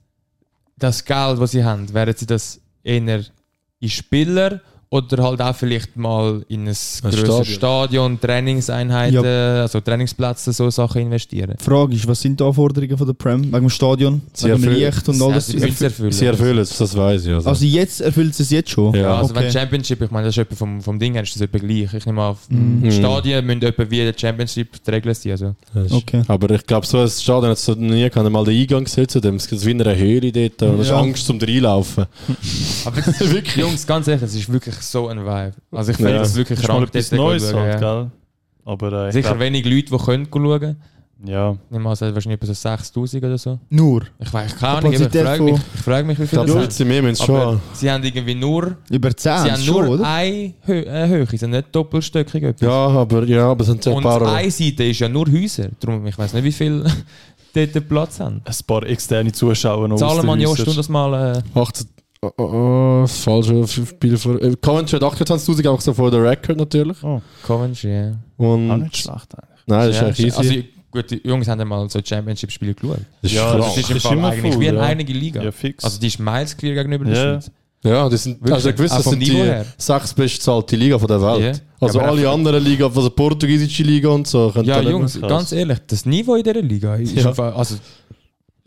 das 0.80 1.04
Geld, 1.04 1.40
das 1.40 1.52
sie 1.52 1.64
haben, 1.64 1.94
wären 1.94 2.16
sie 2.16 2.26
das 2.26 2.62
eher 2.84 3.24
in 3.80 3.90
Spieler 3.90 4.62
oder 4.92 5.24
halt 5.24 5.40
auch 5.42 5.56
vielleicht 5.56 5.96
mal 5.98 6.44
in 6.50 6.62
ein 6.62 6.66
größeres 6.66 7.20
Stadion. 7.20 7.46
Stadion, 7.46 8.20
Trainingseinheiten, 8.20 9.24
also 9.24 9.82
Trainingsplätze, 9.82 10.52
so 10.52 10.70
Sachen 10.72 11.02
investieren. 11.04 11.54
Die 11.60 11.64
Frage 11.64 11.94
ist, 11.96 12.08
was 12.08 12.20
sind 12.22 12.40
die 12.40 12.44
Anforderungen 12.44 12.98
von 12.98 13.06
der 13.06 13.14
Prem 13.14 13.44
wegen 13.44 13.52
dem 13.52 13.70
Stadion? 13.70 14.22
Sie 14.34 14.46
wegen 14.48 14.62
dem 14.62 14.64
erfüllen- 14.72 14.86
Licht 14.96 15.10
und 15.10 15.22
all 15.22 15.30
Ja, 15.30 15.36
das? 15.36 15.48
sie 15.48 15.58
es 15.58 15.82
erfüllen. 15.82 16.12
Sie 16.12 16.26
erfüllen 16.26 16.58
es, 16.58 16.76
das 16.78 16.98
weiß 16.98 17.26
ich. 17.26 17.34
Also. 17.34 17.50
Also 17.50 17.66
jetzt 17.66 18.02
erfüllt 18.02 18.32
es 18.34 18.40
es 18.40 18.50
jetzt 18.50 18.72
schon? 18.72 18.96
Ja. 18.96 19.02
Ja, 19.02 19.18
also 19.20 19.32
okay. 19.34 19.44
wenn 19.44 19.52
Championship, 19.52 20.02
ich 20.02 20.10
meine, 20.12 20.26
das 20.26 20.36
ist 20.36 20.42
etwa 20.42 20.56
vom, 20.56 20.82
vom 20.82 20.98
Ding 20.98 21.14
her 21.14 21.22
ist 21.24 21.36
das 21.36 21.42
etwa 21.44 21.58
gleich. 21.60 21.94
Ich 21.94 22.06
nehme 22.08 22.24
an, 22.24 22.36
Mhm. 22.50 22.92
Stadien 22.92 23.46
müssen 23.46 23.62
etwa 23.62 23.90
wie 23.90 23.98
der 23.98 24.14
Championship 24.18 24.84
die 24.84 24.90
Regeln 24.92 25.14
sein. 25.14 25.56
Also. 25.76 25.96
Okay. 25.96 26.24
Aber 26.28 26.50
ich 26.50 26.66
glaube, 26.66 26.88
so 26.88 27.00
ein 27.00 27.08
Stadion 27.10 27.52
hat 27.52 27.58
es 27.58 27.68
nie 27.78 28.10
kann 28.10 28.30
mal 28.32 28.44
den 28.44 28.60
Eingang 28.60 28.86
zu 28.88 29.06
dem. 29.22 29.36
Es 29.36 29.46
ist 29.46 29.66
wie 29.66 29.72
in 29.72 29.82
einer 29.82 29.96
Höhle 29.96 30.32
dort 30.32 30.62
und 30.64 30.76
es 30.80 30.88
ist 30.88 30.90
Ja. 30.92 31.00
Angst 31.00 31.26
zum 31.28 31.40
reinlaufen. 31.40 32.06
Aber 32.86 32.98
ist, 33.08 33.22
Jungs, 33.56 33.86
ganz 33.86 34.08
ehrlich, 34.08 34.24
es 34.24 34.36
ist 34.36 34.52
wirklich 34.52 34.79
so 34.82 35.08
ein 35.08 35.20
Vibe. 35.20 35.54
Also 35.72 35.92
ich 35.92 35.98
finde 35.98 36.16
Ja. 36.16 36.22
es 36.22 36.36
wirklich 36.36 36.60
Das 36.60 36.64
ist 36.64 36.68
mal 36.70 36.76
krank, 36.78 36.90
etwas 36.90 37.12
Neues 37.12 37.54
halt, 37.54 37.82
ja. 37.82 37.94
gell? 38.02 38.12
Aber 38.66 38.94
äh, 38.94 39.08
ich 39.08 39.14
Sicher 39.14 39.30
glaub, 39.30 39.40
wenig 39.40 39.66
Leute, 39.66 39.86
die 39.92 39.98
können 40.06 40.28
schauen. 40.32 40.76
ja. 41.26 41.56
Ich 41.72 41.78
an, 41.78 41.94
es 41.94 42.02
hat 42.02 42.14
wahrscheinlich 42.14 42.38
etwa 42.42 42.48
so 42.48 42.54
6000 42.54 43.24
oder 43.24 43.38
so. 43.38 43.60
Nur 43.70 44.04
Ich 44.20 44.32
weiß 44.34 44.56
keine 44.58 44.78
Ahnung, 44.78 44.94
ich 44.94 45.00
Kapazität 45.00 45.26
frage 45.26 45.44
mich, 45.44 45.60
ich 45.76 45.82
frage 45.82 46.08
mich, 46.08 46.20
wie 46.20 46.24
Ich 46.24 46.30
viele 46.30 46.46
glaube, 46.46 46.66
das 46.66 46.78
sind. 46.78 47.30
Aber 47.30 47.52
schon. 47.54 47.62
sie 47.74 47.92
haben 47.92 48.04
irgendwie 48.04 48.36
nur, 48.36 48.78
über 48.90 49.16
10 49.16 49.18
sie 49.44 49.52
haben 49.52 49.62
schon, 49.62 49.86
nur 49.86 49.90
oder? 49.96 50.08
eine 50.08 50.54
Hö 50.66 50.80
äh, 50.82 51.08
Höhe, 51.08 51.26
sie 51.26 51.38
sind 51.38 51.50
nicht 51.52 51.68
doppelstöckig. 51.76 52.44
etwas. 52.44 52.62
Ja, 52.62 52.88
aber 52.88 53.24
ja, 53.26 53.50
aber 53.52 53.62
es 53.62 53.68
sind 53.68 53.86
ein 53.88 53.94
Und 53.94 54.04
paar. 54.04 54.22
eine 54.34 54.52
Seite 54.52 54.84
ist 54.84 55.00
ja 55.00 55.10
nur 55.10 55.26
Häuser. 55.32 55.70
Darum, 55.80 56.06
ich 56.06 56.18
weiß 56.18 56.34
nicht, 56.34 56.44
wie 56.44 56.52
viel 56.52 56.86
dort 57.54 57.90
Platz 57.90 58.20
haben. 58.20 58.42
ein 58.46 58.56
paar 58.68 58.84
externe 58.84 59.32
Zuschauer 59.32 59.88
noch 59.88 59.96
aus 59.96 60.00
Zahlen 60.02 60.26
man 60.26 60.40
ja, 60.40 60.48
du 60.68 60.74
das 60.74 60.88
mal. 60.90 61.36
Äh, 61.56 61.60
18. 61.60 61.88
Oh, 62.22 62.32
oh, 62.38 62.44
oh, 62.44 63.02
das 63.04 63.18
falsche 63.20 63.66
Spiel 63.68 64.18
vor. 64.18 64.42
Äh, 64.42 64.54
Coventry 64.62 65.00
hat 65.00 65.04
28.000, 65.04 65.58
einfach 65.70 65.80
so 65.80 65.94
vor 65.94 66.12
der 66.12 66.22
Record 66.22 66.58
natürlich. 66.58 66.98
Oh, 67.02 67.22
Coventry, 67.44 67.94
ja. 67.94 68.12
Und 68.36 68.70
auch 68.70 68.76
nicht 68.78 68.98
schlecht 68.98 69.28
eigentlich. 69.36 69.60
Nein, 69.68 69.88
das 69.88 69.90
ist 69.96 69.96
ja, 70.02 70.08
eigentlich 70.08 70.26
easy. 70.28 70.38
Also, 70.38 70.54
gut, 70.92 71.12
die 71.12 71.22
Jungs 71.28 71.48
haben 71.48 71.60
ja 71.60 71.66
mal 71.66 71.90
so 71.90 72.00
Championship-Spiele 72.04 72.74
geschaut. 72.74 72.98
das 73.22 73.32
ist 73.32 73.38
ja, 73.38 73.56
krass. 73.56 73.66
das 73.68 73.76
Das 73.76 73.78
ist 73.86 73.90
im 73.92 73.98
ist 73.98 74.04
Fall 74.04 74.18
immer 74.18 74.28
eigentlich 74.32 74.54
voll, 74.54 74.62
wie 74.62 74.68
eine 74.70 74.78
ja. 74.80 74.84
eigene 74.84 75.18
Liga. 75.18 75.44
Ja, 75.44 75.52
fix. 75.54 75.84
Also 75.86 75.98
die 76.00 76.08
ist 76.08 76.20
miles 76.20 76.58
clear 76.58 76.76
gegenüber 76.76 77.06
der 77.06 77.14
Ja. 77.16 77.32
Schweiz. 77.42 77.52
Ja, 77.82 78.10
das 78.10 78.24
sind, 78.24 78.42
Wirklich? 78.42 78.54
also 78.56 78.74
gewiss, 78.74 78.92
Auch 78.92 78.98
das 78.98 79.06
sind 79.06 79.20
die 79.22 79.32
her. 79.32 79.66
sechs 79.78 80.14
bestzahlten 80.14 80.78
Liga 80.78 81.00
von 81.00 81.08
der 81.08 81.22
Welt. 81.22 81.56
Ja. 81.56 81.62
Also 81.88 82.02
Aber 82.02 82.10
alle 82.10 82.28
auch- 82.30 82.34
anderen 82.34 82.62
Liga, 82.62 82.88
also 82.88 83.10
portugiesische 83.10 83.84
Liga 83.84 84.10
und 84.10 84.28
so. 84.28 84.50
können 84.52 84.66
Ja, 84.68 84.76
da 84.76 84.82
nicht 84.82 84.92
Jungs, 84.92 85.22
ganz 85.22 85.54
ehrlich, 85.54 85.78
das 85.88 86.06
Niveau 86.06 86.36
in 86.36 86.44
dieser 86.44 86.62
Liga 86.62 86.96
ist 86.96 87.16
Ja. 87.16 87.30
einfach, 87.30 87.56
also 87.56 87.76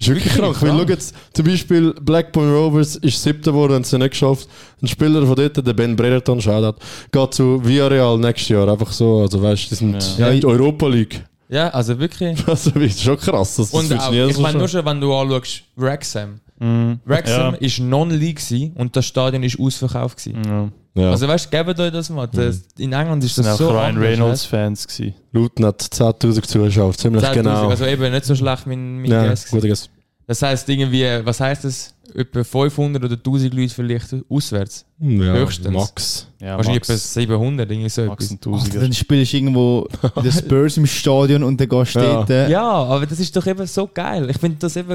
Ist 0.03 0.09
wirklich 0.09 0.34
krank. 0.34 0.61
Weil 0.61 0.70
schau 0.70 0.82
jetzt, 0.88 1.14
zum 1.32 1.46
Beispiel 1.46 1.94
Blackburn 2.00 2.53
Rovers 2.53 2.96
ist 2.96 3.22
siebter 3.22 3.53
geworden, 3.53 3.74
haben 3.74 3.84
sie 3.84 3.98
nicht 3.98 4.11
geschafft. 4.11 4.48
Ein 4.82 4.88
Spieler 4.88 5.24
von 5.24 5.36
dort, 5.36 5.57
der 5.64 5.72
Ben 5.72 5.94
Brereton, 5.94 6.40
Shoutout, 6.40 6.78
geht 7.12 7.34
zu 7.34 7.64
Villarreal 7.64 8.18
nächstes 8.18 8.48
Jahr. 8.48 8.68
Einfach 8.68 8.90
so, 8.92 9.20
also 9.20 9.40
weißt 9.40 9.64
du, 9.66 9.68
die 9.70 9.74
sind 9.76 10.18
Ja. 10.18 10.28
in 10.28 10.40
der 10.40 10.50
Europa 10.50 10.86
League. 10.88 11.24
ja, 11.48 11.68
also 11.68 11.98
wirklich. 11.98 12.36
Also 12.46 12.70
das 12.70 12.82
ist 12.82 13.00
schon 13.03 13.16
krass. 13.16 13.57
Das, 13.57 13.70
Und 13.70 13.92
auch, 13.98 14.12
ich 14.12 14.38
meine 14.38 14.59
nur 14.59 14.68
schon, 14.68 14.84
wenn 14.84 15.00
du 15.00 15.14
anschaust, 15.14 15.62
Wrexham. 15.76 16.40
Mhm. 16.63 17.01
Wrexham 17.05 17.55
Ja. 17.55 17.61
ist 17.61 17.81
Non-League 17.81 18.41
und 18.77 18.95
das 18.95 19.05
Stadion 19.07 19.43
ist 19.43 19.59
ausverkauft 19.59 20.23
gewesen. 20.23 20.43
Ja. 20.47 20.69
Ja. 20.95 21.11
Also 21.11 21.27
weißt 21.27 21.47
du, 21.47 21.57
gebt 21.65 21.81
euch 21.81 21.91
das 21.91 22.11
mal. 22.11 22.27
Das, 22.29 22.65
in 22.77 22.93
England 22.93 23.25
ist 23.25 23.39
Das 23.39 23.47
das 23.47 23.57
sind 23.57 23.67
auch 23.67 23.71
so 23.71 23.77
Ryan 23.77 23.97
anders, 23.97 24.05
Reynolds-Fans 24.05 24.89
gewesen. 24.89 25.15
Luton 25.33 25.67
hat 25.67 25.81
10.000 25.83 26.43
Zuschauer, 26.43 26.93
ziemlich 26.93 27.23
weißt 27.23 27.35
du? 27.35 27.41
10.000, 27.41 27.43
genau. 27.43 27.69
Also 27.69 27.87
eben 27.87 28.13
nicht 28.13 28.25
so 28.27 28.35
schlecht 28.35 28.67
wie 28.67 28.77
mein 28.77 29.05
ja, 29.07 29.27
Guess 29.27 29.49
guter 29.51 29.69
Guess. 29.69 29.89
Das 30.27 30.41
heisst 30.43 30.68
irgendwie, 30.68 31.05
was 31.25 31.41
heisst 31.41 31.64
das? 31.64 31.95
Etwa 32.14 32.45
500 32.45 33.03
oder 33.03 33.14
1000 33.14 33.55
Leute 33.55 33.73
vielleicht 33.75 34.14
auswärts. 34.29 34.85
Ja, 35.01 35.33
Höchstens. 35.35 35.70
Max. 35.70 36.27
Ja, 36.41 36.57
Wahrscheinlich 36.59 36.83
etwa 36.83 36.93
Max, 36.93 37.14
700, 37.14 37.70
irgendwie 37.70 37.89
so 37.89 38.03
Max 38.05 38.31
etwas. 38.31 38.62
Ach, 38.66 38.68
dann 38.68 38.93
spielst 38.93 39.33
du 39.33 39.37
irgendwo 39.39 39.89
in 40.16 40.23
den 40.23 40.33
Spurs 40.33 40.77
im 40.77 40.87
Stadion 40.87 41.43
und 41.43 41.59
dann 41.59 41.68
gehst 41.68 41.95
du 41.95 42.01
Ja. 42.01 42.12
dort. 42.14 42.31
äh, 42.31 42.51
Ja, 42.51 42.62
aber 42.70 43.07
das 43.07 43.18
ist 43.18 43.35
doch 43.35 43.47
eben 43.47 43.66
so 43.66 43.89
geil. 43.93 44.29
Ich 44.29 44.37
finde 44.39 44.57
das 44.59 44.77
eben, 44.77 44.93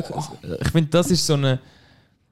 ich 0.62 0.70
finde 0.72 0.90
das 0.92 1.10
ist 1.10 1.26
so 1.26 1.34
eine. 1.34 1.58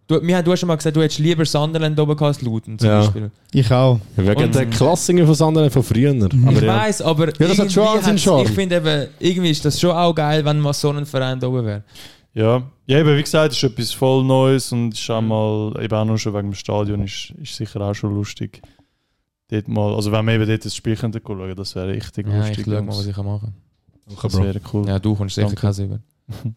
Du, 0.07 0.19
mir, 0.21 0.43
du 0.43 0.51
hast 0.51 0.59
schon 0.59 0.67
mal 0.67 0.75
gesagt, 0.75 0.95
du 0.95 1.01
hättest 1.01 1.17
lieber 1.19 1.43
Sunderland 1.45 1.99
oben 1.99 2.15
gehabt 2.15 2.35
als 2.37 2.41
Luton 2.43 2.77
zum 2.77 2.87
Ja. 2.87 2.99
Beispiel. 2.99 3.31
Ich 3.53 3.71
auch. 3.71 3.99
Wegen 4.15 4.43
Und- 4.43 4.53
der 4.53 4.67
Klassinger 4.67 5.25
von 5.25 5.33
Sandern 5.33 5.71
von 5.71 5.81
früher. 5.81 6.13
Ich 6.13 6.23
Aber 6.47 6.61
ja. 6.61 6.77
weiß, 6.85 7.01
aber 7.01 7.25
Ja, 7.39 7.47
das 7.47 7.57
hat 7.57 7.71
schon 7.71 8.01
seinen 8.03 8.19
Charme. 8.19 8.43
ich 8.45 8.51
finde 8.51 8.75
eben, 8.75 9.07
irgendwie 9.19 9.49
ist 9.49 9.65
das 9.65 9.79
schon 9.79 9.89
auch 9.89 10.13
geil, 10.13 10.45
wenn 10.45 10.59
mal 10.59 10.73
so 10.73 10.91
ein 10.91 11.07
Verein 11.07 11.39
da 11.39 11.47
oben 11.47 11.65
wäre. 11.65 11.83
Ja. 12.35 12.63
ja, 12.85 12.99
eben 12.99 13.17
wie 13.17 13.23
gesagt, 13.23 13.53
es 13.53 13.57
ist 13.57 13.63
etwas 13.63 13.91
voll 13.91 14.23
Neues 14.23 14.71
und 14.71 14.93
ist 14.93 15.09
auch 15.09 15.21
mal, 15.21 15.73
eben 15.81 15.93
auch 15.95 16.05
nur 16.05 16.17
schon 16.19 16.33
wegen 16.33 16.49
dem 16.51 16.53
Stadion, 16.53 17.03
ist, 17.03 17.33
ist 17.41 17.55
sicher 17.55 17.81
auch 17.81 17.93
schon 17.93 18.13
lustig. 18.13 18.61
Dort 19.49 19.67
mal, 19.67 19.93
also 19.95 20.11
wenn 20.11 20.25
wir 20.27 20.33
eben 20.35 20.47
dort 20.47 20.65
das 20.65 20.75
Spiel 20.75 20.95
könnten 20.97 21.21
schauen, 21.25 21.55
das 21.55 21.75
wäre 21.75 21.87
richtig 21.87 22.27
Ja, 22.27 22.41
ich 22.47 22.57
lustig. 22.57 22.65
schau 22.65 22.81
mal, 22.83 22.87
was 22.97 23.05
ich 23.07 23.15
kann 23.15 23.25
machen 23.25 23.53
das 24.21 24.37
wäre 24.39 24.61
cool. 24.73 24.87
Ja, 24.87 24.99
du 24.99 25.15
kommst 25.15 25.35
sicher 25.35 25.55
kein 25.55 25.73
Silber. 25.73 25.99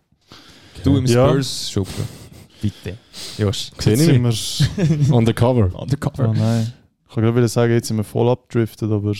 Du 0.84 0.96
im 0.96 1.06
Ja. 1.06 1.28
Spurs-Schuppen. 1.28 2.04
Bitte. 2.62 2.98
Josh. 3.36 3.70
Sehe 3.78 3.94
Jetzt 3.94 4.00
ich 4.00 4.06
sind 4.06 4.22
mich. 4.22 4.68
wir, 5.08 5.14
Undercover. 5.14 5.74
Undercover. 5.80 6.28
oh 6.28 6.32
nein. 6.32 6.72
Ich 7.08 7.14
kann 7.14 7.24
gerade 7.24 7.48
sagen, 7.48 7.72
jetzt 7.72 7.88
sind 7.88 7.96
wir 7.96 8.04
voll 8.04 8.28
abgedriftet, 8.28 8.90
aber 8.90 9.12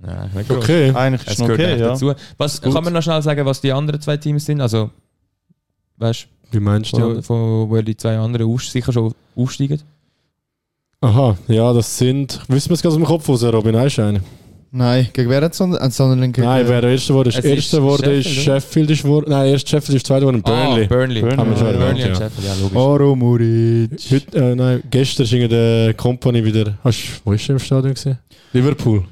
Nein. 0.00 0.30
Okay. 0.48 0.90
eigentlich 0.92 1.22
ist 1.26 1.34
Es 1.34 1.38
noch 1.38 1.50
okay, 1.50 1.78
ja. 1.78 1.88
dazu. 1.88 2.12
Was, 2.36 2.60
kann 2.60 2.84
man 2.84 2.92
noch 2.92 3.02
schnell 3.02 3.22
sagen, 3.22 3.46
was 3.46 3.60
die 3.60 3.72
anderen 3.72 4.00
zwei 4.00 4.16
Teams 4.16 4.44
sind? 4.44 4.60
Also, 4.60 4.90
weißt 5.98 6.26
Wie 6.50 6.60
meinst 6.60 6.92
du, 6.92 6.98
du? 6.98 7.14
von, 7.14 7.22
von, 7.22 7.70
wo 7.70 7.80
die 7.82 7.96
zwei 7.96 8.16
anderen 8.18 8.48
aus, 8.48 8.70
sicher 8.70 8.92
schon 8.92 9.14
aufsteigen? 9.36 9.80
Aha, 11.00 11.36
ja, 11.48 11.72
das 11.72 11.98
sind. 11.98 12.40
Wissen 12.48 12.70
wir 12.70 12.74
es 12.74 12.82
gerade 12.82 12.94
aus 12.94 13.00
dem 13.00 13.04
Kopf 13.04 13.28
raus, 13.28 13.44
Robin? 13.44 13.76
Hast 13.76 13.96
du 13.96 14.02
einen? 14.02 14.20
Nein, 14.76 15.08
gegen 15.12 15.30
wer 15.30 15.40
hat 15.42 15.54
Sunderland? 15.54 15.92
Sunderland 15.94 16.34
gegen 16.34 16.46
Nein, 16.48 16.66
wer 16.66 16.80
der 16.80 16.90
Erste 16.90 17.14
wurde, 17.14 17.28
ist 17.28 17.38
Es 17.38 17.44
ist 17.44 17.50
Erste 17.52 17.82
wurde, 17.82 18.12
ist 18.14 18.26
Sheffield. 18.28 18.90
Ist 18.90 19.02
geworden. 19.02 19.26
Nein, 19.28 19.48
erst 19.50 19.68
Sheffield 19.68 19.96
ist 19.98 20.06
Zweiter 20.06 20.20
geworden, 20.22 20.42
Burnley. 20.42 20.84
Ah, 20.84 20.88
Burnley. 20.88 21.20
Burnley. 21.20 21.36
Schon 21.36 21.54
Burnley 21.58 21.80
erwähnt, 21.80 21.92
und 21.92 21.98
ja. 22.08 22.14
Sheffield, 22.16 22.46
ja, 22.46 22.54
logisch. 22.60 22.76
Oro 22.76 23.14
Muric. 23.14 23.90
Heute, 24.10 24.36
äh, 24.38 24.54
nein, 24.56 24.82
gestern 24.90 25.22
ist 25.24 25.32
in 25.32 25.48
der 25.48 25.94
Company 25.94 26.44
wieder. 26.44 26.76
Hast, 26.82 26.98
du- 27.04 27.08
wo 27.24 27.32
ist 27.34 27.46
der 27.46 27.54
im 27.54 27.60
Stadion 27.60 27.94
gesehen? 27.94 28.18
Liverpool. 28.52 29.04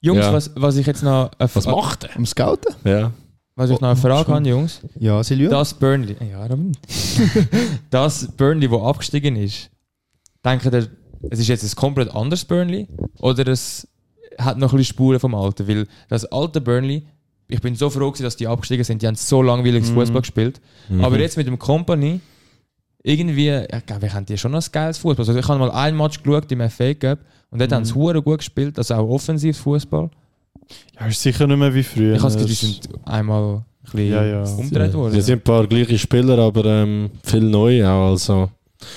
Jungs, 0.00 0.20
Ja. 0.24 0.32
was, 0.32 0.50
was 0.54 0.76
ich 0.76 0.86
jetzt 0.86 1.02
noch, 1.02 1.30
eine, 1.38 1.50
Was 1.54 1.66
macht 1.66 2.04
er? 2.04 2.16
Am 2.16 2.24
Scouten? 2.24 2.74
Ja. 2.84 3.12
Was 3.54 3.70
ich 3.70 3.80
noch 3.80 3.88
eine 3.90 3.96
Frage 3.96 4.32
habe, 4.32 4.48
Jungs. 4.48 4.80
Ja, 4.98 5.22
Silvio? 5.22 5.50
Das 5.50 5.74
Burnley, 5.74 6.16
ja, 6.30 6.48
das 7.90 8.26
Burnley, 8.36 8.70
wo 8.70 8.82
abgestiegen 8.82 9.36
ist, 9.36 9.70
denkt 10.44 10.64
ihr, 10.66 10.88
es 11.30 11.38
ist 11.38 11.48
jetzt 11.48 11.62
ein 11.64 11.76
komplett 11.76 12.14
anderes 12.14 12.44
Burnley 12.44 12.88
oder 13.20 13.46
es 13.48 13.86
hat 14.38 14.58
noch 14.58 14.72
ein 14.72 14.78
bisschen 14.78 14.94
Spuren 14.94 15.20
vom 15.20 15.34
Alten? 15.34 15.68
Weil 15.68 15.86
das 16.08 16.24
alte 16.26 16.60
Burnley, 16.60 17.06
ich 17.48 17.60
bin 17.60 17.74
so 17.74 17.90
froh 17.90 18.10
gewesen, 18.10 18.24
dass 18.24 18.36
die 18.36 18.46
abgestiegen 18.48 18.84
sind, 18.84 19.02
die 19.02 19.06
haben 19.06 19.14
so 19.14 19.42
langweiliges 19.42 19.90
Mhm. 19.90 19.94
Fußball 19.94 20.22
gespielt. 20.22 20.60
Mhm. 20.88 21.04
Aber 21.04 21.18
jetzt 21.20 21.36
mit 21.36 21.46
dem 21.46 21.58
Company, 21.58 22.20
irgendwie, 23.02 23.50
ich 23.50 23.86
glaube, 23.86 24.02
wir 24.02 24.14
haben 24.14 24.26
die 24.26 24.38
schon 24.38 24.52
noch 24.52 24.62
ein 24.64 24.72
geiles 24.72 24.98
Fußball. 24.98 25.26
Also 25.26 25.38
ich 25.38 25.46
habe 25.48 25.58
mal 25.58 25.70
ein 25.70 25.96
Match 25.96 26.22
geschaut 26.22 26.50
im 26.50 26.68
FA 26.70 26.94
Cup 26.94 27.18
und 27.50 27.60
dort 27.60 27.72
haben 27.72 27.84
sie 27.84 27.94
hure 27.94 28.22
gut 28.22 28.38
gespielt, 28.38 28.78
also 28.78 28.94
auch 28.94 29.08
offensiv 29.08 29.58
Fußball. 29.58 30.10
Ja, 30.98 31.06
ist 31.06 31.22
sicher 31.22 31.46
nicht 31.46 31.56
mehr 31.58 31.74
wie 31.74 31.82
früher. 31.82 32.16
Ich 32.16 32.22
habe 32.22 32.32
das 32.32 32.34
Gefühl, 32.34 32.48
die 32.48 32.54
sind 32.54 32.88
einmal 33.04 33.54
ein 33.56 33.64
bisschen 33.82 34.10
Ja, 34.12 34.24
ja. 34.24 34.42
umgedreht 34.44 34.94
worden. 34.94 35.16
Es 35.18 35.26
sind 35.26 35.38
ein 35.40 35.44
paar 35.44 35.66
gleiche 35.66 35.98
Spieler, 35.98 36.38
aber 36.38 36.64
ähm, 36.64 37.10
viel 37.24 37.40
neu 37.42 37.84
auch. 37.86 38.10
Also. 38.10 38.50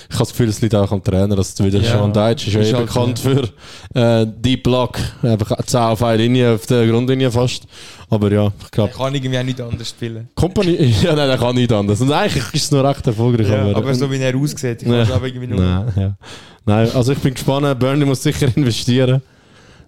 Ich 0.10 0.16
habe 0.16 0.20
das 0.24 0.30
Gefühl, 0.30 0.50
es 0.50 0.62
liegt 0.62 0.74
auch 0.74 0.92
am 0.92 1.04
Trainer. 1.04 1.36
Dass 1.36 1.64
wieder 1.64 1.80
Ja. 1.80 1.92
Sean 2.00 2.12
Deitch 2.12 2.48
ist 2.48 2.54
ja 2.56 2.62
Ist 2.62 2.72
eh 2.72 2.74
halt 2.76 2.88
bekannt 2.88 3.20
für 3.20 3.50
äh, 3.94 4.26
Deep 4.26 4.64
Block. 4.64 4.98
Einfach 5.22 5.64
10 5.64 5.80
auf 5.80 6.02
eine 6.04 6.24
Linie, 6.24 6.56
auf 6.56 6.66
der 6.66 6.88
Grundlinie 6.88 7.30
fast. 7.32 7.64
Aber 8.10 8.32
ja, 8.32 8.48
ich 8.48 8.64
Er 8.66 8.70
glaube, 8.72 8.94
kann 8.94 9.14
irgendwie 9.14 9.38
auch 9.38 9.44
nicht 9.44 9.62
anders 9.62 9.90
spielen. 9.90 10.28
Company, 10.34 10.72
ja, 11.04 11.16
nein, 11.16 11.28
der 11.28 11.38
kann 11.38 11.54
nicht 11.56 11.72
anders. 11.72 12.02
Und 12.02 12.12
eigentlich 12.12 12.46
ist 12.54 12.64
es 12.64 12.72
noch 12.72 12.84
recht 12.84 13.06
erfolgreich. 13.06 13.48
aber, 13.52 13.76
aber 13.78 13.94
so 13.94 14.10
wie 14.12 14.18
er 14.18 14.36
aussieht, 14.36 14.82
ich 14.82 14.88
Ja. 14.88 15.00
weiß 15.02 15.12
aber 15.12 15.28
irgendwie 15.28 15.48
nur. 15.48 15.60
Nein, 15.62 15.94
ja. 15.96 16.18
Nein, 16.66 16.90
also 16.96 17.12
ich 17.12 17.20
bin 17.20 17.34
gespannt. 17.36 17.80
Burnley 17.80 18.06
muss 18.08 18.24
sicher 18.24 18.48
investieren. 18.56 19.22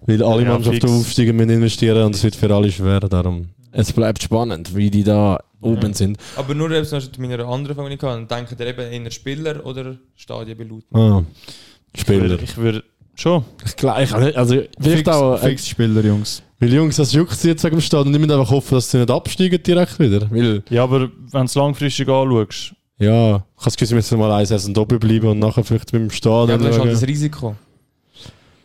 Weil 0.06 0.22
alle 0.22 0.42
Ja, 0.42 0.48
Mannschaften 0.52 0.80
fix. 0.80 0.92
aufsteigen 0.92 1.36
müssen 1.36 1.50
investieren 1.50 2.04
und 2.06 2.14
es 2.14 2.22
wird 2.24 2.36
für 2.36 2.54
alle 2.54 2.70
schwer. 2.70 3.00
Darum, 3.00 3.48
es 3.72 3.92
bleibt 3.92 4.22
spannend, 4.22 4.74
wie 4.74 4.90
die 4.90 5.04
da 5.04 5.38
oben 5.60 5.92
sind. 5.94 6.18
Aber 6.36 6.54
nur 6.54 6.70
eben, 6.70 6.84
zum 6.86 6.98
Beispiel 6.98 7.14
zu 7.14 7.20
meiner 7.20 7.46
anderen 7.46 7.90
ich 7.92 8.00
hatte, 8.02 8.26
denken 8.26 8.56
ihr 8.58 8.66
eben 8.66 9.04
eher 9.04 9.10
Spieler 9.10 9.66
oder 9.66 9.96
Stadionbelut? 10.16 10.84
Ah, 10.92 11.22
Ich 11.92 12.02
Spieler. 12.02 12.20
würde, 12.30 12.38
ich 12.44 12.56
würde 12.56 12.84
schon. 13.14 13.44
Ich 13.66 13.74
glaube, 13.76 14.02
ich, 14.04 14.14
also 14.14 14.54
vielleicht 14.80 14.98
Fix, 14.98 15.08
auch... 15.08 15.34
Äh, 15.42 15.48
fix 15.50 15.66
Spieler, 15.68 16.04
Jungs. 16.04 16.42
weil 16.60 16.72
Jungs, 16.72 16.96
das 16.96 17.12
juckt 17.12 17.32
sie 17.36 17.48
jetzt 17.48 17.64
wegen 17.64 17.76
dem 17.76 17.80
Stadion. 17.80 18.14
Ich 18.14 18.20
muss 18.20 18.30
einfach 18.30 18.50
hoffen, 18.52 18.74
dass 18.76 18.90
sie 18.90 18.98
nicht 18.98 19.10
absteigen 19.10 19.60
direkt 19.62 19.98
wieder. 19.98 20.30
Weil, 20.30 20.62
Ja, 20.70 20.84
aber 20.84 21.00
wenn 21.32 21.40
du 21.40 21.44
es 21.46 21.54
langfristig 21.56 22.08
anschaust, 22.08 22.74
ja, 23.00 23.36
ich 23.36 23.42
habe 23.42 23.44
das 23.64 23.74
Gefühl, 23.76 23.86
sie 23.88 23.94
müssen 23.94 24.18
mal 24.18 24.32
eine 24.32 24.46
Saison 24.46 24.74
doppelt 24.74 25.00
bleiben 25.00 25.28
und 25.28 25.38
nachher 25.40 25.62
vielleicht 25.64 25.92
mit 25.92 26.02
dem 26.02 26.08
Ja, 26.08 26.14
Stadion... 26.14 26.50
aber 26.60 26.64
das 26.68 26.76
ist 26.76 26.82
halt 26.82 26.92
das 26.94 27.06
Risiko. 27.06 27.56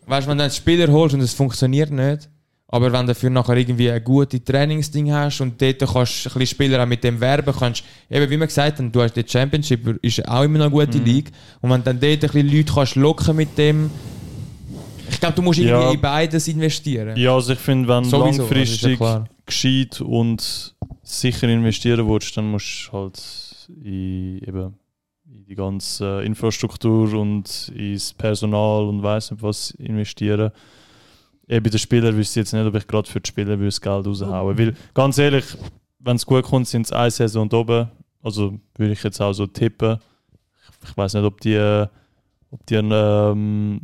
Weißt 0.05 0.27
wenn 0.27 0.37
du 0.37 0.43
einen 0.43 0.51
Spieler 0.53 0.91
holst 0.91 1.15
und 1.15 1.21
es 1.21 1.33
funktioniert 1.33 1.91
nicht, 1.91 2.29
aber 2.67 2.91
wenn 2.91 3.01
du 3.01 3.07
dafür 3.13 3.29
nachher 3.29 3.55
irgendwie 3.55 3.89
ein 3.91 4.03
gutes 4.03 4.43
Trainingsding 4.43 5.11
hast 5.13 5.41
und 5.41 5.61
dort 5.61 5.79
kannst 5.79 5.93
du 6.25 6.29
ein 6.29 6.33
bisschen 6.33 6.45
Spieler 6.47 6.81
auch 6.83 6.87
mit 6.87 7.03
dem 7.03 7.19
werben 7.21 7.53
kannst, 7.57 7.83
eben 8.09 8.29
wie 8.29 8.39
wir 8.39 8.47
gesagt 8.47 8.79
haben, 8.79 8.91
du 8.91 9.01
hast 9.01 9.13
die 9.15 9.23
Championship, 9.27 9.87
ist 10.03 10.27
auch 10.27 10.43
immer 10.43 10.57
noch 10.59 10.65
eine 10.65 10.73
gute 10.87 10.97
Mhm. 10.99 11.05
League 11.05 11.31
und 11.61 11.69
wenn 11.69 11.81
du 11.81 11.85
dann 11.85 11.99
dort 11.99 12.13
ein 12.13 12.19
bisschen 12.19 12.49
Leute 12.51 12.73
kannst 12.73 12.95
locken 12.95 13.35
mit 13.35 13.57
dem, 13.57 13.89
ich 15.09 15.19
glaube, 15.19 15.35
du 15.35 15.41
musst 15.43 15.59
irgendwie 15.59 15.83
Ja. 15.85 15.91
in 15.91 16.01
beides 16.01 16.47
investieren. 16.47 17.15
ja, 17.17 17.33
also 17.33 17.53
ich 17.53 17.59
finde, 17.59 17.87
wenn 17.87 18.03
du 18.03 18.09
ja 18.09 18.25
langfristig 18.25 18.97
klar. 18.97 19.27
gescheit 19.45 20.01
und 20.01 20.73
sicher 21.03 21.47
investieren 21.47 22.07
willst, 22.09 22.35
dann 22.35 22.49
musst 22.49 22.89
du 22.91 22.97
halt 22.97 23.21
in, 23.83 24.39
eben, 24.39 24.73
in 25.43 25.49
die 25.49 25.55
ganze 25.55 26.21
Infrastruktur 26.23 27.13
und 27.15 27.69
ins 27.75 28.13
Personal 28.13 28.85
und 28.85 29.03
weiss 29.03 29.29
nicht 29.31 29.43
was 29.43 29.71
investieren. 29.71 30.51
Eben 31.47 31.63
bei 31.63 31.69
den 31.69 31.79
Spielern 31.79 32.15
wüsste 32.15 32.39
ich 32.39 32.45
jetzt 32.45 32.53
nicht, 32.53 32.65
ob 32.65 32.75
ich 32.75 32.87
gerade 32.87 33.09
für 33.09 33.19
die 33.19 33.27
Spieler 33.27 33.59
will 33.59 33.65
das 33.67 33.81
Geld 33.81 34.07
raushauen 34.07 34.57
Weil, 34.57 34.73
ganz 34.93 35.17
ehrlich, 35.17 35.43
wenn 35.99 36.15
es 36.15 36.25
gut 36.25 36.43
kommt, 36.45 36.67
sind 36.67 36.85
es 36.85 36.91
eine 36.93 37.11
Saison 37.11 37.43
und 37.43 37.53
oben. 37.53 37.89
Also 38.21 38.57
würde 38.77 38.93
ich 38.93 39.03
jetzt 39.03 39.19
auch 39.21 39.33
so 39.33 39.45
tippen. 39.45 39.97
Ich, 40.81 40.89
ich 40.89 40.97
weiß 40.97 41.15
nicht, 41.15 41.25
ob 41.25 41.41
die, 41.41 41.55
äh, 41.55 41.87
ob 42.49 42.65
die 42.65 42.75
ähm, 42.75 43.81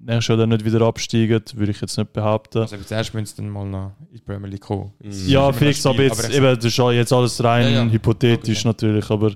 nächstes 0.00 0.28
Jahr 0.28 0.38
dann 0.38 0.48
nicht 0.48 0.64
wieder 0.64 0.80
absteigen, 0.80 1.42
würde 1.54 1.72
ich 1.72 1.80
jetzt 1.82 1.98
nicht 1.98 2.12
behaupten. 2.14 2.58
Also 2.60 2.76
zuerst 2.78 3.12
müssen 3.12 3.26
sie 3.26 3.36
dann 3.42 3.50
mal 3.50 3.66
noch 3.66 3.92
in 4.10 4.16
die 4.16 4.22
Premier 4.22 4.48
League 4.48 4.62
kommen. 4.62 4.92
Mhm. 5.02 5.10
Ja, 5.26 5.48
das 5.52 5.56
aber 5.56 5.66
jetzt, 5.66 5.86
aber 5.86 6.30
ich- 6.30 6.34
eben, 6.36 6.56
das 6.56 6.64
ist 6.64 6.78
jetzt 6.78 7.12
alles 7.12 7.44
rein 7.44 7.64
Ja, 7.74 7.84
ja. 7.84 7.90
hypothetisch 7.90 8.60
Okay. 8.60 8.68
natürlich, 8.68 9.10
aber 9.10 9.32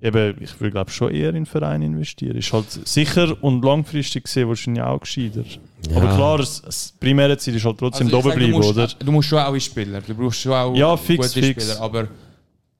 eben, 0.00 0.36
ich 0.40 0.58
würde 0.60 0.72
glaube 0.72 0.90
schon 0.90 1.10
eher 1.12 1.30
in 1.30 1.34
den 1.36 1.46
Verein 1.46 1.82
investieren. 1.82 2.36
Ist 2.36 2.52
halt 2.52 2.70
sicher 2.70 3.36
und 3.42 3.64
langfristig 3.64 4.24
gesehen 4.24 4.48
wahrscheinlich 4.48 4.82
auch 4.82 5.00
gescheiter. 5.00 5.44
Ja. 5.90 5.96
Aber 5.96 6.14
klar, 6.14 6.38
das, 6.38 6.62
das 6.62 6.92
primäre 6.98 7.36
Ziel 7.38 7.54
ist 7.56 7.64
halt 7.64 7.78
trotzdem 7.78 8.06
Also 8.08 8.20
sag, 8.22 8.34
bleiben, 8.36 8.52
du 8.52 8.58
musst, 8.58 8.70
oder? 8.70 8.86
Du 8.98 9.12
musst 9.12 9.28
schon 9.28 9.38
auch 9.38 9.54
in 9.54 9.60
Spieler. 9.60 10.00
Du 10.00 10.14
brauchst 10.14 10.40
schon 10.40 10.52
auch 10.52 10.74
Ja, 10.74 10.96
fix, 10.96 11.34
gute 11.34 11.46
fix. 11.46 11.64
Spieler. 11.64 11.80
Aber 11.80 12.08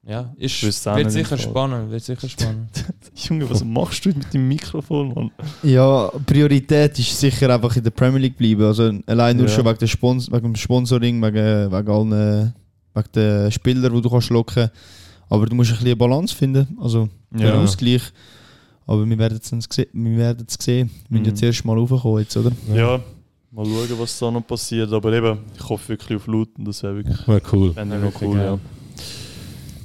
ja, 0.09 0.33
ist, 0.37 0.63
wird 0.63 1.11
sicher 1.11 1.37
spannend. 1.37 1.91
Wird 1.91 2.03
sicher 2.05 2.29
spannend. 2.29 2.69
Junge, 3.15 3.51
was 3.51 3.65
machst 3.65 4.05
du 4.05 4.11
mit 4.11 4.33
dem 4.33 4.47
Mikrofon, 4.47 5.13
Mann? 5.13 5.31
Ja, 5.65 6.09
Priorität 6.25 6.97
ist 6.99 7.19
sicher 7.19 7.53
einfach 7.53 7.75
in 7.77 7.83
der 7.83 7.91
Premier 7.91 8.21
League 8.21 8.37
bleiben. 8.37 8.63
Also 8.65 8.93
allein 9.07 9.37
nur 9.37 9.47
Ja. 9.47 9.53
schon 9.53 9.65
wegen, 9.67 9.79
der 9.79 9.87
Spons 9.89 10.31
wegen 10.31 10.43
dem 10.43 10.55
Sponsoring, 10.57 11.21
wegen, 11.23 11.73
wegen 11.73 11.89
allen 11.91 12.55
wegen 12.95 13.09
den 13.15 13.51
Spielern, 13.51 13.95
die 13.95 14.01
du 14.01 14.09
kannst 14.11 14.31
locken 14.31 14.71
Aber 15.29 15.47
du 15.47 15.55
musst 15.57 15.71
ein 15.71 15.75
bisschen 15.75 15.87
eine 15.89 15.97
Balance 15.97 16.35
finden, 16.35 16.77
also 16.81 17.09
Ja. 17.37 17.53
einen 17.53 17.63
Ausgleich. 17.65 18.03
Aber 18.87 19.09
wir 19.09 19.19
werden 19.19 19.39
es 19.43 19.49
sehen. 19.49 19.87
Wir 19.93 20.17
werden 20.17 20.47
es 20.49 20.55
sehen. 20.65 20.91
Wir 21.09 21.19
müssen 21.19 21.23
Mhm. 21.23 21.29
jetzt 21.31 21.43
erst 21.43 21.65
mal 21.65 21.77
raufkommen, 21.77 22.21
jetzt, 22.21 22.37
oder? 22.37 22.53
Ja, 22.73 23.01
mal 23.51 23.65
schauen, 23.65 23.99
was 23.99 24.19
da 24.19 24.31
noch 24.31 24.47
passiert. 24.47 24.93
Aber 24.93 25.13
eben, 25.13 25.39
ich 25.57 25.69
hoffe 25.69 25.89
wirklich 25.91 26.17
auf 26.19 26.27
Luton, 26.29 26.65
das 26.65 26.83
wäre 26.83 26.97
wirklich 26.97 27.27
Wäre 27.27 27.43
cool. 27.53 27.71
ich 27.71 27.85
noch 27.85 28.01
wirklich 28.03 28.23
cool, 28.31 28.37
ja. 28.39 28.59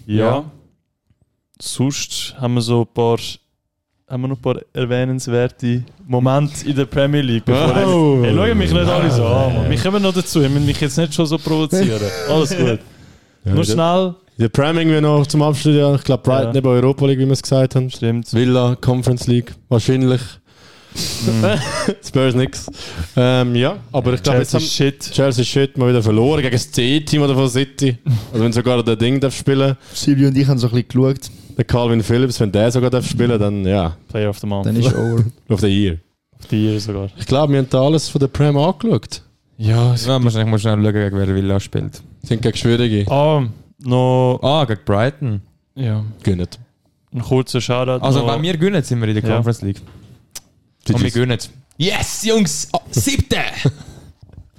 ja. 0.06 0.16
Ja. 0.16 0.52
Sonst 1.60 2.36
haben 2.40 2.56
wir 2.56 2.62
so 2.62 2.82
ein 2.82 2.88
paar, 2.94 3.18
haben 4.08 4.22
wir 4.24 4.28
noch 4.28 4.38
ein 4.38 4.42
paar 4.42 4.60
erwähnenswerte 4.74 5.84
Momente 6.08 6.68
in 6.68 6.76
der 6.76 6.86
Premier 6.86 7.22
League. 7.22 7.46
Bevor 7.46 7.70
Wow. 7.76 8.24
Hey, 8.26 8.34
schau 8.36 8.56
mich 8.56 8.72
nicht 8.74 8.88
alle 8.88 9.12
so 9.12 9.26
an. 9.26 9.70
Wir 9.70 9.78
kommen 9.80 10.02
noch 10.02 10.14
dazu, 10.14 10.42
ich 10.42 10.50
muss 10.50 10.62
mich 10.64 10.80
jetzt 10.82 10.98
nicht 10.98 11.14
schon 11.14 11.26
so 11.26 11.38
provozieren. 11.38 12.02
Alles 12.30 12.56
gut. 12.56 12.80
Ja, 13.44 13.56
Nur 13.56 13.64
der- 13.64 13.76
schnell. 14.42 14.50
Der 14.50 14.64
Priming 14.74 14.90
wir 14.90 15.02
noch 15.02 15.28
zum 15.28 15.42
Abschluss, 15.42 15.76
ja. 15.76 15.94
Ich 15.96 16.04
glaube, 16.04 16.24
Brighton 16.24 16.54
Ja. 16.54 16.58
eben 16.60 16.68
Europa 16.68 17.06
League, 17.06 17.20
wie 17.20 17.26
wir 17.26 17.34
es 17.34 17.42
gesagt 17.42 17.76
haben. 17.76 17.90
Stimmt. 17.90 18.34
Villa, 18.34 18.76
Conference 18.80 19.28
League, 19.28 19.54
wahrscheinlich. 19.70 20.22
Spurs 22.06 22.36
nix. 22.36 22.70
Ähm, 23.16 23.56
ja, 23.56 23.78
aber 23.94 24.14
ich 24.14 24.24
glaube, 24.24 24.40
jetzt 24.40 24.52
Chelsea 24.52 24.60
haben 24.60 24.92
shit. 24.94 25.12
Chelsea 25.14 25.46
shit 25.46 25.78
mal 25.78 25.90
wieder 25.90 26.04
verloren 26.04 26.42
gegen 26.42 26.52
das 26.54 26.70
C-Team 26.72 27.22
oder 27.22 27.34
von 27.34 27.48
City. 27.50 27.98
Also 28.32 28.44
wenn 28.44 28.52
sogar 28.52 28.84
der 28.84 28.98
Ding 28.98 29.20
darf 29.20 29.36
spielen, 29.36 29.78
Silvio 29.94 30.28
und 30.28 30.38
ich 30.38 30.48
haben 30.48 30.58
so 30.58 30.68
ein 30.68 30.74
bisschen 30.74 30.88
geschaut. 30.90 31.32
der 31.58 31.64
Calvin 31.66 32.04
Phillips, 32.04 32.40
wenn 32.40 32.52
der 32.52 32.72
sogar 32.72 32.90
darf 32.90 33.08
spielen, 33.08 33.40
dann 33.40 33.66
ja, 33.66 33.96
Player 34.10 34.30
of 34.30 34.40
the 34.40 34.48
Month. 34.48 34.66
Dann 34.66 34.76
ist 34.76 34.88
over. 34.96 35.24
of 35.50 35.62
the 35.62 35.68
year. 35.68 35.98
Auf 36.40 36.48
die 36.48 36.66
Jahre 36.66 36.80
sogar. 36.82 37.10
Ich 37.18 37.26
glaube, 37.26 37.54
wir 37.54 37.60
haben 37.60 37.70
da 37.70 37.82
alles 37.82 38.10
von 38.10 38.20
der 38.20 38.28
Prem 38.28 38.58
angeschaut. 38.58 39.22
Ja, 39.58 39.94
ja, 39.96 40.24
wahrscheinlich 40.24 40.48
musst 40.48 40.66
du 40.66 40.70
schnell 40.70 40.84
schauen, 40.84 40.94
gegen 40.94 41.18
wer 41.18 41.36
Villa 41.36 41.60
spielt. 41.60 42.02
Sind 42.24 42.42
gegen 42.42 42.58
Schwierige. 42.58 43.10
Ah, 43.10 43.44
noch 43.84 44.40
Ah, 44.42 44.66
gegen 44.66 44.82
Brighton. 44.86 45.42
ja, 45.76 46.04
Gönnt. 46.24 46.60
ein 47.14 47.22
kurzer 47.22 47.62
Shoutout. 47.62 48.04
Also, 48.04 48.26
noch. 48.26 48.34
wenn 48.36 48.42
wir 48.44 48.58
gewinnen, 48.58 48.84
sind 48.84 49.00
wir 49.02 49.08
in 49.08 49.16
der 49.16 49.24
Ja. 49.24 49.36
Conference 49.36 49.62
League. 49.62 49.82
Und 50.90 51.02
wir 51.04 51.12
gewinnen. 51.12 51.38
Yes, 51.78 52.24
Jungs! 52.26 52.68
Oh, 52.74 52.80
siebte! 52.92 53.38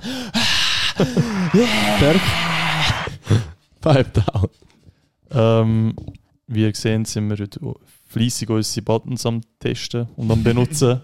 Pipe 3.81 4.11
down. 4.21 4.49
Ähm, 5.31 5.95
wie 6.47 6.63
ihr 6.63 6.75
seht, 6.75 7.07
sind 7.07 7.29
wir 7.31 7.39
heute 7.39 7.61
fleissig 8.07 8.51
unsere 8.51 8.85
Buttons 8.85 9.25
am 9.27 9.41
Testen 9.59 10.09
und 10.17 10.31
am 10.31 10.43
Benutzen. 10.43 11.01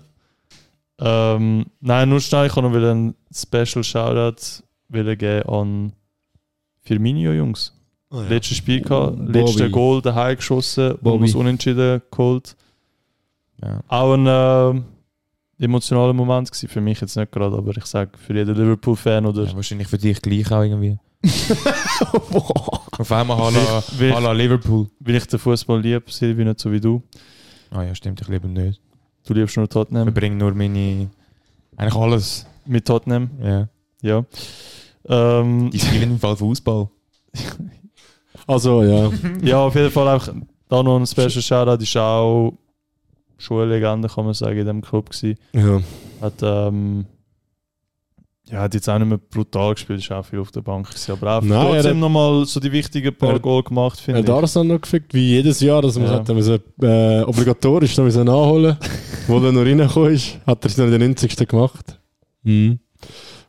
ähm, 1.01 1.67
nein, 1.81 2.09
nur 2.09 2.21
schnell, 2.21 2.47
ich 2.47 2.53
kann 2.53 2.65
noch 2.65 2.75
einen 2.75 3.15
Special 3.35 3.83
Shoutout 3.85 4.63
will 4.89 5.17
geben 5.17 5.49
an 5.49 5.93
Firmino, 6.83 7.33
Jungs. 7.33 7.73
Oh, 8.11 8.23
ja. 8.23 8.29
Letztes 8.29 8.57
Spiel 8.57 8.81
gehabt, 8.81 9.17
Bobby. 9.19 9.33
letzte 9.39 9.71
Goal 9.71 10.01
daheim 10.01 10.37
geschossen, 10.37 10.97
Bobby. 11.03 11.21
wir 11.25 11.29
es 11.29 11.35
unentschieden 11.35 12.01
geholt. 12.11 12.57
Ja. 13.63 13.81
Auch 13.89 14.15
ein 14.15 14.27
äh, 14.27 15.65
emotionaler 15.65 16.13
Moment 16.15 16.51
gewesen, 16.51 16.69
für 16.69 16.81
mich 16.81 17.01
jetzt 17.01 17.17
nicht 17.17 17.31
gerade, 17.33 17.57
aber 17.57 17.77
ich 17.77 17.85
sage 17.85 18.13
für 18.17 18.35
jeden 18.35 18.55
Liverpool-Fan 18.55 19.27
oder 19.27 19.45
Ja, 19.45 19.55
wahrscheinlich 19.55 19.89
für 19.89 19.99
dich 19.99 20.23
gleich 20.23 20.51
auch 20.53 20.63
irgendwie. 20.63 20.99
Auf 22.99 23.13
einmal 23.13 23.37
Hala, 23.37 23.83
Weil- 23.99 24.15
Hala 24.15 24.33
Liverpool. 24.33 24.89
weil 25.01 25.17
ich 25.17 25.27
den 25.27 25.39
Fußball 25.39 25.81
liebe, 25.81 26.05
Silvi, 26.11 26.45
nicht 26.45 26.61
so 26.61 26.71
wie 26.73 26.81
du. 26.81 27.03
Ah 27.71 27.83
ja, 27.83 27.95
stimmt, 27.95 28.21
ich 28.21 28.29
liebe 28.29 28.47
ihn 28.47 28.55
nicht. 28.55 28.81
Du 29.27 29.35
liebst 29.35 29.57
nur 29.57 29.65
Ich 29.65 29.71
Tottenham. 29.71 30.05
verbringe 30.05 30.37
nur 30.37 30.55
meine. 30.55 31.11
Eigentlich 31.77 31.95
alles. 31.95 32.47
Mit 32.65 32.87
Tottenham, 32.87 33.31
Ja. 33.43 33.69
ja. 34.03 34.25
Ähm, 35.09 35.71
Die 35.71 35.79
spielen 35.79 36.11
im 36.13 36.19
Fall 36.19 36.37
Fußball. 36.37 36.89
Also, 38.49 38.83
ja. 38.83 39.11
ja, 39.43 39.59
auf 39.61 39.75
jeden 39.77 39.91
Fall 39.93 40.09
auch 40.09 40.27
da 40.69 40.83
noch 40.83 40.99
ein 40.99 41.07
Special 41.07 41.31
Shoutout. 41.31 41.83
Ist 41.83 41.97
auch 41.97 42.53
schon 43.37 43.63
eine 43.63 43.75
Legende, 43.75 44.09
kann 44.09 44.25
man 44.25 44.35
sagen, 44.35 44.59
in 44.59 44.65
diesem 44.65 44.83
Club 44.83 45.11
gewesen. 45.11 45.39
ja. 45.53 45.81
Hat, 46.21 46.35
ähm, 46.43 47.07
ja, 48.51 48.63
hat 48.63 48.75
jetzt 48.75 48.89
auch 48.89 48.99
nicht 48.99 49.09
mehr 49.09 49.19
brutal 49.19 49.75
gespielt, 49.75 50.01
ist 50.01 50.11
auch 50.11 50.25
viel 50.25 50.39
auf 50.41 50.51
der 50.51 50.63
Bank 50.63 50.89
gewesen. 50.89 51.13
Aber 51.13 51.37
auch 51.37 51.43
Nein, 51.43 51.53
er 51.53 51.65
trotzdem 51.75 51.91
hat- 51.93 51.97
nochmal 52.01 52.45
so 52.47 52.59
die 52.59 52.73
wichtigen 52.73 53.15
paar 53.15 53.35
Er- 53.35 53.39
Goal 53.41 53.63
gemacht, 53.63 53.99
Er 54.01 54.03
finde 54.05 54.19
hat 54.21 54.29
ich. 54.29 54.35
Arsenal 54.35 54.67
noch 54.75 54.81
gefickt, 54.81 55.13
wie 55.15 55.29
jedes 55.29 55.61
Jahr, 55.61 55.83
dass 55.83 55.97
man 55.97 56.07
Ja. 56.09 56.15
hat, 56.15 56.29
müssen, 56.29 56.59
äh, 56.83 57.21
obligatorisch 57.23 57.97
noch 57.99 58.05
müssen 58.07 58.25
nachholen 58.25 58.77
wo 59.29 59.39
er 59.39 59.53
noch 59.53 59.61
reingekommen 59.61 60.15
ist, 60.15 60.39
hat 60.47 60.65
er 60.65 60.67
es 60.71 60.77
noch 60.79 60.87
in 60.87 60.93
den 60.93 61.01
90. 61.03 61.47
gemacht. 61.47 62.01
Mhm. 62.43 62.81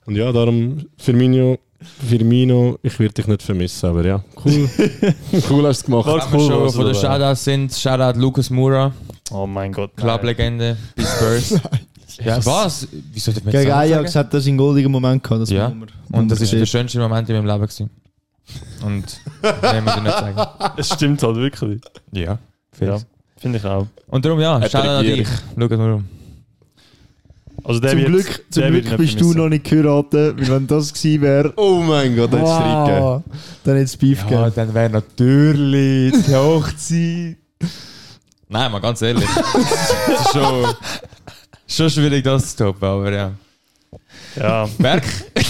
Und 0.09 0.15
ja, 0.15 0.31
darum 0.31 0.85
Firmino, 0.97 1.59
Firmino, 2.07 2.79
ich 2.81 2.99
werde 2.99 3.13
dich 3.13 3.27
nicht 3.27 3.43
vermissen, 3.43 3.89
aber 3.89 4.03
ja, 4.03 4.23
cool. 4.43 4.67
cool 5.51 5.67
hast 5.67 5.67
du 5.67 5.67
es 5.69 5.83
gemacht. 5.83 6.07
Wir 6.07 6.13
cool, 6.33 6.47
schon 6.47 6.63
was 6.63 6.75
von 6.75 6.85
den 6.87 6.95
Shoutouts 6.95 7.43
sind, 7.43 7.71
Shoutout 7.73 8.19
Lucas 8.19 8.49
Moura, 8.49 8.91
Oh 9.31 9.45
mein 9.45 9.71
Gott. 9.71 9.95
Clublegende, 9.95 10.75
bei 10.95 11.03
Spurs. 11.03 11.51
ja, 12.25 12.43
was? 12.43 12.87
Wieso 13.13 13.27
wir 13.35 13.35
jetzt 13.43 13.51
Gegen 13.51 13.69
das 13.69 13.77
Ajax 13.77 14.13
sagen? 14.13 14.25
hat 14.27 14.33
er 14.33 14.41
seinen 14.41 14.57
goldigen 14.57 14.91
Moment 14.91 15.23
gehabt. 15.23 15.41
Das 15.43 15.49
Ja. 15.51 15.69
man- 15.69 15.77
muss 15.79 15.89
Und 16.11 16.31
das 16.31 16.39
man 16.39 16.43
ist 16.45 16.53
der 16.53 16.65
schönste 16.65 16.97
Moment 16.97 17.29
in 17.29 17.35
meinem 17.35 17.45
Leben 17.45 17.61
gewesen. 17.61 17.89
Und 18.83 19.03
muss 19.83 19.95
ich 19.95 20.01
nicht 20.03 20.17
sagen. 20.17 20.71
Es 20.77 20.89
stimmt 20.91 21.21
halt 21.21 21.35
wirklich. 21.35 21.81
Ja. 22.13 22.39
Ja. 22.79 22.97
Finde 23.37 23.59
ich 23.59 23.65
auch. 23.65 23.85
Und 24.07 24.25
darum, 24.25 24.39
ja, 24.39 24.59
schau 24.67 24.79
an 24.79 25.05
dich. 25.05 25.27
Schau 25.55 25.67
mal 25.77 25.93
um. 25.93 26.05
Also 27.69 27.81
der 27.81 27.91
Zum 27.91 27.99
wird, 27.99 28.07
Glück, 28.09 28.45
zum 28.49 28.63
Glück 28.63 28.97
bist 28.97 29.21
du 29.21 29.33
noch 29.35 29.47
nicht 29.47 29.63
geheiratet, 29.63 30.37
weil 30.39 30.47
wenn 30.49 30.65
das 30.65 30.91
gewesen 30.91 31.21
wäre, 31.21 31.53
Oh 31.57 31.79
mein 31.81 32.15
Gott, 32.15 32.33
das 32.33 32.41
ist 32.41 32.47
Streit 32.55 32.85
gegeben. 32.87 33.03
wow, 33.05 33.23
dann 33.63 33.73
hätte 33.75 33.83
es 33.85 33.97
Beef 33.97 34.19
Ja, 34.21 34.25
gegeben. 34.27 34.51
dann 34.55 34.73
wäre 34.73 34.89
natürlich 34.89 36.13
die 36.25 36.35
Hochzeit. 36.35 37.37
Nein, 38.51 38.71
mal 38.71 38.79
ganz 38.81 39.01
ehrlich. 39.03 39.29
Es 40.07 40.19
ist 40.25 40.33
schon, 40.33 40.65
schon 41.67 41.89
schwierig, 41.91 42.23
das 42.23 42.55
zu 42.55 42.63
toppen, 42.65 42.83
aber 42.89 43.11
ja. 43.13 43.31
Ja, 44.35 44.67
Berg. 44.79 45.03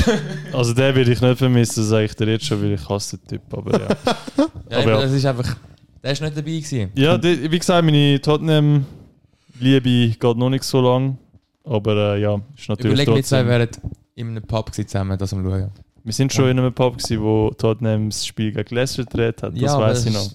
also 0.54 0.74
der 0.74 0.94
will 0.96 1.08
ich 1.08 1.22
nicht 1.22 1.38
vermissen, 1.38 1.86
sage 1.86 2.04
ich 2.06 2.16
dir 2.16 2.28
jetzt 2.32 2.46
schon, 2.46 2.62
weil 2.62 2.74
ich 2.74 2.90
hasse 2.90 3.18
den 3.18 3.28
Typ. 3.28 3.41
Aber 3.54 3.80
ja. 3.80 3.88
Ja, 4.70 4.78
Aber 4.80 4.91
ja. 4.91 5.02
das 5.04 5.14
ist 5.14 5.26
einfach. 5.26 5.56
Der 6.04 6.12
ist 6.12 6.22
nicht 6.22 6.36
dabei 6.36 6.52
gewesen. 6.52 6.91
ja, 6.96 7.18
die, 7.18 7.50
wie 7.50 7.60
gesagt, 7.60 7.86
meine 7.86 8.20
Tottenham-Liebe 8.22 10.18
geht 10.18 10.38
noch 10.38 10.50
nicht 10.50 10.64
so 10.66 10.82
lang. 10.82 11.18
Aber 11.70 12.16
äh, 12.16 12.22
ja, 12.22 12.41
ist 12.58 12.68
natürlich 12.68 12.94
Überleg, 12.94 13.16
wir 13.16 13.24
zwei 13.24 13.46
wären 13.46 13.70
in 14.16 14.30
einem 14.30 14.44
Pub 14.44 14.74
zusammen, 14.74 15.18
das 15.18 15.34
am 15.34 15.44
Schauen. 15.44 15.72
Wir 16.04 16.14
sind 16.14 16.34
schon 16.34 16.50
in 16.50 16.58
einem 16.58 16.74
Pub 16.74 16.98
gewesen, 16.98 17.22
wo 17.22 17.52
Tottenham 17.52 18.10
das 18.10 18.26
Spiel 18.26 18.52
gegen 18.52 18.76
Leicester 18.76 19.04
gedreht 19.04 19.44
hat. 19.44 19.54
Das 19.56 19.72
aber 19.72 19.86
weiß 19.86 20.06
ich 20.08 20.14
noch. 20.14 20.32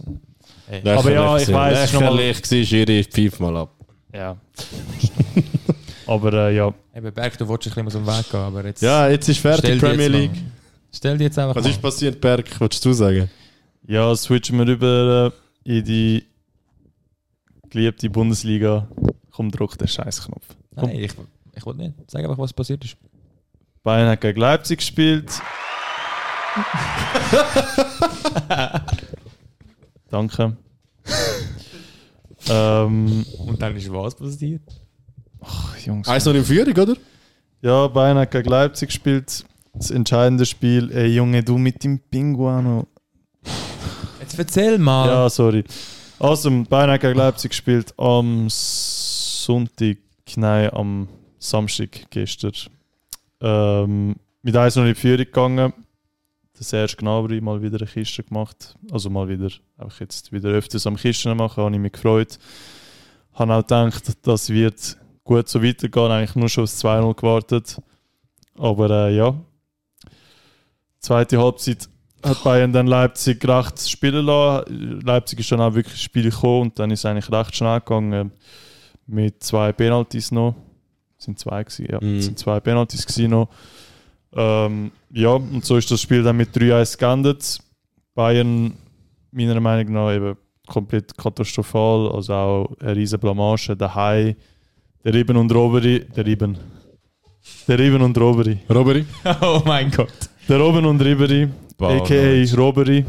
Hey. 0.68 0.88
Aber 0.88 1.10
ja, 1.10 1.36
ich 1.36 1.42
ist 1.42 1.48
noch 1.48 1.54
mal- 1.54 1.72
Lächerlich 1.72 2.50
war, 2.50 2.64
Schiri, 2.64 3.04
pfeif 3.04 3.40
mal 3.40 3.56
ab. 3.56 3.74
Ja. 4.12 4.36
aber 6.06 6.32
äh, 6.32 6.56
ja, 6.56 6.72
Eben, 6.94 7.12
Berg, 7.12 7.36
du 7.36 7.48
wolltest 7.48 7.76
ein 7.76 7.84
bisschen 7.84 8.04
aus 8.06 8.14
dem 8.14 8.24
Weg 8.24 8.30
gehen, 8.30 8.40
aber 8.40 8.64
jetzt. 8.64 8.82
Ja, 8.82 9.08
jetzt 9.08 9.28
ist 9.28 9.40
fertig, 9.40 9.80
Premier 9.80 10.08
mal. 10.08 10.18
League. 10.18 10.42
Stell 10.92 11.18
dir 11.18 11.24
jetzt 11.24 11.38
einfach. 11.38 11.56
Was 11.56 11.64
mal. 11.64 11.70
ist 11.70 11.82
passiert, 11.82 12.20
Berg? 12.20 12.60
Wolltest 12.60 12.84
du 12.84 12.92
sagen? 12.92 13.28
ja, 13.86 14.14
switchen 14.14 14.58
wir 14.58 14.66
rüber 14.68 15.32
äh, 15.66 15.78
in 15.78 15.84
die 15.84 16.24
geliebte 17.70 18.08
Bundesliga. 18.08 18.88
Komm, 19.32 19.50
drück 19.50 19.76
den 19.76 19.88
Scheißknopf. 19.88 20.46
Nein, 20.76 20.90
ich, 20.90 21.12
ich 21.54 21.66
wollte 21.66 21.80
nicht. 21.80 21.94
Sag 22.08 22.22
einfach, 22.22 22.38
was 22.38 22.52
passiert 22.52 22.84
ist. 22.84 22.96
Bayern 23.82 24.08
hat 24.08 24.20
gegen 24.20 24.40
Leipzig 24.40 24.78
gespielt. 24.78 25.30
Danke. 30.10 30.56
ähm, 32.48 33.24
Und 33.38 33.60
dann 33.62 33.76
ist 33.76 33.92
was 33.92 34.14
passiert? 34.14 34.62
ach, 35.40 35.76
Jungs. 35.78 36.08
Eins 36.08 36.24
noch 36.24 36.34
in 36.34 36.44
Führung, 36.44 36.74
oder? 36.76 36.96
Ja, 37.62 37.86
Bayern 37.88 38.18
hat 38.18 38.30
gegen 38.30 38.48
Leipzig 38.48 38.88
gespielt. 38.88 39.44
Das 39.74 39.90
entscheidende 39.90 40.46
Spiel. 40.46 40.90
Ey, 40.92 41.08
Junge, 41.14 41.42
du 41.42 41.58
mit 41.58 41.82
dem 41.82 41.98
Pinguano. 41.98 42.86
Jetzt 44.20 44.38
erzähl 44.38 44.78
mal. 44.78 45.08
Ja, 45.08 45.28
sorry. 45.28 45.64
Also, 46.18 46.50
Bayern 46.68 46.90
hat 46.92 47.00
gegen 47.00 47.18
Leipzig 47.18 47.50
gespielt 47.50 47.92
am 47.98 48.46
Sonntag, 48.48 49.96
nein, 50.36 50.70
am 50.72 51.08
Samstag 51.38 52.10
gestern. 52.10 52.52
Ähm, 53.40 54.16
mit 54.42 54.56
1 54.56 54.76
noch 54.76 54.84
in 54.84 54.90
die 54.90 54.94
Führung 54.94 55.18
gegangen. 55.18 55.72
Der 56.56 56.64
Serge 56.64 56.96
Gnabry 56.96 57.40
mal 57.40 57.62
wieder 57.62 57.78
eine 57.78 57.86
Kiste 57.86 58.22
gemacht. 58.22 58.74
Also 58.90 59.10
mal 59.10 59.28
wieder, 59.28 59.50
auch 59.78 60.00
jetzt 60.00 60.32
wieder 60.32 60.50
öfters 60.50 60.86
am 60.86 60.96
Kisten 60.96 61.36
machen, 61.36 61.62
habe 61.62 61.74
ich 61.74 61.80
mich 61.80 61.92
gefreut. 61.92 62.38
Habe 63.34 63.54
auch 63.54 63.62
gedacht, 63.62 64.12
das 64.22 64.50
wird 64.50 64.96
gut 65.24 65.48
so 65.48 65.62
weitergehen. 65.62 66.10
Eigentlich 66.10 66.36
nur 66.36 66.48
schon 66.48 66.64
aufs 66.64 66.84
2-0 66.84 67.14
gewartet. 67.14 67.80
Aber 68.56 68.90
äh, 68.90 69.16
ja. 69.16 69.34
Zweite 71.00 71.38
Halbzeit 71.38 71.88
hat 72.22 72.42
Bayern 72.44 72.72
dann 72.72 72.86
Leipzig 72.86 73.46
recht 73.46 73.90
spielen 73.90 74.24
lassen. 74.24 75.00
Leipzig 75.00 75.40
ist 75.40 75.52
dann 75.52 75.60
auch 75.60 75.74
wirklich 75.74 76.00
Spiel 76.00 76.30
gekommen 76.30 76.62
und 76.62 76.78
dann 76.78 76.90
ist 76.90 77.00
es 77.00 77.06
eigentlich 77.06 77.30
recht 77.30 77.56
schnell 77.56 77.80
gegangen 77.80 78.32
mit 79.06 79.42
zwei 79.42 79.72
Penalties 79.72 80.32
noch. 80.32 80.54
Sind 81.18 81.38
zwei 81.38 81.62
gewesen, 81.64 81.86
ja. 81.90 81.98
Mhm. 82.00 82.20
Sind 82.20 82.38
zwei 82.38 82.60
Penalties 82.60 83.06
gewesen 83.06 83.30
noch. 83.30 83.48
Ähm, 84.36 84.90
ja, 85.10 85.30
und 85.30 85.64
so 85.64 85.76
ist 85.76 85.90
das 85.90 86.00
Spiel 86.00 86.22
dann 86.22 86.36
mit 86.36 86.54
3-1 86.56 86.98
geendet. 86.98 87.58
Bayern, 88.14 88.74
meiner 89.30 89.60
Meinung 89.60 89.92
nach, 89.92 90.12
eben 90.12 90.36
komplett 90.66 91.16
katastrophal. 91.16 92.10
Also 92.12 92.34
auch 92.34 92.76
eine 92.80 92.96
riesen 92.96 93.20
Blamage 93.20 93.76
daheim. 93.76 94.34
Der 95.04 95.14
Riben 95.14 95.36
und 95.36 95.52
Roberi, 95.52 96.04
der 96.16 96.26
Riben. 96.26 96.58
Der 97.68 97.78
Riben 97.78 98.02
und 98.02 98.16
Roberi. 98.18 98.58
Roberi? 98.70 99.04
oh 99.42 99.62
mein 99.64 99.90
Gott. 99.90 100.30
Der 100.48 100.58
Robben 100.58 100.84
und 100.84 101.00
Ribery, 101.00 101.48
Wow, 101.78 102.02
a.k.a. 102.02 102.38
nice. 102.40 102.56
Robbery, 102.56 103.04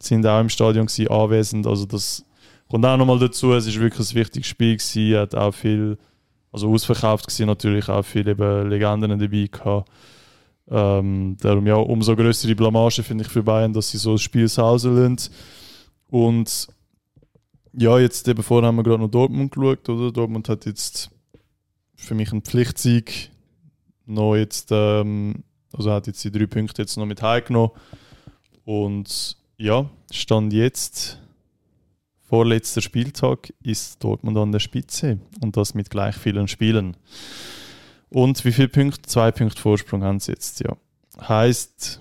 sind 0.00 0.26
auch 0.26 0.40
im 0.40 0.48
Stadion 0.48 0.86
gewesen, 0.86 1.08
anwesend. 1.08 1.66
Also 1.66 1.86
das 1.86 2.24
kommt 2.68 2.84
auch 2.84 2.96
nochmal 2.96 3.18
dazu. 3.18 3.52
Es 3.52 3.66
ist 3.66 3.80
wirklich 3.80 4.10
ein 4.10 4.14
wichtiges 4.14 4.48
Spiel 4.48 4.76
gewesen. 4.76 5.18
Hat 5.18 5.34
auch 5.34 5.52
viel, 5.52 5.98
also 6.52 6.72
ausverkauft 6.72 7.26
gewesen, 7.26 7.46
natürlich 7.46 7.88
auch 7.88 8.02
viele 8.02 8.32
Legenden 8.64 9.18
dabei 9.18 9.48
gehabt. 9.50 9.90
Ähm, 10.68 11.36
darum 11.40 11.66
ja, 11.66 11.76
umso 11.76 12.16
größere 12.16 12.56
Blamage 12.56 13.02
finde 13.02 13.24
ich 13.24 13.30
für 13.30 13.42
Bayern, 13.42 13.72
dass 13.72 13.90
sie 13.90 13.98
so 13.98 14.12
das 14.12 14.22
Spiel 14.22 14.48
Hause 14.48 14.90
lassen. 14.90 15.30
Und 16.08 16.68
ja, 17.72 17.98
jetzt 17.98 18.26
eben 18.26 18.42
vorher 18.42 18.68
haben 18.68 18.76
wir 18.76 18.82
gerade 18.82 19.02
noch 19.02 19.10
Dortmund 19.10 19.52
geschaut, 19.52 19.88
oder? 19.88 20.10
Dortmund 20.10 20.48
hat 20.48 20.66
jetzt 20.66 21.10
für 21.94 22.14
mich 22.14 22.32
einen 22.32 22.42
Pflichtsieg 22.42 23.30
noch 24.06 24.34
jetzt, 24.34 24.68
ähm, 24.72 25.44
also 25.72 25.92
hat 25.92 26.06
jetzt 26.06 26.24
die 26.24 26.30
drei 26.30 26.46
Punkte 26.46 26.82
jetzt 26.82 26.96
noch 26.96 27.06
mit 27.06 27.22
heimgenommen. 27.22 27.70
Und 28.64 29.36
ja, 29.56 29.88
Stand 30.10 30.52
jetzt, 30.52 31.20
vorletzter 32.28 32.80
Spieltag, 32.80 33.52
ist 33.62 34.02
Dortmund 34.02 34.36
an 34.38 34.52
der 34.52 34.58
Spitze 34.60 35.18
und 35.40 35.56
das 35.56 35.74
mit 35.74 35.90
gleich 35.90 36.16
vielen 36.16 36.48
Spielen. 36.48 36.96
Und 38.08 38.44
wie 38.44 38.52
viele 38.52 38.68
Punkte? 38.68 39.02
Zwei 39.02 39.30
Punkte 39.32 39.60
Vorsprung 39.60 40.02
haben 40.02 40.20
sie 40.20 40.32
jetzt, 40.32 40.60
ja. 40.60 40.76
Heißt, 41.20 42.00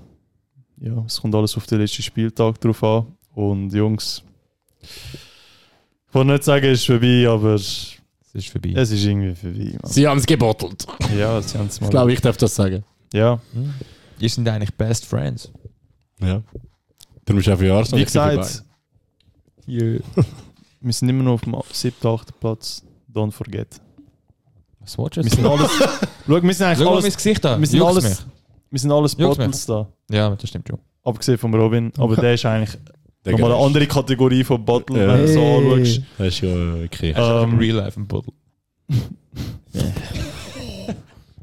ja, 0.82 1.04
es 1.06 1.22
kommt 1.22 1.34
alles 1.36 1.56
auf 1.58 1.66
den 1.68 1.80
letzten 1.80 2.04
Spieltag 2.04 2.60
drauf 2.62 2.84
an. 2.84 3.08
Und 3.34 3.74
Jungs, 3.74 4.24
ich 4.82 6.14
wollte 6.14 6.32
nicht 6.32 6.44
sagen, 6.44 6.66
es 6.66 6.80
ist 6.82 6.86
vorbei, 6.86 7.28
aber 7.28 7.56
Es 7.56 7.98
ist 8.34 8.50
vorbei. 8.50 8.74
es 8.76 8.92
ist 8.92 9.04
irgendwie 9.06 9.36
vorbei. 9.36 9.78
Mann. 9.82 9.92
Sie 9.92 10.08
haben 10.08 10.18
es 10.20 10.26
gebottelt. 10.26 10.86
Ja, 11.18 11.42
sie 11.42 11.58
haben 11.58 11.68
es 11.68 11.80
mal. 11.82 11.88
Ich 11.88 11.92
glaube, 11.92 12.14
ich 12.14 12.22
darf 12.22 12.38
das 12.38 12.56
sagen. 12.56 12.84
Ja, 13.14 13.40
Hm. 13.54 13.74
Ihr 14.20 14.30
sind 14.30 14.48
eigentlich 14.48 14.74
Best 14.76 15.06
Friends. 15.06 15.52
Ja. 16.22 16.42
Darum 17.26 17.40
ist 17.42 17.50
auch 17.50 17.58
für 17.58 17.74
Arsenal 17.74 18.00
wie 18.00 18.04
nicht 18.06 18.16
mehr 18.16 18.30
gesagt, 18.38 18.64
Yeah. 19.68 20.00
wir 20.82 20.94
sind 20.94 21.10
immer 21.10 21.24
noch 21.24 21.34
auf 21.34 21.42
dem 21.44 21.56
siebten, 21.72 22.08
achten 22.08 22.34
Platz. 22.40 22.84
Don't 23.14 23.32
forget. 23.32 23.80
Was 24.82 24.98
willst 24.98 25.18
du 25.18 25.24
Wir 25.24 25.30
sind 25.32 25.46
alles. 25.46 25.72
Schau, 26.28 26.42
wir 26.44 26.54
sind 26.54 26.66
eigentlich 26.68 26.78
Schau 26.80 26.84
mal 26.86 26.92
mein 26.96 27.04
alles. 27.04 27.16
Gesicht 27.16 27.46
an. 27.46 27.60
Wir 27.60 27.68
sind 27.68 27.80
Juckt's 27.80 27.96
alles, 27.98 28.26
wir 28.72 28.80
sind 28.80 28.92
alles 28.92 29.16
Juckt's 29.18 29.38
Bottles 29.38 29.66
da. 29.66 29.88
Ja, 30.12 30.30
das 30.36 30.50
stimmt 30.50 30.68
schon. 30.68 30.80
Abgesehen 31.04 31.38
vom 31.38 31.54
Robin. 31.54 31.92
Aber 31.98 32.16
der 32.16 32.34
ist 32.34 32.46
eigentlich 32.46 32.78
Der 33.24 33.34
nochmal 33.34 33.54
eine 33.54 33.64
andere 33.64 33.88
Kategorie 33.88 34.44
von 34.44 34.64
Bottle, 34.66 35.02
Ja. 35.02 35.08
wenn 35.14 35.22
du 35.22 35.28
so 35.34 35.40
Hey. 35.40 35.58
anschaust. 35.74 36.02
Das 36.18 36.28
ist 36.28 36.42
ja 36.42 36.50
wirklich. 36.80 37.16
Er 37.16 37.38
ist 37.40 37.44
Ähm, 37.44 37.52
im 37.54 37.60
Real 37.60 37.76
Life 37.78 38.00
ein 38.00 38.08
Puddle. 38.08 38.34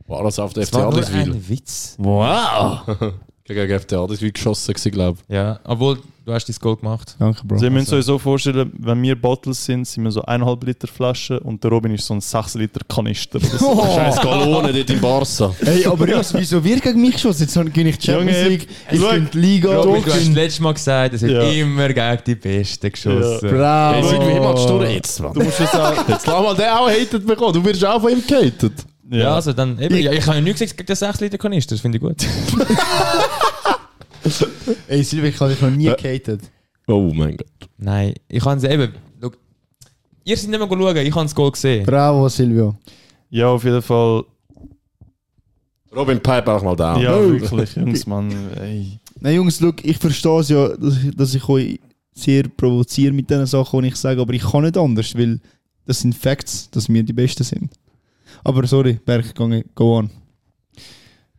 War 0.06 0.22
das 0.24 0.38
auf 0.38 0.52
der 0.52 0.62
Das 0.62 0.70
FC 0.70 0.74
war 0.76 0.82
nur 0.90 0.92
Adliswil? 0.98 1.32
ein 1.34 1.48
Witz. 1.48 1.96
Wow! 1.98 3.14
Gegen 3.44 3.80
FC 3.80 3.92
Adliswil 3.94 4.30
geschossen, 4.32 4.72
glaube 4.92 5.18
ich. 5.28 5.34
Ja, 5.34 5.58
obwohl 5.64 5.98
du 6.24 6.32
hast 6.32 6.48
dein 6.48 6.54
Goal 6.60 6.76
gemacht. 6.76 7.16
Danke, 7.18 7.40
Bro. 7.44 7.54
Also, 7.56 7.64
ihr 7.66 7.70
müsst 7.72 7.92
euch 7.92 8.04
so 8.04 8.16
vorstellen, 8.16 8.72
wenn 8.78 9.02
wir 9.02 9.20
Bottles 9.20 9.64
sind, 9.64 9.84
sind 9.86 10.04
wir 10.04 10.12
so 10.12 10.22
1,5 10.22 10.64
Liter 10.64 10.86
Flasche 10.86 11.40
und 11.40 11.62
der 11.64 11.72
Robin 11.72 11.92
ist 11.92 12.06
so 12.06 12.14
ein 12.14 12.20
6 12.20 12.54
Liter 12.54 12.80
Kanister. 12.88 13.40
so. 13.58 13.84
Scheiß 13.96 14.20
Galone 14.20 14.72
dort 14.72 14.88
in 14.88 15.00
Barca. 15.00 15.52
Hey, 15.60 15.84
aber 15.86 16.08
Jungs, 16.08 16.32
wieso 16.34 16.62
wir 16.62 16.78
gegen 16.78 17.00
mich 17.00 17.14
geschossen? 17.14 17.42
Jetzt 17.42 17.54
gewinne 17.54 17.90
ich 17.90 17.98
die 17.98 18.06
Champions 18.06 18.38
Junge, 18.38 18.48
League, 18.48 18.68
ich 18.92 19.00
gewinne 19.00 19.28
die 19.34 19.38
Liga. 19.38 19.74
Robin, 19.76 19.92
du 19.92 19.98
ich 19.98 20.06
hast 20.06 20.14
gewinne- 20.22 20.34
letztes 20.34 20.60
Mal 20.60 20.74
gesagt, 20.74 21.14
es 21.14 21.22
wird 21.22 21.32
Ja. 21.32 21.50
immer 21.62 21.88
gegen 21.88 22.18
die 22.24 22.34
Besten 22.36 22.92
geschossen. 22.92 23.48
Bravo. 23.50 23.94
Hey, 23.96 24.08
sind 24.08 24.20
wir 24.20 24.36
immer 24.36 24.88
jetzt, 24.88 25.18
Du 25.18 25.22
Mann. 25.24 25.32
musst 25.34 25.58
es 25.60 25.74
auch. 25.74 26.08
Jetzt 26.08 26.26
lass 26.28 26.42
mal 26.42 26.54
den 26.54 26.68
auch 26.68 26.88
hated 26.88 27.26
bekommen. 27.26 27.52
Du 27.54 27.64
wirst 27.64 27.84
auch 27.84 28.00
von 28.00 28.12
ihm 28.12 28.22
gehatet. 28.24 28.72
Ja, 29.18 29.34
also 29.34 29.52
dann 29.52 29.78
eben, 29.80 29.96
ja, 29.98 30.10
ich 30.12 30.26
habe 30.26 30.36
ja 30.36 30.42
nichts 30.42 30.60
gesagt 30.60 30.78
gegen 30.78 30.86
den 30.86 30.96
6 30.96 31.20
Liter 31.20 31.38
Kanister, 31.38 31.74
das 31.74 31.80
finde 31.82 31.98
ich 31.98 32.02
gut. 32.02 32.16
Ey, 34.88 35.02
Silvia, 35.02 35.28
ich 35.30 35.40
habe 35.40 35.50
dich 35.52 35.60
noch 35.60 35.70
nie 35.70 35.84
gehatet. 35.86 36.42
Oh 36.86 37.10
mein 37.14 37.36
Gott. 37.36 37.46
Nein, 37.78 38.14
ich 38.28 38.44
habe 38.44 38.56
es 38.56 38.64
eben. 38.64 38.92
Schau, 39.20 39.30
ihr 40.24 40.36
seid 40.36 40.50
nicht 40.50 40.58
mehr 40.58 40.68
schauen, 40.68 40.96
ich 40.96 41.14
habe 41.14 41.24
das 41.24 41.34
Goal 41.34 41.50
gesehen. 41.50 41.84
Bravo, 41.84 42.28
Silvio. 42.28 42.76
Ja, 43.30 43.48
auf 43.48 43.64
jeden 43.64 43.82
Fall. 43.82 44.24
Robin, 45.94 46.20
pipe 46.20 46.50
auch 46.50 46.62
mal 46.62 46.76
down. 46.76 47.00
Ja, 47.00 47.14
Oh. 47.16 47.30
wirklich, 47.32 47.74
Jungs, 47.76 48.06
Mann. 48.06 48.30
Ey. 48.58 48.98
Nein, 49.20 49.34
Jungs, 49.36 49.60
look, 49.60 49.84
ich 49.84 49.98
verstehe 49.98 50.40
es 50.40 50.48
ja, 50.48 50.68
dass 50.68 50.96
ich, 51.02 51.14
dass 51.16 51.34
ich 51.34 51.48
euch 51.48 51.80
sehr 52.14 52.44
provoziere 52.44 53.12
mit 53.12 53.28
den 53.30 53.44
Sachen, 53.46 53.82
die 53.82 53.88
ich 53.88 53.96
sage, 53.96 54.20
aber 54.20 54.32
ich 54.32 54.42
kann 54.42 54.62
nicht 54.62 54.76
anders, 54.76 55.14
weil 55.16 55.40
das 55.86 56.00
sind 56.00 56.14
Facts, 56.14 56.70
dass 56.70 56.88
wir 56.88 57.02
die 57.02 57.12
Besten 57.12 57.42
sind. 57.44 57.70
Aber 58.44 58.66
sorry, 58.66 58.94
Berg, 59.04 59.34
go, 59.74 59.98
on. 59.98 60.10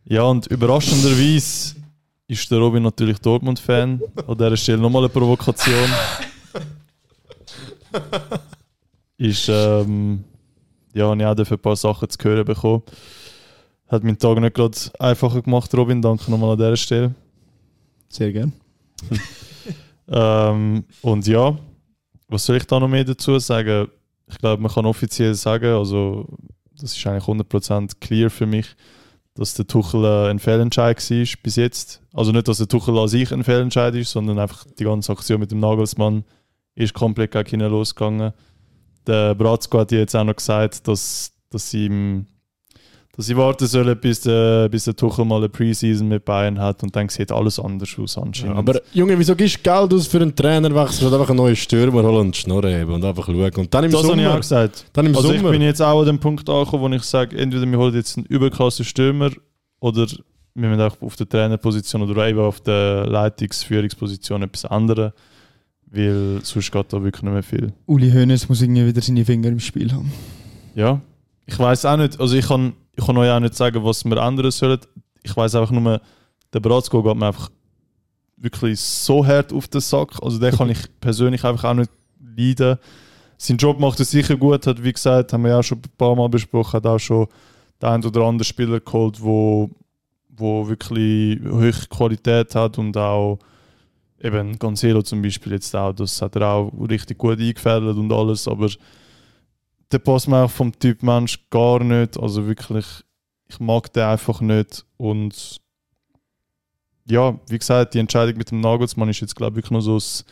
Ja, 0.04 0.22
und 0.22 0.46
überraschenderweise 0.46 1.76
ist 2.26 2.50
der 2.50 2.58
Robin 2.58 2.82
natürlich 2.82 3.18
Dortmund-Fan. 3.18 4.00
An 4.26 4.38
dieser 4.38 4.56
Stelle 4.56 4.78
nochmal 4.78 5.02
eine 5.02 5.08
Provokation. 5.10 5.88
ist, 9.18 9.48
ähm, 9.48 10.24
ja, 10.94 11.08
habe 11.08 11.20
ich 11.20 11.26
auch 11.26 11.34
dafür 11.34 11.56
ein 11.56 11.62
paar 11.62 11.76
Sachen 11.76 12.08
zu 12.08 12.18
hören 12.24 12.44
bekommen. 12.44 12.82
Hat 13.88 14.02
meinen 14.02 14.18
Tag 14.18 14.40
nicht 14.40 14.54
gerade 14.54 14.76
einfacher 14.98 15.42
gemacht, 15.42 15.74
Robin. 15.74 16.00
Danke 16.00 16.30
nochmal 16.30 16.52
an 16.52 16.58
dieser 16.58 16.76
Stelle. 16.76 17.14
Sehr 18.08 18.32
gern. 18.32 18.52
Ähm, 20.06 20.84
und 21.02 21.26
ja, 21.26 21.56
was 22.28 22.44
soll 22.44 22.56
ich 22.56 22.66
da 22.66 22.78
noch 22.78 22.88
mehr 22.88 23.04
dazu 23.04 23.38
sagen? 23.38 23.88
Ich 24.28 24.38
glaube, 24.38 24.62
man 24.62 24.70
kann 24.70 24.86
offiziell 24.86 25.34
sagen, 25.34 25.74
also 25.74 26.26
das 26.80 26.96
ist 26.96 27.06
eigentlich 27.06 27.24
100% 27.24 27.96
clear 28.00 28.30
für 28.30 28.46
mich, 28.46 28.76
dass 29.34 29.54
der 29.54 29.66
Tuchel 29.66 30.04
äh, 30.04 30.30
ein 30.30 30.38
Fehlentscheid 30.38 30.98
war 30.98 31.26
bis 31.42 31.56
jetzt. 31.56 32.00
Also 32.12 32.32
nicht, 32.32 32.48
dass 32.48 32.58
der 32.58 32.68
Tuchel 32.68 32.98
an 32.98 33.08
sich 33.08 33.32
ein 33.32 33.44
Fehlentscheid 33.44 33.94
ist, 33.94 34.12
sondern 34.12 34.38
einfach 34.38 34.64
die 34.78 34.84
ganze 34.84 35.12
Aktion 35.12 35.40
mit 35.40 35.50
dem 35.50 35.60
Nagelsmann 35.60 36.24
ist 36.74 36.94
komplett 36.94 37.32
gegen 37.32 37.60
ihn 37.60 37.70
losgegangen. 37.70 38.32
Der 39.06 39.34
Bratzko 39.34 39.80
hat 39.80 39.92
jetzt 39.92 40.14
auch 40.16 40.24
noch 40.24 40.36
gesagt, 40.36 40.86
dass, 40.88 41.32
dass 41.50 41.74
ihm 41.74 42.26
dass 43.16 43.26
sie 43.26 43.36
warten 43.36 43.66
sollen, 43.66 43.96
bis 43.98 44.20
der, 44.20 44.68
bis 44.68 44.84
der 44.84 44.96
Tuchel 44.96 45.24
mal 45.24 45.36
eine 45.36 45.48
Preseason 45.48 46.08
mit 46.08 46.24
Bayern 46.24 46.58
hat 46.58 46.82
und 46.82 46.94
dann 46.96 47.08
sieht 47.08 47.30
alles 47.30 47.58
anders 47.60 47.96
aus 47.98 48.18
anscheinend. 48.18 48.56
Aber 48.56 48.80
Junge, 48.92 49.18
wieso 49.18 49.36
gibst 49.36 49.58
du 49.58 49.70
Geld 49.70 49.94
aus 49.94 50.06
für 50.06 50.20
einen 50.20 50.34
Trainerwechsel? 50.34 51.06
Statt 51.06 51.12
einfach 51.12 51.30
einen 51.30 51.38
neuen 51.38 51.56
Stürmer 51.56 52.02
holen 52.02 52.26
und 52.26 52.36
Schnurren 52.36 52.74
heben 52.74 52.92
und 52.92 53.04
einfach 53.04 53.26
schauen. 53.26 53.52
Und 53.56 53.72
dann 53.72 53.84
im 53.84 53.92
das 53.92 54.02
habe 54.02 54.20
ich 54.20 54.26
auch 54.26 54.30
Sommer. 54.30 54.40
gesagt. 54.40 54.86
Dann 54.92 55.06
im 55.06 55.16
also 55.16 55.28
Sommer. 55.28 55.44
ich 55.44 55.50
bin 55.50 55.62
jetzt 55.62 55.80
auch 55.80 56.00
an 56.00 56.06
dem 56.06 56.18
Punkt 56.18 56.48
angekommen, 56.48 56.92
wo 56.92 56.96
ich 56.96 57.02
sage, 57.02 57.36
entweder 57.38 57.66
wir 57.66 57.78
holen 57.78 57.94
jetzt 57.94 58.16
einen 58.16 58.26
überklasse 58.26 58.84
Stürmer 58.84 59.30
oder 59.80 60.06
wir 60.54 60.68
müssen 60.68 60.80
auch 60.82 61.00
auf 61.00 61.16
der 61.16 61.28
Trainerposition 61.28 62.02
oder 62.02 62.28
eben 62.28 62.38
auf 62.38 62.60
der 62.60 63.06
Leitungsführungsposition 63.06 64.42
etwas 64.42 64.64
anderes, 64.64 65.12
weil 65.86 66.40
sonst 66.42 66.70
geht 66.70 66.92
da 66.92 67.02
wirklich 67.02 67.22
nicht 67.22 67.32
mehr 67.32 67.42
viel. 67.42 67.72
Uli 67.86 68.10
Hoeneß 68.10 68.48
muss 68.48 68.62
irgendwie 68.62 68.86
wieder 68.86 69.00
seine 69.00 69.24
Finger 69.24 69.48
im 69.48 69.60
Spiel 69.60 69.92
haben. 69.92 70.12
Ja, 70.74 71.00
ich 71.46 71.58
weiß 71.58 71.84
auch 71.86 71.96
nicht, 71.96 72.20
also 72.20 72.36
ich 72.36 72.46
kann, 72.46 72.72
ich 72.96 73.04
kann 73.04 73.16
euch 73.16 73.30
auch 73.30 73.40
nicht 73.40 73.54
sagen, 73.54 73.84
was 73.84 74.04
wir 74.04 74.16
ändern 74.16 74.50
sollen. 74.50 74.80
Ich 75.22 75.36
weiß 75.36 75.54
einfach 75.54 75.70
nur, 75.70 76.00
der 76.52 76.60
Bratzko 76.60 77.02
geht 77.02 77.16
mir 77.16 77.26
einfach 77.26 77.50
wirklich 78.36 78.80
so 78.80 79.26
hart 79.26 79.52
auf 79.52 79.68
den 79.68 79.80
Sack. 79.80 80.22
Also 80.22 80.38
den 80.38 80.54
kann 80.54 80.70
ich 80.70 80.78
persönlich 81.00 81.44
einfach 81.44 81.70
auch 81.70 81.74
nicht 81.74 81.90
leiden. 82.36 82.78
Sein 83.36 83.56
Job 83.56 83.80
macht 83.80 83.98
er 83.98 84.04
sicher 84.04 84.36
gut, 84.36 84.66
hat 84.66 84.82
wie 84.82 84.92
gesagt, 84.92 85.32
haben 85.32 85.42
wir 85.42 85.50
ja 85.50 85.58
auch 85.58 85.64
schon 85.64 85.78
ein 85.78 85.96
paar 85.98 86.14
Mal 86.14 86.28
besprochen, 86.28 86.74
hat 86.74 86.86
auch 86.86 86.98
schon 86.98 87.26
den 87.82 87.88
einen 87.88 88.04
oder 88.04 88.22
anderen 88.22 88.44
Spieler 88.44 88.80
geholt, 88.80 89.20
wo, 89.20 89.70
wo 90.28 90.68
wirklich 90.68 91.40
hohe 91.44 91.72
Qualität 91.90 92.54
hat 92.54 92.78
und 92.78 92.96
auch 92.96 93.38
eben 94.22 94.58
Cancelo 94.58 95.02
zum 95.02 95.20
Beispiel 95.20 95.52
jetzt 95.52 95.74
auch, 95.74 95.92
das 95.92 96.22
hat 96.22 96.36
er 96.36 96.48
auch 96.48 96.72
richtig 96.88 97.18
gut 97.18 97.38
eingefädelt 97.38 97.96
und 97.96 98.12
alles, 98.12 98.48
aber 98.48 98.68
der 99.94 100.00
passt 100.00 100.26
mir 100.26 100.42
auch 100.42 100.50
vom 100.50 100.76
Typ 100.76 101.04
Mensch 101.04 101.48
gar 101.50 101.82
nicht. 101.82 102.18
Also 102.18 102.48
wirklich, 102.48 102.84
ich 103.46 103.60
mag 103.60 103.92
den 103.92 104.02
einfach 104.02 104.40
nicht. 104.40 104.84
Und 104.96 105.60
ja, 107.08 107.38
wie 107.48 107.58
gesagt, 107.58 107.94
die 107.94 108.00
Entscheidung 108.00 108.36
mit 108.36 108.50
dem 108.50 108.60
Nagelsmann 108.60 109.08
ist 109.08 109.20
jetzt, 109.20 109.36
glaube 109.36 109.52
ich, 109.52 109.56
wirklich 109.58 109.70
noch 109.70 109.80
so 109.82 109.96
ein 109.96 110.24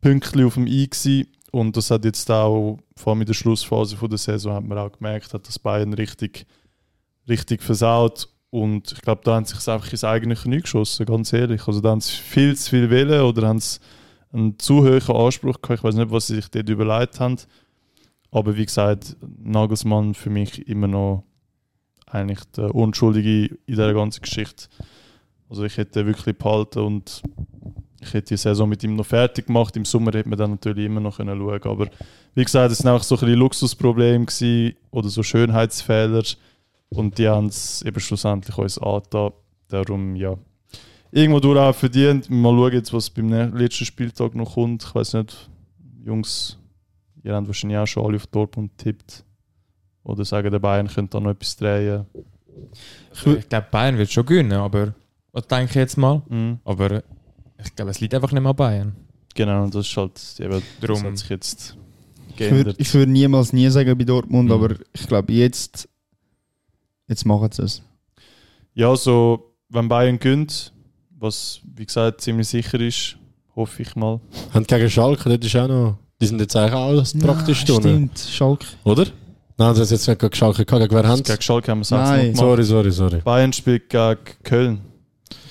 Pünktchen 0.00 0.46
auf 0.46 0.54
dem 0.54 0.66
I 0.66 0.88
gewesen. 0.88 1.26
Und 1.52 1.76
das 1.76 1.90
hat 1.90 2.06
jetzt 2.06 2.30
auch, 2.30 2.78
vor 2.96 3.12
allem 3.12 3.20
in 3.20 3.26
der 3.26 3.34
Schlussphase 3.34 3.96
der 3.96 4.18
Saison, 4.18 4.54
hat 4.54 4.64
man 4.64 4.78
auch 4.78 4.92
gemerkt, 4.92 5.34
hat 5.34 5.46
das 5.46 5.58
Bayern 5.58 5.92
richtig, 5.92 6.46
richtig 7.28 7.62
versaut. 7.62 8.28
Und 8.48 8.90
ich 8.92 9.02
glaube, 9.02 9.20
da 9.22 9.34
haben 9.34 9.44
sie 9.44 9.54
sich 9.54 9.68
einfach 9.68 9.92
ins 9.92 10.04
eigene 10.04 10.34
Knie 10.34 10.62
geschossen, 10.62 11.04
ganz 11.04 11.30
ehrlich. 11.34 11.66
Also 11.66 11.82
da 11.82 11.90
haben 11.90 12.00
sie 12.00 12.12
viel 12.12 12.56
zu 12.56 12.70
viel 12.70 12.88
wählen 12.88 13.20
oder 13.20 13.48
haben 13.48 13.60
sie 13.60 13.80
einen 14.32 14.58
zu 14.58 14.82
hohen 14.82 15.16
Anspruch 15.16 15.60
gehabt. 15.60 15.80
Ich 15.80 15.84
weiß 15.84 15.94
nicht, 15.94 16.10
was 16.10 16.28
sie 16.28 16.36
sich 16.36 16.48
dort 16.48 16.70
überlegt 16.70 17.20
haben. 17.20 17.36
Aber 18.34 18.56
wie 18.56 18.66
gesagt, 18.66 19.16
Nagelsmann 19.38 20.12
für 20.12 20.28
mich 20.28 20.66
immer 20.66 20.88
noch 20.88 21.22
eigentlich 22.08 22.40
der 22.56 22.74
Unschuldige 22.74 23.46
in 23.46 23.58
dieser 23.68 23.94
ganzen 23.94 24.22
Geschichte. 24.22 24.66
Also 25.48 25.62
ich 25.62 25.76
hätte 25.76 26.04
wirklich 26.04 26.36
behalten 26.36 26.80
und 26.80 27.22
ich 28.00 28.12
hätte 28.12 28.34
die 28.34 28.36
Saison 28.36 28.68
mit 28.68 28.82
ihm 28.82 28.96
noch 28.96 29.06
fertig 29.06 29.46
gemacht. 29.46 29.76
Im 29.76 29.84
Sommer 29.84 30.10
hätte 30.12 30.28
man 30.28 30.36
dann 30.36 30.50
natürlich 30.50 30.86
immer 30.86 30.98
noch 30.98 31.18
können 31.18 31.38
schauen 31.38 31.62
Aber 31.62 31.88
wie 32.34 32.44
gesagt, 32.44 32.72
es 32.72 32.84
waren 32.84 32.96
auch 32.96 33.04
so 33.04 33.16
ein 33.16 33.38
gewesen 34.26 34.74
oder 34.90 35.08
so 35.08 35.22
Schönheitsfehler. 35.22 36.24
Und 36.88 37.16
die 37.18 37.28
haben 37.28 37.46
es 37.46 37.82
eben 37.82 38.00
schlussendlich 38.00 38.58
uns 38.58 38.78
angetan. 38.78 39.30
Darum, 39.68 40.16
ja. 40.16 40.36
Irgendwo 41.12 41.38
durch 41.38 41.58
auch 41.60 41.72
verdient. 41.72 42.28
Mal 42.30 42.50
schauen 42.50 42.72
jetzt, 42.72 42.92
was 42.92 43.10
beim 43.10 43.28
letzten 43.56 43.84
Spieltag 43.84 44.34
noch 44.34 44.54
kommt. 44.54 44.82
Ich 44.82 44.92
weiß 44.92 45.14
nicht, 45.14 45.48
Jungs, 46.04 46.58
ihr 47.24 47.34
habt 47.34 47.46
wahrscheinlich 47.48 47.78
auch 47.78 47.86
schon 47.86 48.04
alle 48.06 48.16
auf 48.16 48.26
Dortmund 48.28 48.70
tippt. 48.78 49.24
Oder 50.04 50.24
sagen, 50.24 50.50
der 50.50 50.58
Bayern 50.58 50.86
könnte 50.86 51.12
da 51.16 51.20
noch 51.20 51.30
etwas 51.30 51.56
drehen. 51.56 52.04
Ich 53.12 53.48
glaube, 53.48 53.66
Bayern 53.70 53.98
wird 53.98 54.12
schon 54.12 54.26
gewinnen, 54.26 54.52
aber 54.52 54.94
was 55.32 55.46
denke 55.48 55.70
ich 55.70 55.74
jetzt 55.74 55.96
mal? 55.96 56.22
Mhm. 56.28 56.58
Aber 56.64 57.02
ich 57.64 57.74
glaube, 57.74 57.90
es 57.90 58.00
liegt 58.00 58.14
einfach 58.14 58.30
nicht 58.30 58.42
mehr 58.42 58.50
an 58.50 58.56
Bayern. 58.56 58.96
Genau, 59.34 59.66
das 59.66 59.88
ist 59.88 59.96
halt 59.96 60.20
eben, 60.38 60.62
das 60.80 60.88
Drum. 60.88 61.02
hat 61.02 61.18
sich 61.18 61.28
jetzt 61.30 61.76
Ich 62.36 62.38
würde 62.40 62.50
geändert. 62.54 62.76
ich 62.78 62.94
würd 62.94 63.08
niemals 63.08 63.52
nie 63.52 63.68
sagen 63.68 63.96
bei 63.98 64.04
Dortmund, 64.04 64.46
Mhm. 64.50 64.52
aber 64.54 64.76
ich 64.92 65.06
glaube 65.08 65.32
jetzt, 65.32 65.88
jetzt 67.08 67.24
machen 67.26 67.50
sie 67.50 67.62
es. 67.62 67.82
Ja, 68.74 68.94
so, 68.94 69.54
wenn 69.70 69.88
Bayern 69.88 70.18
gönnt, 70.18 70.72
was 71.18 71.60
wie 71.74 71.86
gesagt 71.86 72.20
ziemlich 72.20 72.46
sicher 72.48 72.78
ist, 72.80 73.16
hoffe 73.56 73.82
ich 73.82 73.96
mal. 73.96 74.20
Haben 74.52 74.66
gegen 74.66 74.90
Schalke, 74.90 75.36
das 75.36 75.46
ist 75.46 75.56
auch 75.56 75.68
noch. 75.68 75.98
Die 76.24 76.28
sind 76.28 76.40
jetzt 76.40 76.56
eigentlich 76.56 76.74
alles 76.74 77.18
praktisch 77.18 77.60
ja, 77.66 77.74
drin. 77.78 78.10
Stimmt, 78.14 78.18
Schalke. 78.32 78.66
Oder? 78.84 79.04
Nein, 79.56 79.68
das 79.68 79.78
ist 79.78 79.90
jetzt 79.92 80.08
nicht 80.08 80.20
gegen 80.20 80.34
Schalke. 80.34 80.64
Gegen 80.64 80.90
wer 80.90 81.06
haben 81.08 81.22
Gegen 81.22 81.40
Schalke 81.42 81.70
haben 81.70 81.78
wir 81.78 81.82
es 81.82 81.90
Nein. 81.90 82.34
Sorry, 82.34 82.64
sorry, 82.64 82.90
sorry. 82.90 83.18
Bayern 83.24 83.52
spielt 83.52 83.88
gegen 83.88 84.16
Köln. 84.42 84.80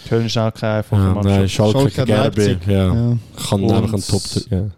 Köln 0.10 0.26
ist 0.26 0.38
auch 0.38 0.54
kein 0.54 0.78
einfacher 0.80 1.02
Ja, 1.02 1.14
Match. 1.14 1.26
nein, 1.26 1.50
Schalke, 1.50 1.80
Schalke 1.80 2.02
hat 2.02 2.08
gegen 2.08 2.20
RB. 2.20 2.38
Leipzig. 2.38 2.58
Ja. 2.68 2.94
Ja. 2.94 3.18
Kann 3.50 3.64
Und- 3.64 3.72
einfach 3.72 3.94
ein 3.94 4.04
Top. 4.06 4.22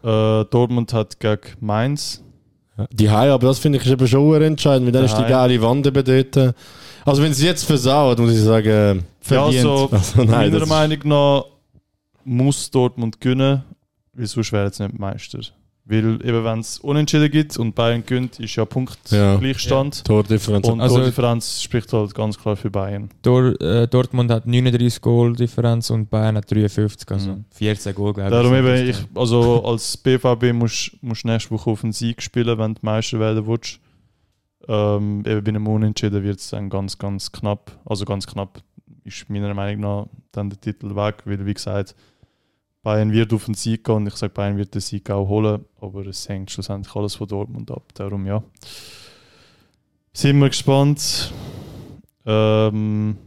Ja. 0.04 0.42
Äh, 0.42 0.46
Dortmund 0.52 0.94
hat 0.94 1.20
gegen 1.20 1.40
Mainz. 1.60 2.22
Ja. 2.78 2.86
Die 2.92 3.10
Hai, 3.10 3.32
aber 3.32 3.48
das 3.48 3.58
finde 3.60 3.80
ich 3.80 3.86
ist 3.86 3.92
eben 3.92 4.08
schon 4.08 4.42
entscheidend, 4.42 4.86
weil 4.88 4.92
dann 4.92 5.06
ist 5.06 5.18
die 5.18 5.24
geile 5.24 5.62
Wand 5.62 5.88
eben 5.88 6.04
dort. 6.34 6.56
Also 7.06 7.24
wenn 7.24 7.34
sie 7.34 7.46
jetzt 7.46 7.64
versaut, 7.64 8.20
muss 8.20 8.34
ich 8.34 8.42
sagen, 8.42 8.68
Ja, 8.68 9.04
Verdient. 9.22 9.66
also, 9.66 9.90
also 9.92 10.24
nein, 10.24 10.52
meiner 10.52 10.66
Meinung 10.66 11.00
nach 11.06 11.46
muss 12.24 12.70
Dortmund 12.70 13.22
gewinnen, 13.22 13.64
weil 14.14 14.26
sonst 14.28 14.52
wären 14.52 14.72
sie 14.72 14.84
nicht 14.84 15.00
Meister. 15.00 15.40
Weil 15.88 16.20
eben 16.26 16.44
wenn 16.44 16.60
es 16.62 16.80
Unentschieden 16.80 17.30
gibt 17.30 17.58
und 17.58 17.76
Bayern 17.76 18.04
gönnt, 18.04 18.40
ist 18.40 18.56
ja 18.56 18.66
Punktgleichstand. 18.66 20.04
Tordifferenz. 20.04 20.68
Und 20.68 20.82
Also- 20.82 20.96
also, 20.96 21.06
Differenz 21.08 21.62
spricht 21.62 21.94
halt 21.94 22.16
ganz 22.16 22.40
klar 22.40 22.56
für 22.56 22.72
Bayern. 22.72 23.10
Dor 23.22 23.54
äh, 23.62 23.88
Dortmund 23.88 24.32
hat 24.32 24.48
39 24.48 25.00
Goal-Differenz 25.02 25.92
und 25.92 26.10
Bayern 26.10 26.38
hat 26.38 26.50
53, 26.52 27.12
also 27.12 27.30
Mhm. 27.34 27.46
14 27.52 27.94
Goal, 27.94 28.14
glaube 28.14 28.32
Darum 28.32 28.54
ich. 28.54 28.60
eben, 28.60 28.90
ich, 28.90 28.98
also 29.14 29.64
als 29.64 29.96
BVB 29.98 30.54
musst 30.54 30.92
du 31.04 31.28
nächste 31.28 31.52
Woche 31.52 31.70
auf 31.70 31.82
den 31.82 31.92
Sieg 31.92 32.20
spielen, 32.22 32.58
wenn 32.58 32.74
du 32.74 32.80
Meister 32.82 33.20
werden 33.20 33.46
willst. 33.46 33.80
Ähm, 34.68 35.24
eben 35.28 35.44
bei 35.44 35.50
einem 35.50 35.68
Unentschieden 35.68 36.24
wird 36.24 36.40
es 36.40 36.50
dann 36.50 36.70
ganz, 36.70 36.98
ganz 36.98 37.32
knapp. 37.32 37.72
Also 37.86 38.06
ganz 38.06 38.26
knapp 38.26 38.60
ist 39.04 39.30
meiner 39.30 39.54
Meinung 39.54 39.82
nach 39.82 40.08
dann 40.32 40.50
der 40.50 40.60
Titel 40.60 40.96
weg, 40.96 41.18
weil 41.26 41.46
wie 41.46 41.54
gesagt, 41.54 41.96
Bayern 42.86 43.12
wird 43.12 43.34
auf 43.34 43.46
den 43.46 43.56
Sieg 43.56 43.84
gehen 43.84 43.96
und 43.96 44.08
ich 44.08 44.16
sage, 44.16 44.32
Bayern 44.32 44.58
wird 44.58 44.76
den 44.76 44.80
Sieg 44.80 45.10
auch 45.10 45.28
holen, 45.28 45.66
aber 45.82 46.06
es 46.06 46.30
hängt 46.30 46.52
schlussendlich 46.52 46.96
alles 46.96 47.16
von 47.16 47.28
Dortmund 47.28 47.72
ab. 47.72 47.82
Darum 47.96 48.28
ja. 48.28 48.44
Sind 50.14 50.38
wir 50.38 50.50
gespannt. 50.50 51.34
Ähm, 52.28 53.18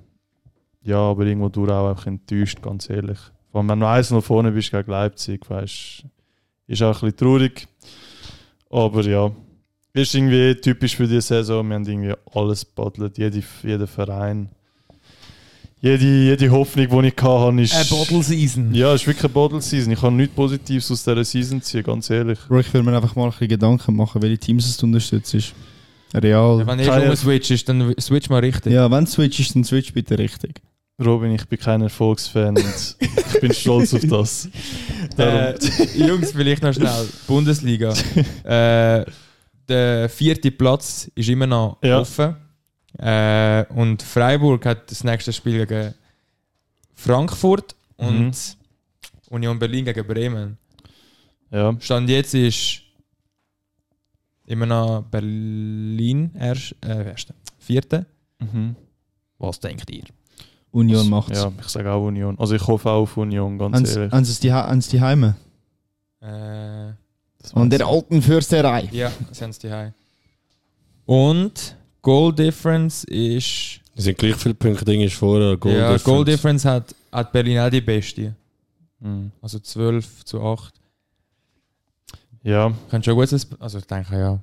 ja, 0.83 0.99
aber 0.99 1.27
irgendwo 1.27 1.49
durch 1.49 1.73
auch 1.73 1.91
einfach 1.91 2.07
enttäuscht, 2.07 2.63
ganz 2.63 2.89
ehrlich. 2.89 3.19
Vor 3.51 3.59
allem, 3.61 3.71
wenn 3.71 3.81
du 3.81 3.89
eins 3.89 4.13
noch 4.13 4.23
vorne 4.23 4.53
bist 4.53 4.71
gegen 4.71 4.89
Leipzig, 4.93 5.51
weißt 5.51 6.05
ist 6.69 6.83
auch 6.83 7.03
ein 7.03 7.11
bisschen 7.11 7.17
traurig. 7.17 7.67
Aber 8.71 9.03
ja, 9.03 9.33
ist 9.93 10.15
irgendwie 10.15 10.55
typisch 10.55 10.95
für 10.95 11.09
diese 11.09 11.23
Saison. 11.23 11.67
Wir 11.67 11.75
haben 11.75 11.85
irgendwie 11.85 12.15
alles 12.33 12.65
gebattelt, 12.65 13.19
jede, 13.19 13.43
jeder 13.65 13.89
Verein. 13.89 14.51
Jede, 15.81 16.05
jede 16.05 16.51
Hoffnung, 16.51 17.03
die 17.03 17.09
ich 17.09 17.23
hatte, 17.23 17.61
ist. 17.63 17.75
Eine 17.75 17.85
Bottle-Season. 17.85 18.75
Ja, 18.75 18.95
es 18.95 19.03
ist 19.03 19.07
wirklich 19.07 19.25
eine 19.25 19.33
Bottle 19.33 19.61
Season. 19.61 19.93
Ich 19.93 20.01
kann 20.01 20.17
nichts 20.17 20.35
Positives 20.35 20.91
aus 20.91 21.05
dieser 21.05 21.25
Season 21.25 21.63
ziehen, 21.63 21.85
ganz 21.85 22.11
ehrlich. 22.11 22.39
Bro, 22.49 22.61
ich 22.61 22.75
will 22.75 22.83
mir 22.83 22.97
einfach 22.97 23.15
mal 23.15 23.25
ein 23.27 23.31
bisschen 23.31 23.49
Gedanken 23.49 23.95
machen, 23.95 24.21
welche 24.21 24.39
Teams 24.39 24.77
du 24.77 24.87
unterstützt. 24.87 25.55
Real. 26.15 26.67
Wenn 26.67 26.79
du 26.79 26.85
Keine- 26.85 27.05
eh 27.05 27.07
schon 27.09 27.17
switchst, 27.17 27.69
dann 27.69 27.95
switch 28.01 28.29
mal 28.29 28.41
richtig. 28.41 28.73
Ja, 28.73 28.91
wenn 28.91 29.05
du 29.05 29.11
switchst, 29.11 29.55
dann 29.55 29.63
switch 29.63 29.93
bitte 29.93 30.19
richtig. 30.19 30.61
Robin, 31.05 31.31
ich 31.33 31.47
bin 31.47 31.59
kein 31.61 31.81
Erfolgsfan 31.83 32.57
und 32.57 32.97
ich 32.99 33.41
bin 33.41 33.53
stolz 33.53 33.95
auf 33.95 34.05
das. 34.05 34.49
Äh, 35.17 35.55
Jungs, 35.97 36.33
vielleicht 36.33 36.63
noch 36.65 36.75
schnell. 36.75 37.07
Bundesliga. 37.29 37.95
äh, 38.45 39.05
der 39.69 40.09
vierte 40.09 40.51
Platz 40.51 41.09
ist 41.15 41.29
immer 41.29 41.47
noch 41.47 41.79
Ja. 41.85 42.01
offen. 42.01 42.35
Äh, 42.99 43.65
und 43.75 44.03
Freiburg 44.03 44.67
hat 44.67 44.91
das 44.91 45.05
nächste 45.05 45.33
Spiel 45.33 45.65
gegen 45.67 45.95
Frankfurt 46.95 47.75
und 47.97 48.31
Mhm. 48.31 48.33
Union 49.31 49.59
Berlin 49.59 49.85
gegen 49.85 50.07
Bremen. 50.07 50.59
Ja, 51.51 51.75
Stand 51.81 52.09
jetzt 52.11 52.35
ist 52.35 52.81
immer 54.47 54.67
noch 54.67 55.03
Berlin 55.03 56.31
erst, 56.39 56.75
äh, 56.85 57.11
erste. 57.11 57.35
Vierte. 57.59 58.07
Mhm. 58.39 58.75
Was 59.39 59.61
denkt 59.61 59.91
ihr? 59.91 60.05
Union 60.71 61.09
macht 61.09 61.31
es. 61.33 61.39
Ja, 61.43 61.53
ich 61.61 61.69
sage 61.69 61.91
auch 61.93 62.05
Union. 62.07 62.39
Also 62.39 62.55
ich 62.55 62.67
hoffe 62.67 62.91
auch 62.91 63.03
auf 63.03 63.17
Union, 63.17 63.59
ganz 63.59 63.95
ehrlich. 63.97 64.13
Haben 64.13 64.25
sie 64.25 64.41
die, 64.41 64.53
haben 64.53 64.81
sie 64.81 64.91
die 64.91 65.01
Heime? 65.01 65.37
Äh, 66.21 66.93
Das 67.41 67.55
An 67.55 67.71
der 67.71 67.87
alten 67.87 68.21
Fürsterei. 68.23 68.89
ja, 68.93 69.13
sind 69.33 69.51
es 69.51 69.59
die 69.59 69.71
High. 69.71 69.93
Und 71.07 71.77
Goal 72.03 72.33
Difference 72.35 73.05
ist. 73.05 73.81
Die 73.97 74.03
sind 74.03 74.19
gleich 74.19 74.37
viele 74.37 74.55
Punkte, 74.55 74.85
Ding 74.85 75.01
ist 75.01 75.15
vorher. 75.15 75.57
Goal 75.57 75.75
ja, 75.75 75.79
Difference. 75.93 76.05
Goal 76.05 76.25
Difference 76.25 76.65
hat, 76.65 76.95
hat 77.13 77.33
Berlin 77.33 77.59
auch 77.59 77.71
die 77.71 77.81
beste. 77.81 78.35
Mhm. 79.01 79.33
Also 79.43 79.59
12 79.59 80.25
zu 80.25 80.41
8. 80.43 80.75
Ja, 82.45 82.73
Könnte 82.89 83.11
schon 83.11 83.19
gut 83.19 83.29
sein. 83.29 83.41
Also 83.59 83.79
ich 83.79 83.85
denke 83.87 84.19
ja. 84.19 84.39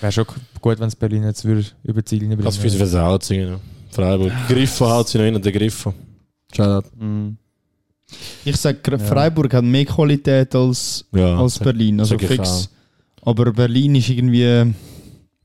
Wäre 0.00 0.12
schon 0.12 0.26
gut, 0.60 0.78
wenn 0.78 0.88
es 0.88 0.96
Berlin 0.96 1.24
jetzt 1.24 1.44
würde 1.44 1.64
über 1.82 2.00
die 2.02 2.04
Ziele 2.04 2.26
bringen 2.28 2.42
du 2.42 2.50
für 2.52 2.70
versaut 2.70 3.24
singen. 3.24 3.48
ja. 3.48 3.60
Freiburg. 3.90 4.32
Griffo 4.48 4.88
haut 4.88 5.08
sie 5.08 5.18
noch 5.18 5.24
rein, 5.24 5.40
der 5.40 5.52
Griffo. 5.52 5.94
Shoutout. 6.54 6.88
mhm. 6.98 7.36
Ich 8.44 8.56
sage, 8.56 8.78
Ja. 8.90 8.98
Freiburg 8.98 9.52
hat 9.52 9.64
mehr 9.64 9.84
Qualität 9.84 10.54
als, 10.54 11.04
Ja, 11.12 11.38
als 11.38 11.58
Berlin. 11.58 12.00
Also 12.00 12.18
fix. 12.18 12.70
Aber 13.22 13.52
Berlin 13.52 13.94
ist 13.96 14.08
irgendwie. 14.08 14.72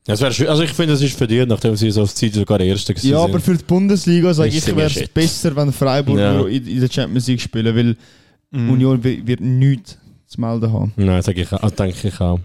Ja, 0.06 0.14
es 0.14 0.20
wär 0.20 0.32
schön. 0.32 0.48
Also 0.48 0.62
ich 0.62 0.72
finde, 0.72 0.92
es 0.94 1.00
ist 1.00 1.16
verdient, 1.16 1.48
nachdem 1.48 1.76
sie 1.76 1.90
so 1.90 2.02
auf 2.02 2.12
die 2.12 2.26
Zeit 2.30 2.34
sogar 2.34 2.58
der 2.58 2.66
Erste 2.66 2.92
gewesen 2.92 3.10
Ja, 3.10 3.20
sind. 3.22 3.30
aber 3.30 3.40
für 3.40 3.56
die 3.56 3.64
Bundesliga 3.64 4.34
sage 4.34 4.50
Ist 4.50 4.68
ich, 4.68 4.76
wäre 4.76 4.86
es 4.90 5.08
besser, 5.08 5.56
wenn 5.56 5.72
Freiburg 5.72 6.18
Ja. 6.18 6.34
nur 6.34 6.48
in, 6.50 6.66
in 6.66 6.80
der 6.80 6.90
Champions 6.90 7.26
League 7.26 7.40
spielen, 7.40 7.74
weil 7.74 7.96
Mhm. 8.50 8.70
Union 8.70 9.02
wi- 9.02 9.22
wird 9.26 9.40
nichts 9.40 9.98
zu 10.26 10.40
melden 10.40 10.72
haben. 10.72 10.92
Nein, 10.96 11.22
sag 11.22 11.36
ich 11.36 11.50
auch, 11.52 11.70
denke 11.70 12.06
ich 12.08 12.20
auch. 12.20 12.38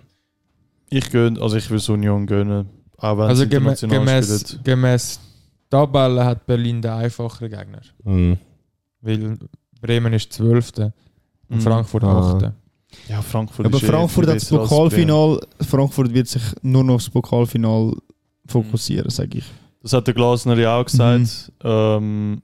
Ich 0.90 1.10
gönn, 1.12 1.38
also 1.38 1.56
ich 1.58 1.70
will 1.70 1.78
es 1.78 1.88
Union 1.90 2.26
gönnen. 2.26 2.66
Auch 2.98 3.18
wenn 3.18 3.26
Also 3.26 3.44
sie 3.44 3.50
gemä 3.50 3.72
international 3.72 4.06
gemäß, 4.06 4.40
spielen. 4.42 4.64
gemäß 4.64 5.20
Tabelle 5.70 6.26
hat 6.26 6.46
Berlin 6.48 6.82
den 6.82 6.92
einfacheren 6.92 7.50
Gegner. 7.52 7.82
Mhm. 8.06 8.38
Weil 9.02 9.38
Bremen 9.82 10.14
ist 10.14 10.34
12. 10.34 10.92
und 11.50 11.58
Mhm. 11.58 11.62
Frankfurt 11.62 12.04
Ah. 12.06 12.38
8. 12.38 12.52
Ja, 13.08 13.22
Frankfurt 13.22 13.66
Aber 13.66 13.78
eh 13.78 13.82
Frankfurt 13.86 14.28
hat 14.28 14.36
das 14.38 14.50
Pokalfinal. 14.50 15.40
Frankfurt 15.62 16.14
wird 16.14 16.28
sich 16.28 16.42
nur 16.62 16.84
noch 16.84 16.96
aufs 16.96 17.10
Pokalfinal 17.10 17.94
fokussieren, 18.48 19.10
sage 19.10 19.40
ich. 19.40 19.46
Das 19.82 19.94
hat 19.94 20.08
der 20.08 20.14
Glasner 20.14 20.58
ja 20.58 20.78
auch 20.80 20.86
gesagt. 20.86 21.20
Mhm. 21.64 21.70
Ähm, 21.70 22.42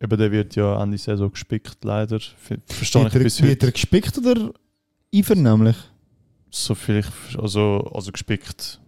eben 0.00 0.16
der 0.18 0.30
wird 0.32 0.54
ja 0.56 0.80
Ende 0.82 0.98
Saison 0.98 1.30
gespickt, 1.30 1.78
leider. 1.84 2.18
Ver- 2.20 2.56
Verstehe 2.66 3.02
ich 3.02 3.04
Wird 3.06 3.14
er, 3.14 3.24
bis 3.24 3.42
wird 3.42 3.50
heute. 3.52 3.66
er 3.66 3.72
gespickt 3.72 4.18
oder 4.18 4.52
einvernehmlich? 5.14 5.76
So 6.50 6.74
viel 6.74 6.98
ich, 6.98 7.38
also, 7.38 7.90
also 7.94 8.12
gespickt. 8.12 8.78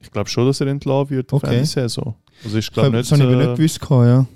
Ich 0.00 0.10
glaube 0.10 0.28
schon, 0.28 0.46
dass 0.46 0.60
er 0.60 0.68
entlassen 0.68 1.10
wird 1.10 1.32
auf 1.32 1.42
Okay. 1.42 1.54
Ende 1.56 1.66
Saison. 1.66 2.14
Also 2.44 2.56
ich 2.58 2.70
glaube 2.70 2.90
nicht. 2.96 3.10
das 3.10 3.18
habe 3.20 3.30
ich 3.32 3.38
äh, 3.38 3.46
nicht 3.46 3.80
gewusst. 3.80 3.80
Ja. 3.90 4.26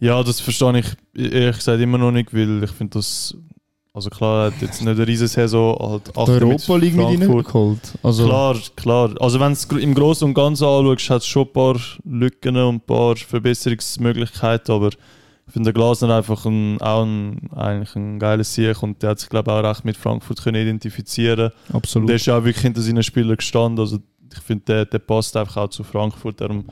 Ja, 0.00 0.22
das 0.22 0.40
verstehe 0.40 0.78
ich 0.80 0.86
ehrlich 1.32 1.56
gesagt 1.56 1.80
immer 1.80 1.98
noch 1.98 2.10
nicht, 2.10 2.34
weil 2.34 2.62
ich 2.64 2.70
finde 2.72 2.98
das. 2.98 3.36
Also 3.94 4.08
klar, 4.08 4.46
hat 4.46 4.62
jetzt 4.62 4.80
nicht 4.80 4.88
eine 4.88 5.06
riesen 5.06 5.28
Saison, 5.28 5.76
halt 5.78 6.16
Achter 6.16 6.46
Europa 6.46 6.76
League 6.76 6.94
mit 6.94 7.10
ihnen 7.10 7.44
geholt. 7.44 7.78
Also, 8.02 8.24
Klar, 8.24 8.56
klar. 8.74 9.14
Also 9.20 9.38
wenn 9.38 9.52
es 9.52 9.64
im 9.64 9.94
Großen 9.94 10.26
und 10.26 10.32
Ganzen 10.32 10.64
anschaust, 10.64 11.10
hat 11.10 11.20
es 11.20 11.26
schon 11.26 11.46
ein 11.46 11.52
paar 11.52 11.76
Lücken 12.04 12.56
und 12.56 12.76
ein 12.76 12.80
paar 12.80 13.16
Verbesserungsmöglichkeiten, 13.16 14.74
aber 14.74 14.88
ich 14.88 15.52
finde 15.52 15.72
der 15.72 15.74
Glasner 15.74 16.16
einfach 16.16 16.46
ein, 16.46 16.80
auch 16.80 17.04
ein, 17.04 17.50
eigentlich 17.54 17.94
ein 17.94 18.18
geiles 18.18 18.54
Sieg 18.54 18.82
und 18.82 19.02
der 19.02 19.10
hat 19.10 19.20
sich 19.20 19.28
glaube 19.28 19.50
ich 19.50 19.56
auch 19.58 19.68
recht 19.68 19.84
mit 19.84 19.98
Frankfurt 19.98 20.42
können 20.42 20.62
identifizieren 20.62 21.50
absolut. 21.70 22.08
der 22.08 22.16
ist 22.16 22.24
ja 22.24 22.38
auch 22.38 22.44
wirklich 22.44 22.62
hinter 22.62 22.80
seinen 22.80 23.02
Spielern 23.02 23.36
gestanden, 23.36 23.80
also 23.80 23.98
ich 24.32 24.40
finde 24.40 24.64
der, 24.64 24.84
der 24.86 25.00
passt 25.00 25.36
einfach 25.36 25.58
auch 25.58 25.68
zu 25.68 25.84
Frankfurt, 25.84 26.40
darum 26.40 26.64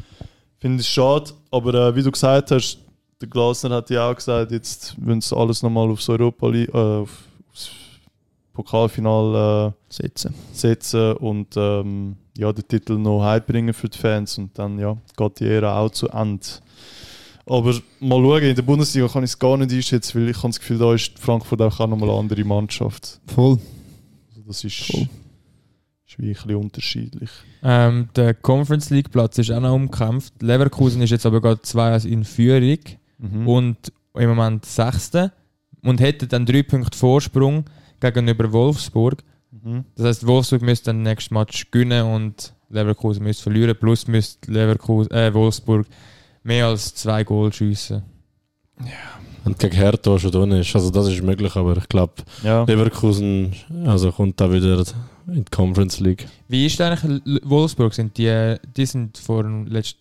finde 0.59 0.81
ich 0.81 0.87
es 0.87 0.89
schade, 0.89 1.33
aber 1.51 1.75
äh, 1.75 1.95
wie 1.95 2.03
du 2.03 2.11
gesagt 2.11 2.53
hast, 2.53 2.79
der 3.21 3.29
Glasner 3.29 3.77
hat 3.77 3.91
ja 3.91 4.11
auch 4.11 4.15
gesagt, 4.15 4.51
jetzt 4.51 4.95
wollen 5.05 5.21
sie 5.21 5.37
alles 5.37 5.63
nochmal 5.63 5.91
aufs 5.91 6.09
Europa 6.09 6.51
äh, 6.53 6.69
auf, 6.73 7.25
aufs 7.51 7.71
Pokalfinal 8.53 9.69
äh, 9.69 9.93
setzen. 9.93 10.35
setzen 10.53 11.15
und 11.15 11.55
ähm, 11.57 12.17
ja, 12.37 12.53
den 12.53 12.67
Titel 12.67 12.97
noch 12.97 13.23
heimbringen 13.23 13.75
für 13.75 13.89
die 13.89 13.99
Fans 13.99 14.39
und 14.39 14.59
dann 14.59 14.79
ja, 14.79 14.97
geht 15.17 15.41
die 15.41 15.47
Ära 15.47 15.79
auch 15.79 15.91
zu 15.91 16.09
Ende. 16.09 16.47
Aber 17.47 17.75
mal 17.99 18.23
schauen, 18.23 18.43
in 18.43 18.55
der 18.55 18.63
Bundesliga 18.63 19.09
kann 19.09 19.25
ich 19.25 19.31
es 19.31 19.39
gar 19.39 19.57
nicht 19.57 19.73
einschätzen, 19.73 20.21
weil 20.21 20.31
ich 20.31 20.37
habe 20.37 20.49
das 20.49 20.61
Gefühl, 20.61 20.79
da 20.79 20.95
ist 20.95 21.19
Frankfurt 21.19 21.61
auch 21.61 21.79
nochmal 21.81 22.09
eine 22.09 22.19
andere 22.19 22.45
Mannschaft. 22.45 23.21
Voll. 23.27 23.59
Also 24.29 24.43
das 24.47 24.65
ist, 24.65 24.77
Voll. 24.77 25.09
ist 26.07 26.19
wie 26.19 26.29
ein 26.29 26.33
bisschen 26.33 26.55
unterschiedlich. 26.55 27.31
Ähm, 27.63 28.09
der 28.15 28.35
Conference 28.35 28.91
League 28.91 29.11
Platz 29.11 29.37
ist 29.39 29.51
auch 29.51 29.61
noch 29.61 29.75
umkämpft. 29.75 30.41
Leverkusen 30.41 31.03
ist 31.03 31.11
jetzt 31.11 31.27
aber 31.27 31.41
gerade 31.41 31.61
zwei 31.63 31.97
in 31.97 32.25
Führung 32.25 32.79
Mhm. 33.21 33.47
und 33.49 33.77
im 34.15 34.29
Moment 34.31 34.65
Sechste 34.65 35.33
und 35.83 36.01
hätte 36.01 36.27
dann 36.27 36.47
drei 36.47 36.63
Punkte 36.63 36.97
Vorsprung 36.99 37.65
gegenüber 38.01 38.51
Wolfsburg. 38.53 39.23
Mhm. 39.51 39.85
Das 39.97 40.07
heißt, 40.07 40.27
Wolfsburg 40.27 40.63
müsste 40.63 40.87
dann 40.87 40.97
den 40.99 41.03
nächsten 41.05 41.35
Match 41.35 41.71
gewinnen 41.71 42.05
und 42.05 42.55
Leverkusen 42.71 43.23
müsste 43.25 43.43
verlieren. 43.45 43.77
Plus 43.79 44.07
müsste 44.07 44.51
Leverkusen, 44.51 45.13
äh, 45.13 45.33
Wolfsburg 45.35 45.87
mehr 46.43 46.67
als 46.67 46.95
zwei 46.95 47.25
Goal 47.25 47.53
schiessen. 47.53 48.03
Und 49.45 49.59
gegen 49.59 49.75
Hertha 49.77 50.19
schon 50.19 50.31
drin 50.31 50.53
ist. 50.53 50.75
Also 50.75 50.91
das 50.91 51.09
ist 51.09 51.23
möglich, 51.23 51.55
aber 51.57 51.77
ich 51.77 51.89
glaube, 51.89 52.15
Ja. 52.43 52.65
Leverkusen 52.65 53.55
also 53.87 54.13
kommt 54.13 54.41
da 54.41 54.53
wieder 54.53 54.85
in 55.27 55.45
die 55.45 55.51
Conference 55.51 56.01
League. 56.01 56.27
Wie 56.49 56.67
ist 56.67 56.81
eigentlich 56.81 57.23
Wolfsburg? 57.45 57.93
Sind 57.95 58.17
die, 58.19 58.57
die 58.77 58.87
sind 58.87 59.19
vor 59.19 59.43
dem 59.43 59.67
letzt, 59.67 59.97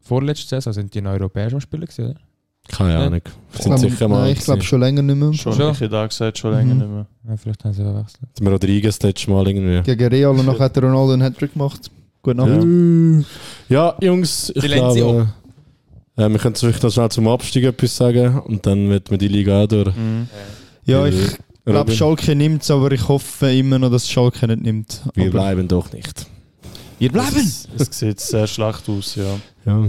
vorletzte 0.00 0.48
Saison 0.48 0.72
sind 0.72 0.94
die 0.94 0.98
in 0.98 1.06
europäischen 1.06 1.60
Spieler 1.60 1.86
gewesen, 1.86 2.10
oder? 2.10 2.20
Keine 2.68 2.92
Ja. 2.92 3.06
Ahnung. 3.06 3.20
Ich 3.54 3.62
Sind 3.62 3.74
glaube 3.76 3.90
sicher 3.90 4.08
mal. 4.08 4.30
ich 4.30 4.38
glaub 4.40 4.56
gewesen. 4.56 4.68
schon 4.68 4.80
länger 4.80 5.02
nicht 5.02 5.16
mehr. 5.16 5.32
Schon, 5.34 5.52
Schon. 5.54 5.72
ich 5.72 5.80
hätte 5.80 5.98
auch 5.98 6.08
gesagt, 6.08 6.38
schon 6.38 6.52
länger 6.52 6.74
Mhm. 6.74 6.80
nicht 6.80 6.90
mehr. 6.90 7.06
Ja, 7.28 7.36
vielleicht 7.36 7.64
haben 7.64 7.72
sie 7.72 7.82
verwechselt. 7.82 8.22
Hat 8.22 8.40
mir 8.42 8.50
Rodriguez 8.50 9.02
letztes 9.02 9.26
Mal 9.28 9.48
irgendwie. 9.48 9.82
Gegen 9.82 10.08
Real 10.08 10.30
und 10.38 10.46
nachher 10.46 10.60
hat 10.64 10.76
der 10.76 10.82
Ronaldo 10.84 11.12
einen 11.14 11.22
Hattrick 11.22 11.52
gemacht. 11.54 11.90
Gut 12.22 12.36
Nacht. 12.36 13.26
Ja, 13.68 13.94
Jungs, 14.00 14.50
ich 14.54 14.60
Die 14.62 14.68
glaube, 14.68 15.28
äh, 16.16 16.28
wir 16.28 16.38
können 16.38 16.54
vielleicht 16.56 16.82
noch 16.82 16.90
schnell 16.92 17.08
zum 17.10 17.28
Abstieg 17.28 17.64
etwas 17.64 17.96
sagen 17.96 18.38
und 18.40 18.66
dann 18.66 18.88
wird 18.90 19.10
man 19.10 19.18
die 19.18 19.28
Liga 19.28 19.62
auch 19.62 19.66
durch. 19.66 19.94
Mhm. 19.96 20.28
Ja, 20.84 21.06
ich 21.06 21.36
glaube, 21.64 21.92
Schalke 21.92 22.34
nimmt 22.34 22.62
es, 22.62 22.70
aber 22.70 22.90
ich 22.92 23.08
hoffe 23.08 23.50
immer 23.52 23.78
noch, 23.78 23.90
dass 23.90 24.08
Schalke 24.10 24.46
nicht 24.46 24.62
nimmt. 24.62 25.02
Wir 25.14 25.24
Aber 25.24 25.32
bleiben 25.32 25.68
doch 25.68 25.92
nicht. 25.92 26.26
wir 26.98 27.12
bleiben! 27.12 27.36
Es, 27.36 27.68
es 27.78 27.98
sieht 27.98 28.20
sehr 28.20 28.46
schlecht 28.46 28.88
aus, 28.88 29.14
ja. 29.16 29.24
Ja. 29.66 29.86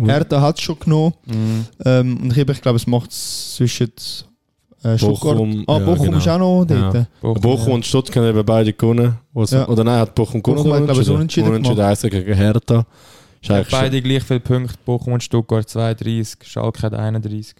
Hertha 0.00 0.40
hat 0.40 0.58
es 0.58 0.62
schon 0.62 0.78
genommen. 0.78 1.14
Mhm. 1.26 1.66
Ähm, 1.84 2.16
und 2.22 2.36
ich, 2.36 2.48
ich 2.48 2.62
glaube, 2.62 2.76
es 2.76 2.86
macht 2.86 3.10
es 3.10 3.54
zwischen 3.56 3.92
äh, 4.82 4.98
Stuttgart. 4.98 5.36
Bochum, 5.36 5.64
ah, 5.66 5.78
ja, 5.78 5.84
Bochum 5.84 6.06
genau. 6.06 6.18
ist 6.18 6.28
auch 6.28 6.38
noch 6.38 6.64
dort. 6.64 6.94
Ja. 6.94 7.06
Bochum 7.20 7.72
und 7.74 7.86
Stuttgart 7.86 8.24
haben 8.24 8.36
eben 8.36 8.44
beide 8.46 8.72
gewonnen. 8.72 9.14
Ja. 9.34 9.68
Oder 9.68 9.84
nein, 9.84 10.00
hat 10.00 10.14
Bochum 10.14 10.42
gewonnen? 10.42 10.62
Bochum 10.64 10.72
hat, 10.74 10.84
glaube 10.84 11.02
ich, 11.02 11.10
unentschieden 11.10 11.48
Unentschieden 11.48 11.80
eins 11.80 12.02
gegen 12.02 12.34
Hertha. 12.34 12.86
Ist 13.40 13.48
Ja, 13.48 13.62
beide 13.70 14.00
gleich 14.00 14.22
viele 14.22 14.40
Punkte. 14.40 14.74
Bochum 14.84 15.14
und 15.14 15.22
Stuttgart 15.22 15.68
32, 15.68 16.38
Schalke 16.44 16.82
hat 16.82 16.94
31. 16.94 17.54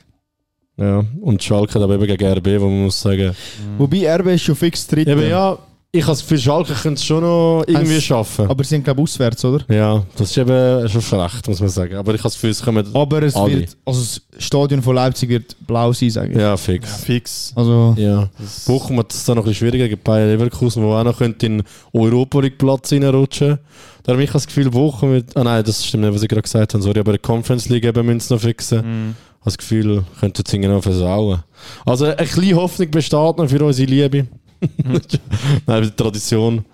schon- 0.76 0.84
Ja. 0.86 1.04
Und 1.20 1.42
Schalke 1.42 1.74
hat 1.74 1.82
aber 1.82 1.94
eben 1.94 2.06
gegen 2.06 2.24
RB, 2.38 2.60
wo 2.60 2.66
man 2.68 2.84
muss 2.84 3.00
sagen. 3.00 3.28
Mhm. 3.28 3.78
Wobei 3.78 4.06
RB 4.16 4.26
ist 4.34 4.42
schon 4.42 4.54
fix 4.56 4.86
dritter. 4.86 5.12
Eben 5.12 5.28
ja, 5.28 5.58
ich 5.94 6.02
habe 6.04 6.12
das 6.12 6.22
Gefühl, 6.22 6.38
Schalke 6.38 6.72
könnte 6.72 6.94
es 6.98 7.04
schon 7.04 7.22
noch 7.22 7.64
irgendwie 7.66 7.94
Eins- 7.96 8.02
schaffen. 8.04 8.48
Aber 8.48 8.64
sie 8.64 8.70
sind, 8.70 8.84
glaube 8.84 9.00
ich, 9.00 9.04
auswärts, 9.04 9.44
oder? 9.44 9.62
ja, 9.68 10.02
das 10.16 10.30
ist 10.30 10.38
eben 10.38 10.88
schon 10.88 11.02
schlecht, 11.02 11.46
muss 11.46 11.60
man 11.60 11.68
sagen. 11.68 11.96
Aber 11.96 12.14
ich 12.14 12.20
habe 12.20 12.28
das 12.28 12.34
Gefühl, 12.34 12.50
es 12.50 12.62
kommen. 12.62 12.86
Aber 12.94 13.22
es 13.22 13.36
Alle. 13.36 13.60
wird, 13.60 13.76
also 13.84 14.00
das 14.00 14.22
Stadion 14.42 14.80
von 14.80 14.94
Leipzig 14.94 15.28
wird 15.28 15.54
blau 15.66 15.92
sein, 15.92 16.08
sage 16.08 16.32
ich. 16.32 16.38
Ja, 16.38 16.56
fix. 16.56 17.02
Fix. 17.02 17.52
Also, 17.54 17.94
Ja. 17.98 18.30
Das- 18.38 18.64
Bochum 18.64 18.98
hat 19.00 19.12
es 19.12 19.22
dann 19.26 19.36
noch 19.36 19.42
ein 19.44 19.50
bisschen 19.50 19.68
schwieriger 19.68 19.86
gegen 19.86 20.02
Bayer 20.02 20.28
Leverkusen, 20.28 20.82
wo 20.82 20.94
auch 20.94 21.04
noch 21.04 21.18
könnte 21.18 21.44
in 21.44 21.58
den 21.58 21.66
Europa 21.92 22.40
League 22.40 22.56
Platz 22.56 22.90
reinrutschen. 22.90 23.58
Da 24.04 24.12
habe 24.12 24.24
ich 24.24 24.30
das 24.30 24.46
Gefühl, 24.46 24.70
Bochum 24.70 25.12
mit, 25.12 25.36
ah 25.36 25.44
nein, 25.44 25.62
das 25.62 25.84
stimmt 25.84 26.04
nicht, 26.04 26.14
was 26.14 26.22
ich 26.22 26.28
gerade 26.30 26.40
gesagt 26.42 26.72
habe, 26.72 26.82
sorry, 26.82 27.00
aber 27.00 27.12
die 27.12 27.18
Conference 27.18 27.68
League 27.68 27.84
eben 27.84 28.06
müssen 28.06 28.20
sie 28.20 28.32
noch 28.34 28.40
fixen. 28.40 28.78
Ich 28.78 28.84
habe 28.84 29.14
das 29.44 29.58
Gefühl, 29.58 30.04
könnte 30.20 30.42
es 30.46 30.52
noch 30.68 30.82
versauen. 30.82 31.42
Also 31.84 32.06
eine 32.06 32.26
kleine 32.26 32.54
Hoffnung 32.56 32.90
besteht 32.90 33.12
noch 33.36 33.46
für 33.48 33.62
unsere 33.62 33.90
Liebe. 33.90 34.26
nein, 35.66 35.82
die 35.82 35.90
Tradition. 35.90 36.64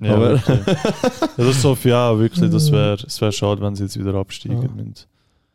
Ja, 0.00 0.14
Aber- 0.14 0.30
wirklich. 0.32 0.60
ja, 0.66 1.44
das 1.44 1.64
hoffe 1.64 1.88
ich 1.88 1.94
auch, 1.94 2.18
wirklich. 2.18 2.50
Das 2.50 2.70
wäre 2.70 2.94
es 3.06 3.20
wär 3.20 3.32
schade, 3.32 3.60
wenn 3.62 3.74
sie 3.74 3.84
jetzt 3.84 3.98
wieder 3.98 4.14
absteigen 4.14 4.94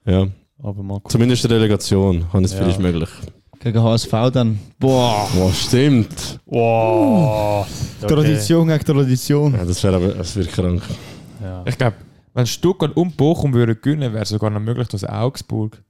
Ja. 0.05 0.11
Ja, 0.21 0.27
Aber 0.63 0.81
mal 0.83 0.95
gucken. 0.95 1.11
zumindest 1.11 1.45
eine 1.45 1.55
Relegation, 1.55 2.25
habe 2.33 2.39
ich 2.43 2.45
es 2.45 2.53
Ja. 2.53 2.59
vielleicht 2.63 2.79
möglich. 2.79 3.09
gegen 3.59 3.83
HSV 3.83 4.11
dann. 4.33 4.59
Boah! 4.79 5.27
Wow, 5.35 5.53
stimmt. 5.53 6.39
Wow. 6.47 7.67
Okay. 8.01 8.07
Tradition 8.15 8.67
gegen 8.67 8.83
Tradition. 8.83 9.53
Ja, 9.53 9.63
das 9.65 9.83
wäre 9.83 9.95
aber 9.97 10.07
das 10.09 10.35
wäre 10.35 10.47
krank. 10.47 10.81
Ja. 11.43 11.63
Ich 11.67 11.77
glaube, 11.77 11.97
wenn 12.33 12.47
Stuttgart 12.47 12.95
und 12.97 13.15
Bochum 13.17 13.53
würden 13.53 13.77
gewinnen, 13.79 14.11
wäre 14.13 14.23
es 14.23 14.29
sogar 14.29 14.49
noch 14.49 14.59
möglich, 14.59 14.87
dass 14.87 15.03
Augsburg 15.03 15.83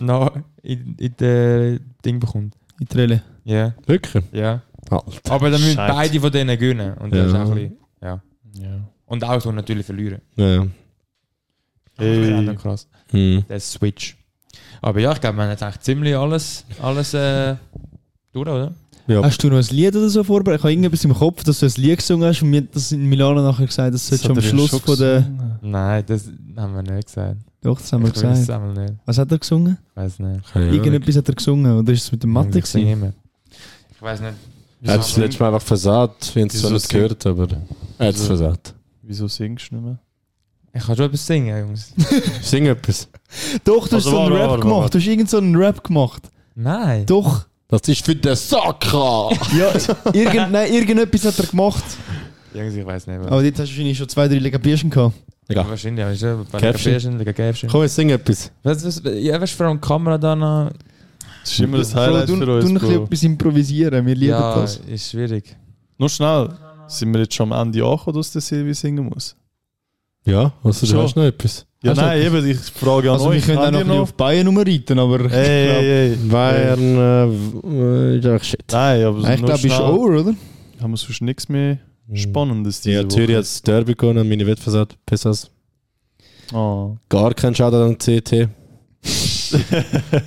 noch 0.00 0.30
in, 0.62 0.94
in 0.98 1.16
den 1.18 1.80
Ding 2.04 2.18
bekommt. 2.20 2.54
In 2.80 2.88
Trelle. 2.88 3.22
Ja, 3.44 3.74
Wirklich? 3.86 4.24
ja. 4.32 4.62
Alter. 4.90 5.32
Aber 5.32 5.50
dann 5.50 5.60
müssen 5.60 5.74
Scheiße. 5.76 5.94
beide 5.94 6.20
von 6.20 6.32
denen 6.32 6.58
gewinnen. 6.58 6.94
Und 6.98 7.12
das 7.12 7.18
Ja. 7.20 7.26
ist 7.26 7.34
auch 7.34 7.50
ein 7.50 7.54
bisschen, 7.54 7.76
ja. 8.02 8.22
Ja. 8.54 8.80
Und 9.06 9.24
auch 9.24 9.40
so 9.40 9.52
natürlich 9.52 9.86
verlieren. 9.86 10.20
Ja, 10.36 10.46
ja. 10.46 10.66
Hey. 11.98 12.44
Ja, 12.44 12.54
krass. 12.54 12.86
Hm. 13.10 13.44
Der 13.48 13.60
Switch. 13.60 14.16
Aber 14.80 15.00
ja, 15.00 15.12
ich 15.12 15.20
glaube, 15.20 15.36
wir 15.36 15.42
haben 15.44 15.50
jetzt 15.50 15.62
eigentlich 15.62 15.80
ziemlich 15.80 16.16
alles, 16.16 16.64
alles 16.80 17.14
äh, 17.14 17.56
durch, 18.32 18.48
oder? 18.48 18.72
Ja. 19.08 19.22
Hast 19.22 19.42
du 19.42 19.48
noch 19.48 19.56
ein 19.56 19.74
Lied 19.74 19.96
oder 19.96 20.08
so 20.08 20.22
vorbereitet? 20.22 20.60
Ich 20.60 20.64
habe 20.64 20.72
irgendetwas 20.72 21.04
im 21.04 21.14
Kopf, 21.14 21.42
dass 21.42 21.60
du 21.60 21.66
ein 21.66 21.72
Lied 21.76 21.98
gesungen 21.98 22.28
hast 22.28 22.42
und 22.42 22.50
mir 22.50 22.60
hat 22.60 22.74
das 22.74 22.92
in 22.92 23.06
Milano 23.06 23.40
nachher 23.42 23.66
gesagt, 23.66 23.94
das 23.94 24.06
sollte 24.06 24.26
schon 24.26 24.36
am 24.36 24.42
Schluss 24.42 24.70
schon 24.70 24.80
von 24.80 24.98
der... 24.98 25.26
Nein, 25.62 26.04
das 26.06 26.30
haben 26.56 26.74
wir 26.74 26.82
nicht 26.82 27.06
gesagt. 27.06 27.36
Doch, 27.62 27.78
das 27.80 27.90
haben 27.92 28.02
wir 28.02 28.10
ich 28.10 28.16
weiß 28.16 28.22
es 28.38 28.38
gesagt. 28.46 28.62
einmal 28.62 28.84
nicht. 28.84 28.98
Was 29.06 29.18
hat 29.18 29.32
er 29.32 29.38
gesungen? 29.38 29.78
Ich 29.90 29.96
weiß 29.96 30.18
nicht. 30.18 30.40
Irgendetwas 30.54 31.16
hat 31.16 31.28
er 31.28 31.34
gesungen, 31.34 31.78
oder 31.78 31.92
ist 31.92 32.02
es 32.04 32.12
mit 32.12 32.22
dem 32.22 32.30
Mathe 32.30 32.58
Ich. 32.58 32.74
Ich 32.74 34.02
weiß 34.02 34.20
nicht. 34.20 34.34
Er 34.82 34.94
hat 34.94 35.00
es 35.00 35.16
letztes 35.16 35.40
Mal 35.40 35.52
einfach 35.54 35.66
versagt, 35.66 36.30
wenn 36.34 36.46
es 36.46 36.60
so 36.60 36.70
nicht 36.70 36.88
sing- 36.88 36.96
gehört, 37.00 37.26
aber 37.26 37.48
er 37.98 38.08
hat 38.08 38.14
es 38.14 38.26
versagt. 38.26 38.74
Wieso 39.02 39.26
singst 39.28 39.70
du 39.70 39.76
nicht 39.76 39.84
mehr? 39.84 39.98
Ich 40.74 40.84
kann 40.86 40.96
schon 40.96 41.06
etwas 41.06 41.26
singen, 41.26 41.58
Jungs. 41.58 41.92
Sing 42.42 42.66
etwas. 42.66 43.08
Doch, 43.64 43.88
du 43.88 43.96
hast 43.96 44.06
Also, 44.06 44.10
so 44.10 44.18
einen 44.20 44.32
Rap 44.36 44.60
gemacht. 44.60 44.94
Du 44.94 44.98
hast 44.98 45.06
irgend 45.06 45.28
so 45.30 45.38
einen 45.38 45.56
Rap 45.56 45.82
gemacht. 45.82 46.22
Nein. 46.54 47.06
Doch. 47.06 47.46
Das 47.68 47.80
ist 47.88 48.04
für 48.04 48.14
den 48.14 48.36
Sakra! 48.36 49.30
Ja, 49.56 49.72
irgend, 50.12 50.52
nein, 50.52 50.72
irgendetwas 50.72 51.24
hat 51.24 51.38
er 51.38 51.46
gemacht. 51.46 51.82
Jungs, 52.54 52.74
ich 52.74 52.86
weiß 52.86 53.06
nicht. 53.08 53.18
Was. 53.20 53.26
Aber 53.28 53.42
jetzt 53.42 53.58
hast 53.58 53.68
du 53.68 53.72
wahrscheinlich 53.72 53.98
schon 53.98 54.08
zwei, 54.08 54.28
drei 54.28 54.36
Legabierchen 54.38 54.90
gehabt. 54.90 55.16
Egal. 55.48 55.68
Wahrscheinlich, 55.68 56.00
ja. 56.04 56.10
Ist 56.10 56.22
ja 56.22 56.36
bei 56.52 56.58
Käfchen. 56.60 56.92
Käfchen. 56.92 57.18
Liga 57.18 57.32
Käfchen. 57.32 57.68
Komm, 57.70 57.82
jetzt 57.82 57.94
sing 57.96 58.10
etwas. 58.10 58.52
Was, 58.62 58.84
was, 58.84 59.02
ja, 59.04 59.40
weißt 59.40 59.52
du, 59.54 59.56
vor 59.56 59.66
allem 59.66 59.80
die 59.80 59.86
Kamera 59.88 60.18
da 60.18 60.36
noch. 60.36 60.70
Das 61.48 61.58
ist 61.58 61.60
immer 61.64 61.78
das 61.78 61.92
Bro, 61.92 62.00
Highlight 62.00 62.28
du, 62.28 62.36
für 62.36 62.46
du 62.46 62.54
uns, 62.56 62.64
ein 62.66 62.74
bisschen 62.74 62.94
Bro. 62.96 63.04
etwas 63.04 63.22
improvisieren. 63.22 64.06
Wir 64.06 64.14
lieben 64.14 64.30
Ja, 64.32 64.60
das. 64.60 64.76
ist 64.86 65.10
schwierig. 65.10 65.56
Nur 65.98 66.08
schnell. 66.08 66.50
Sind 66.88 67.12
wir 67.12 67.20
jetzt 67.20 67.34
schon 67.34 67.52
am 67.52 67.66
Ende 67.68 67.84
angekommen, 67.84 68.16
dass 68.16 68.32
der 68.32 68.40
Silvi 68.42 68.74
singen 68.74 69.06
muss? 69.08 69.34
Ja, 70.24 70.52
also 70.62 70.86
du 70.86 70.92
Schon. 70.92 71.02
hast 71.02 71.16
noch 71.16 71.24
etwas. 71.24 71.64
Ja, 71.82 71.90
Hast 71.92 71.98
du 72.00 72.04
nein, 72.04 72.22
eben, 72.22 72.46
ich 72.50 72.58
frage 72.58 73.08
an 73.08 73.14
Also, 73.14 73.30
wir 73.30 73.36
euch. 73.38 73.44
können 73.46 73.58
auch 73.58 73.70
noch 73.70 73.78
bisschen 73.78 73.92
auf 74.00 74.14
Bayern 74.14 74.46
rumreiten, 74.48 74.98
aber 74.98 75.24
ich 75.26 75.32
Ey, 75.32 75.66
glaub- 75.66 75.82
ey, 75.82 76.10
ey. 76.10 76.16
Bayern, 76.28 76.96
äh, 77.64 78.16
äh, 78.34 78.42
shit. 78.42 78.64
Nein, 78.72 79.04
aber 79.04 79.18
ich 79.34 79.44
glaube, 79.44 79.66
ist 79.68 79.80
over, 79.80 80.20
oder? 80.20 80.34
Haben 80.80 80.90
wir 80.90 80.96
sonst 80.96 81.22
nichts 81.22 81.48
mehr 81.48 81.78
Spannendes 82.14 82.80
diese 82.80 83.02
Ja? 83.02 83.08
Zürich 83.08 83.36
hat 83.36 83.42
das 83.42 83.62
Derby 83.62 83.94
gewonnen, 83.94 84.28
meine 84.28 84.46
Wettversat, 84.46 84.96
Pessas. 85.06 85.50
Oh. 86.52 86.96
Gar 87.08 87.34
kein 87.34 87.54
Schaden 87.54 87.80
an 87.82 87.96
CT. 87.98 88.48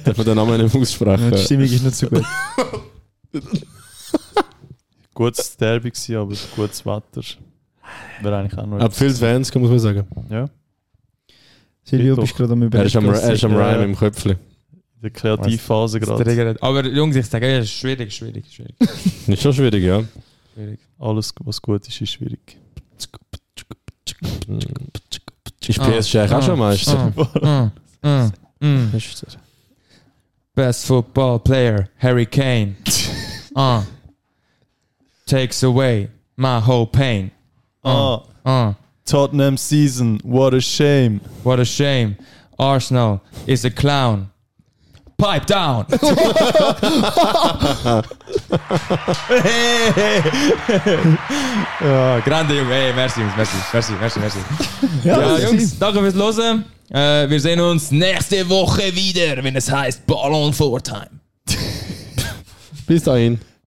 Darf 0.04 0.18
man 0.18 0.26
den 0.26 0.36
Namen 0.36 0.62
nicht 0.62 0.74
Ja, 0.74 0.82
aussprechen? 0.82 1.32
die 1.32 1.38
Stimmung 1.38 1.66
ist 1.66 1.84
nicht 1.84 1.96
so 1.96 2.08
gut. 2.08 2.24
Gutes 5.14 5.58
Derby 5.58 5.92
gewesen, 5.92 6.16
aber 6.16 6.34
gutes 6.56 6.86
Wetter. 6.86 7.22
Wäre 8.22 8.38
eigentlich 8.38 8.58
auch 8.60 8.66
noch 8.66 8.80
Ab 8.80 8.94
viele 8.96 9.14
Fans, 9.14 9.54
muss 9.54 9.70
man 9.70 9.80
sagen. 9.80 10.06
Ja, 10.30 10.50
Silvio, 11.84 12.16
bist 12.16 12.36
gerade 12.36 12.54
am 12.54 12.62
Er 12.72 12.84
ist 12.86 12.96
am, 12.96 13.04
Überlegen. 13.06 13.26
er 13.28 13.34
ist 13.34 13.44
am 13.44 13.52
Ja. 13.54 13.72
Rhyme 13.72 13.84
im 13.84 13.96
Köpfli. 13.96 14.32
in 14.34 14.38
der 15.02 15.10
Kreativphase 15.12 16.00
gerade. 16.00 16.56
Aber 16.62 16.86
Jungs, 16.88 17.16
ich 17.16 17.26
sage, 17.26 17.48
es 17.58 17.66
ist 17.66 17.72
schwierig, 17.72 18.14
schwierig, 18.14 18.46
schwierig. 18.52 18.76
Ist 19.28 19.42
schon 19.42 19.54
schwierig, 19.54 19.84
ja. 19.84 20.04
schwierig. 20.54 20.80
Alles, 21.00 21.34
was 21.44 21.62
gut 21.62 21.88
ist, 21.88 22.00
ist 22.02 22.12
schwierig. 22.12 22.58
Ist 25.68 25.80
PSG 25.80 26.16
eigentlich 26.18 26.32
auch 26.32 26.42
schon 26.44 26.60
Meister? 26.60 27.14
Ah, 27.42 27.72
ah, 28.02 28.30
mm. 28.62 29.38
Best 30.56 30.86
football 30.86 31.40
player, 31.40 31.90
Harry 31.98 32.26
Kane. 32.26 32.76
Uh. 33.54 33.84
Takes 35.26 35.62
away 35.62 36.10
my 36.38 36.62
whole 36.62 36.88
pain. 36.88 37.32
Ah, 37.84 38.24
Uh. 38.46 38.74
Tottenham 39.06 39.58
Season, 39.58 40.20
what 40.24 40.54
a 40.54 40.62
shame. 40.62 41.20
What 41.44 41.60
a 41.60 41.66
shame. 41.66 42.16
Arsenal 42.58 43.22
is 43.46 43.66
a 43.66 43.70
clown. 43.72 44.32
Pipe 45.18 45.46
down! 45.46 45.86
ja, 51.82 52.20
grande 52.26 52.54
Junge. 52.56 52.74
Hey, 52.74 52.94
merci 52.94 53.20
Jungs, 53.20 53.36
merci, 53.36 53.58
merci, 53.74 53.94
merci, 54.00 54.20
merci. 54.20 54.40
Ja, 55.04 55.38
Jungs, 55.40 55.78
danke 55.80 56.00
fürs 56.00 56.16
Hören. 56.16 56.66
Äh, 56.92 57.30
wir 57.30 57.40
sehen 57.40 57.62
uns 57.62 57.92
nächste 57.92 58.50
Woche 58.50 58.94
wieder, 58.94 59.42
wenn 59.44 59.56
es 59.56 59.72
heißt 59.72 60.06
Ballon 60.06 60.54
for 60.54 60.84
Time. 60.84 61.22
Bis 62.86 63.04
dahin. 63.04 63.40